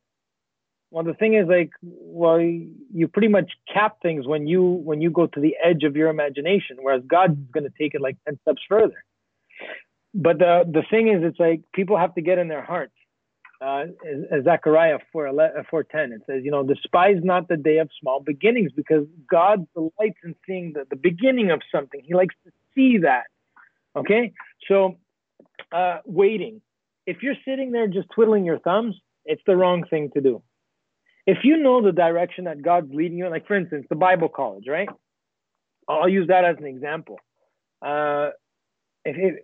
Well, 0.90 1.04
the 1.04 1.14
thing 1.14 1.34
is, 1.34 1.46
like, 1.48 1.70
well, 1.82 2.40
you 2.40 3.08
pretty 3.08 3.28
much 3.28 3.52
cap 3.72 3.98
things 4.00 4.26
when 4.26 4.46
you 4.46 4.62
when 4.62 5.00
you 5.00 5.10
go 5.10 5.26
to 5.26 5.40
the 5.40 5.54
edge 5.62 5.84
of 5.84 5.96
your 5.96 6.08
imagination, 6.08 6.78
whereas 6.80 7.02
God's 7.06 7.38
going 7.52 7.64
to 7.64 7.72
take 7.78 7.94
it 7.94 8.00
like 8.00 8.16
ten 8.24 8.38
steps 8.42 8.62
further. 8.68 9.04
But 10.14 10.38
the 10.38 10.64
the 10.66 10.82
thing 10.90 11.08
is, 11.08 11.22
it's 11.22 11.38
like 11.38 11.62
people 11.74 11.98
have 11.98 12.14
to 12.14 12.22
get 12.22 12.38
in 12.38 12.48
their 12.48 12.64
hearts. 12.64 12.92
Uh, 13.60 13.86
Zechariah 14.44 15.00
4, 15.10 15.32
4.10, 15.32 16.12
it 16.12 16.22
says, 16.28 16.42
you 16.44 16.50
know, 16.52 16.62
despise 16.62 17.16
not 17.24 17.48
the 17.48 17.56
day 17.56 17.78
of 17.78 17.90
small 18.00 18.20
beginnings 18.20 18.70
because 18.70 19.04
God 19.28 19.66
delights 19.74 20.18
in 20.22 20.36
seeing 20.46 20.74
the, 20.74 20.84
the 20.88 20.94
beginning 20.94 21.50
of 21.50 21.60
something. 21.74 22.00
He 22.04 22.14
likes 22.14 22.36
to 22.44 22.52
see 22.72 22.98
that. 22.98 23.24
Okay? 23.96 24.32
So, 24.68 24.94
uh, 25.72 25.98
waiting 26.04 26.60
if 27.08 27.22
you're 27.22 27.40
sitting 27.46 27.72
there 27.72 27.88
just 27.88 28.06
twiddling 28.14 28.44
your 28.44 28.58
thumbs, 28.58 28.94
it's 29.24 29.40
the 29.46 29.56
wrong 29.56 29.82
thing 29.88 30.10
to 30.12 30.20
do. 30.20 30.42
If 31.28 31.44
you 31.44 31.58
know 31.58 31.82
the 31.82 31.92
direction 31.92 32.44
that 32.44 32.62
God's 32.62 32.90
leading 32.94 33.18
you, 33.18 33.28
like 33.28 33.46
for 33.46 33.54
instance, 33.54 33.84
the 33.90 33.96
Bible 33.96 34.30
college, 34.30 34.64
right? 34.66 34.88
I'll 35.86 36.08
use 36.08 36.28
that 36.28 36.46
as 36.46 36.56
an 36.56 36.64
example. 36.64 37.18
Uh, 37.82 38.30
if, 39.04 39.14
if, 39.18 39.34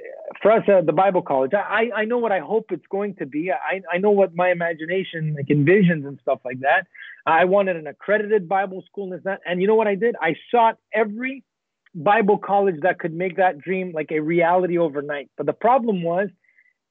for 0.41 0.51
us, 0.53 0.63
uh, 0.67 0.81
the 0.81 0.95
Bible 0.95 1.21
college, 1.21 1.53
I, 1.53 1.91
I 1.95 2.05
know 2.07 2.17
what 2.17 2.33
I 2.33 2.41
hope 2.41 2.73
it's 2.73 2.87
going 2.91 3.17
to 3.17 3.27
be. 3.27 3.53
I, 3.53 3.83
I 3.93 3.99
know 3.99 4.13
what 4.13 4.35
my 4.35 4.51
imagination 4.51 5.35
like 5.37 5.49
envisions 5.49 6.09
and 6.09 6.19
stuff 6.23 6.41
like 6.43 6.61
that. 6.61 6.87
I 7.27 7.45
wanted 7.45 7.77
an 7.77 7.87
accredited 7.87 8.49
Bible 8.49 8.83
school 8.87 9.13
and 9.13 9.23
that. 9.25 9.41
And 9.45 9.61
you 9.61 9.69
know 9.69 9.75
what 9.75 9.87
I 9.87 9.95
did? 9.95 10.17
I 10.19 10.37
sought 10.51 10.79
every 10.91 11.45
Bible 11.95 12.39
college 12.39 12.77
that 12.81 12.99
could 12.99 13.13
make 13.13 13.37
that 13.37 13.59
dream 13.59 13.93
like 13.93 14.11
a 14.11 14.21
reality 14.21 14.79
overnight. 14.79 15.29
But 15.37 15.45
the 15.45 15.53
problem 15.53 16.03
was 16.03 16.31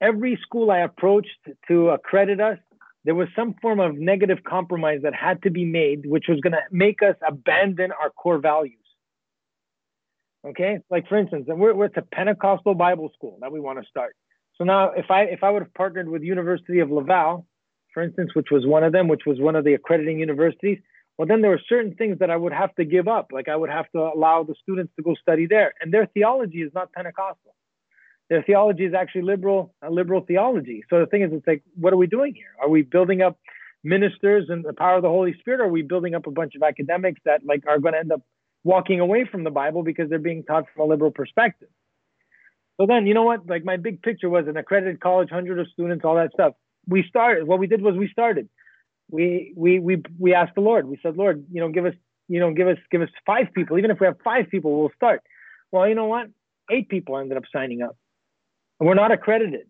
every 0.00 0.38
school 0.40 0.70
I 0.70 0.80
approached 0.80 1.28
to 1.66 1.90
accredit 1.90 2.40
us, 2.40 2.58
there 3.04 3.14
was 3.14 3.28
some 3.36 3.54
form 3.60 3.80
of 3.80 3.96
negative 3.96 4.38
compromise 4.44 5.00
that 5.02 5.14
had 5.14 5.42
to 5.42 5.50
be 5.50 5.64
made, 5.64 6.06
which 6.06 6.24
was 6.28 6.40
going 6.40 6.52
to 6.52 6.62
make 6.70 7.02
us 7.02 7.16
abandon 7.26 7.92
our 7.92 8.10
core 8.10 8.38
values. 8.38 8.78
Okay, 10.46 10.78
like 10.90 11.08
for 11.08 11.18
instance, 11.18 11.46
we're, 11.48 11.74
we're 11.74 11.86
at 11.86 11.96
a 11.96 12.02
Pentecostal 12.02 12.74
Bible 12.74 13.10
school 13.14 13.38
that 13.40 13.50
we 13.50 13.60
want 13.60 13.78
to 13.82 13.88
start. 13.88 14.14
So 14.56 14.64
now, 14.64 14.90
if 14.90 15.10
I 15.10 15.22
if 15.24 15.42
I 15.42 15.50
would 15.50 15.62
have 15.62 15.74
partnered 15.74 16.08
with 16.08 16.22
University 16.22 16.80
of 16.80 16.90
Laval, 16.90 17.46
for 17.92 18.02
instance, 18.02 18.30
which 18.34 18.48
was 18.50 18.66
one 18.66 18.84
of 18.84 18.92
them, 18.92 19.08
which 19.08 19.22
was 19.26 19.40
one 19.40 19.56
of 19.56 19.64
the 19.64 19.74
accrediting 19.74 20.18
universities, 20.18 20.78
well, 21.16 21.26
then 21.26 21.40
there 21.40 21.50
were 21.50 21.60
certain 21.66 21.94
things 21.94 22.18
that 22.18 22.30
I 22.30 22.36
would 22.36 22.52
have 22.52 22.74
to 22.76 22.84
give 22.84 23.08
up. 23.08 23.28
Like 23.32 23.48
I 23.48 23.56
would 23.56 23.70
have 23.70 23.90
to 23.92 24.00
allow 24.00 24.44
the 24.44 24.54
students 24.62 24.92
to 24.96 25.02
go 25.02 25.14
study 25.14 25.46
there, 25.46 25.72
and 25.80 25.92
their 25.92 26.06
theology 26.06 26.58
is 26.58 26.72
not 26.74 26.92
Pentecostal 26.92 27.54
their 28.30 28.42
theology 28.42 28.84
is 28.84 28.94
actually 28.94 29.22
liberal, 29.22 29.74
a 29.82 29.90
liberal 29.90 30.22
theology. 30.22 30.82
So 30.88 31.00
the 31.00 31.06
thing 31.06 31.22
is, 31.22 31.30
it's 31.32 31.46
like, 31.46 31.62
what 31.74 31.92
are 31.92 31.96
we 31.96 32.06
doing 32.06 32.34
here? 32.34 32.54
Are 32.62 32.68
we 32.68 32.82
building 32.82 33.20
up 33.22 33.38
ministers 33.82 34.46
and 34.48 34.64
the 34.64 34.72
power 34.72 34.96
of 34.96 35.02
the 35.02 35.08
Holy 35.08 35.34
Spirit? 35.38 35.60
Or 35.60 35.64
are 35.64 35.68
we 35.68 35.82
building 35.82 36.14
up 36.14 36.26
a 36.26 36.30
bunch 36.30 36.54
of 36.54 36.62
academics 36.62 37.20
that 37.24 37.44
like 37.44 37.64
are 37.66 37.78
going 37.78 37.92
to 37.92 38.00
end 38.00 38.12
up 38.12 38.22
walking 38.62 39.00
away 39.00 39.28
from 39.30 39.44
the 39.44 39.50
Bible 39.50 39.82
because 39.82 40.08
they're 40.08 40.18
being 40.18 40.42
taught 40.42 40.64
from 40.74 40.86
a 40.86 40.88
liberal 40.88 41.10
perspective? 41.10 41.68
So 42.80 42.86
then, 42.86 43.06
you 43.06 43.14
know 43.14 43.24
what? 43.24 43.46
Like 43.46 43.64
my 43.64 43.76
big 43.76 44.02
picture 44.02 44.28
was 44.28 44.48
an 44.48 44.56
accredited 44.56 45.00
college, 45.00 45.30
hundred 45.30 45.58
of 45.60 45.68
students, 45.72 46.04
all 46.04 46.16
that 46.16 46.32
stuff. 46.32 46.54
We 46.88 47.04
started. 47.08 47.46
What 47.46 47.58
we 47.58 47.66
did 47.66 47.82
was 47.82 47.94
we 47.94 48.08
started. 48.08 48.48
We 49.10 49.52
we 49.54 49.78
we 49.78 50.02
we 50.18 50.34
asked 50.34 50.54
the 50.54 50.62
Lord. 50.62 50.88
We 50.88 50.98
said, 51.02 51.16
Lord, 51.16 51.44
you 51.52 51.60
know, 51.60 51.68
give 51.68 51.84
us, 51.84 51.94
you 52.26 52.40
know, 52.40 52.52
give 52.52 52.66
us 52.66 52.78
give 52.90 53.02
us 53.02 53.10
five 53.26 53.48
people. 53.54 53.78
Even 53.78 53.90
if 53.90 54.00
we 54.00 54.06
have 54.06 54.16
five 54.24 54.48
people, 54.50 54.80
we'll 54.80 54.90
start. 54.96 55.20
Well, 55.70 55.86
you 55.86 55.94
know 55.94 56.06
what? 56.06 56.28
Eight 56.70 56.88
people 56.88 57.18
ended 57.18 57.36
up 57.36 57.44
signing 57.52 57.82
up 57.82 57.96
and 58.78 58.88
we're 58.88 58.94
not 58.94 59.12
accredited. 59.12 59.66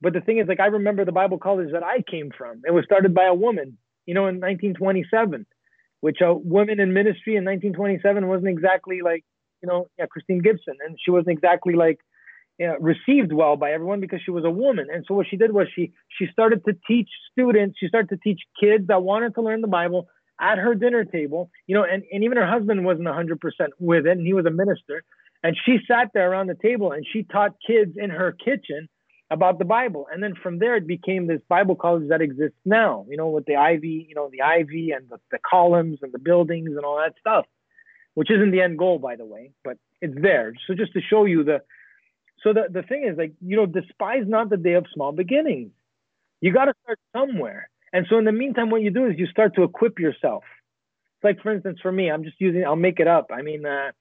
But 0.00 0.12
the 0.12 0.20
thing 0.20 0.38
is, 0.38 0.46
like, 0.46 0.60
I 0.60 0.66
remember 0.66 1.04
the 1.04 1.12
Bible 1.12 1.38
college 1.38 1.72
that 1.72 1.82
I 1.82 2.02
came 2.08 2.30
from. 2.36 2.62
It 2.66 2.72
was 2.72 2.84
started 2.84 3.14
by 3.14 3.24
a 3.24 3.34
woman, 3.34 3.78
you 4.04 4.14
know, 4.14 4.26
in 4.26 4.36
1927, 4.36 5.46
which 6.00 6.18
a 6.20 6.34
woman 6.34 6.80
in 6.80 6.92
ministry 6.92 7.36
in 7.36 7.44
1927 7.44 8.28
wasn't 8.28 8.48
exactly 8.48 9.00
like, 9.02 9.24
you 9.62 9.68
know, 9.68 9.88
yeah, 9.98 10.06
Christine 10.10 10.42
Gibson. 10.42 10.74
And 10.86 10.98
she 11.02 11.10
wasn't 11.10 11.30
exactly 11.30 11.74
like 11.74 11.98
you 12.58 12.66
know, 12.66 12.76
received 12.80 13.32
well 13.32 13.56
by 13.56 13.72
everyone 13.72 14.00
because 14.00 14.20
she 14.24 14.30
was 14.30 14.44
a 14.44 14.50
woman. 14.50 14.86
And 14.92 15.04
so 15.06 15.14
what 15.14 15.26
she 15.28 15.36
did 15.36 15.52
was 15.52 15.66
she 15.74 15.92
she 16.18 16.26
started 16.32 16.64
to 16.64 16.74
teach 16.86 17.08
students, 17.32 17.78
she 17.78 17.88
started 17.88 18.08
to 18.10 18.16
teach 18.16 18.40
kids 18.60 18.86
that 18.88 19.02
wanted 19.02 19.34
to 19.34 19.42
learn 19.42 19.60
the 19.60 19.68
Bible 19.68 20.08
at 20.40 20.58
her 20.58 20.74
dinner 20.74 21.04
table, 21.04 21.50
you 21.66 21.74
know, 21.74 21.84
and, 21.84 22.02
and 22.12 22.24
even 22.24 22.36
her 22.36 22.46
husband 22.46 22.84
wasn't 22.84 23.06
100% 23.06 23.38
with 23.78 24.06
it, 24.06 24.12
and 24.12 24.26
he 24.26 24.34
was 24.34 24.44
a 24.44 24.50
minister. 24.50 25.02
And 25.46 25.56
she 25.64 25.78
sat 25.86 26.10
there 26.12 26.28
around 26.28 26.48
the 26.48 26.56
table 26.56 26.90
and 26.90 27.06
she 27.08 27.22
taught 27.22 27.54
kids 27.64 27.92
in 27.96 28.10
her 28.10 28.32
kitchen 28.32 28.88
about 29.30 29.60
the 29.60 29.64
Bible. 29.64 30.08
And 30.12 30.20
then 30.20 30.34
from 30.34 30.58
there, 30.58 30.74
it 30.74 30.88
became 30.88 31.28
this 31.28 31.40
Bible 31.48 31.76
college 31.76 32.08
that 32.08 32.20
exists 32.20 32.58
now, 32.64 33.06
you 33.08 33.16
know, 33.16 33.28
with 33.28 33.44
the 33.46 33.54
ivy, 33.54 34.06
you 34.08 34.16
know, 34.16 34.28
the 34.28 34.42
ivy 34.42 34.90
and 34.90 35.08
the, 35.08 35.18
the 35.30 35.38
columns 35.48 36.00
and 36.02 36.10
the 36.10 36.18
buildings 36.18 36.70
and 36.70 36.84
all 36.84 36.96
that 36.96 37.14
stuff, 37.20 37.46
which 38.14 38.28
isn't 38.28 38.50
the 38.50 38.60
end 38.60 38.76
goal, 38.76 38.98
by 38.98 39.14
the 39.14 39.24
way, 39.24 39.52
but 39.62 39.78
it's 40.00 40.20
there. 40.20 40.52
So 40.66 40.74
just 40.74 40.92
to 40.94 41.00
show 41.00 41.26
you 41.26 41.44
the, 41.44 41.60
so 42.42 42.52
the, 42.52 42.64
the 42.68 42.82
thing 42.82 43.06
is 43.08 43.16
like, 43.16 43.34
you 43.40 43.56
know, 43.56 43.66
despise 43.66 44.24
not 44.26 44.50
the 44.50 44.56
day 44.56 44.74
of 44.74 44.86
small 44.92 45.12
beginnings. 45.12 45.70
You 46.40 46.52
got 46.52 46.64
to 46.64 46.74
start 46.82 46.98
somewhere. 47.16 47.70
And 47.92 48.04
so 48.10 48.18
in 48.18 48.24
the 48.24 48.32
meantime, 48.32 48.70
what 48.70 48.82
you 48.82 48.90
do 48.90 49.06
is 49.06 49.14
you 49.16 49.26
start 49.26 49.54
to 49.54 49.62
equip 49.62 50.00
yourself. 50.00 50.42
It's 51.14 51.22
like, 51.22 51.40
for 51.40 51.52
instance, 51.52 51.78
for 51.80 51.92
me, 51.92 52.10
I'm 52.10 52.24
just 52.24 52.40
using, 52.40 52.64
I'll 52.64 52.74
make 52.74 52.98
it 52.98 53.06
up. 53.06 53.30
I 53.32 53.42
mean, 53.42 53.64
uh, 53.64 53.92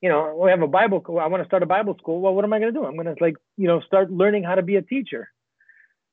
you 0.00 0.08
know, 0.08 0.38
we 0.42 0.50
have 0.50 0.62
a 0.62 0.68
Bible. 0.68 1.02
I 1.20 1.26
want 1.26 1.42
to 1.42 1.46
start 1.46 1.62
a 1.62 1.66
Bible 1.66 1.96
school. 1.98 2.20
Well, 2.20 2.34
what 2.34 2.44
am 2.44 2.52
I 2.52 2.58
going 2.58 2.72
to 2.72 2.78
do? 2.78 2.84
I'm 2.84 2.94
going 2.94 3.06
to 3.06 3.16
like, 3.20 3.36
you 3.56 3.66
know, 3.66 3.80
start 3.80 4.10
learning 4.10 4.44
how 4.44 4.54
to 4.54 4.62
be 4.62 4.76
a 4.76 4.82
teacher. 4.82 5.28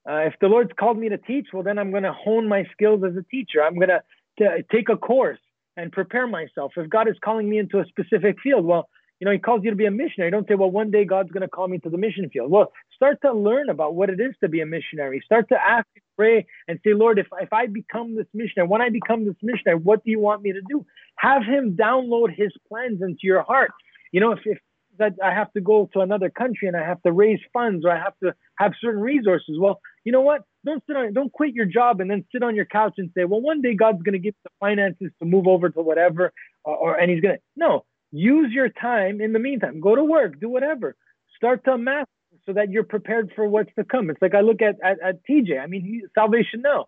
Uh, 0.10 0.28
if 0.28 0.34
the 0.40 0.48
Lord's 0.48 0.72
called 0.80 0.98
me 0.98 1.10
to 1.10 1.18
teach, 1.18 1.48
well, 1.54 1.64
then 1.64 1.78
I'm 1.80 1.92
going 1.92 2.04
to 2.04 2.14
hone 2.14 2.48
my 2.48 2.66
skills 2.72 3.02
as 3.08 3.16
a 3.16 3.24
teacher. 3.24 3.64
I'm 3.64 3.76
going 3.76 3.90
to 3.90 4.64
take 4.72 4.90
a 4.90 4.98
course 4.98 5.40
and 5.78 5.92
prepare 5.92 6.28
myself. 6.28 6.74
If 6.78 6.90
God 6.90 7.08
is 7.08 7.16
calling 7.24 7.50
me 7.50 7.58
into 7.58 7.80
a 7.80 7.86
specific 7.86 8.38
field, 8.42 8.66
well, 8.66 8.90
you 9.20 9.26
know, 9.26 9.32
He 9.32 9.40
calls 9.40 9.62
you 9.64 9.70
to 9.70 9.76
be 9.76 9.86
a 9.86 9.92
missionary. 9.92 10.32
Don't 10.32 10.48
say, 10.48 10.56
well, 10.56 10.72
one 10.72 10.92
day 10.92 11.06
God's 11.06 11.32
going 11.32 11.42
to 11.42 11.48
call 11.48 11.68
me 11.68 11.80
to 11.80 11.90
the 11.90 11.98
mission 11.98 12.30
field. 12.30 12.52
Well, 12.52 12.72
start 12.96 13.20
to 13.24 13.34
learn 13.34 13.70
about 13.70 13.96
what 13.96 14.10
it 14.10 14.20
is 14.20 14.34
to 14.42 14.50
be 14.50 14.62
a 14.62 14.66
missionary. 14.66 15.22
Start 15.26 15.50
to 15.50 15.56
ask 15.56 15.88
and 15.96 16.04
pray 16.18 16.46
and 16.68 16.80
say, 16.84 16.94
Lord, 16.94 17.20
if, 17.20 17.28
if 17.42 17.52
I 17.54 17.68
become 17.68 18.16
this 18.16 18.28
missionary, 18.34 18.68
when 18.68 18.82
I 18.82 18.90
become 18.90 19.26
this 19.26 19.36
missionary, 19.42 19.80
what 19.80 20.04
do 20.04 20.12
you 20.12 20.20
want 20.20 20.42
me 20.42 20.54
to 20.54 20.62
do? 20.68 20.86
Have 21.18 21.44
Him 21.44 21.78
download 21.80 22.36
His 22.36 22.52
plans 22.68 23.02
into 23.02 23.22
your 23.24 23.44
heart. 23.44 23.72
You 24.12 24.22
know, 24.22 24.32
if, 24.32 24.40
if 24.46 24.60
that 24.98 25.14
I 25.24 25.34
have 25.34 25.52
to 25.54 25.62
go 25.62 25.90
to 25.94 26.00
another 26.00 26.30
country 26.30 26.68
and 26.68 26.78
I 26.78 26.86
have 26.86 27.02
to 27.04 27.12
raise 27.12 27.40
funds 27.54 27.86
or 27.86 27.92
I 27.92 27.98
have 27.98 28.14
to 28.24 28.34
have 28.58 28.74
certain 28.80 29.02
resources. 29.02 29.58
Well, 29.60 29.80
you 30.04 30.12
know 30.12 30.22
what? 30.22 30.44
Don't 30.66 30.84
sit 30.88 30.96
on, 30.96 31.14
don't 31.14 31.32
quit 31.32 31.54
your 31.54 31.66
job 31.66 32.00
and 32.00 32.10
then 32.10 32.26
sit 32.32 32.44
on 32.44 32.56
your 32.56 32.66
couch 32.66 32.94
and 32.98 33.12
say, 33.16 33.26
well, 33.26 33.42
one 33.42 33.62
day 33.62 33.76
God's 33.76 34.02
going 34.04 34.14
to 34.14 34.20
give 34.20 34.36
the 34.44 34.50
finances 34.60 35.12
to 35.20 35.26
move 35.26 35.48
over 35.48 35.70
to 35.70 35.82
whatever, 35.82 36.32
or, 36.64 36.76
or 36.76 36.96
and 36.96 37.12
He's 37.12 37.22
going 37.22 37.36
to. 37.36 37.42
No, 37.56 37.86
use 38.12 38.52
your 38.52 38.70
time 38.70 39.22
in 39.22 39.34
the 39.34 39.40
meantime. 39.40 39.80
Go 39.80 39.96
to 39.96 40.04
work, 40.04 40.40
do 40.40 40.50
whatever. 40.50 40.96
Start 41.36 41.64
to 41.66 41.72
amass 41.72 42.08
so 42.46 42.54
that 42.54 42.72
you're 42.72 42.84
prepared 42.84 43.32
for 43.36 43.48
what's 43.48 43.74
to 43.76 43.84
come. 43.84 44.10
It's 44.10 44.22
like 44.22 44.36
I 44.36 44.42
look 44.42 44.62
at 44.62 44.76
at, 44.84 45.00
at 45.02 45.20
TJ. 45.30 45.62
I 45.62 45.68
mean, 45.68 45.82
he, 45.82 46.04
Salvation 46.14 46.62
Now. 46.62 46.88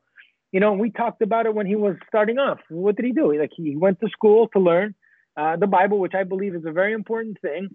You 0.51 0.61
know, 0.61 0.73
we 0.73 0.91
talked 0.91 1.21
about 1.21 1.45
it 1.45 1.53
when 1.53 1.65
he 1.65 1.75
was 1.75 1.95
starting 2.07 2.37
off. 2.37 2.59
What 2.69 2.95
did 2.95 3.05
he 3.05 3.11
do? 3.11 3.37
Like 3.37 3.51
he 3.55 3.75
went 3.75 3.99
to 3.99 4.09
school 4.09 4.47
to 4.53 4.59
learn 4.59 4.95
uh, 5.35 5.57
the 5.57 5.67
Bible, 5.67 5.99
which 5.99 6.13
I 6.15 6.23
believe 6.23 6.55
is 6.55 6.65
a 6.65 6.71
very 6.71 6.93
important 6.93 7.39
thing. 7.41 7.69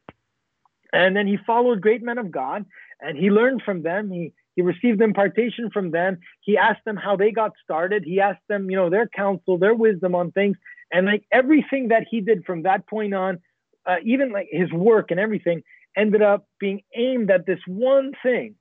And 0.92 1.14
then 1.14 1.26
he 1.26 1.38
followed 1.46 1.80
great 1.80 2.02
men 2.02 2.18
of 2.18 2.30
God 2.30 2.64
and 3.00 3.16
he 3.16 3.30
learned 3.30 3.62
from 3.62 3.82
them. 3.82 4.10
He 4.10 4.32
he 4.54 4.62
received 4.62 5.00
impartation 5.00 5.70
from 5.70 5.90
them. 5.90 6.18
He 6.40 6.58
asked 6.58 6.84
them 6.84 6.96
how 6.96 7.16
they 7.16 7.30
got 7.30 7.52
started. 7.64 8.04
He 8.04 8.20
asked 8.20 8.46
them, 8.48 8.70
you 8.70 8.76
know, 8.76 8.90
their 8.90 9.06
counsel, 9.06 9.56
their 9.56 9.74
wisdom 9.74 10.14
on 10.14 10.30
things. 10.30 10.56
And 10.92 11.06
like 11.06 11.24
everything 11.32 11.88
that 11.88 12.06
he 12.10 12.20
did 12.20 12.44
from 12.44 12.64
that 12.64 12.86
point 12.86 13.14
on, 13.14 13.40
uh, 13.86 13.96
even 14.04 14.30
like 14.30 14.48
his 14.50 14.70
work 14.70 15.10
and 15.10 15.18
everything, 15.18 15.62
ended 15.96 16.22
up 16.22 16.46
being 16.58 16.82
aimed 16.94 17.30
at 17.30 17.46
this 17.46 17.58
one 17.66 18.12
thing 18.22 18.54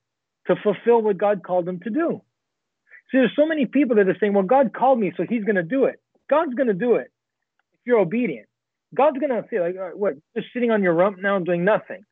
to 0.48 0.56
fulfill 0.62 1.02
what 1.02 1.18
God 1.18 1.44
called 1.44 1.68
him 1.68 1.80
to 1.82 1.90
do. 1.90 2.22
See, 3.12 3.18
there's 3.18 3.36
so 3.36 3.46
many 3.46 3.66
people 3.66 3.98
that 3.98 4.08
are 4.08 4.18
saying, 4.20 4.34
well, 4.34 4.44
God 4.44 4.74
called 4.74 5.00
me, 5.00 5.12
so 5.16 5.24
he's 5.28 5.44
going 5.44 5.56
to 5.56 5.64
do 5.64 5.86
it. 5.86 6.00
God's 6.30 6.54
going 6.54 6.68
to 6.68 6.74
do 6.74 6.96
it 6.96 7.12
if 7.74 7.80
you're 7.86 8.00
obedient. 8.00 8.48
God's 8.96 9.20
going 9.20 9.30
to 9.30 9.46
say, 9.50 9.60
like, 9.60 9.76
what, 9.94 10.16
just 10.36 10.48
sitting 10.54 10.72
on 10.72 10.84
your 10.84 10.94
rump 10.94 11.18
now 11.20 11.36
and 11.38 11.46
doing 11.46 11.64
nothing. 11.66 12.04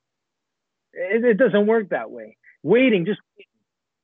It, 0.94 1.24
it 1.24 1.38
doesn't 1.38 1.68
work 1.68 1.90
that 1.90 2.12
way. 2.12 2.38
Waiting, 2.64 3.06
just 3.06 3.20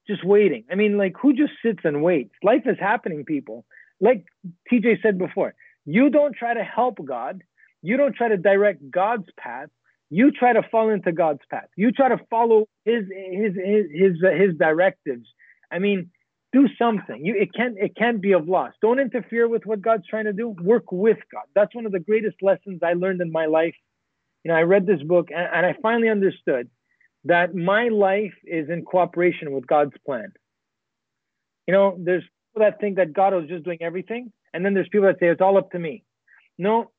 just 0.08 0.24
waiting. 0.24 0.66
I 0.72 0.76
mean, 0.76 0.98
like, 0.98 1.16
who 1.20 1.34
just 1.34 1.54
sits 1.64 1.80
and 1.84 2.04
waits? 2.04 2.32
Life 2.44 2.64
is 2.66 2.78
happening, 2.80 3.26
people. 3.26 3.66
Like 4.00 4.26
TJ 4.72 5.02
said 5.02 5.18
before, 5.18 5.56
you 5.86 6.10
don't 6.10 6.36
try 6.36 6.54
to 6.54 6.64
help 6.64 7.00
God. 7.04 7.42
You 7.82 7.98
don't 7.98 8.16
try 8.16 8.30
to 8.30 8.38
direct 8.38 8.90
God's 8.90 9.28
path. 9.38 9.70
You 10.10 10.32
try 10.32 10.54
to 10.54 10.64
fall 10.64 10.90
into 10.90 11.12
God's 11.12 11.42
path. 11.50 11.68
You 11.76 11.92
try 11.92 12.10
to 12.10 12.20
follow 12.30 12.68
His 12.86 13.04
His 13.10 13.54
His 13.56 13.86
His, 13.92 14.14
his 14.22 14.56
directives. 14.58 15.28
I 15.72 15.80
mean, 15.80 16.12
do 16.54 16.68
something. 16.78 17.26
You 17.26 17.36
it 17.36 17.54
can't 17.54 17.76
it 17.78 17.96
can't 17.96 18.22
be 18.22 18.32
of 18.32 18.48
loss. 18.48 18.74
Don't 18.82 19.00
interfere 19.00 19.48
with 19.48 19.66
what 19.66 19.82
God's 19.82 20.08
trying 20.08 20.26
to 20.26 20.34
do. 20.34 20.56
Work 20.62 20.92
with 20.92 21.18
God. 21.32 21.44
That's 21.54 21.76
one 21.76 21.86
of 21.86 21.92
the 21.92 22.00
greatest 22.00 22.38
lessons 22.42 22.80
I 22.82 22.94
learned 22.94 23.22
in 23.22 23.32
my 23.32 23.46
life. 23.46 23.76
You 24.44 24.52
know, 24.52 24.58
I 24.58 24.62
read 24.62 24.86
this 24.86 25.02
book 25.04 25.30
and, 25.32 25.48
and 25.54 25.66
I 25.66 25.76
finally 25.82 26.10
understood 26.10 26.70
that 27.26 27.56
my 27.56 27.90
life 27.90 28.34
is 28.46 28.70
in 28.70 28.84
cooperation 28.84 29.52
with 29.52 29.68
God's 29.68 29.96
plan. 30.06 30.32
You 31.68 31.74
know, 31.74 31.98
there's 32.00 32.24
people 32.24 32.66
that 32.66 32.80
think 32.80 32.98
that 32.98 33.12
God 33.12 33.34
is 33.34 33.50
just 33.50 33.66
doing 33.66 33.80
everything, 33.82 34.32
and 34.54 34.64
then 34.64 34.74
there's 34.74 34.88
people 34.90 35.08
that 35.08 35.20
say 35.20 35.28
it's 35.28 35.42
all 35.42 35.58
up 35.58 35.72
to 35.72 35.80
me. 35.80 36.04
No, 36.58 36.92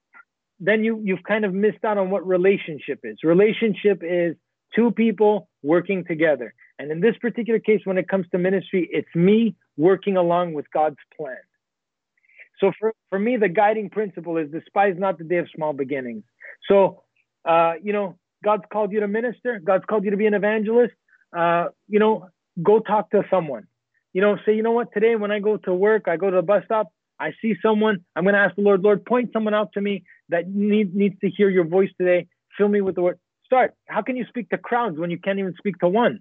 then 0.59 0.85
you 0.85 1.01
you've 1.05 1.23
kind 1.23 1.45
of 1.45 1.53
missed 1.53 1.85
out 1.85 1.99
on 1.99 2.11
what 2.11 2.27
relationship 2.27 3.01
is. 3.05 3.19
Relationship 3.23 4.03
is 4.03 4.37
two 4.75 4.91
people 4.91 5.49
working 5.63 6.05
together. 6.05 6.55
And 6.79 6.91
in 6.91 7.01
this 7.01 7.17
particular 7.21 7.59
case, 7.59 7.81
when 7.85 7.99
it 7.99 8.09
comes 8.09 8.27
to 8.33 8.39
ministry, 8.39 8.89
it's 8.93 9.09
me 9.15 9.57
working 9.77 10.17
along 10.17 10.55
with 10.55 10.67
God's 10.73 10.97
plan. 11.17 11.37
So 12.61 12.73
for, 12.79 12.93
for 13.11 13.19
me, 13.19 13.37
the 13.37 13.49
guiding 13.49 13.91
principle 13.91 14.37
is 14.37 14.51
despise 14.51 14.95
not 14.99 15.19
the 15.19 15.25
day 15.25 15.37
of 15.37 15.49
small 15.55 15.73
beginnings. 15.73 16.25
So, 16.69 17.03
uh, 17.45 17.75
you 17.83 17.93
know, 17.93 18.19
God's 18.45 18.65
called 18.73 18.93
you 18.93 19.01
to 19.01 19.09
minister. 19.09 19.61
God's 19.63 19.85
called 19.85 20.05
you 20.05 20.11
to 20.11 20.17
be 20.17 20.27
an 20.27 20.35
evangelist. 20.35 20.95
Uh, 21.37 21.67
you 21.89 21.99
know, 21.99 22.29
go 22.63 22.81
talk 22.81 23.11
to 23.11 23.23
someone. 23.31 23.67
You 24.13 24.23
know, 24.23 24.37
say, 24.47 24.55
you 24.55 24.63
know 24.63 24.73
what, 24.73 24.93
today 24.93 25.17
when 25.17 25.31
I 25.31 25.41
go 25.41 25.59
to 25.59 25.75
work, 25.75 26.09
I 26.09 26.17
go 26.17 26.31
to 26.31 26.37
the 26.37 26.43
bus 26.43 26.63
stop, 26.65 26.89
I 27.19 27.33
see 27.41 27.55
someone, 27.63 28.05
I'm 28.15 28.25
going 28.25 28.35
to 28.35 28.41
ask 28.41 28.55
the 28.57 28.63
Lord, 28.63 28.83
Lord, 28.83 29.05
point 29.05 29.31
someone 29.33 29.55
out 29.55 29.73
to 29.75 29.81
me 29.81 30.05
that 30.29 30.49
need, 30.49 30.95
needs 30.95 31.19
to 31.21 31.31
hear 31.31 31.49
your 31.49 31.65
voice 31.67 31.91
today. 31.99 32.27
Fill 32.57 32.69
me 32.69 32.81
with 32.81 32.95
the 32.95 33.03
word. 33.03 33.19
Start. 33.45 33.75
How 33.87 34.03
can 34.03 34.17
you 34.17 34.25
speak 34.29 34.51
to 34.51 34.59
crowds 34.59 34.99
when 34.99 35.11
you 35.11 35.19
can't 35.19 35.39
even 35.39 35.55
speak 35.57 35.79
to 35.79 35.89
one? 35.89 36.21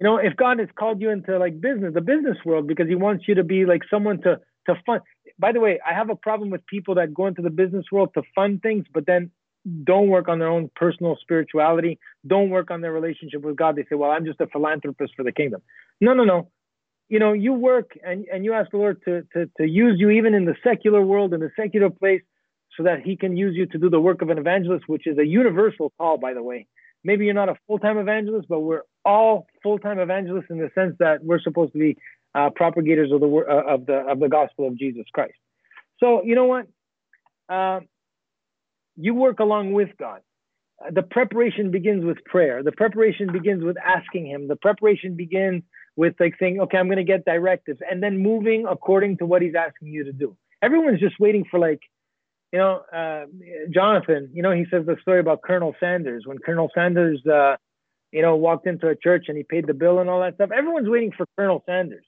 You 0.00 0.04
know, 0.06 0.18
if 0.18 0.36
God 0.36 0.60
has 0.60 0.68
called 0.78 1.00
you 1.00 1.10
into 1.10 1.38
like 1.38 1.60
business, 1.60 1.92
the 1.92 2.00
business 2.00 2.36
world, 2.44 2.68
because 2.68 2.88
He 2.88 2.94
wants 2.94 3.26
you 3.26 3.34
to 3.34 3.44
be 3.44 3.66
like 3.66 3.82
someone 3.90 4.22
to 4.22 4.40
to 4.68 4.74
fund. 4.86 5.00
By 5.38 5.52
the 5.52 5.60
way, 5.60 5.80
I 5.84 5.92
have 5.92 6.08
a 6.08 6.14
problem 6.14 6.50
with 6.50 6.64
people 6.66 6.94
that 6.96 7.12
go 7.12 7.26
into 7.26 7.42
the 7.42 7.50
business 7.50 7.86
world 7.90 8.10
to 8.14 8.22
fund 8.34 8.62
things, 8.62 8.84
but 8.92 9.06
then 9.06 9.30
don't 9.82 10.08
work 10.08 10.28
on 10.28 10.38
their 10.38 10.48
own 10.48 10.70
personal 10.76 11.16
spirituality, 11.20 11.98
don't 12.26 12.50
work 12.50 12.70
on 12.70 12.80
their 12.80 12.92
relationship 12.92 13.42
with 13.42 13.56
God. 13.56 13.74
They 13.74 13.84
say, 13.90 13.96
"Well, 13.96 14.10
I'm 14.10 14.24
just 14.24 14.40
a 14.40 14.46
philanthropist 14.46 15.14
for 15.16 15.24
the 15.24 15.32
kingdom." 15.32 15.62
No, 16.00 16.14
no, 16.14 16.22
no 16.22 16.48
you 17.08 17.18
know, 17.18 17.32
you 17.32 17.52
work 17.52 17.92
and, 18.04 18.26
and 18.32 18.44
you 18.44 18.52
ask 18.52 18.70
the 18.70 18.76
Lord 18.76 19.02
to, 19.04 19.22
to, 19.34 19.50
to 19.56 19.66
use 19.66 19.96
you 19.98 20.10
even 20.10 20.34
in 20.34 20.44
the 20.44 20.54
secular 20.62 21.00
world, 21.00 21.32
in 21.32 21.40
the 21.40 21.50
secular 21.56 21.90
place, 21.90 22.22
so 22.76 22.82
that 22.84 23.00
He 23.00 23.16
can 23.16 23.36
use 23.36 23.56
you 23.56 23.66
to 23.66 23.78
do 23.78 23.88
the 23.90 24.00
work 24.00 24.22
of 24.22 24.30
an 24.30 24.38
evangelist, 24.38 24.84
which 24.86 25.06
is 25.06 25.18
a 25.18 25.26
universal 25.26 25.92
call, 25.98 26.18
by 26.18 26.34
the 26.34 26.42
way. 26.42 26.66
Maybe 27.04 27.24
you're 27.24 27.34
not 27.34 27.48
a 27.48 27.56
full 27.66 27.78
time 27.78 27.98
evangelist, 27.98 28.48
but 28.48 28.60
we're 28.60 28.82
all 29.04 29.46
full 29.62 29.78
time 29.78 29.98
evangelists 29.98 30.46
in 30.50 30.58
the 30.58 30.70
sense 30.74 30.96
that 30.98 31.24
we're 31.24 31.40
supposed 31.40 31.72
to 31.72 31.78
be 31.78 31.96
uh, 32.34 32.50
propagators 32.54 33.10
of 33.12 33.20
the 33.20 33.26
uh, 33.26 33.74
of 33.74 33.86
the 33.86 33.94
of 33.94 34.20
the 34.20 34.28
gospel 34.28 34.66
of 34.66 34.76
Jesus 34.76 35.04
Christ. 35.12 35.38
So 36.00 36.22
you 36.24 36.34
know 36.34 36.44
what? 36.44 36.66
Uh, 37.48 37.80
you 38.96 39.14
work 39.14 39.38
along 39.40 39.72
with 39.72 39.90
God. 39.98 40.20
The 40.92 41.02
preparation 41.02 41.70
begins 41.70 42.04
with 42.04 42.18
prayer. 42.24 42.62
The 42.62 42.72
preparation 42.72 43.32
begins 43.32 43.64
with 43.64 43.76
asking 43.78 44.26
Him. 44.26 44.48
The 44.48 44.56
preparation 44.56 45.16
begins 45.16 45.62
with 45.98 46.14
like 46.20 46.36
saying, 46.38 46.60
okay, 46.60 46.78
I'm 46.78 46.86
going 46.86 46.98
to 46.98 47.04
get 47.04 47.24
directives 47.24 47.80
and 47.90 48.00
then 48.00 48.18
moving 48.18 48.66
according 48.70 49.18
to 49.18 49.26
what 49.26 49.42
he's 49.42 49.56
asking 49.56 49.88
you 49.88 50.04
to 50.04 50.12
do. 50.12 50.36
Everyone's 50.62 51.00
just 51.00 51.18
waiting 51.18 51.44
for 51.50 51.58
like, 51.58 51.80
you 52.52 52.60
know, 52.60 52.82
uh, 52.92 53.24
Jonathan, 53.74 54.30
you 54.32 54.44
know, 54.44 54.52
he 54.52 54.64
says 54.70 54.86
the 54.86 54.96
story 55.02 55.18
about 55.18 55.42
Colonel 55.42 55.74
Sanders 55.80 56.22
when 56.24 56.38
Colonel 56.38 56.70
Sanders, 56.72 57.20
uh, 57.26 57.56
you 58.12 58.22
know, 58.22 58.36
walked 58.36 58.68
into 58.68 58.86
a 58.86 58.94
church 58.94 59.24
and 59.26 59.36
he 59.36 59.42
paid 59.42 59.66
the 59.66 59.74
bill 59.74 59.98
and 59.98 60.08
all 60.08 60.20
that 60.20 60.36
stuff. 60.36 60.50
Everyone's 60.56 60.88
waiting 60.88 61.10
for 61.10 61.26
Colonel 61.36 61.64
Sanders. 61.66 62.04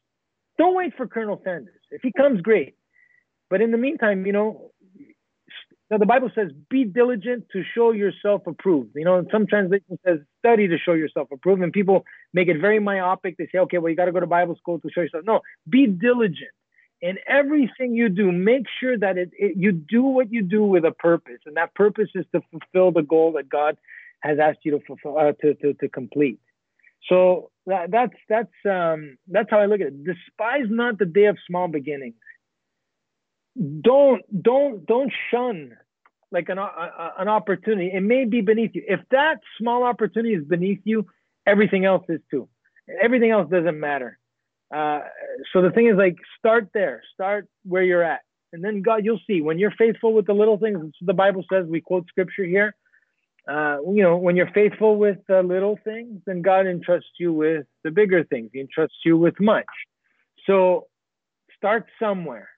Don't 0.57 0.77
wait 0.77 0.93
for 0.97 1.09
Colonel 1.09 1.41
Sanders. 1.45 1.81
If 1.91 2.03
he 2.03 2.13
comes, 2.13 2.43
great. 2.43 2.77
But 3.51 3.61
in 3.61 3.73
the 3.73 3.77
meantime, 3.77 4.25
you 4.25 4.33
know, 4.33 4.71
now 5.91 5.99
the 5.99 6.07
Bible 6.07 6.31
says, 6.35 6.53
"Be 6.69 6.85
diligent 6.85 7.47
to 7.53 7.63
show 7.75 7.91
yourself 7.91 8.47
approved." 8.47 8.91
You 8.95 9.05
know, 9.05 9.19
in 9.19 9.29
some 9.31 9.47
translations 9.47 9.99
says, 10.07 10.21
"Study 10.39 10.69
to 10.69 10.79
show 10.79 10.93
yourself 10.93 11.29
approved," 11.33 11.63
and 11.63 11.73
people 11.73 12.05
make 12.33 12.49
it 12.49 12.61
very 12.61 12.79
myopic. 12.79 13.37
They 13.37 13.49
say, 13.53 13.59
"Okay, 13.59 13.79
well, 13.79 13.91
you 13.91 13.97
got 13.97 14.05
to 14.05 14.13
go 14.13 14.21
to 14.21 14.27
Bible 14.27 14.57
school 14.57 14.79
to 14.81 14.91
show 14.91 15.01
yourself." 15.01 15.25
No, 15.25 15.41
be 15.69 15.87
diligent 15.87 16.51
in 17.01 17.19
everything 17.27 17.95
you 17.95 18.09
do. 18.09 18.31
Make 18.31 18.67
sure 18.79 18.97
that 18.99 19.19
it, 19.19 19.31
it, 19.37 19.57
you 19.57 19.73
do 19.73 20.03
what 20.03 20.33
you 20.33 20.43
do 20.43 20.63
with 20.63 20.85
a 20.85 20.93
purpose, 20.93 21.41
and 21.45 21.57
that 21.57 21.75
purpose 21.75 22.11
is 22.15 22.27
to 22.33 22.41
fulfill 22.51 22.93
the 22.93 23.03
goal 23.03 23.33
that 23.33 23.49
God 23.49 23.77
has 24.21 24.39
asked 24.39 24.61
you 24.63 24.73
to 24.73 24.81
fulfill 24.87 25.19
uh, 25.19 25.33
to, 25.41 25.55
to 25.55 25.75
to 25.75 25.89
complete. 25.89 26.39
So 27.09 27.51
that, 27.67 27.91
that's 27.91 28.15
that's 28.29 28.55
um, 28.65 29.19
that's 29.27 29.51
how 29.51 29.59
I 29.59 29.67
look 29.67 29.81
at 29.81 29.89
it. 29.89 30.05
Despise 30.05 30.67
not 30.69 30.99
the 30.99 31.07
day 31.07 31.25
of 31.25 31.37
small 31.49 31.67
beginnings 31.67 32.15
don't 33.57 34.23
don't 34.43 34.87
don't 34.87 35.13
shun 35.31 35.77
like 36.33 36.49
an 36.49 36.59
an 36.59 37.29
opportunity. 37.29 37.91
It 37.93 38.03
may 38.03 38.25
be 38.25 38.41
beneath 38.41 38.73
you. 38.75 38.85
If 38.87 39.01
that 39.11 39.41
small 39.59 39.83
opportunity 39.83 40.35
is 40.35 40.45
beneath 40.45 40.81
you, 40.85 41.07
everything 41.47 41.85
else 41.85 42.05
is 42.09 42.21
too. 42.31 42.49
Everything 43.03 43.31
else 43.31 43.51
doesn't 43.51 43.79
matter. 43.79 44.19
Uh, 44.73 45.01
so 45.53 45.63
the 45.63 45.71
thing 45.71 45.89
is 45.89 45.97
like 45.97 46.17
start 46.39 46.69
there, 46.73 47.03
start 47.13 47.49
where 47.65 47.83
you're 47.83 48.05
at, 48.05 48.21
and 48.53 48.63
then 48.63 48.83
God, 48.83 49.05
you'll 49.05 49.21
see 49.27 49.41
when 49.41 49.59
you're 49.59 49.73
faithful 49.73 50.13
with 50.13 50.27
the 50.27 50.33
little 50.33 50.59
things. 50.59 50.79
the 51.01 51.15
Bible 51.15 51.45
says. 51.53 51.67
We 51.67 51.81
quote 51.81 52.07
scripture 52.09 52.45
here. 52.45 52.75
Uh, 53.49 53.79
you 53.93 54.03
know, 54.03 54.17
when 54.17 54.37
you're 54.37 54.51
faithful 54.53 54.97
with 54.97 55.19
the 55.27 55.43
little 55.43 55.79
things, 55.83 56.21
then 56.27 56.43
God 56.43 56.67
entrusts 56.67 57.11
you 57.19 57.33
with 57.33 57.67
the 57.83 57.91
bigger 57.91 58.23
things. 58.23 58.51
He 58.53 58.61
entrusts 58.61 58.99
you 59.05 59.17
with 59.17 59.41
much. 59.41 59.67
So 60.47 60.87
start 61.57 61.87
somewhere 61.99 62.49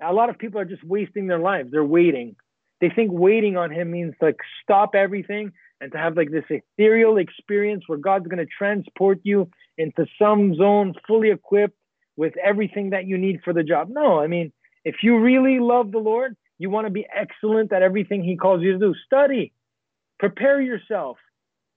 a 0.00 0.12
lot 0.12 0.28
of 0.28 0.38
people 0.38 0.60
are 0.60 0.64
just 0.64 0.84
wasting 0.84 1.26
their 1.26 1.38
lives. 1.38 1.70
They're 1.70 1.84
waiting. 1.84 2.36
They 2.80 2.90
think 2.90 3.10
waiting 3.12 3.56
on 3.56 3.70
him 3.70 3.90
means 3.90 4.14
like 4.20 4.36
stop 4.62 4.94
everything 4.94 5.52
and 5.80 5.92
to 5.92 5.98
have 5.98 6.16
like 6.16 6.30
this 6.30 6.44
ethereal 6.50 7.16
experience 7.16 7.84
where 7.86 7.98
God's 7.98 8.26
going 8.26 8.44
to 8.44 8.46
transport 8.46 9.20
you 9.22 9.48
into 9.78 10.06
some 10.20 10.54
zone 10.54 10.94
fully 11.06 11.30
equipped 11.30 11.76
with 12.16 12.34
everything 12.36 12.90
that 12.90 13.06
you 13.06 13.18
need 13.18 13.40
for 13.44 13.52
the 13.52 13.62
job. 13.62 13.88
No, 13.90 14.20
I 14.20 14.26
mean, 14.26 14.52
if 14.84 14.96
you 15.02 15.18
really 15.18 15.58
love 15.58 15.92
the 15.92 15.98
Lord, 15.98 16.36
you 16.58 16.70
want 16.70 16.86
to 16.86 16.90
be 16.90 17.06
excellent 17.14 17.72
at 17.72 17.82
everything 17.82 18.24
he 18.24 18.36
calls 18.36 18.62
you 18.62 18.72
to 18.72 18.78
do. 18.78 18.94
Study, 19.04 19.52
prepare 20.18 20.60
yourself, 20.60 21.18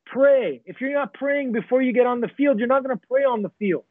pray. 0.06 0.62
If 0.66 0.80
you're 0.80 0.94
not 0.94 1.14
praying 1.14 1.52
before 1.52 1.82
you 1.82 1.92
get 1.92 2.06
on 2.06 2.22
the 2.22 2.30
field, 2.38 2.60
you're 2.60 2.68
not 2.68 2.84
going 2.84 2.98
to 2.98 3.08
pray 3.10 3.24
on 3.24 3.42
the 3.42 3.52
field. 3.60 3.84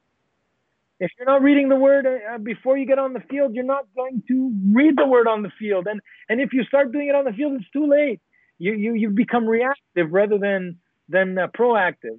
If 1.00 1.10
you're 1.16 1.26
not 1.26 1.42
reading 1.42 1.68
the 1.68 1.76
word 1.76 2.06
uh, 2.06 2.38
before 2.38 2.76
you 2.76 2.86
get 2.86 2.98
on 2.98 3.12
the 3.12 3.20
field, 3.30 3.54
you're 3.54 3.64
not 3.64 3.84
going 3.94 4.22
to 4.28 4.52
read 4.72 4.96
the 4.96 5.06
word 5.06 5.28
on 5.28 5.42
the 5.42 5.50
field. 5.58 5.86
And 5.86 6.00
and 6.28 6.40
if 6.40 6.52
you 6.52 6.64
start 6.64 6.92
doing 6.92 7.08
it 7.08 7.14
on 7.14 7.24
the 7.24 7.32
field, 7.32 7.52
it's 7.54 7.70
too 7.70 7.86
late. 7.88 8.20
You 8.58 8.72
you 8.74 8.94
you 8.94 9.10
become 9.10 9.46
reactive 9.46 10.10
rather 10.10 10.38
than 10.38 10.78
than 11.08 11.38
uh, 11.38 11.48
proactive. 11.48 12.18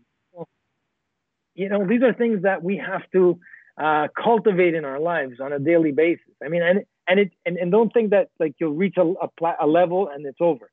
You 1.55 1.67
know, 1.67 1.85
these 1.85 2.01
are 2.03 2.13
things 2.13 2.43
that 2.43 2.63
we 2.63 2.77
have 2.77 3.01
to 3.11 3.39
uh, 3.77 4.07
cultivate 4.21 4.75
in 4.75 4.85
our 4.85 4.99
lives 4.99 5.39
on 5.41 5.51
a 5.51 5.59
daily 5.59 5.91
basis. 5.91 6.33
I 6.43 6.47
mean, 6.47 6.61
and 6.61 6.85
and 7.07 7.19
it 7.19 7.31
and, 7.45 7.57
and 7.57 7.71
don't 7.71 7.91
think 7.91 8.11
that 8.11 8.29
like 8.39 8.55
you'll 8.59 8.75
reach 8.75 8.95
a, 8.97 9.01
a, 9.03 9.55
a 9.61 9.67
level 9.67 10.09
and 10.13 10.25
it's 10.25 10.39
over. 10.39 10.69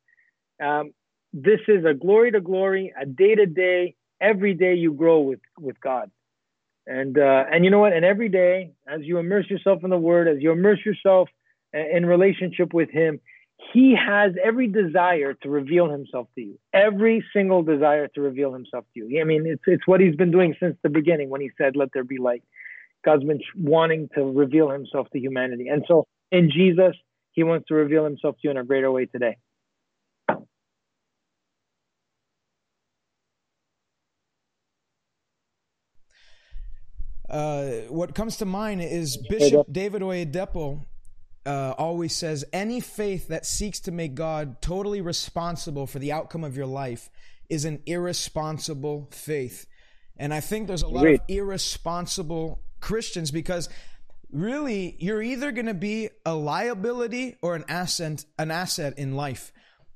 Um, 0.63 0.93
this 1.33 1.61
is 1.67 1.85
a 1.85 1.93
glory 1.93 2.31
to 2.33 2.41
glory, 2.41 2.93
a 3.01 3.05
day 3.05 3.35
to 3.35 3.47
day. 3.47 3.97
Every 4.21 4.55
day 4.55 4.75
you 4.75 4.93
grow 4.95 5.21
with 5.21 5.41
with 5.59 5.81
God. 5.81 6.11
And 6.87 7.19
uh, 7.19 7.45
and 7.51 7.65
you 7.65 7.71
know 7.71 7.81
what? 7.81 7.93
And 7.93 8.05
every 8.05 8.29
day, 8.29 8.73
as 8.87 9.01
you 9.03 9.19
immerse 9.19 9.51
yourself 9.51 9.83
in 9.83 9.91
the 9.91 9.99
Word, 9.99 10.29
as 10.29 10.37
you 10.41 10.53
immerse 10.53 10.79
yourself 10.85 11.29
in 11.73 12.07
relationship 12.07 12.73
with 12.73 12.91
Him, 12.91 13.21
He 13.73 13.97
has 13.97 14.33
every 14.43 14.69
desire 14.69 15.35
to 15.43 15.51
reveal 15.51 15.91
Himself 15.91 16.29
to 16.37 16.43
you. 16.43 16.59
Every 16.73 17.25
single 17.33 17.63
desire 17.63 18.07
to 18.09 18.21
reveal 18.21 18.53
Himself 18.53 18.85
to 18.95 19.01
you. 19.01 19.21
I 19.21 19.25
mean, 19.25 19.47
it's 19.47 19.63
it's 19.67 19.87
what 19.87 20.01
He's 20.01 20.15
been 20.15 20.31
doing 20.31 20.55
since 20.61 20.77
the 20.83 20.89
beginning 20.89 21.29
when 21.29 21.41
He 21.41 21.51
said, 21.59 21.75
"Let 21.75 21.89
there 21.93 22.05
be 22.05 22.19
light." 22.19 22.45
God's 23.05 23.25
been 23.25 23.41
wanting 23.57 24.09
to 24.15 24.23
reveal 24.25 24.71
Himself 24.71 25.09
to 25.11 25.19
humanity, 25.19 25.69
and 25.69 25.85
so 25.89 26.07
in 26.31 26.51
Jesus, 26.51 26.95
He 27.33 27.43
wants 27.43 27.67
to 27.69 27.75
reveal 27.75 28.05
Himself 28.05 28.37
to 28.37 28.41
you 28.45 28.51
in 28.51 28.57
a 28.57 28.65
greater 28.65 28.91
way 28.93 29.07
today. 29.07 29.37
Uh, 37.29 37.67
what 37.89 38.15
comes 38.15 38.37
to 38.39 38.45
mind 38.45 38.83
is 38.83 39.17
Bishop 39.17 39.67
David 39.71 40.03
Oyedepo 40.03 40.85
uh, 41.45 41.75
always 41.79 42.15
says 42.15 42.45
any 42.53 42.81
faith 42.81 43.29
that 43.29 43.47
seeks 43.47 43.81
to 43.81 43.93
make 43.93 44.15
God 44.15 44.61
totally 44.61 45.01
responsible 45.01 45.87
for 45.87 45.99
the 45.99 46.13
outcome 46.13 46.45
of 46.45 46.57
your 46.57 46.67
life 46.67 47.09
is 47.49 47.65
an 47.65 47.83
irresponsible 47.87 49.09
faith. 49.13 49.67
And 50.17 50.35
I 50.35 50.41
think 50.41 50.67
there's 50.67 50.83
a 50.83 50.89
lot 50.89 51.07
of 51.07 51.21
irresponsible 51.29 52.61
Christians 52.81 53.31
because 53.31 53.69
really 54.33 54.97
you're 54.99 55.23
either 55.23 55.53
going 55.53 55.67
to 55.67 55.75
be 55.75 56.11
a 56.25 56.35
liability 56.35 57.37
or 57.43 57.55
an 57.55 57.65
asset 57.69 58.25
an 58.39 58.51
asset 58.51 58.99
in 58.99 59.15
life. 59.15 59.53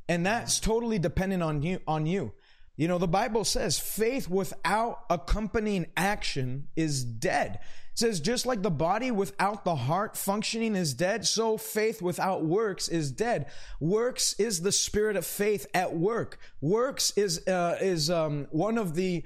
And 0.09 0.27
that's 0.27 0.61
totally 0.61 0.99
dependent 0.99 1.43
on 1.43 1.63
you 1.63 1.81
on 1.87 2.07
you. 2.07 2.33
You 2.81 2.89
know, 2.89 2.97
the 2.97 3.07
Bible 3.07 3.45
says 3.45 3.79
faith 3.79 4.27
without 4.27 5.05
accompanying 5.11 5.89
action 5.99 6.69
is 6.77 7.05
dead. 7.05 7.57
It 7.93 7.99
says 7.99 8.21
just 8.21 8.47
like 8.47 8.63
the 8.63 8.71
body 8.71 9.11
without 9.11 9.67
the 9.67 9.77
heart 9.77 10.17
functioning 10.17 10.75
is 10.75 10.95
dead, 10.95 11.27
so 11.27 11.59
faith 11.59 12.01
without 12.01 12.43
works 12.43 12.89
is 12.89 13.13
dead. 13.13 13.51
Works 13.81 14.33
is 14.39 14.63
the 14.63 14.73
spirit 14.73 15.17
of 15.17 15.27
faith 15.27 15.67
at 15.75 15.95
work. 15.95 16.39
Works 16.63 17.13
is 17.17 17.47
uh, 17.47 17.77
is 17.83 18.09
um, 18.09 18.47
one 18.51 18.79
of 18.79 18.95
the 18.95 19.25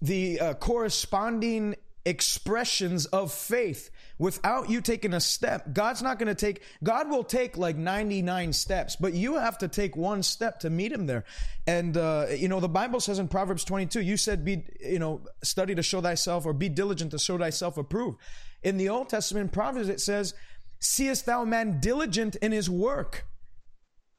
the 0.00 0.38
uh, 0.38 0.54
corresponding 0.54 1.74
expressions 2.04 3.06
of 3.06 3.32
faith 3.32 3.90
without 4.18 4.70
you 4.70 4.80
taking 4.80 5.12
a 5.12 5.20
step 5.20 5.72
god's 5.72 6.02
not 6.02 6.18
going 6.18 6.28
to 6.28 6.34
take 6.34 6.62
god 6.82 7.08
will 7.08 7.24
take 7.24 7.56
like 7.56 7.76
99 7.76 8.52
steps 8.52 8.96
but 8.96 9.12
you 9.12 9.34
have 9.34 9.58
to 9.58 9.68
take 9.68 9.96
one 9.96 10.22
step 10.22 10.60
to 10.60 10.70
meet 10.70 10.92
him 10.92 11.06
there. 11.06 11.24
And 11.66 11.96
uh, 11.96 12.26
you 12.30 12.48
know 12.48 12.60
the 12.60 12.68
bible 12.68 13.00
says 13.00 13.18
in 13.18 13.28
proverbs 13.28 13.64
22 13.64 14.00
you 14.00 14.16
said 14.16 14.44
be 14.44 14.64
you 14.80 14.98
know 14.98 15.20
study 15.42 15.74
to 15.74 15.82
show 15.82 16.00
thyself 16.00 16.46
or 16.46 16.52
be 16.52 16.68
diligent 16.68 17.10
to 17.12 17.18
show 17.18 17.38
thyself 17.38 17.76
approved. 17.76 18.18
In 18.62 18.76
the 18.76 18.88
old 18.88 19.08
testament 19.08 19.44
in 19.44 19.48
proverbs 19.50 19.88
it 19.88 20.00
says 20.00 20.34
seest 20.78 21.26
thou 21.26 21.44
man 21.44 21.80
diligent 21.80 22.36
in 22.36 22.52
his 22.52 22.68
work 22.70 23.26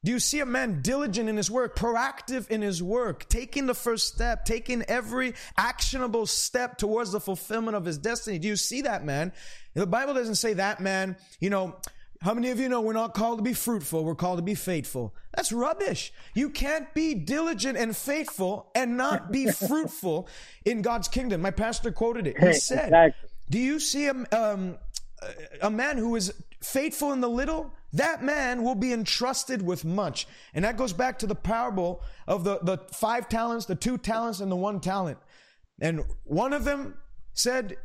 do 0.04 0.12
you 0.12 0.20
see 0.20 0.40
a 0.40 0.46
man 0.46 0.82
diligent 0.82 1.28
in 1.28 1.38
his 1.38 1.50
work, 1.50 1.76
proactive 1.76 2.50
in 2.50 2.62
his 2.62 2.84
work, 2.84 3.28
taking 3.30 3.66
the 3.66 3.74
first 3.74 4.08
step, 4.08 4.46
taking 4.46 4.84
every 4.88 5.34
actionable 5.58 6.26
step 6.26 6.78
towards 6.78 7.12
the 7.12 7.20
fulfillment 7.20 7.76
of 7.76 7.84
his 7.84 7.98
destiny? 7.98 8.38
Do 8.38 8.48
you 8.48 8.56
see 8.56 8.84
that 8.84 9.04
man? 9.04 9.34
The 9.74 9.88
Bible 9.88 10.14
doesn't 10.14 10.36
say 10.36 10.54
that 10.54 10.80
man, 10.80 11.18
you 11.40 11.50
know, 11.50 11.76
how 12.22 12.34
many 12.34 12.50
of 12.50 12.60
you 12.60 12.70
know 12.70 12.82
we're 12.82 12.94
not 12.94 13.14
called 13.14 13.40
to 13.40 13.44
be 13.44 13.54
fruitful, 13.54 14.04
we're 14.04 14.16
called 14.16 14.38
to 14.38 14.44
be 14.44 14.56
faithful? 14.56 15.16
That's 15.36 15.52
rubbish. 15.52 16.12
You 16.34 16.50
can't 16.50 16.92
be 16.94 17.14
diligent 17.14 17.78
and 17.78 17.96
faithful 17.96 18.72
and 18.76 18.98
not 18.98 19.32
be 19.32 19.52
fruitful 19.52 20.28
in 20.66 20.82
God's 20.82 21.08
kingdom. 21.08 21.42
My 21.42 21.52
pastor 21.52 21.92
quoted 21.92 22.28
it. 22.28 22.38
He 22.40 22.54
said, 22.54 23.14
Do 23.50 23.60
you 23.60 23.80
see 23.80 24.08
a, 24.08 24.14
um, 24.32 24.78
a 25.62 25.70
man 25.70 25.98
who 25.98 26.16
is 26.16 26.34
faithful 26.62 27.12
in 27.12 27.22
the 27.22 27.30
little? 27.30 27.74
That 27.94 28.24
man 28.24 28.64
will 28.64 28.76
be 28.76 28.94
entrusted 28.94 29.62
with 29.62 29.86
much. 29.86 30.28
And 30.54 30.66
that 30.66 30.78
goes 30.78 30.94
back 30.94 31.20
to 31.20 31.28
the 31.28 31.36
parable 31.36 32.02
of 32.28 32.44
the, 32.44 32.60
the 32.62 32.78
five 32.94 33.30
talents, 33.30 33.66
the 33.66 33.76
two 33.76 33.98
talents, 33.98 34.40
and 34.40 34.52
the 34.52 34.56
one 34.56 34.80
talent. 34.80 35.20
And 35.80 36.02
one 36.24 36.54
of 36.54 36.66
them 36.66 36.98
said, 37.34 37.78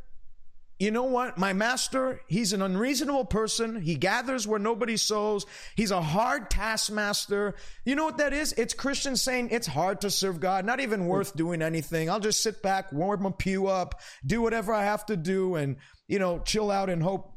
you 0.78 0.90
know 0.90 1.04
what? 1.04 1.38
My 1.38 1.52
master, 1.52 2.22
he's 2.26 2.52
an 2.52 2.60
unreasonable 2.60 3.26
person. 3.26 3.80
He 3.80 3.94
gathers 3.94 4.48
where 4.48 4.58
nobody 4.58 4.96
sows. 4.96 5.46
He's 5.76 5.92
a 5.92 6.02
hard 6.02 6.50
taskmaster. 6.50 7.54
You 7.84 7.94
know 7.94 8.04
what 8.04 8.16
that 8.16 8.32
is? 8.32 8.52
It's 8.54 8.74
Christians 8.74 9.22
saying 9.22 9.50
it's 9.52 9.68
hard 9.68 10.00
to 10.00 10.10
serve 10.10 10.40
God, 10.40 10.64
not 10.64 10.80
even 10.80 11.06
worth 11.06 11.36
doing 11.36 11.62
anything. 11.62 12.10
I'll 12.10 12.18
just 12.18 12.42
sit 12.42 12.62
back, 12.62 12.92
warm 12.92 13.22
my 13.22 13.30
pew 13.30 13.68
up, 13.68 14.00
do 14.26 14.42
whatever 14.42 14.72
I 14.72 14.82
have 14.82 15.06
to 15.06 15.16
do, 15.16 15.54
and, 15.54 15.76
you 16.08 16.18
know, 16.18 16.40
chill 16.40 16.68
out 16.68 16.90
and 16.90 17.00
hope 17.00 17.32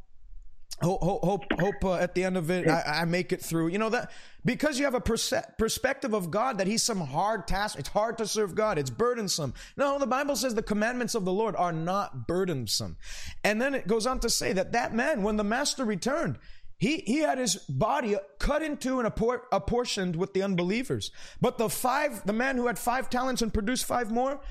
hope 0.81 1.01
hope 1.01 1.43
hope 1.59 1.85
uh, 1.85 1.93
at 1.95 2.13
the 2.15 2.23
end 2.23 2.35
of 2.35 2.49
it 2.49 2.67
I, 2.67 3.01
I, 3.01 3.05
make 3.05 3.31
it 3.31 3.41
through. 3.41 3.67
You 3.67 3.77
know 3.77 3.89
that 3.89 4.11
because 4.43 4.77
you 4.77 4.85
have 4.85 4.93
a 4.93 5.01
perse- 5.01 5.33
perspective 5.57 6.13
of 6.13 6.29
god 6.29 6.57
that 6.57 6.67
he's 6.67 6.83
some 6.83 6.99
hard 6.99 7.47
task 7.47 7.79
it's 7.79 7.89
hard 7.89 8.17
to 8.17 8.27
serve 8.27 8.55
god 8.55 8.77
it's 8.77 8.89
burdensome. 8.89 9.53
No 9.77 9.97
the 9.99 10.07
bible 10.07 10.35
says 10.35 10.53
the 10.53 10.63
commandments 10.63 11.15
of 11.15 11.23
the 11.23 11.31
lord 11.31 11.55
are 11.55 11.71
not 11.71 12.27
burdensome. 12.27 12.97
And 13.43 13.61
then 13.61 13.73
it 13.73 13.87
goes 13.87 14.05
on 14.05 14.19
to 14.19 14.29
say 14.29 14.51
that 14.53 14.73
that 14.73 14.93
man 14.93 15.23
when 15.23 15.37
the 15.37 15.43
master 15.43 15.85
returned 15.85 16.39
he, 16.77 16.97
he 17.05 17.19
had 17.19 17.37
his 17.37 17.55
body 17.55 18.17
cut 18.37 18.61
into 18.61 18.99
and 18.99 19.07
appor- 19.07 19.43
apportioned 19.53 20.17
with 20.17 20.33
the 20.33 20.43
unbelievers. 20.43 21.09
But 21.39 21.57
the 21.57 21.69
five 21.69 22.25
the 22.25 22.33
man 22.33 22.57
who 22.57 22.67
had 22.67 22.77
five 22.77 23.09
talents 23.09 23.41
and 23.41 23.53
produced 23.53 23.85
five 23.85 24.11
more 24.11 24.41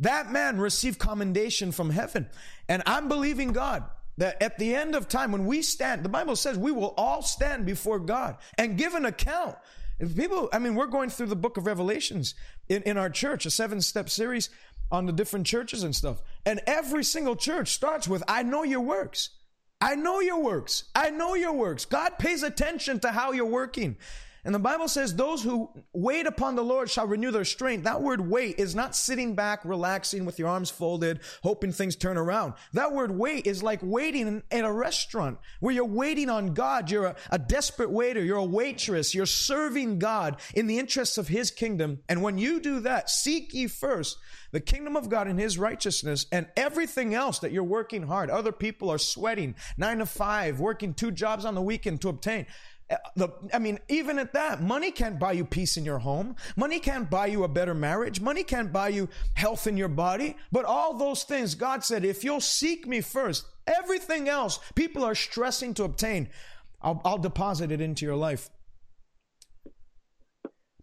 that 0.00 0.32
man 0.32 0.58
received 0.58 0.98
commendation 0.98 1.70
from 1.70 1.90
heaven. 1.90 2.28
And 2.68 2.82
i'm 2.86 3.06
believing 3.06 3.52
god 3.52 3.84
that 4.18 4.42
at 4.42 4.58
the 4.58 4.74
end 4.74 4.94
of 4.94 5.08
time, 5.08 5.32
when 5.32 5.46
we 5.46 5.62
stand, 5.62 6.04
the 6.04 6.08
Bible 6.08 6.36
says 6.36 6.58
we 6.58 6.72
will 6.72 6.94
all 6.96 7.22
stand 7.22 7.66
before 7.66 7.98
God 7.98 8.36
and 8.58 8.76
give 8.76 8.94
an 8.94 9.06
account. 9.06 9.56
If 9.98 10.16
people, 10.16 10.48
I 10.52 10.58
mean, 10.58 10.74
we're 10.74 10.86
going 10.86 11.10
through 11.10 11.26
the 11.26 11.36
book 11.36 11.56
of 11.56 11.66
Revelations 11.66 12.34
in, 12.68 12.82
in 12.82 12.96
our 12.96 13.10
church, 13.10 13.46
a 13.46 13.50
seven 13.50 13.80
step 13.80 14.10
series 14.10 14.50
on 14.90 15.06
the 15.06 15.12
different 15.12 15.46
churches 15.46 15.82
and 15.82 15.94
stuff. 15.96 16.20
And 16.44 16.60
every 16.66 17.04
single 17.04 17.36
church 17.36 17.72
starts 17.72 18.06
with, 18.06 18.22
I 18.28 18.42
know 18.42 18.62
your 18.62 18.80
works. 18.80 19.30
I 19.80 19.94
know 19.96 20.20
your 20.20 20.40
works. 20.40 20.84
I 20.94 21.10
know 21.10 21.34
your 21.34 21.54
works. 21.54 21.86
God 21.86 22.18
pays 22.18 22.42
attention 22.42 23.00
to 23.00 23.10
how 23.10 23.32
you're 23.32 23.46
working. 23.46 23.96
And 24.44 24.52
the 24.52 24.58
Bible 24.58 24.88
says, 24.88 25.14
Those 25.14 25.44
who 25.44 25.70
wait 25.92 26.26
upon 26.26 26.56
the 26.56 26.64
Lord 26.64 26.90
shall 26.90 27.06
renew 27.06 27.30
their 27.30 27.44
strength. 27.44 27.84
That 27.84 28.02
word 28.02 28.20
wait 28.20 28.58
is 28.58 28.74
not 28.74 28.96
sitting 28.96 29.36
back, 29.36 29.64
relaxing 29.64 30.24
with 30.24 30.36
your 30.36 30.48
arms 30.48 30.68
folded, 30.68 31.20
hoping 31.44 31.70
things 31.70 31.94
turn 31.94 32.18
around. 32.18 32.54
That 32.72 32.92
word 32.92 33.12
wait 33.12 33.46
is 33.46 33.62
like 33.62 33.78
waiting 33.82 34.42
in, 34.50 34.64
a 34.64 34.72
restaurant 34.72 35.38
where 35.60 35.72
you're 35.72 35.84
waiting 35.84 36.28
on 36.28 36.54
God. 36.54 36.90
You're 36.90 37.06
a, 37.06 37.16
a 37.30 37.38
desperate 37.38 37.90
waiter. 37.90 38.22
You're 38.22 38.38
a 38.38 38.44
waitress. 38.44 39.14
You're 39.14 39.26
serving 39.26 40.00
God 40.00 40.40
in 40.54 40.66
the 40.66 40.80
interests 40.80 41.18
of 41.18 41.28
His 41.28 41.52
kingdom. 41.52 42.00
And 42.08 42.20
when 42.20 42.36
you 42.36 42.58
do 42.58 42.80
that, 42.80 43.10
seek 43.10 43.54
ye 43.54 43.68
first 43.68 44.18
the 44.50 44.60
kingdom 44.60 44.96
of 44.96 45.08
God 45.08 45.28
and 45.28 45.38
His 45.38 45.56
righteousness 45.56 46.26
and 46.32 46.46
everything 46.56 47.14
else 47.14 47.38
that 47.40 47.52
you're 47.52 47.62
working 47.62 48.04
hard. 48.04 48.28
Other 48.28 48.52
people 48.52 48.90
are 48.90 48.98
sweating 48.98 49.54
nine 49.76 49.98
to 49.98 50.06
five, 50.06 50.58
working 50.58 50.94
two 50.94 51.12
jobs 51.12 51.44
on 51.44 51.54
the 51.54 51.62
weekend 51.62 52.00
to 52.02 52.08
obtain. 52.08 52.46
Uh, 52.90 52.96
the, 53.16 53.28
I 53.54 53.58
mean, 53.58 53.78
even 53.88 54.18
at 54.18 54.32
that, 54.34 54.62
money 54.62 54.90
can't 54.90 55.18
buy 55.18 55.32
you 55.32 55.44
peace 55.44 55.76
in 55.76 55.84
your 55.84 55.98
home. 55.98 56.36
Money 56.56 56.78
can't 56.78 57.08
buy 57.08 57.26
you 57.26 57.44
a 57.44 57.48
better 57.48 57.74
marriage. 57.74 58.20
Money 58.20 58.44
can't 58.44 58.72
buy 58.72 58.88
you 58.88 59.08
health 59.34 59.66
in 59.66 59.76
your 59.76 59.88
body. 59.88 60.36
But 60.50 60.64
all 60.64 60.94
those 60.94 61.24
things, 61.24 61.54
God 61.54 61.84
said, 61.84 62.04
if 62.04 62.24
you'll 62.24 62.40
seek 62.40 62.86
me 62.86 63.00
first, 63.00 63.46
everything 63.66 64.28
else 64.28 64.58
people 64.74 65.04
are 65.04 65.14
stressing 65.14 65.74
to 65.74 65.84
obtain, 65.84 66.28
I'll, 66.80 67.00
I'll 67.04 67.18
deposit 67.18 67.70
it 67.70 67.80
into 67.80 68.04
your 68.04 68.16
life. 68.16 68.50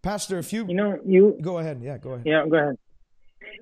Pastor, 0.01 0.39
if 0.39 0.53
you 0.53 0.65
you 0.65 0.75
know 0.75 0.97
you 1.05 1.37
go 1.41 1.57
ahead, 1.57 1.81
yeah, 1.83 1.97
go 1.97 2.11
ahead. 2.11 2.25
Yeah, 2.25 2.45
go 2.49 2.57
ahead. 2.57 2.77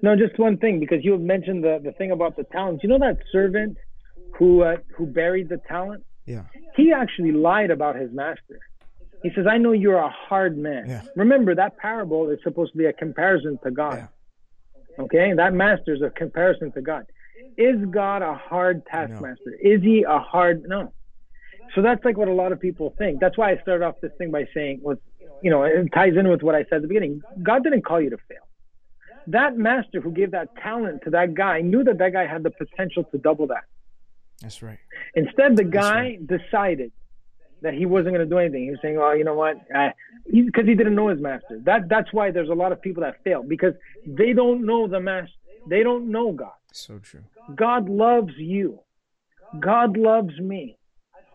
No, 0.04 0.16
just 0.16 0.38
one 0.38 0.58
thing 0.58 0.80
because 0.80 1.04
you 1.04 1.18
mentioned 1.18 1.64
the 1.64 1.80
the 1.84 1.94
thing 1.94 2.12
about 2.12 2.36
the 2.36 2.44
talents. 2.44 2.84
You 2.84 2.90
know 2.90 3.00
that 3.00 3.18
servant 3.32 3.78
who 4.38 4.62
uh, 4.62 4.78
who 4.96 5.08
buried 5.08 5.50
the 5.50 5.60
talent. 5.68 6.04
Yeah. 6.28 6.44
He 6.76 6.92
actually 6.92 7.32
lied 7.32 7.72
about 7.72 7.96
his 7.96 8.12
master. 8.12 8.60
He 9.24 9.32
says, 9.34 9.48
I 9.50 9.58
know 9.58 9.72
you're 9.72 9.98
a 9.98 10.10
hard 10.10 10.58
man. 10.58 10.88
Yeah. 10.88 11.02
Remember, 11.16 11.56
that 11.56 11.78
parable 11.78 12.30
is 12.30 12.38
supposed 12.44 12.74
to 12.74 12.78
be 12.78 12.86
a 12.86 12.94
comparison 12.94 13.58
to 13.64 13.72
God. 13.72 13.96
Yeah. 13.96 15.04
Okay? 15.06 15.34
That 15.34 15.54
master 15.54 15.96
is 15.96 16.02
a 16.04 16.12
comparison 16.12 16.72
to 16.74 16.82
God. 16.82 17.06
Is 17.58 17.84
God 17.90 18.22
a 18.22 18.36
hard 18.36 18.86
taskmaster? 18.86 19.58
No. 19.64 19.72
Is 19.72 19.82
he 19.82 20.04
a 20.08 20.20
hard? 20.20 20.66
No. 20.68 20.94
So 21.74 21.82
that's 21.82 22.04
like 22.06 22.18
what 22.18 22.28
a 22.28 22.34
lot 22.34 22.52
of 22.52 22.60
people 22.60 22.94
think. 22.98 23.20
That's 23.20 23.38
why 23.38 23.52
I 23.52 23.58
started 23.62 23.84
off 23.86 23.96
this 24.02 24.12
thing 24.18 24.30
by 24.30 24.46
saying, 24.54 24.82
with, 24.84 25.00
you 25.42 25.50
know, 25.50 25.64
it 25.64 25.90
ties 25.94 26.14
in 26.18 26.30
with 26.30 26.44
what 26.44 26.54
I 26.56 26.64
said 26.66 26.78
at 26.78 26.82
the 26.84 26.88
beginning. 26.88 27.22
God 27.42 27.64
didn't 27.64 27.84
call 27.84 28.00
you 28.00 28.12
to 28.12 28.18
fail. 28.18 28.38
That 29.28 29.58
master 29.58 30.00
who 30.00 30.12
gave 30.12 30.32
that 30.32 30.56
talent 30.58 31.04
to 31.04 31.10
that 31.12 31.34
guy 31.34 31.62
knew 31.62 31.84
that 31.84 31.98
that 31.98 32.14
guy 32.14 32.28
had 32.28 32.44
the 32.44 32.52
potential 32.52 33.04
to 33.06 33.18
double 33.18 33.48
that. 33.48 33.66
That's 34.42 34.62
right. 34.62 34.80
Instead, 35.16 35.56
the 35.56 35.64
guy 35.64 35.94
right. 35.94 36.28
decided 36.28 36.92
that 37.62 37.74
he 37.74 37.86
wasn't 37.86 38.16
going 38.16 38.28
to 38.28 38.30
do 38.30 38.38
anything. 38.38 38.64
He 38.64 38.70
was 38.70 38.80
saying, 38.82 38.98
"Well, 38.98 39.18
you 39.18 39.24
know 39.24 39.34
what?" 39.34 39.58
Because 39.68 39.94
he, 40.26 40.72
he, 40.72 40.76
didn't 40.76 40.96
know 40.96 41.08
his 41.08 41.20
master. 41.20 41.60
That 41.64 41.90
that's 41.90 42.14
why 42.14 42.32
there's 42.32 42.50
a 42.50 42.54
lot 42.54 42.72
of 42.72 42.82
people 42.82 43.02
that 43.04 43.24
fail 43.24 43.44
because 43.44 43.74
they 44.06 44.34
don't 44.34 44.66
know 44.66 44.88
the 44.88 45.00
master. 45.00 45.34
They 45.68 45.84
don't 45.84 46.12
know 46.12 46.32
God. 46.32 46.52
So 46.72 47.00
true. 47.00 47.24
God 47.56 47.90
loves 47.90 48.34
you. 48.38 48.80
God 49.60 49.98
loves 49.98 50.38
me. 50.40 50.78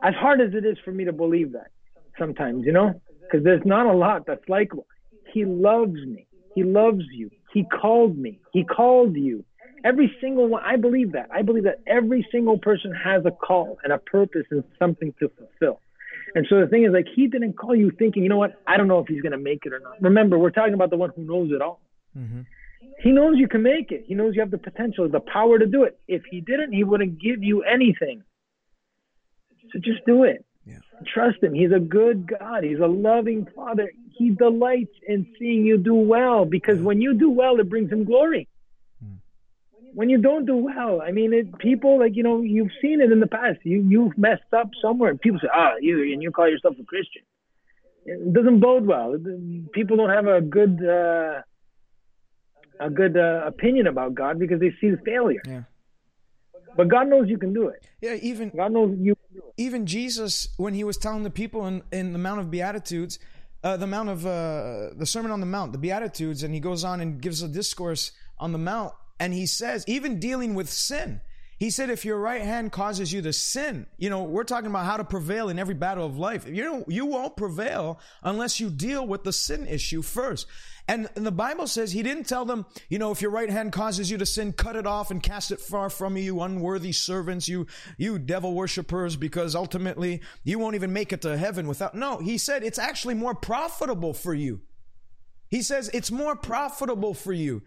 As 0.02 0.14
hard 0.14 0.40
as 0.40 0.54
it 0.54 0.64
is 0.64 0.76
for 0.84 0.92
me 0.92 1.04
to 1.04 1.12
believe 1.12 1.52
that 1.52 1.70
sometimes, 2.18 2.64
you 2.64 2.72
know, 2.72 3.00
because 3.20 3.44
there's 3.44 3.64
not 3.64 3.86
a 3.86 3.92
lot 3.92 4.26
that's 4.26 4.48
likable. 4.48 4.86
He 5.32 5.44
loves 5.44 5.94
me. 5.94 6.26
He 6.54 6.64
loves 6.64 7.04
you. 7.10 7.30
He 7.52 7.64
called 7.64 8.16
me. 8.18 8.40
He 8.52 8.64
called 8.64 9.16
you. 9.16 9.44
Every 9.84 10.16
single 10.20 10.48
one, 10.48 10.62
I 10.64 10.76
believe 10.76 11.12
that. 11.12 11.28
I 11.32 11.42
believe 11.42 11.64
that 11.64 11.80
every 11.86 12.26
single 12.30 12.58
person 12.58 12.92
has 12.92 13.24
a 13.26 13.30
call 13.30 13.78
and 13.82 13.92
a 13.92 13.98
purpose 13.98 14.46
and 14.50 14.62
something 14.78 15.12
to 15.18 15.30
fulfill. 15.30 15.80
And 16.34 16.46
so 16.48 16.60
the 16.60 16.66
thing 16.66 16.84
is, 16.84 16.92
like, 16.92 17.08
he 17.14 17.26
didn't 17.26 17.54
call 17.54 17.74
you 17.74 17.90
thinking, 17.90 18.22
you 18.22 18.28
know 18.28 18.36
what, 18.36 18.60
I 18.66 18.76
don't 18.76 18.88
know 18.88 19.00
if 19.00 19.08
he's 19.08 19.20
going 19.20 19.32
to 19.32 19.38
make 19.38 19.66
it 19.66 19.72
or 19.72 19.80
not. 19.80 20.00
Remember, 20.00 20.38
we're 20.38 20.50
talking 20.50 20.74
about 20.74 20.90
the 20.90 20.96
one 20.96 21.10
who 21.14 21.22
knows 21.22 21.50
it 21.52 21.60
all. 21.60 21.80
Mm-hmm. 22.16 22.42
He 23.00 23.10
knows 23.10 23.34
you 23.36 23.48
can 23.48 23.62
make 23.62 23.90
it. 23.90 24.04
He 24.06 24.14
knows 24.14 24.34
you 24.34 24.40
have 24.40 24.50
the 24.50 24.58
potential, 24.58 25.08
the 25.08 25.20
power 25.20 25.58
to 25.58 25.66
do 25.66 25.84
it. 25.84 25.98
If 26.06 26.22
he 26.30 26.40
didn't, 26.40 26.72
he 26.72 26.84
wouldn't 26.84 27.20
give 27.20 27.42
you 27.42 27.62
anything. 27.62 28.22
So 29.72 29.78
just 29.78 30.04
do 30.06 30.24
it. 30.24 30.44
Yeah. 30.64 30.78
Trust 31.12 31.42
him. 31.42 31.54
He's 31.54 31.72
a 31.72 31.80
good 31.80 32.28
God. 32.28 32.62
He's 32.62 32.78
a 32.78 32.86
loving 32.86 33.48
Father. 33.56 33.90
He 34.12 34.30
delights 34.30 34.94
in 35.06 35.26
seeing 35.38 35.64
you 35.64 35.78
do 35.78 35.94
well 35.94 36.44
because 36.44 36.80
when 36.80 37.00
you 37.00 37.14
do 37.14 37.30
well, 37.30 37.58
it 37.58 37.68
brings 37.68 37.90
him 37.90 38.04
glory. 38.04 38.48
When 39.94 40.08
you 40.08 40.18
don't 40.18 40.46
do 40.46 40.56
well, 40.56 41.02
I 41.02 41.12
mean, 41.12 41.32
it, 41.34 41.58
people 41.58 41.98
like 41.98 42.16
you 42.16 42.22
know 42.22 42.40
you've 42.40 42.70
seen 42.80 43.00
it 43.00 43.12
in 43.12 43.20
the 43.20 43.26
past. 43.26 43.58
You 43.64 43.84
you've 43.88 44.16
messed 44.16 44.52
up 44.56 44.70
somewhere, 44.80 45.10
and 45.10 45.20
people 45.20 45.40
say, 45.40 45.48
"Ah, 45.52 45.72
you 45.80 46.02
and 46.12 46.22
you 46.22 46.30
call 46.30 46.48
yourself 46.48 46.76
a 46.80 46.84
Christian." 46.84 47.22
It 48.04 48.32
doesn't 48.32 48.60
bode 48.60 48.86
well. 48.86 49.16
People 49.72 49.96
don't 49.96 50.10
have 50.10 50.26
a 50.26 50.40
good 50.40 50.82
uh, 50.84 51.42
a 52.80 52.90
good 52.90 53.16
uh, 53.16 53.42
opinion 53.46 53.86
about 53.86 54.14
God 54.14 54.38
because 54.38 54.60
they 54.60 54.70
see 54.80 54.90
the 54.90 55.00
failure. 55.04 55.42
Yeah. 55.46 55.62
But 56.76 56.88
God 56.88 57.08
knows 57.08 57.28
you 57.28 57.38
can 57.38 57.52
do 57.52 57.68
it. 57.68 57.86
Yeah, 58.00 58.14
even 58.14 58.50
God 58.50 58.72
knows 58.72 58.96
you 58.98 59.14
can 59.14 59.40
do 59.40 59.42
it. 59.46 59.54
even 59.56 59.86
Jesus, 59.86 60.48
when 60.56 60.74
he 60.74 60.84
was 60.84 60.96
telling 60.96 61.22
the 61.22 61.30
people 61.30 61.66
in, 61.66 61.82
in 61.92 62.12
the 62.12 62.18
Mount 62.18 62.40
of 62.40 62.50
Beatitudes, 62.50 63.18
uh, 63.62 63.76
the 63.76 63.86
Mount 63.86 64.08
of 64.08 64.26
uh, 64.26 64.90
the 64.96 65.06
Sermon 65.06 65.30
on 65.30 65.40
the 65.40 65.46
Mount, 65.46 65.72
the 65.72 65.78
Beatitudes, 65.78 66.42
and 66.42 66.54
he 66.54 66.60
goes 66.60 66.82
on 66.82 67.00
and 67.00 67.20
gives 67.20 67.42
a 67.42 67.48
discourse 67.48 68.12
on 68.38 68.52
the 68.52 68.58
Mount, 68.58 68.92
and 69.22 69.32
he 69.32 69.46
says, 69.46 69.84
even 69.86 70.18
dealing 70.18 70.56
with 70.56 70.68
sin, 70.68 71.20
he 71.56 71.70
said, 71.70 71.90
if 71.90 72.04
your 72.04 72.18
right 72.18 72.42
hand 72.42 72.72
causes 72.72 73.12
you 73.12 73.22
to 73.22 73.32
sin, 73.32 73.86
you 73.96 74.10
know, 74.10 74.24
we're 74.24 74.42
talking 74.42 74.68
about 74.68 74.84
how 74.84 74.96
to 74.96 75.04
prevail 75.04 75.48
in 75.48 75.60
every 75.60 75.76
battle 75.76 76.04
of 76.04 76.18
life. 76.18 76.44
You 76.48 76.64
know, 76.64 76.84
you 76.88 77.06
won't 77.06 77.36
prevail 77.36 78.00
unless 78.24 78.58
you 78.58 78.68
deal 78.68 79.06
with 79.06 79.22
the 79.22 79.32
sin 79.32 79.68
issue 79.68 80.02
first. 80.02 80.48
And, 80.88 81.08
the 81.14 81.30
Bible 81.30 81.68
says 81.68 81.92
he 81.92 82.02
didn't 82.02 82.24
tell 82.24 82.44
them, 82.44 82.66
you 82.88 82.98
know, 82.98 83.12
if 83.12 83.22
your 83.22 83.30
right 83.30 83.48
hand 83.48 83.72
causes 83.72 84.10
you 84.10 84.18
to 84.18 84.26
sin, 84.26 84.52
cut 84.54 84.74
it 84.74 84.88
off 84.88 85.12
and 85.12 85.22
cast 85.22 85.52
it 85.52 85.60
far 85.60 85.88
from 85.88 86.16
you, 86.16 86.24
you 86.24 86.42
unworthy 86.42 86.90
servants, 86.90 87.46
you, 87.46 87.68
you 87.96 88.18
devil 88.18 88.52
worshippers, 88.54 89.14
because 89.14 89.54
ultimately 89.54 90.20
you 90.42 90.58
won't 90.58 90.74
even 90.74 90.92
make 90.92 91.12
it 91.12 91.22
to 91.22 91.38
heaven 91.38 91.68
without. 91.68 91.94
No, 91.94 92.18
he 92.18 92.38
said 92.38 92.64
it's 92.64 92.76
actually 92.76 93.14
more 93.14 93.36
profitable 93.36 94.14
for 94.14 94.34
you. 94.34 94.62
He 95.48 95.62
says 95.62 95.90
it's 95.94 96.10
more 96.10 96.34
profitable 96.34 97.14
for 97.14 97.32
you. 97.32 97.62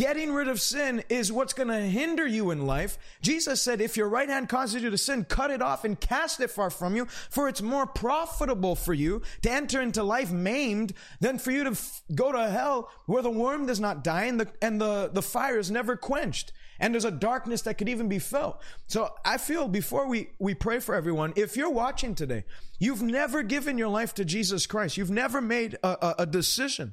Getting 0.00 0.32
rid 0.32 0.48
of 0.48 0.62
sin 0.62 1.04
is 1.10 1.30
what's 1.30 1.52
going 1.52 1.68
to 1.68 1.78
hinder 1.78 2.26
you 2.26 2.52
in 2.52 2.66
life. 2.66 2.96
Jesus 3.20 3.60
said, 3.60 3.82
if 3.82 3.98
your 3.98 4.08
right 4.08 4.30
hand 4.30 4.48
causes 4.48 4.82
you 4.82 4.88
to 4.88 4.96
sin, 4.96 5.26
cut 5.26 5.50
it 5.50 5.60
off 5.60 5.84
and 5.84 6.00
cast 6.00 6.40
it 6.40 6.50
far 6.50 6.70
from 6.70 6.96
you, 6.96 7.04
for 7.04 7.50
it's 7.50 7.60
more 7.60 7.84
profitable 7.84 8.74
for 8.74 8.94
you 8.94 9.20
to 9.42 9.52
enter 9.52 9.78
into 9.82 10.02
life 10.02 10.32
maimed 10.32 10.94
than 11.20 11.38
for 11.38 11.50
you 11.50 11.64
to 11.64 11.72
f- 11.72 12.00
go 12.14 12.32
to 12.32 12.48
hell 12.48 12.88
where 13.04 13.20
the 13.20 13.28
worm 13.28 13.66
does 13.66 13.78
not 13.78 14.02
die 14.02 14.24
and 14.24 14.40
the, 14.40 14.48
and 14.62 14.80
the, 14.80 15.10
the 15.12 15.20
fire 15.20 15.58
is 15.58 15.70
never 15.70 15.96
quenched. 15.96 16.50
And 16.78 16.94
there's 16.94 17.04
a 17.04 17.10
darkness 17.10 17.60
that 17.62 17.74
could 17.74 17.90
even 17.90 18.08
be 18.08 18.18
felt. 18.18 18.62
So 18.86 19.12
I 19.22 19.36
feel 19.36 19.68
before 19.68 20.08
we, 20.08 20.30
we 20.38 20.54
pray 20.54 20.80
for 20.80 20.94
everyone, 20.94 21.34
if 21.36 21.58
you're 21.58 21.68
watching 21.68 22.14
today, 22.14 22.44
you've 22.78 23.02
never 23.02 23.42
given 23.42 23.76
your 23.76 23.88
life 23.88 24.14
to 24.14 24.24
Jesus 24.24 24.66
Christ. 24.66 24.96
You've 24.96 25.10
never 25.10 25.42
made 25.42 25.76
a, 25.82 25.88
a, 25.88 26.14
a 26.20 26.26
decision 26.26 26.90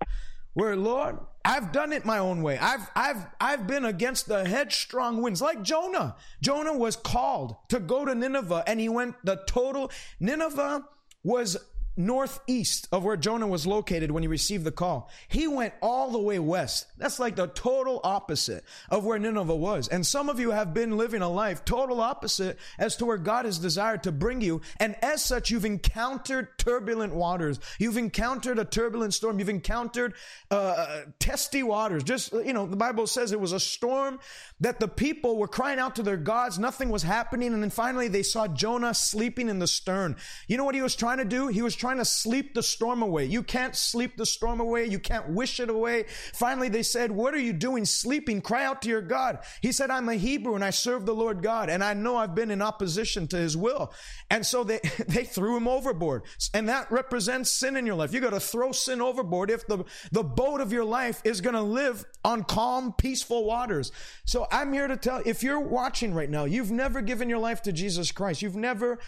where 0.57 0.75
Lord, 0.75 1.19
I've 1.45 1.71
done 1.71 1.93
it 1.93 2.03
my 2.03 2.17
own 2.17 2.41
way. 2.41 2.57
I've 2.57 2.89
I've 2.95 3.27
I've 3.39 3.67
been 3.67 3.85
against 3.85 4.27
the 4.27 4.43
headstrong 4.43 5.21
winds, 5.21 5.39
like 5.39 5.61
Jonah. 5.61 6.15
Jonah 6.41 6.75
was 6.75 6.95
called 6.95 7.55
to 7.69 7.79
go 7.79 8.05
to 8.05 8.15
Nineveh, 8.15 8.63
and 8.65 8.79
he 8.79 8.89
went 8.89 9.23
the 9.23 9.43
total. 9.45 9.91
Nineveh 10.19 10.83
was 11.23 11.57
northeast 11.97 12.87
of 12.91 13.03
where 13.03 13.17
Jonah 13.17 13.47
was 13.47 13.65
located 13.65 14.11
when 14.11 14.23
he 14.23 14.27
received 14.27 14.63
the 14.63 14.71
call. 14.71 15.09
He 15.27 15.47
went 15.47 15.73
all 15.81 16.11
the 16.11 16.19
way 16.19 16.39
west. 16.39 16.85
That's 16.97 17.19
like 17.19 17.35
the 17.35 17.47
total 17.47 17.99
opposite 18.03 18.63
of 18.89 19.03
where 19.03 19.19
Nineveh 19.19 19.55
was. 19.55 19.87
And 19.87 20.05
some 20.05 20.29
of 20.29 20.39
you 20.39 20.51
have 20.51 20.73
been 20.73 20.97
living 20.97 21.21
a 21.21 21.29
life 21.29 21.65
total 21.65 21.99
opposite 22.01 22.57
as 22.77 22.95
to 22.97 23.05
where 23.05 23.17
God 23.17 23.45
has 23.45 23.57
desired 23.57 24.03
to 24.03 24.11
bring 24.11 24.41
you. 24.41 24.61
And 24.79 24.95
as 25.03 25.23
such, 25.23 25.49
you've 25.49 25.65
encountered 25.65 26.57
turbulent 26.57 27.13
waters. 27.13 27.59
You've 27.79 27.97
encountered 27.97 28.59
a 28.59 28.65
turbulent 28.65 29.13
storm. 29.13 29.39
You've 29.39 29.49
encountered 29.49 30.13
uh, 30.51 31.01
testy 31.19 31.63
waters. 31.63 32.03
Just, 32.03 32.31
you 32.33 32.53
know, 32.53 32.67
the 32.67 32.75
Bible 32.75 33.07
says 33.07 33.31
it 33.31 33.39
was 33.39 33.53
a 33.53 33.59
storm 33.59 34.19
that 34.59 34.79
the 34.79 34.87
people 34.87 35.37
were 35.37 35.47
crying 35.47 35.79
out 35.79 35.95
to 35.95 36.03
their 36.03 36.17
gods. 36.17 36.59
Nothing 36.59 36.89
was 36.89 37.03
happening. 37.03 37.53
And 37.53 37.63
then 37.63 37.69
finally 37.69 38.07
they 38.07 38.23
saw 38.23 38.47
Jonah 38.47 38.93
sleeping 38.93 39.49
in 39.49 39.59
the 39.59 39.67
stern. 39.67 40.15
You 40.47 40.57
know 40.57 40.63
what 40.63 40.75
he 40.75 40.81
was 40.81 40.95
trying 40.95 41.17
to 41.17 41.25
do? 41.25 41.47
He 41.47 41.61
was 41.61 41.75
trying 41.75 41.86
to 41.95 42.03
sleep 42.03 42.53
the 42.53 42.61
storm 42.61 43.01
away. 43.01 43.23
You 43.23 43.41
can't 43.41 43.73
sleep 43.73 44.17
the 44.17 44.25
storm 44.25 44.59
away. 44.59 44.85
You 44.87 44.99
can't 44.99 45.29
wish 45.29 45.61
it 45.61 45.69
away. 45.69 46.07
Finally 46.33 46.67
they 46.67 46.83
said, 46.83 47.09
what 47.09 47.33
are 47.33 47.39
you 47.39 47.53
doing 47.53 47.85
sleeping? 47.85 48.41
Cry 48.41 48.65
out 48.65 48.81
to 48.81 48.89
your 48.89 49.01
God. 49.01 49.39
He 49.61 49.71
said, 49.71 49.89
I'm 49.89 50.09
a 50.09 50.15
Hebrew 50.15 50.55
and 50.55 50.65
I 50.65 50.71
serve 50.71 51.05
the 51.05 51.15
Lord 51.15 51.41
God 51.41 51.69
and 51.69 51.81
I 51.81 51.93
know 51.93 52.17
I've 52.17 52.35
been 52.35 52.51
in 52.51 52.61
opposition 52.61 53.27
to 53.27 53.37
his 53.37 53.55
will. 53.55 53.93
And 54.29 54.45
so 54.45 54.65
they, 54.65 54.79
they 55.07 55.23
threw 55.23 55.55
him 55.55 55.67
overboard. 55.67 56.23
And 56.53 56.67
that 56.67 56.91
represents 56.91 57.51
sin 57.51 57.77
in 57.77 57.85
your 57.85 57.95
life. 57.95 58.13
You 58.13 58.19
got 58.19 58.31
to 58.31 58.39
throw 58.39 58.71
sin 58.71 59.01
overboard 59.01 59.49
if 59.49 59.65
the, 59.67 59.85
the 60.11 60.23
boat 60.23 60.59
of 60.59 60.73
your 60.73 60.85
life 60.85 61.21
is 61.23 61.39
going 61.41 61.55
to 61.55 61.61
live 61.61 62.03
on 62.23 62.43
calm, 62.43 62.93
peaceful 62.93 63.45
waters. 63.45 63.91
So 64.25 64.47
I'm 64.51 64.73
here 64.73 64.87
to 64.87 64.97
tell, 64.97 65.21
if 65.25 65.43
you're 65.43 65.59
watching 65.59 66.13
right 66.13 66.29
now, 66.29 66.45
you've 66.45 66.71
never 66.71 67.01
given 67.01 67.29
your 67.29 67.39
life 67.39 67.61
to 67.63 67.71
Jesus 67.71 68.11
Christ. 68.11 68.41
You've 68.41 68.55
never, 68.55 68.99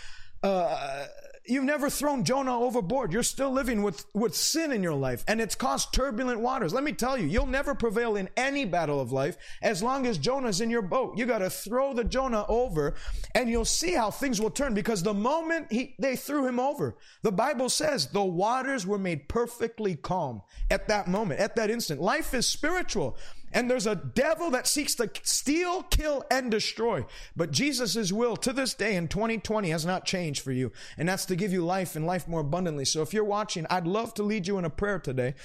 uh, 0.43 1.05
You've 1.49 1.63
never 1.63 1.89
thrown 1.89 2.23
Jonah 2.23 2.59
overboard. 2.59 3.11
You're 3.11 3.23
still 3.23 3.49
living 3.49 3.81
with, 3.81 4.05
with 4.13 4.35
sin 4.35 4.71
in 4.71 4.83
your 4.83 4.93
life 4.93 5.23
and 5.27 5.41
it's 5.41 5.55
caused 5.55 5.93
turbulent 5.93 6.39
waters. 6.39 6.73
Let 6.73 6.83
me 6.83 6.93
tell 6.93 7.17
you, 7.17 7.25
you'll 7.25 7.47
never 7.47 7.73
prevail 7.73 8.15
in 8.15 8.29
any 8.37 8.65
battle 8.65 8.99
of 8.99 9.11
life 9.11 9.35
as 9.61 9.81
long 9.81 10.05
as 10.05 10.19
Jonah's 10.19 10.61
in 10.61 10.69
your 10.69 10.83
boat. 10.83 11.17
You 11.17 11.25
got 11.25 11.39
to 11.39 11.49
throw 11.49 11.93
the 11.93 12.03
Jonah 12.03 12.45
over 12.47 12.93
and 13.33 13.49
you'll 13.49 13.65
see 13.65 13.93
how 13.93 14.11
things 14.11 14.39
will 14.39 14.51
turn 14.51 14.75
because 14.75 15.01
the 15.01 15.13
moment 15.13 15.71
he, 15.71 15.95
they 15.97 16.15
threw 16.15 16.45
him 16.45 16.59
over, 16.59 16.97
the 17.23 17.31
Bible 17.31 17.69
says 17.69 18.07
the 18.07 18.23
waters 18.23 18.85
were 18.85 18.99
made 18.99 19.27
perfectly 19.27 19.95
calm 19.95 20.43
at 20.69 20.87
that 20.87 21.07
moment, 21.07 21.39
at 21.39 21.55
that 21.55 21.71
instant. 21.71 21.99
Life 21.99 22.33
is 22.35 22.45
spiritual. 22.45 23.17
And 23.51 23.69
there's 23.69 23.87
a 23.87 23.95
devil 23.95 24.51
that 24.51 24.67
seeks 24.67 24.95
to 24.95 25.09
steal, 25.23 25.83
kill, 25.83 26.23
and 26.29 26.51
destroy. 26.51 27.05
But 27.35 27.51
Jesus' 27.51 28.11
will 28.11 28.37
to 28.37 28.53
this 28.53 28.73
day 28.73 28.95
in 28.95 29.07
2020 29.07 29.69
has 29.69 29.85
not 29.85 30.05
changed 30.05 30.41
for 30.41 30.51
you. 30.51 30.71
And 30.97 31.09
that's 31.09 31.25
to 31.25 31.35
give 31.35 31.51
you 31.51 31.65
life 31.65 31.95
and 31.95 32.05
life 32.05 32.27
more 32.27 32.41
abundantly. 32.41 32.85
So 32.85 33.01
if 33.01 33.13
you're 33.13 33.23
watching, 33.23 33.65
I'd 33.69 33.87
love 33.87 34.13
to 34.15 34.23
lead 34.23 34.47
you 34.47 34.57
in 34.57 34.65
a 34.65 34.69
prayer 34.69 34.99
today. 34.99 35.35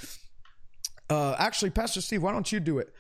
Uh, 1.09 1.35
actually, 1.39 1.71
Pastor 1.71 2.01
Steve, 2.01 2.23
why 2.23 2.33
don't 2.33 2.51
you 2.51 2.61
do 2.61 2.79
it? 2.79 2.93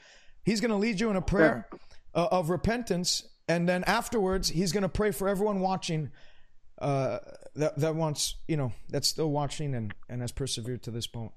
He's 0.44 0.60
going 0.60 0.70
to 0.70 0.76
lead 0.76 1.00
you 1.00 1.10
in 1.10 1.16
a 1.16 1.22
prayer 1.22 1.68
uh, 2.14 2.28
of 2.30 2.50
repentance. 2.50 3.26
And 3.48 3.68
then 3.68 3.84
afterwards, 3.84 4.48
he's 4.48 4.72
going 4.72 4.82
to 4.82 4.88
pray 4.88 5.10
for 5.10 5.28
everyone 5.28 5.60
watching 5.60 6.10
uh, 6.80 7.18
that, 7.56 7.78
that 7.78 7.94
wants, 7.94 8.36
you 8.48 8.56
know, 8.56 8.72
that's 8.88 9.08
still 9.08 9.30
watching 9.30 9.74
and, 9.74 9.94
and 10.08 10.20
has 10.20 10.32
persevered 10.32 10.82
to 10.84 10.90
this 10.90 11.06
point. 11.06 11.32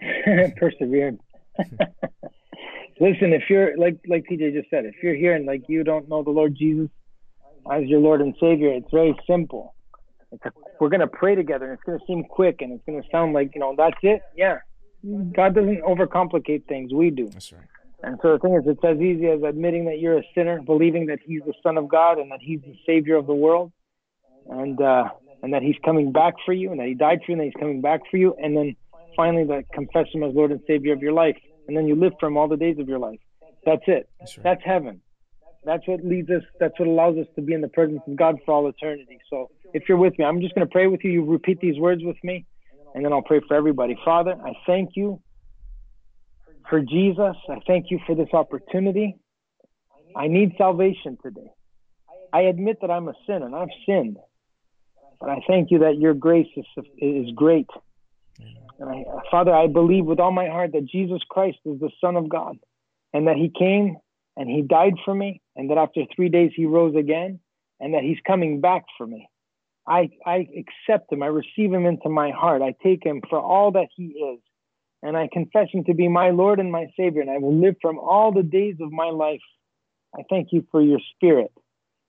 Persevered. 0.56 1.18
Listen, 3.00 3.32
if 3.32 3.42
you're 3.48 3.76
like 3.76 3.98
like 4.08 4.24
TJ 4.30 4.54
just 4.54 4.70
said, 4.70 4.84
if 4.84 4.94
you're 5.02 5.14
here 5.14 5.34
and 5.34 5.46
like 5.46 5.62
you 5.68 5.84
don't 5.84 6.08
know 6.08 6.22
the 6.22 6.30
Lord 6.30 6.54
Jesus 6.56 6.88
as 7.70 7.84
your 7.84 8.00
Lord 8.00 8.20
and 8.20 8.34
Savior, 8.40 8.72
it's 8.72 8.90
very 8.92 9.16
simple. 9.26 9.74
It's 10.30 10.44
a, 10.44 10.52
we're 10.80 10.88
gonna 10.88 11.06
pray 11.06 11.34
together, 11.34 11.66
and 11.66 11.74
it's 11.74 11.82
gonna 11.84 11.98
seem 12.06 12.24
quick, 12.24 12.60
and 12.60 12.72
it's 12.72 12.84
gonna 12.86 13.02
sound 13.10 13.32
like 13.32 13.52
you 13.54 13.60
know 13.60 13.74
that's 13.76 13.96
it. 14.02 14.22
Yeah, 14.36 14.58
God 15.02 15.54
doesn't 15.54 15.82
overcomplicate 15.82 16.66
things. 16.66 16.92
We 16.92 17.10
do. 17.10 17.28
That's 17.28 17.52
right. 17.52 17.62
And 18.02 18.18
so 18.20 18.32
the 18.32 18.38
thing 18.38 18.54
is, 18.54 18.64
it's 18.66 18.84
as 18.84 18.98
easy 18.98 19.28
as 19.28 19.42
admitting 19.42 19.86
that 19.86 19.98
you're 19.98 20.18
a 20.18 20.22
sinner, 20.34 20.60
believing 20.60 21.06
that 21.06 21.20
He's 21.24 21.42
the 21.46 21.54
Son 21.62 21.78
of 21.78 21.88
God, 21.88 22.18
and 22.18 22.30
that 22.30 22.40
He's 22.42 22.60
the 22.60 22.76
Savior 22.86 23.16
of 23.16 23.26
the 23.26 23.34
world, 23.34 23.72
and 24.48 24.80
uh, 24.80 25.08
and 25.42 25.54
that 25.54 25.62
He's 25.62 25.76
coming 25.84 26.12
back 26.12 26.34
for 26.44 26.52
you, 26.52 26.70
and 26.70 26.80
that 26.80 26.86
He 26.86 26.94
died 26.94 27.20
for 27.24 27.32
you, 27.32 27.34
and 27.34 27.40
that 27.40 27.44
He's 27.44 27.60
coming 27.60 27.80
back 27.80 28.00
for 28.10 28.18
you, 28.18 28.34
and 28.42 28.56
then 28.56 28.76
finally 29.16 29.44
that 29.44 29.64
confess 29.72 30.06
Him 30.12 30.22
as 30.22 30.34
Lord 30.34 30.50
and 30.50 30.60
Savior 30.66 30.92
of 30.92 31.00
your 31.00 31.12
life 31.12 31.36
and 31.68 31.76
then 31.76 31.86
you 31.86 31.94
live 31.94 32.12
for 32.20 32.26
him 32.26 32.36
all 32.36 32.48
the 32.48 32.56
days 32.56 32.78
of 32.78 32.88
your 32.88 32.98
life. 32.98 33.20
That's 33.64 33.82
it. 33.86 34.08
That's, 34.20 34.36
right. 34.36 34.44
That's 34.44 34.62
heaven. 34.64 35.00
That's 35.64 35.86
what 35.88 36.04
leads 36.04 36.30
us. 36.30 36.42
That's 36.60 36.78
what 36.78 36.88
allows 36.88 37.16
us 37.16 37.26
to 37.36 37.42
be 37.42 37.54
in 37.54 37.62
the 37.62 37.68
presence 37.68 38.02
of 38.06 38.16
God 38.16 38.36
for 38.44 38.54
all 38.54 38.68
eternity. 38.68 39.18
So 39.30 39.50
if 39.72 39.84
you're 39.88 39.98
with 39.98 40.18
me, 40.18 40.24
I'm 40.24 40.40
just 40.40 40.54
going 40.54 40.66
to 40.66 40.70
pray 40.70 40.86
with 40.86 41.00
you. 41.04 41.10
You 41.10 41.24
repeat 41.24 41.60
these 41.60 41.78
words 41.78 42.02
with 42.04 42.18
me, 42.22 42.44
and 42.94 43.04
then 43.04 43.12
I'll 43.12 43.22
pray 43.22 43.40
for 43.48 43.56
everybody. 43.56 43.96
Father, 44.04 44.34
I 44.44 44.52
thank 44.66 44.90
you 44.94 45.22
for 46.68 46.80
Jesus. 46.80 47.34
I 47.48 47.60
thank 47.66 47.86
you 47.90 47.98
for 48.06 48.14
this 48.14 48.28
opportunity. 48.34 49.16
I 50.14 50.28
need 50.28 50.52
salvation 50.58 51.16
today. 51.22 51.50
I 52.32 52.42
admit 52.42 52.78
that 52.82 52.90
I'm 52.90 53.08
a 53.08 53.14
sinner 53.26 53.46
and 53.46 53.54
I've 53.54 53.68
sinned, 53.86 54.18
but 55.18 55.30
I 55.30 55.38
thank 55.48 55.70
you 55.70 55.78
that 55.80 55.96
your 55.98 56.14
grace 56.14 56.48
is, 56.56 56.66
is 56.98 57.30
great 57.34 57.68
and 58.78 58.90
I, 58.90 59.04
uh, 59.14 59.20
Father, 59.30 59.54
I 59.54 59.68
believe 59.68 60.06
with 60.06 60.20
all 60.20 60.32
my 60.32 60.48
heart 60.48 60.72
that 60.72 60.86
Jesus 60.86 61.20
Christ 61.30 61.58
is 61.66 61.80
the 61.80 61.90
Son 62.00 62.16
of 62.16 62.28
God 62.28 62.58
and 63.14 63.28
that 63.28 63.36
He 63.36 63.50
came 63.56 63.96
and 64.36 64.50
He 64.50 64.62
died 64.62 64.94
for 65.04 65.14
me 65.14 65.42
and 65.56 65.70
that 65.70 65.78
after 65.78 66.02
three 66.16 66.28
days 66.30 66.52
He 66.56 66.66
rose 66.66 66.96
again 66.96 67.40
and 67.80 67.94
that 67.94 68.02
He's 68.02 68.18
coming 68.26 68.60
back 68.60 68.84
for 68.98 69.06
me. 69.06 69.28
I, 69.88 70.10
I 70.26 70.48
accept 70.58 71.12
Him. 71.12 71.22
I 71.22 71.26
receive 71.26 71.72
Him 71.72 71.86
into 71.86 72.08
my 72.08 72.30
heart. 72.30 72.62
I 72.62 72.74
take 72.82 73.04
Him 73.04 73.22
for 73.30 73.40
all 73.40 73.72
that 73.72 73.88
He 73.96 74.04
is. 74.06 74.40
and 75.02 75.16
I 75.16 75.28
confess 75.32 75.68
him 75.72 75.84
to 75.84 75.94
be 75.94 76.08
my 76.08 76.30
Lord 76.30 76.60
and 76.60 76.72
my 76.72 76.86
Savior, 76.98 77.20
and 77.20 77.30
I 77.30 77.38
will 77.38 77.54
live 77.54 77.76
from 77.82 77.98
all 77.98 78.32
the 78.32 78.42
days 78.42 78.76
of 78.80 78.90
my 78.92 79.10
life. 79.10 79.42
I 80.16 80.22
thank 80.30 80.48
you 80.52 80.66
for 80.70 80.82
your 80.82 81.00
spirit 81.14 81.52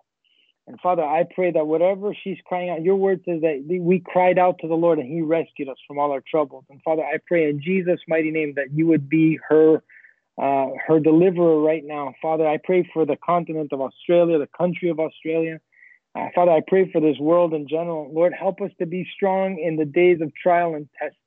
And 0.66 0.80
Father, 0.80 1.02
I 1.02 1.24
pray 1.34 1.50
that 1.50 1.66
whatever 1.66 2.14
she's 2.14 2.38
crying 2.46 2.70
out, 2.70 2.82
your 2.82 2.94
word 2.94 3.22
says 3.24 3.40
that 3.40 3.64
we 3.68 4.00
cried 4.04 4.38
out 4.38 4.58
to 4.60 4.68
the 4.68 4.74
Lord 4.74 4.98
and 4.98 5.08
he 5.08 5.20
rescued 5.20 5.68
us 5.68 5.76
from 5.86 5.98
all 5.98 6.12
our 6.12 6.22
troubles. 6.22 6.64
And 6.70 6.80
Father, 6.82 7.02
I 7.02 7.18
pray 7.26 7.50
in 7.50 7.60
Jesus' 7.60 8.00
mighty 8.06 8.30
name 8.30 8.54
that 8.56 8.72
you 8.72 8.86
would 8.86 9.08
be 9.08 9.38
her 9.48 9.82
uh, 10.40 10.68
her 10.86 10.98
deliverer 10.98 11.60
right 11.60 11.84
now. 11.84 12.14
Father, 12.22 12.46
I 12.46 12.58
pray 12.62 12.88
for 12.94 13.04
the 13.04 13.16
continent 13.16 13.72
of 13.72 13.82
Australia, 13.82 14.38
the 14.38 14.48
country 14.56 14.88
of 14.88 14.98
Australia. 14.98 15.60
Uh, 16.14 16.28
Father, 16.34 16.52
I 16.52 16.62
pray 16.66 16.90
for 16.90 17.00
this 17.00 17.18
world 17.18 17.52
in 17.52 17.68
general. 17.68 18.10
Lord, 18.12 18.32
help 18.32 18.60
us 18.60 18.70
to 18.78 18.86
be 18.86 19.06
strong 19.14 19.58
in 19.58 19.76
the 19.76 19.84
days 19.84 20.20
of 20.22 20.32
trial 20.34 20.74
and 20.74 20.88
testing. 20.98 21.18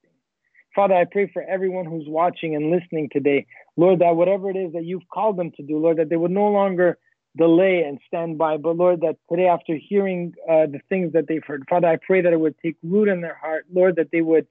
Father, 0.76 0.96
I 0.96 1.06
pray 1.06 1.30
for 1.32 1.42
everyone 1.44 1.86
who's 1.86 2.08
watching 2.08 2.56
and 2.56 2.72
listening 2.72 3.10
today. 3.12 3.46
Lord, 3.78 4.00
that 4.00 4.16
whatever 4.16 4.50
it 4.50 4.58
is 4.58 4.74
that 4.74 4.86
you've 4.86 5.08
called 5.14 5.38
them 5.38 5.52
to 5.52 5.64
do, 5.64 5.78
Lord, 5.78 5.98
that 5.98 6.10
they 6.10 6.18
would 6.18 6.32
no 6.32 6.48
longer 6.48 6.98
delay 7.38 7.84
and 7.88 8.00
stand 8.08 8.38
by, 8.38 8.58
but 8.58 8.78
Lord, 8.78 9.02
that 9.02 9.18
today, 9.30 9.48
after 9.48 9.76
hearing 9.76 10.34
uh, 10.50 10.68
the 10.68 10.80
things 10.90 11.14
that 11.14 11.28
they've 11.28 11.44
heard, 11.46 11.66
Father, 11.70 11.88
I 11.88 11.98
pray 11.98 12.22
that 12.22 12.34
it 12.34 12.40
would 12.40 12.56
take 12.60 12.78
root 12.84 13.10
in 13.10 13.22
their 13.22 13.36
heart. 13.36 13.66
Lord, 13.74 13.98
that 13.98 14.10
they 14.12 14.22
would 14.22 14.48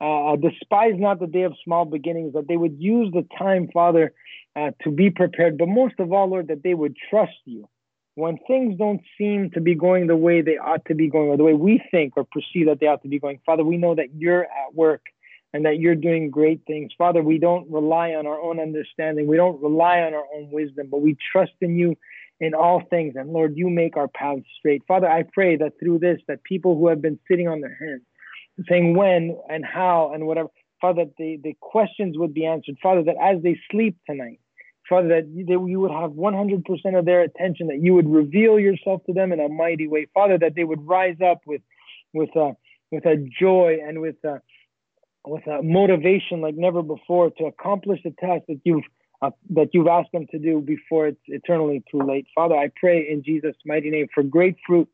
uh, 0.00 0.36
despise 0.36 0.94
not 0.96 1.20
the 1.20 1.26
day 1.26 1.42
of 1.42 1.54
small 1.64 1.84
beginnings, 1.84 2.32
that 2.34 2.48
they 2.48 2.56
would 2.56 2.76
use 2.78 3.12
the 3.12 3.26
time, 3.38 3.68
Father, 3.72 4.12
uh, 4.56 4.70
to 4.82 4.90
be 4.90 5.10
prepared, 5.10 5.58
but 5.58 5.68
most 5.68 5.94
of 5.98 6.12
all, 6.12 6.28
Lord, 6.28 6.48
that 6.48 6.62
they 6.62 6.74
would 6.74 6.96
trust 7.10 7.38
you 7.44 7.68
when 8.14 8.38
things 8.46 8.76
don't 8.76 9.00
seem 9.16 9.50
to 9.50 9.60
be 9.60 9.74
going 9.74 10.06
the 10.06 10.16
way 10.16 10.42
they 10.42 10.58
ought 10.58 10.84
to 10.86 10.94
be 10.94 11.08
going 11.08 11.28
or 11.28 11.36
the 11.36 11.44
way 11.44 11.54
we 11.54 11.82
think 11.90 12.14
or 12.16 12.24
perceive 12.24 12.66
that 12.66 12.78
they 12.80 12.86
ought 12.86 13.02
to 13.02 13.08
be 13.08 13.18
going, 13.18 13.40
Father, 13.46 13.64
we 13.64 13.76
know 13.76 13.94
that 13.94 14.14
you're 14.16 14.44
at 14.44 14.74
work 14.74 15.02
and 15.52 15.64
that 15.64 15.78
you're 15.78 15.94
doing 15.94 16.30
great 16.30 16.60
things. 16.66 16.92
Father, 16.96 17.22
we 17.22 17.38
don't 17.38 17.70
rely 17.70 18.10
on 18.10 18.26
our 18.26 18.40
own 18.40 18.60
understanding. 18.60 19.26
We 19.26 19.36
don't 19.36 19.60
rely 19.62 20.00
on 20.00 20.14
our 20.14 20.24
own 20.34 20.50
wisdom, 20.50 20.88
but 20.90 21.00
we 21.00 21.16
trust 21.32 21.52
in 21.60 21.76
you 21.76 21.96
in 22.40 22.54
all 22.54 22.82
things. 22.88 23.14
And 23.16 23.30
Lord, 23.30 23.56
you 23.56 23.68
make 23.68 23.96
our 23.96 24.08
paths 24.08 24.42
straight. 24.58 24.82
Father, 24.88 25.08
I 25.08 25.24
pray 25.24 25.56
that 25.56 25.78
through 25.78 25.98
this, 25.98 26.18
that 26.26 26.42
people 26.42 26.76
who 26.76 26.88
have 26.88 27.02
been 27.02 27.18
sitting 27.28 27.48
on 27.48 27.60
their 27.60 27.76
hands, 27.78 28.02
saying 28.68 28.96
when 28.96 29.38
and 29.48 29.64
how 29.64 30.12
and 30.14 30.26
whatever, 30.26 30.48
Father, 30.80 31.04
that 31.04 31.16
the, 31.18 31.38
the 31.42 31.54
questions 31.60 32.16
would 32.18 32.32
be 32.32 32.46
answered. 32.46 32.76
Father, 32.82 33.02
that 33.04 33.16
as 33.20 33.42
they 33.42 33.58
sleep 33.70 33.98
tonight, 34.08 34.40
Father, 34.88 35.08
that 35.08 35.28
you 35.28 35.80
would 35.80 35.90
have 35.90 36.12
100% 36.12 36.98
of 36.98 37.04
their 37.04 37.22
attention, 37.22 37.68
that 37.68 37.80
you 37.80 37.94
would 37.94 38.10
reveal 38.10 38.58
yourself 38.58 39.04
to 39.04 39.12
them 39.12 39.32
in 39.32 39.38
a 39.38 39.48
mighty 39.48 39.86
way. 39.86 40.08
Father, 40.12 40.38
that 40.38 40.54
they 40.56 40.64
would 40.64 40.84
rise 40.84 41.18
up 41.24 41.42
with, 41.46 41.60
with, 42.12 42.34
a, 42.34 42.56
with 42.90 43.04
a 43.06 43.16
joy 43.38 43.78
and 43.86 44.00
with 44.00 44.16
a, 44.24 44.40
with 45.26 45.46
a 45.46 45.62
motivation 45.62 46.40
like 46.40 46.56
never 46.56 46.82
before 46.82 47.30
to 47.30 47.44
accomplish 47.44 48.00
the 48.02 48.10
task 48.18 48.44
that 48.48 48.60
you've 48.64 48.82
uh, 49.22 49.30
that 49.50 49.68
you've 49.72 49.86
asked 49.86 50.12
them 50.12 50.26
to 50.30 50.38
do 50.38 50.60
before 50.60 51.06
it's 51.08 51.20
eternally 51.26 51.82
too 51.90 52.00
late. 52.02 52.26
Father, 52.34 52.54
I 52.54 52.70
pray 52.78 53.08
in 53.10 53.22
Jesus' 53.22 53.56
mighty 53.66 53.90
name 53.90 54.06
for 54.14 54.22
great 54.22 54.56
fruit 54.66 54.88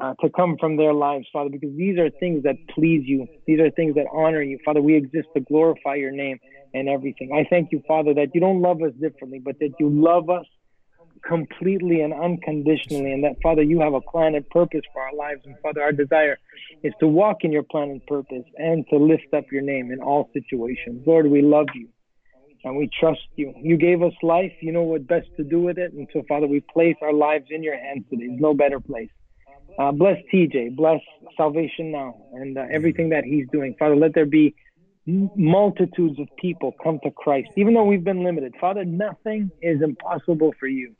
uh, 0.00 0.14
to 0.20 0.30
come 0.30 0.56
from 0.60 0.76
their 0.76 0.92
lives, 0.92 1.26
Father, 1.32 1.50
because 1.50 1.76
these 1.76 1.98
are 1.98 2.10
things 2.20 2.44
that 2.44 2.56
please 2.74 3.02
you. 3.04 3.26
These 3.46 3.60
are 3.60 3.70
things 3.70 3.96
that 3.96 4.06
honor 4.12 4.42
you. 4.42 4.58
Father, 4.64 4.80
we 4.80 4.96
exist 4.96 5.28
to 5.34 5.40
glorify 5.40 5.96
your 5.96 6.12
name 6.12 6.38
and 6.72 6.88
everything. 6.88 7.30
I 7.34 7.48
thank 7.48 7.72
you, 7.72 7.82
Father, 7.88 8.14
that 8.14 8.28
you 8.34 8.40
don't 8.40 8.62
love 8.62 8.82
us 8.82 8.92
differently, 9.00 9.40
but 9.44 9.56
that 9.58 9.74
you 9.80 9.88
love 9.90 10.30
us 10.30 10.46
completely 11.26 12.00
and 12.00 12.12
unconditionally, 12.14 13.12
and 13.12 13.24
that, 13.24 13.34
Father, 13.42 13.62
you 13.62 13.80
have 13.80 13.94
a 13.94 14.00
plan 14.00 14.36
and 14.36 14.48
purpose 14.50 14.82
for 14.92 15.02
our 15.02 15.14
lives. 15.14 15.40
And, 15.46 15.56
Father, 15.62 15.82
our 15.82 15.90
desire 15.90 16.38
is 16.84 16.92
to 17.00 17.08
walk 17.08 17.38
in 17.42 17.50
your 17.50 17.64
plan 17.64 17.90
and 17.90 18.06
purpose 18.06 18.44
and 18.56 18.84
to 18.90 18.98
lift 18.98 19.26
up 19.36 19.44
your 19.50 19.62
name 19.62 19.90
in 19.90 20.00
all 20.00 20.30
situations. 20.32 21.02
Lord, 21.06 21.28
we 21.28 21.42
love 21.42 21.66
you 21.74 21.88
and 22.64 22.76
we 22.76 22.88
trust 23.00 23.20
you. 23.36 23.54
You 23.56 23.76
gave 23.76 24.02
us 24.02 24.12
life. 24.22 24.52
You 24.60 24.72
know 24.72 24.82
what 24.82 25.06
best 25.06 25.28
to 25.36 25.44
do 25.44 25.60
with 25.60 25.78
it. 25.78 25.92
And 25.92 26.08
so, 26.12 26.22
Father, 26.28 26.46
we 26.46 26.60
place 26.60 26.96
our 27.02 27.12
lives 27.12 27.46
in 27.50 27.62
your 27.62 27.78
hands 27.78 28.04
today. 28.10 28.26
There's 28.28 28.40
no 28.40 28.54
better 28.54 28.80
place. 28.80 29.10
Uh, 29.78 29.92
bless 29.92 30.16
TJ, 30.32 30.74
bless 30.74 31.00
Salvation 31.36 31.92
Now, 31.92 32.16
and 32.32 32.58
uh, 32.58 32.64
everything 32.70 33.10
that 33.10 33.24
he's 33.24 33.46
doing. 33.52 33.76
Father, 33.78 33.94
let 33.94 34.12
there 34.12 34.26
be 34.26 34.54
multitudes 35.06 36.18
of 36.18 36.28
people 36.36 36.74
come 36.82 36.98
to 37.04 37.10
Christ, 37.10 37.48
even 37.56 37.74
though 37.74 37.84
we've 37.84 38.02
been 38.02 38.24
limited. 38.24 38.54
Father, 38.60 38.84
nothing 38.84 39.50
is 39.62 39.80
impossible 39.80 40.52
for 40.58 40.66
you. 40.66 40.94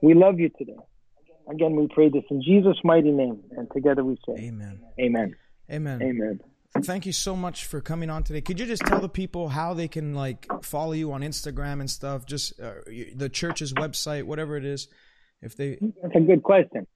We 0.00 0.14
love 0.14 0.38
you 0.38 0.50
today. 0.56 0.76
Again, 1.50 1.74
we 1.74 1.88
pray 1.92 2.08
this 2.08 2.22
in 2.30 2.42
Jesus' 2.42 2.78
mighty 2.84 3.10
name, 3.10 3.42
and 3.56 3.68
together 3.74 4.04
we 4.04 4.16
say, 4.26 4.34
Amen. 4.44 4.80
Amen. 5.00 5.36
Amen. 5.70 6.02
Amen. 6.02 6.40
Thank 6.78 7.04
you 7.04 7.12
so 7.12 7.34
much 7.34 7.64
for 7.64 7.80
coming 7.80 8.10
on 8.10 8.22
today. 8.22 8.40
Could 8.40 8.60
you 8.60 8.66
just 8.66 8.82
tell 8.86 9.00
the 9.00 9.08
people 9.08 9.48
how 9.48 9.74
they 9.74 9.88
can 9.88 10.14
like 10.14 10.46
follow 10.62 10.92
you 10.92 11.12
on 11.12 11.22
Instagram 11.22 11.80
and 11.80 11.90
stuff? 11.90 12.26
Just 12.26 12.60
uh, 12.60 12.74
the 13.14 13.28
church's 13.28 13.72
website, 13.72 14.22
whatever 14.22 14.56
it 14.56 14.64
is. 14.64 14.86
If 15.42 15.56
they, 15.56 15.78
that's 16.02 16.14
a 16.14 16.20
good 16.20 16.42
question. 16.42 16.86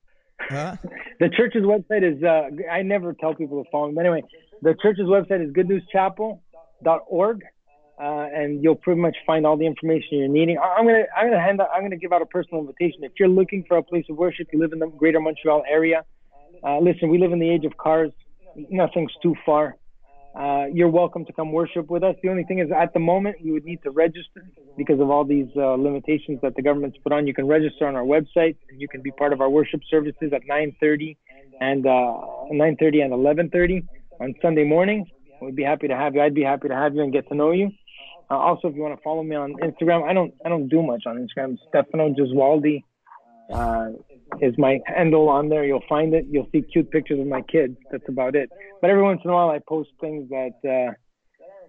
Huh? 0.40 0.76
the 1.20 1.28
church's 1.28 1.62
website 1.62 2.02
is, 2.04 2.22
uh, 2.22 2.50
I 2.70 2.82
never 2.82 3.14
tell 3.14 3.34
people 3.34 3.64
to 3.64 3.70
follow 3.70 3.88
me. 3.88 3.94
But 3.94 4.06
anyway, 4.06 4.22
the 4.62 4.76
church's 4.80 5.06
website 5.06 5.44
is 5.44 5.52
goodnewschapel.org. 5.52 7.42
Uh, 7.96 8.26
and 8.34 8.62
you'll 8.62 8.74
pretty 8.74 9.00
much 9.00 9.16
find 9.24 9.46
all 9.46 9.56
the 9.56 9.66
information 9.66 10.18
you're 10.18 10.26
needing. 10.26 10.58
I'm 10.58 10.84
gonna 10.84 11.04
I'm 11.16 11.28
gonna 11.28 11.40
hand 11.40 11.60
out, 11.60 11.68
I'm 11.72 11.82
gonna 11.82 11.96
give 11.96 12.12
out 12.12 12.22
a 12.22 12.26
personal 12.26 12.60
invitation. 12.60 13.04
If 13.04 13.12
you're 13.20 13.28
looking 13.28 13.64
for 13.68 13.76
a 13.76 13.84
place 13.84 14.04
of 14.10 14.16
worship, 14.16 14.48
you 14.52 14.58
live 14.58 14.72
in 14.72 14.80
the 14.80 14.88
Greater 14.88 15.20
Montreal 15.20 15.62
area. 15.70 16.02
Uh, 16.66 16.80
listen, 16.80 17.08
we 17.08 17.18
live 17.18 17.30
in 17.30 17.38
the 17.38 17.48
age 17.48 17.64
of 17.64 17.76
cars. 17.76 18.10
Nothing's 18.70 19.12
too 19.22 19.34
far 19.44 19.76
uh, 20.34 20.64
you're 20.72 20.88
welcome 20.88 21.24
to 21.24 21.32
come 21.32 21.52
worship 21.52 21.88
with 21.88 22.02
us. 22.02 22.16
The 22.22 22.28
only 22.28 22.42
thing 22.42 22.58
is, 22.58 22.68
at 22.72 22.92
the 22.92 22.98
moment, 22.98 23.36
you 23.40 23.52
would 23.52 23.64
need 23.64 23.80
to 23.84 23.90
register 23.90 24.44
because 24.76 24.98
of 24.98 25.08
all 25.08 25.24
these 25.24 25.46
uh, 25.56 25.74
limitations 25.74 26.40
that 26.42 26.56
the 26.56 26.62
government's 26.62 26.98
put 27.04 27.12
on. 27.12 27.26
You 27.28 27.34
can 27.34 27.46
register 27.46 27.86
on 27.86 27.94
our 27.94 28.02
website, 28.02 28.56
and 28.68 28.80
you 28.80 28.88
can 28.88 29.00
be 29.00 29.12
part 29.12 29.32
of 29.32 29.40
our 29.40 29.48
worship 29.48 29.80
services 29.88 30.32
at 30.34 30.42
9:30 30.50 31.16
and 31.60 31.86
uh, 31.86 31.90
9:30 32.50 33.04
and 33.04 33.12
11:30 33.12 33.86
on 34.20 34.34
Sunday 34.42 34.64
mornings. 34.64 35.06
We'd 35.40 35.54
be 35.54 35.62
happy 35.62 35.86
to 35.86 35.96
have 35.96 36.16
you. 36.16 36.22
I'd 36.22 36.34
be 36.34 36.42
happy 36.42 36.66
to 36.66 36.74
have 36.74 36.96
you 36.96 37.02
and 37.02 37.12
get 37.12 37.28
to 37.28 37.36
know 37.36 37.52
you. 37.52 37.70
Uh, 38.28 38.34
also, 38.34 38.68
if 38.68 38.74
you 38.74 38.82
want 38.82 38.96
to 38.96 39.02
follow 39.02 39.22
me 39.22 39.36
on 39.36 39.54
Instagram, 39.62 40.02
I 40.02 40.14
don't 40.14 40.34
I 40.44 40.48
don't 40.48 40.68
do 40.68 40.82
much 40.82 41.04
on 41.06 41.16
Instagram. 41.16 41.58
Stefano 41.68 42.12
Gesualdi 42.12 42.82
uh, 43.52 43.90
is 44.40 44.54
my 44.58 44.80
handle 44.86 45.28
on 45.28 45.48
there. 45.48 45.64
You'll 45.64 45.84
find 45.88 46.14
it. 46.14 46.26
You'll 46.30 46.48
see 46.52 46.62
cute 46.62 46.90
pictures 46.90 47.20
of 47.20 47.26
my 47.26 47.42
kids. 47.42 47.76
That's 47.90 48.08
about 48.08 48.34
it. 48.34 48.50
But 48.80 48.90
every 48.90 49.02
once 49.02 49.20
in 49.24 49.30
a 49.30 49.34
while, 49.34 49.50
I 49.50 49.60
post 49.66 49.90
things 50.00 50.28
that 50.30 50.54
uh, 50.64 50.92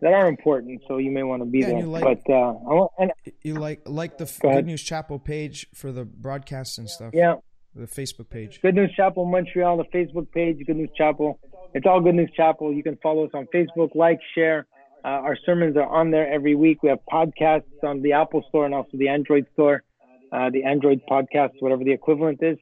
that 0.02 0.14
are 0.14 0.28
important, 0.28 0.82
so 0.88 0.98
you 0.98 1.12
may 1.12 1.24
want 1.24 1.42
to 1.42 1.46
be 1.46 1.60
yeah, 1.60 1.68
there. 1.68 1.84
Like, 1.84 2.04
but 2.04 2.34
uh, 2.34 2.50
I 2.50 2.74
want, 2.74 2.92
and, 3.00 3.12
you 3.42 3.56
like 3.56 3.82
like 3.86 4.18
the 4.18 4.32
Good 4.42 4.66
News 4.66 4.84
Chapel 4.84 5.20
page 5.20 5.68
for 5.74 5.92
the 5.92 6.06
broadcasts 6.06 6.78
and 6.78 6.90
stuff. 6.90 7.12
Yeah. 7.14 7.36
The 7.76 7.88
Facebook 7.88 8.30
page. 8.30 8.62
Good 8.62 8.76
News 8.76 8.94
Chapel 8.96 9.26
Montreal, 9.26 9.76
the 9.76 9.84
Facebook 9.98 10.32
page, 10.32 10.66
Good 10.66 10.78
News 10.78 10.92
Chapel. 10.96 11.40
It's 11.74 11.86
all 11.86 12.00
Good 12.00 12.16
News 12.16 12.32
Chapel. 12.34 12.72
You 12.72 12.82
can 12.82 12.98
follow 13.04 13.26
us 13.26 13.32
on 13.34 13.48
Facebook, 13.54 13.96
like, 13.96 14.20
share. 14.34 14.66
Uh, 15.04 15.10
our 15.10 15.38
sermons 15.46 15.76
are 15.76 15.86
on 15.88 16.10
there 16.10 16.32
every 16.32 16.56
week. 16.56 16.82
We 16.84 16.90
have 16.90 17.00
podcasts 17.12 17.84
on 17.84 18.02
the 18.02 18.14
Apple 18.14 18.46
Store 18.48 18.66
and 18.66 18.74
also 18.74 18.92
the 18.94 19.10
Android 19.10 19.46
Store, 19.54 19.84
uh, 20.32 20.50
the 20.50 20.64
Android 20.64 21.02
podcast, 21.10 21.52
whatever 21.60 21.84
the 21.84 21.92
equivalent 21.92 22.42
is. 22.42 22.58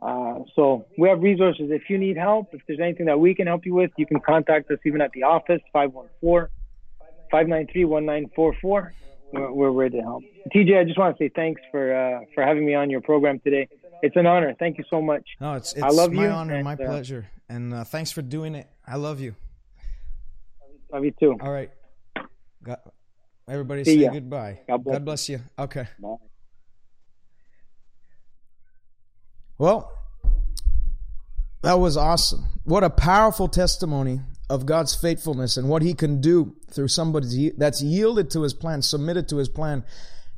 Uh, 0.00 0.40
so 0.56 0.86
we 0.98 1.08
have 1.08 1.20
resources. 1.22 1.70
If 1.70 1.88
you 1.88 1.96
need 1.96 2.16
help, 2.16 2.48
if 2.52 2.60
there's 2.66 2.80
anything 2.80 3.06
that 3.06 3.20
we 3.20 3.34
can 3.34 3.46
help 3.46 3.64
you 3.64 3.74
with, 3.74 3.92
you 3.96 4.06
can 4.06 4.20
contact 4.20 4.70
us 4.70 4.78
even 4.84 5.00
at 5.00 5.12
the 5.12 5.22
office, 5.22 5.60
514-593-1944. 7.32 8.90
We're, 9.32 9.52
we're 9.52 9.70
ready 9.70 9.98
to 9.98 10.02
help. 10.02 10.24
TJ, 10.54 10.78
I 10.78 10.84
just 10.84 10.98
want 10.98 11.16
to 11.16 11.24
say 11.24 11.30
thanks 11.34 11.62
for 11.70 11.94
uh, 11.94 12.20
for 12.34 12.44
having 12.44 12.66
me 12.66 12.74
on 12.74 12.90
your 12.90 13.00
program 13.00 13.40
today. 13.40 13.68
It's 14.02 14.16
an 14.16 14.26
honor. 14.26 14.54
Thank 14.58 14.76
you 14.76 14.84
so 14.90 15.00
much. 15.00 15.22
No, 15.40 15.54
it's, 15.54 15.72
it's 15.72 15.82
I 15.82 15.88
love 15.88 16.12
my 16.12 16.24
you, 16.24 16.30
honor 16.30 16.54
and 16.54 16.64
my 16.64 16.74
uh, 16.74 16.76
pleasure. 16.76 17.30
And 17.48 17.72
uh, 17.72 17.84
thanks 17.84 18.10
for 18.10 18.20
doing 18.20 18.54
it. 18.54 18.68
I 18.86 18.96
love 18.96 19.20
you. 19.20 19.36
Love 20.92 21.04
you 21.04 21.12
too. 21.18 21.36
All 21.40 21.50
right. 21.50 21.70
God, 22.62 22.78
everybody 23.48 23.84
See 23.84 23.94
say 23.94 24.02
ya. 24.02 24.10
goodbye. 24.10 24.60
God 24.68 24.84
bless. 24.84 24.94
God 24.94 25.04
bless 25.04 25.28
you. 25.28 25.40
Okay. 25.58 25.86
Bye. 26.00 26.16
Well, 29.62 29.96
that 31.62 31.74
was 31.74 31.96
awesome. 31.96 32.48
What 32.64 32.82
a 32.82 32.90
powerful 32.90 33.46
testimony 33.46 34.18
of 34.50 34.66
God's 34.66 34.92
faithfulness 34.96 35.56
and 35.56 35.68
what 35.68 35.82
He 35.82 35.94
can 35.94 36.20
do 36.20 36.56
through 36.72 36.88
somebody 36.88 37.52
that's 37.56 37.80
yielded 37.80 38.28
to 38.30 38.42
His 38.42 38.54
plan, 38.54 38.82
submitted 38.82 39.28
to 39.28 39.36
His 39.36 39.48
plan. 39.48 39.84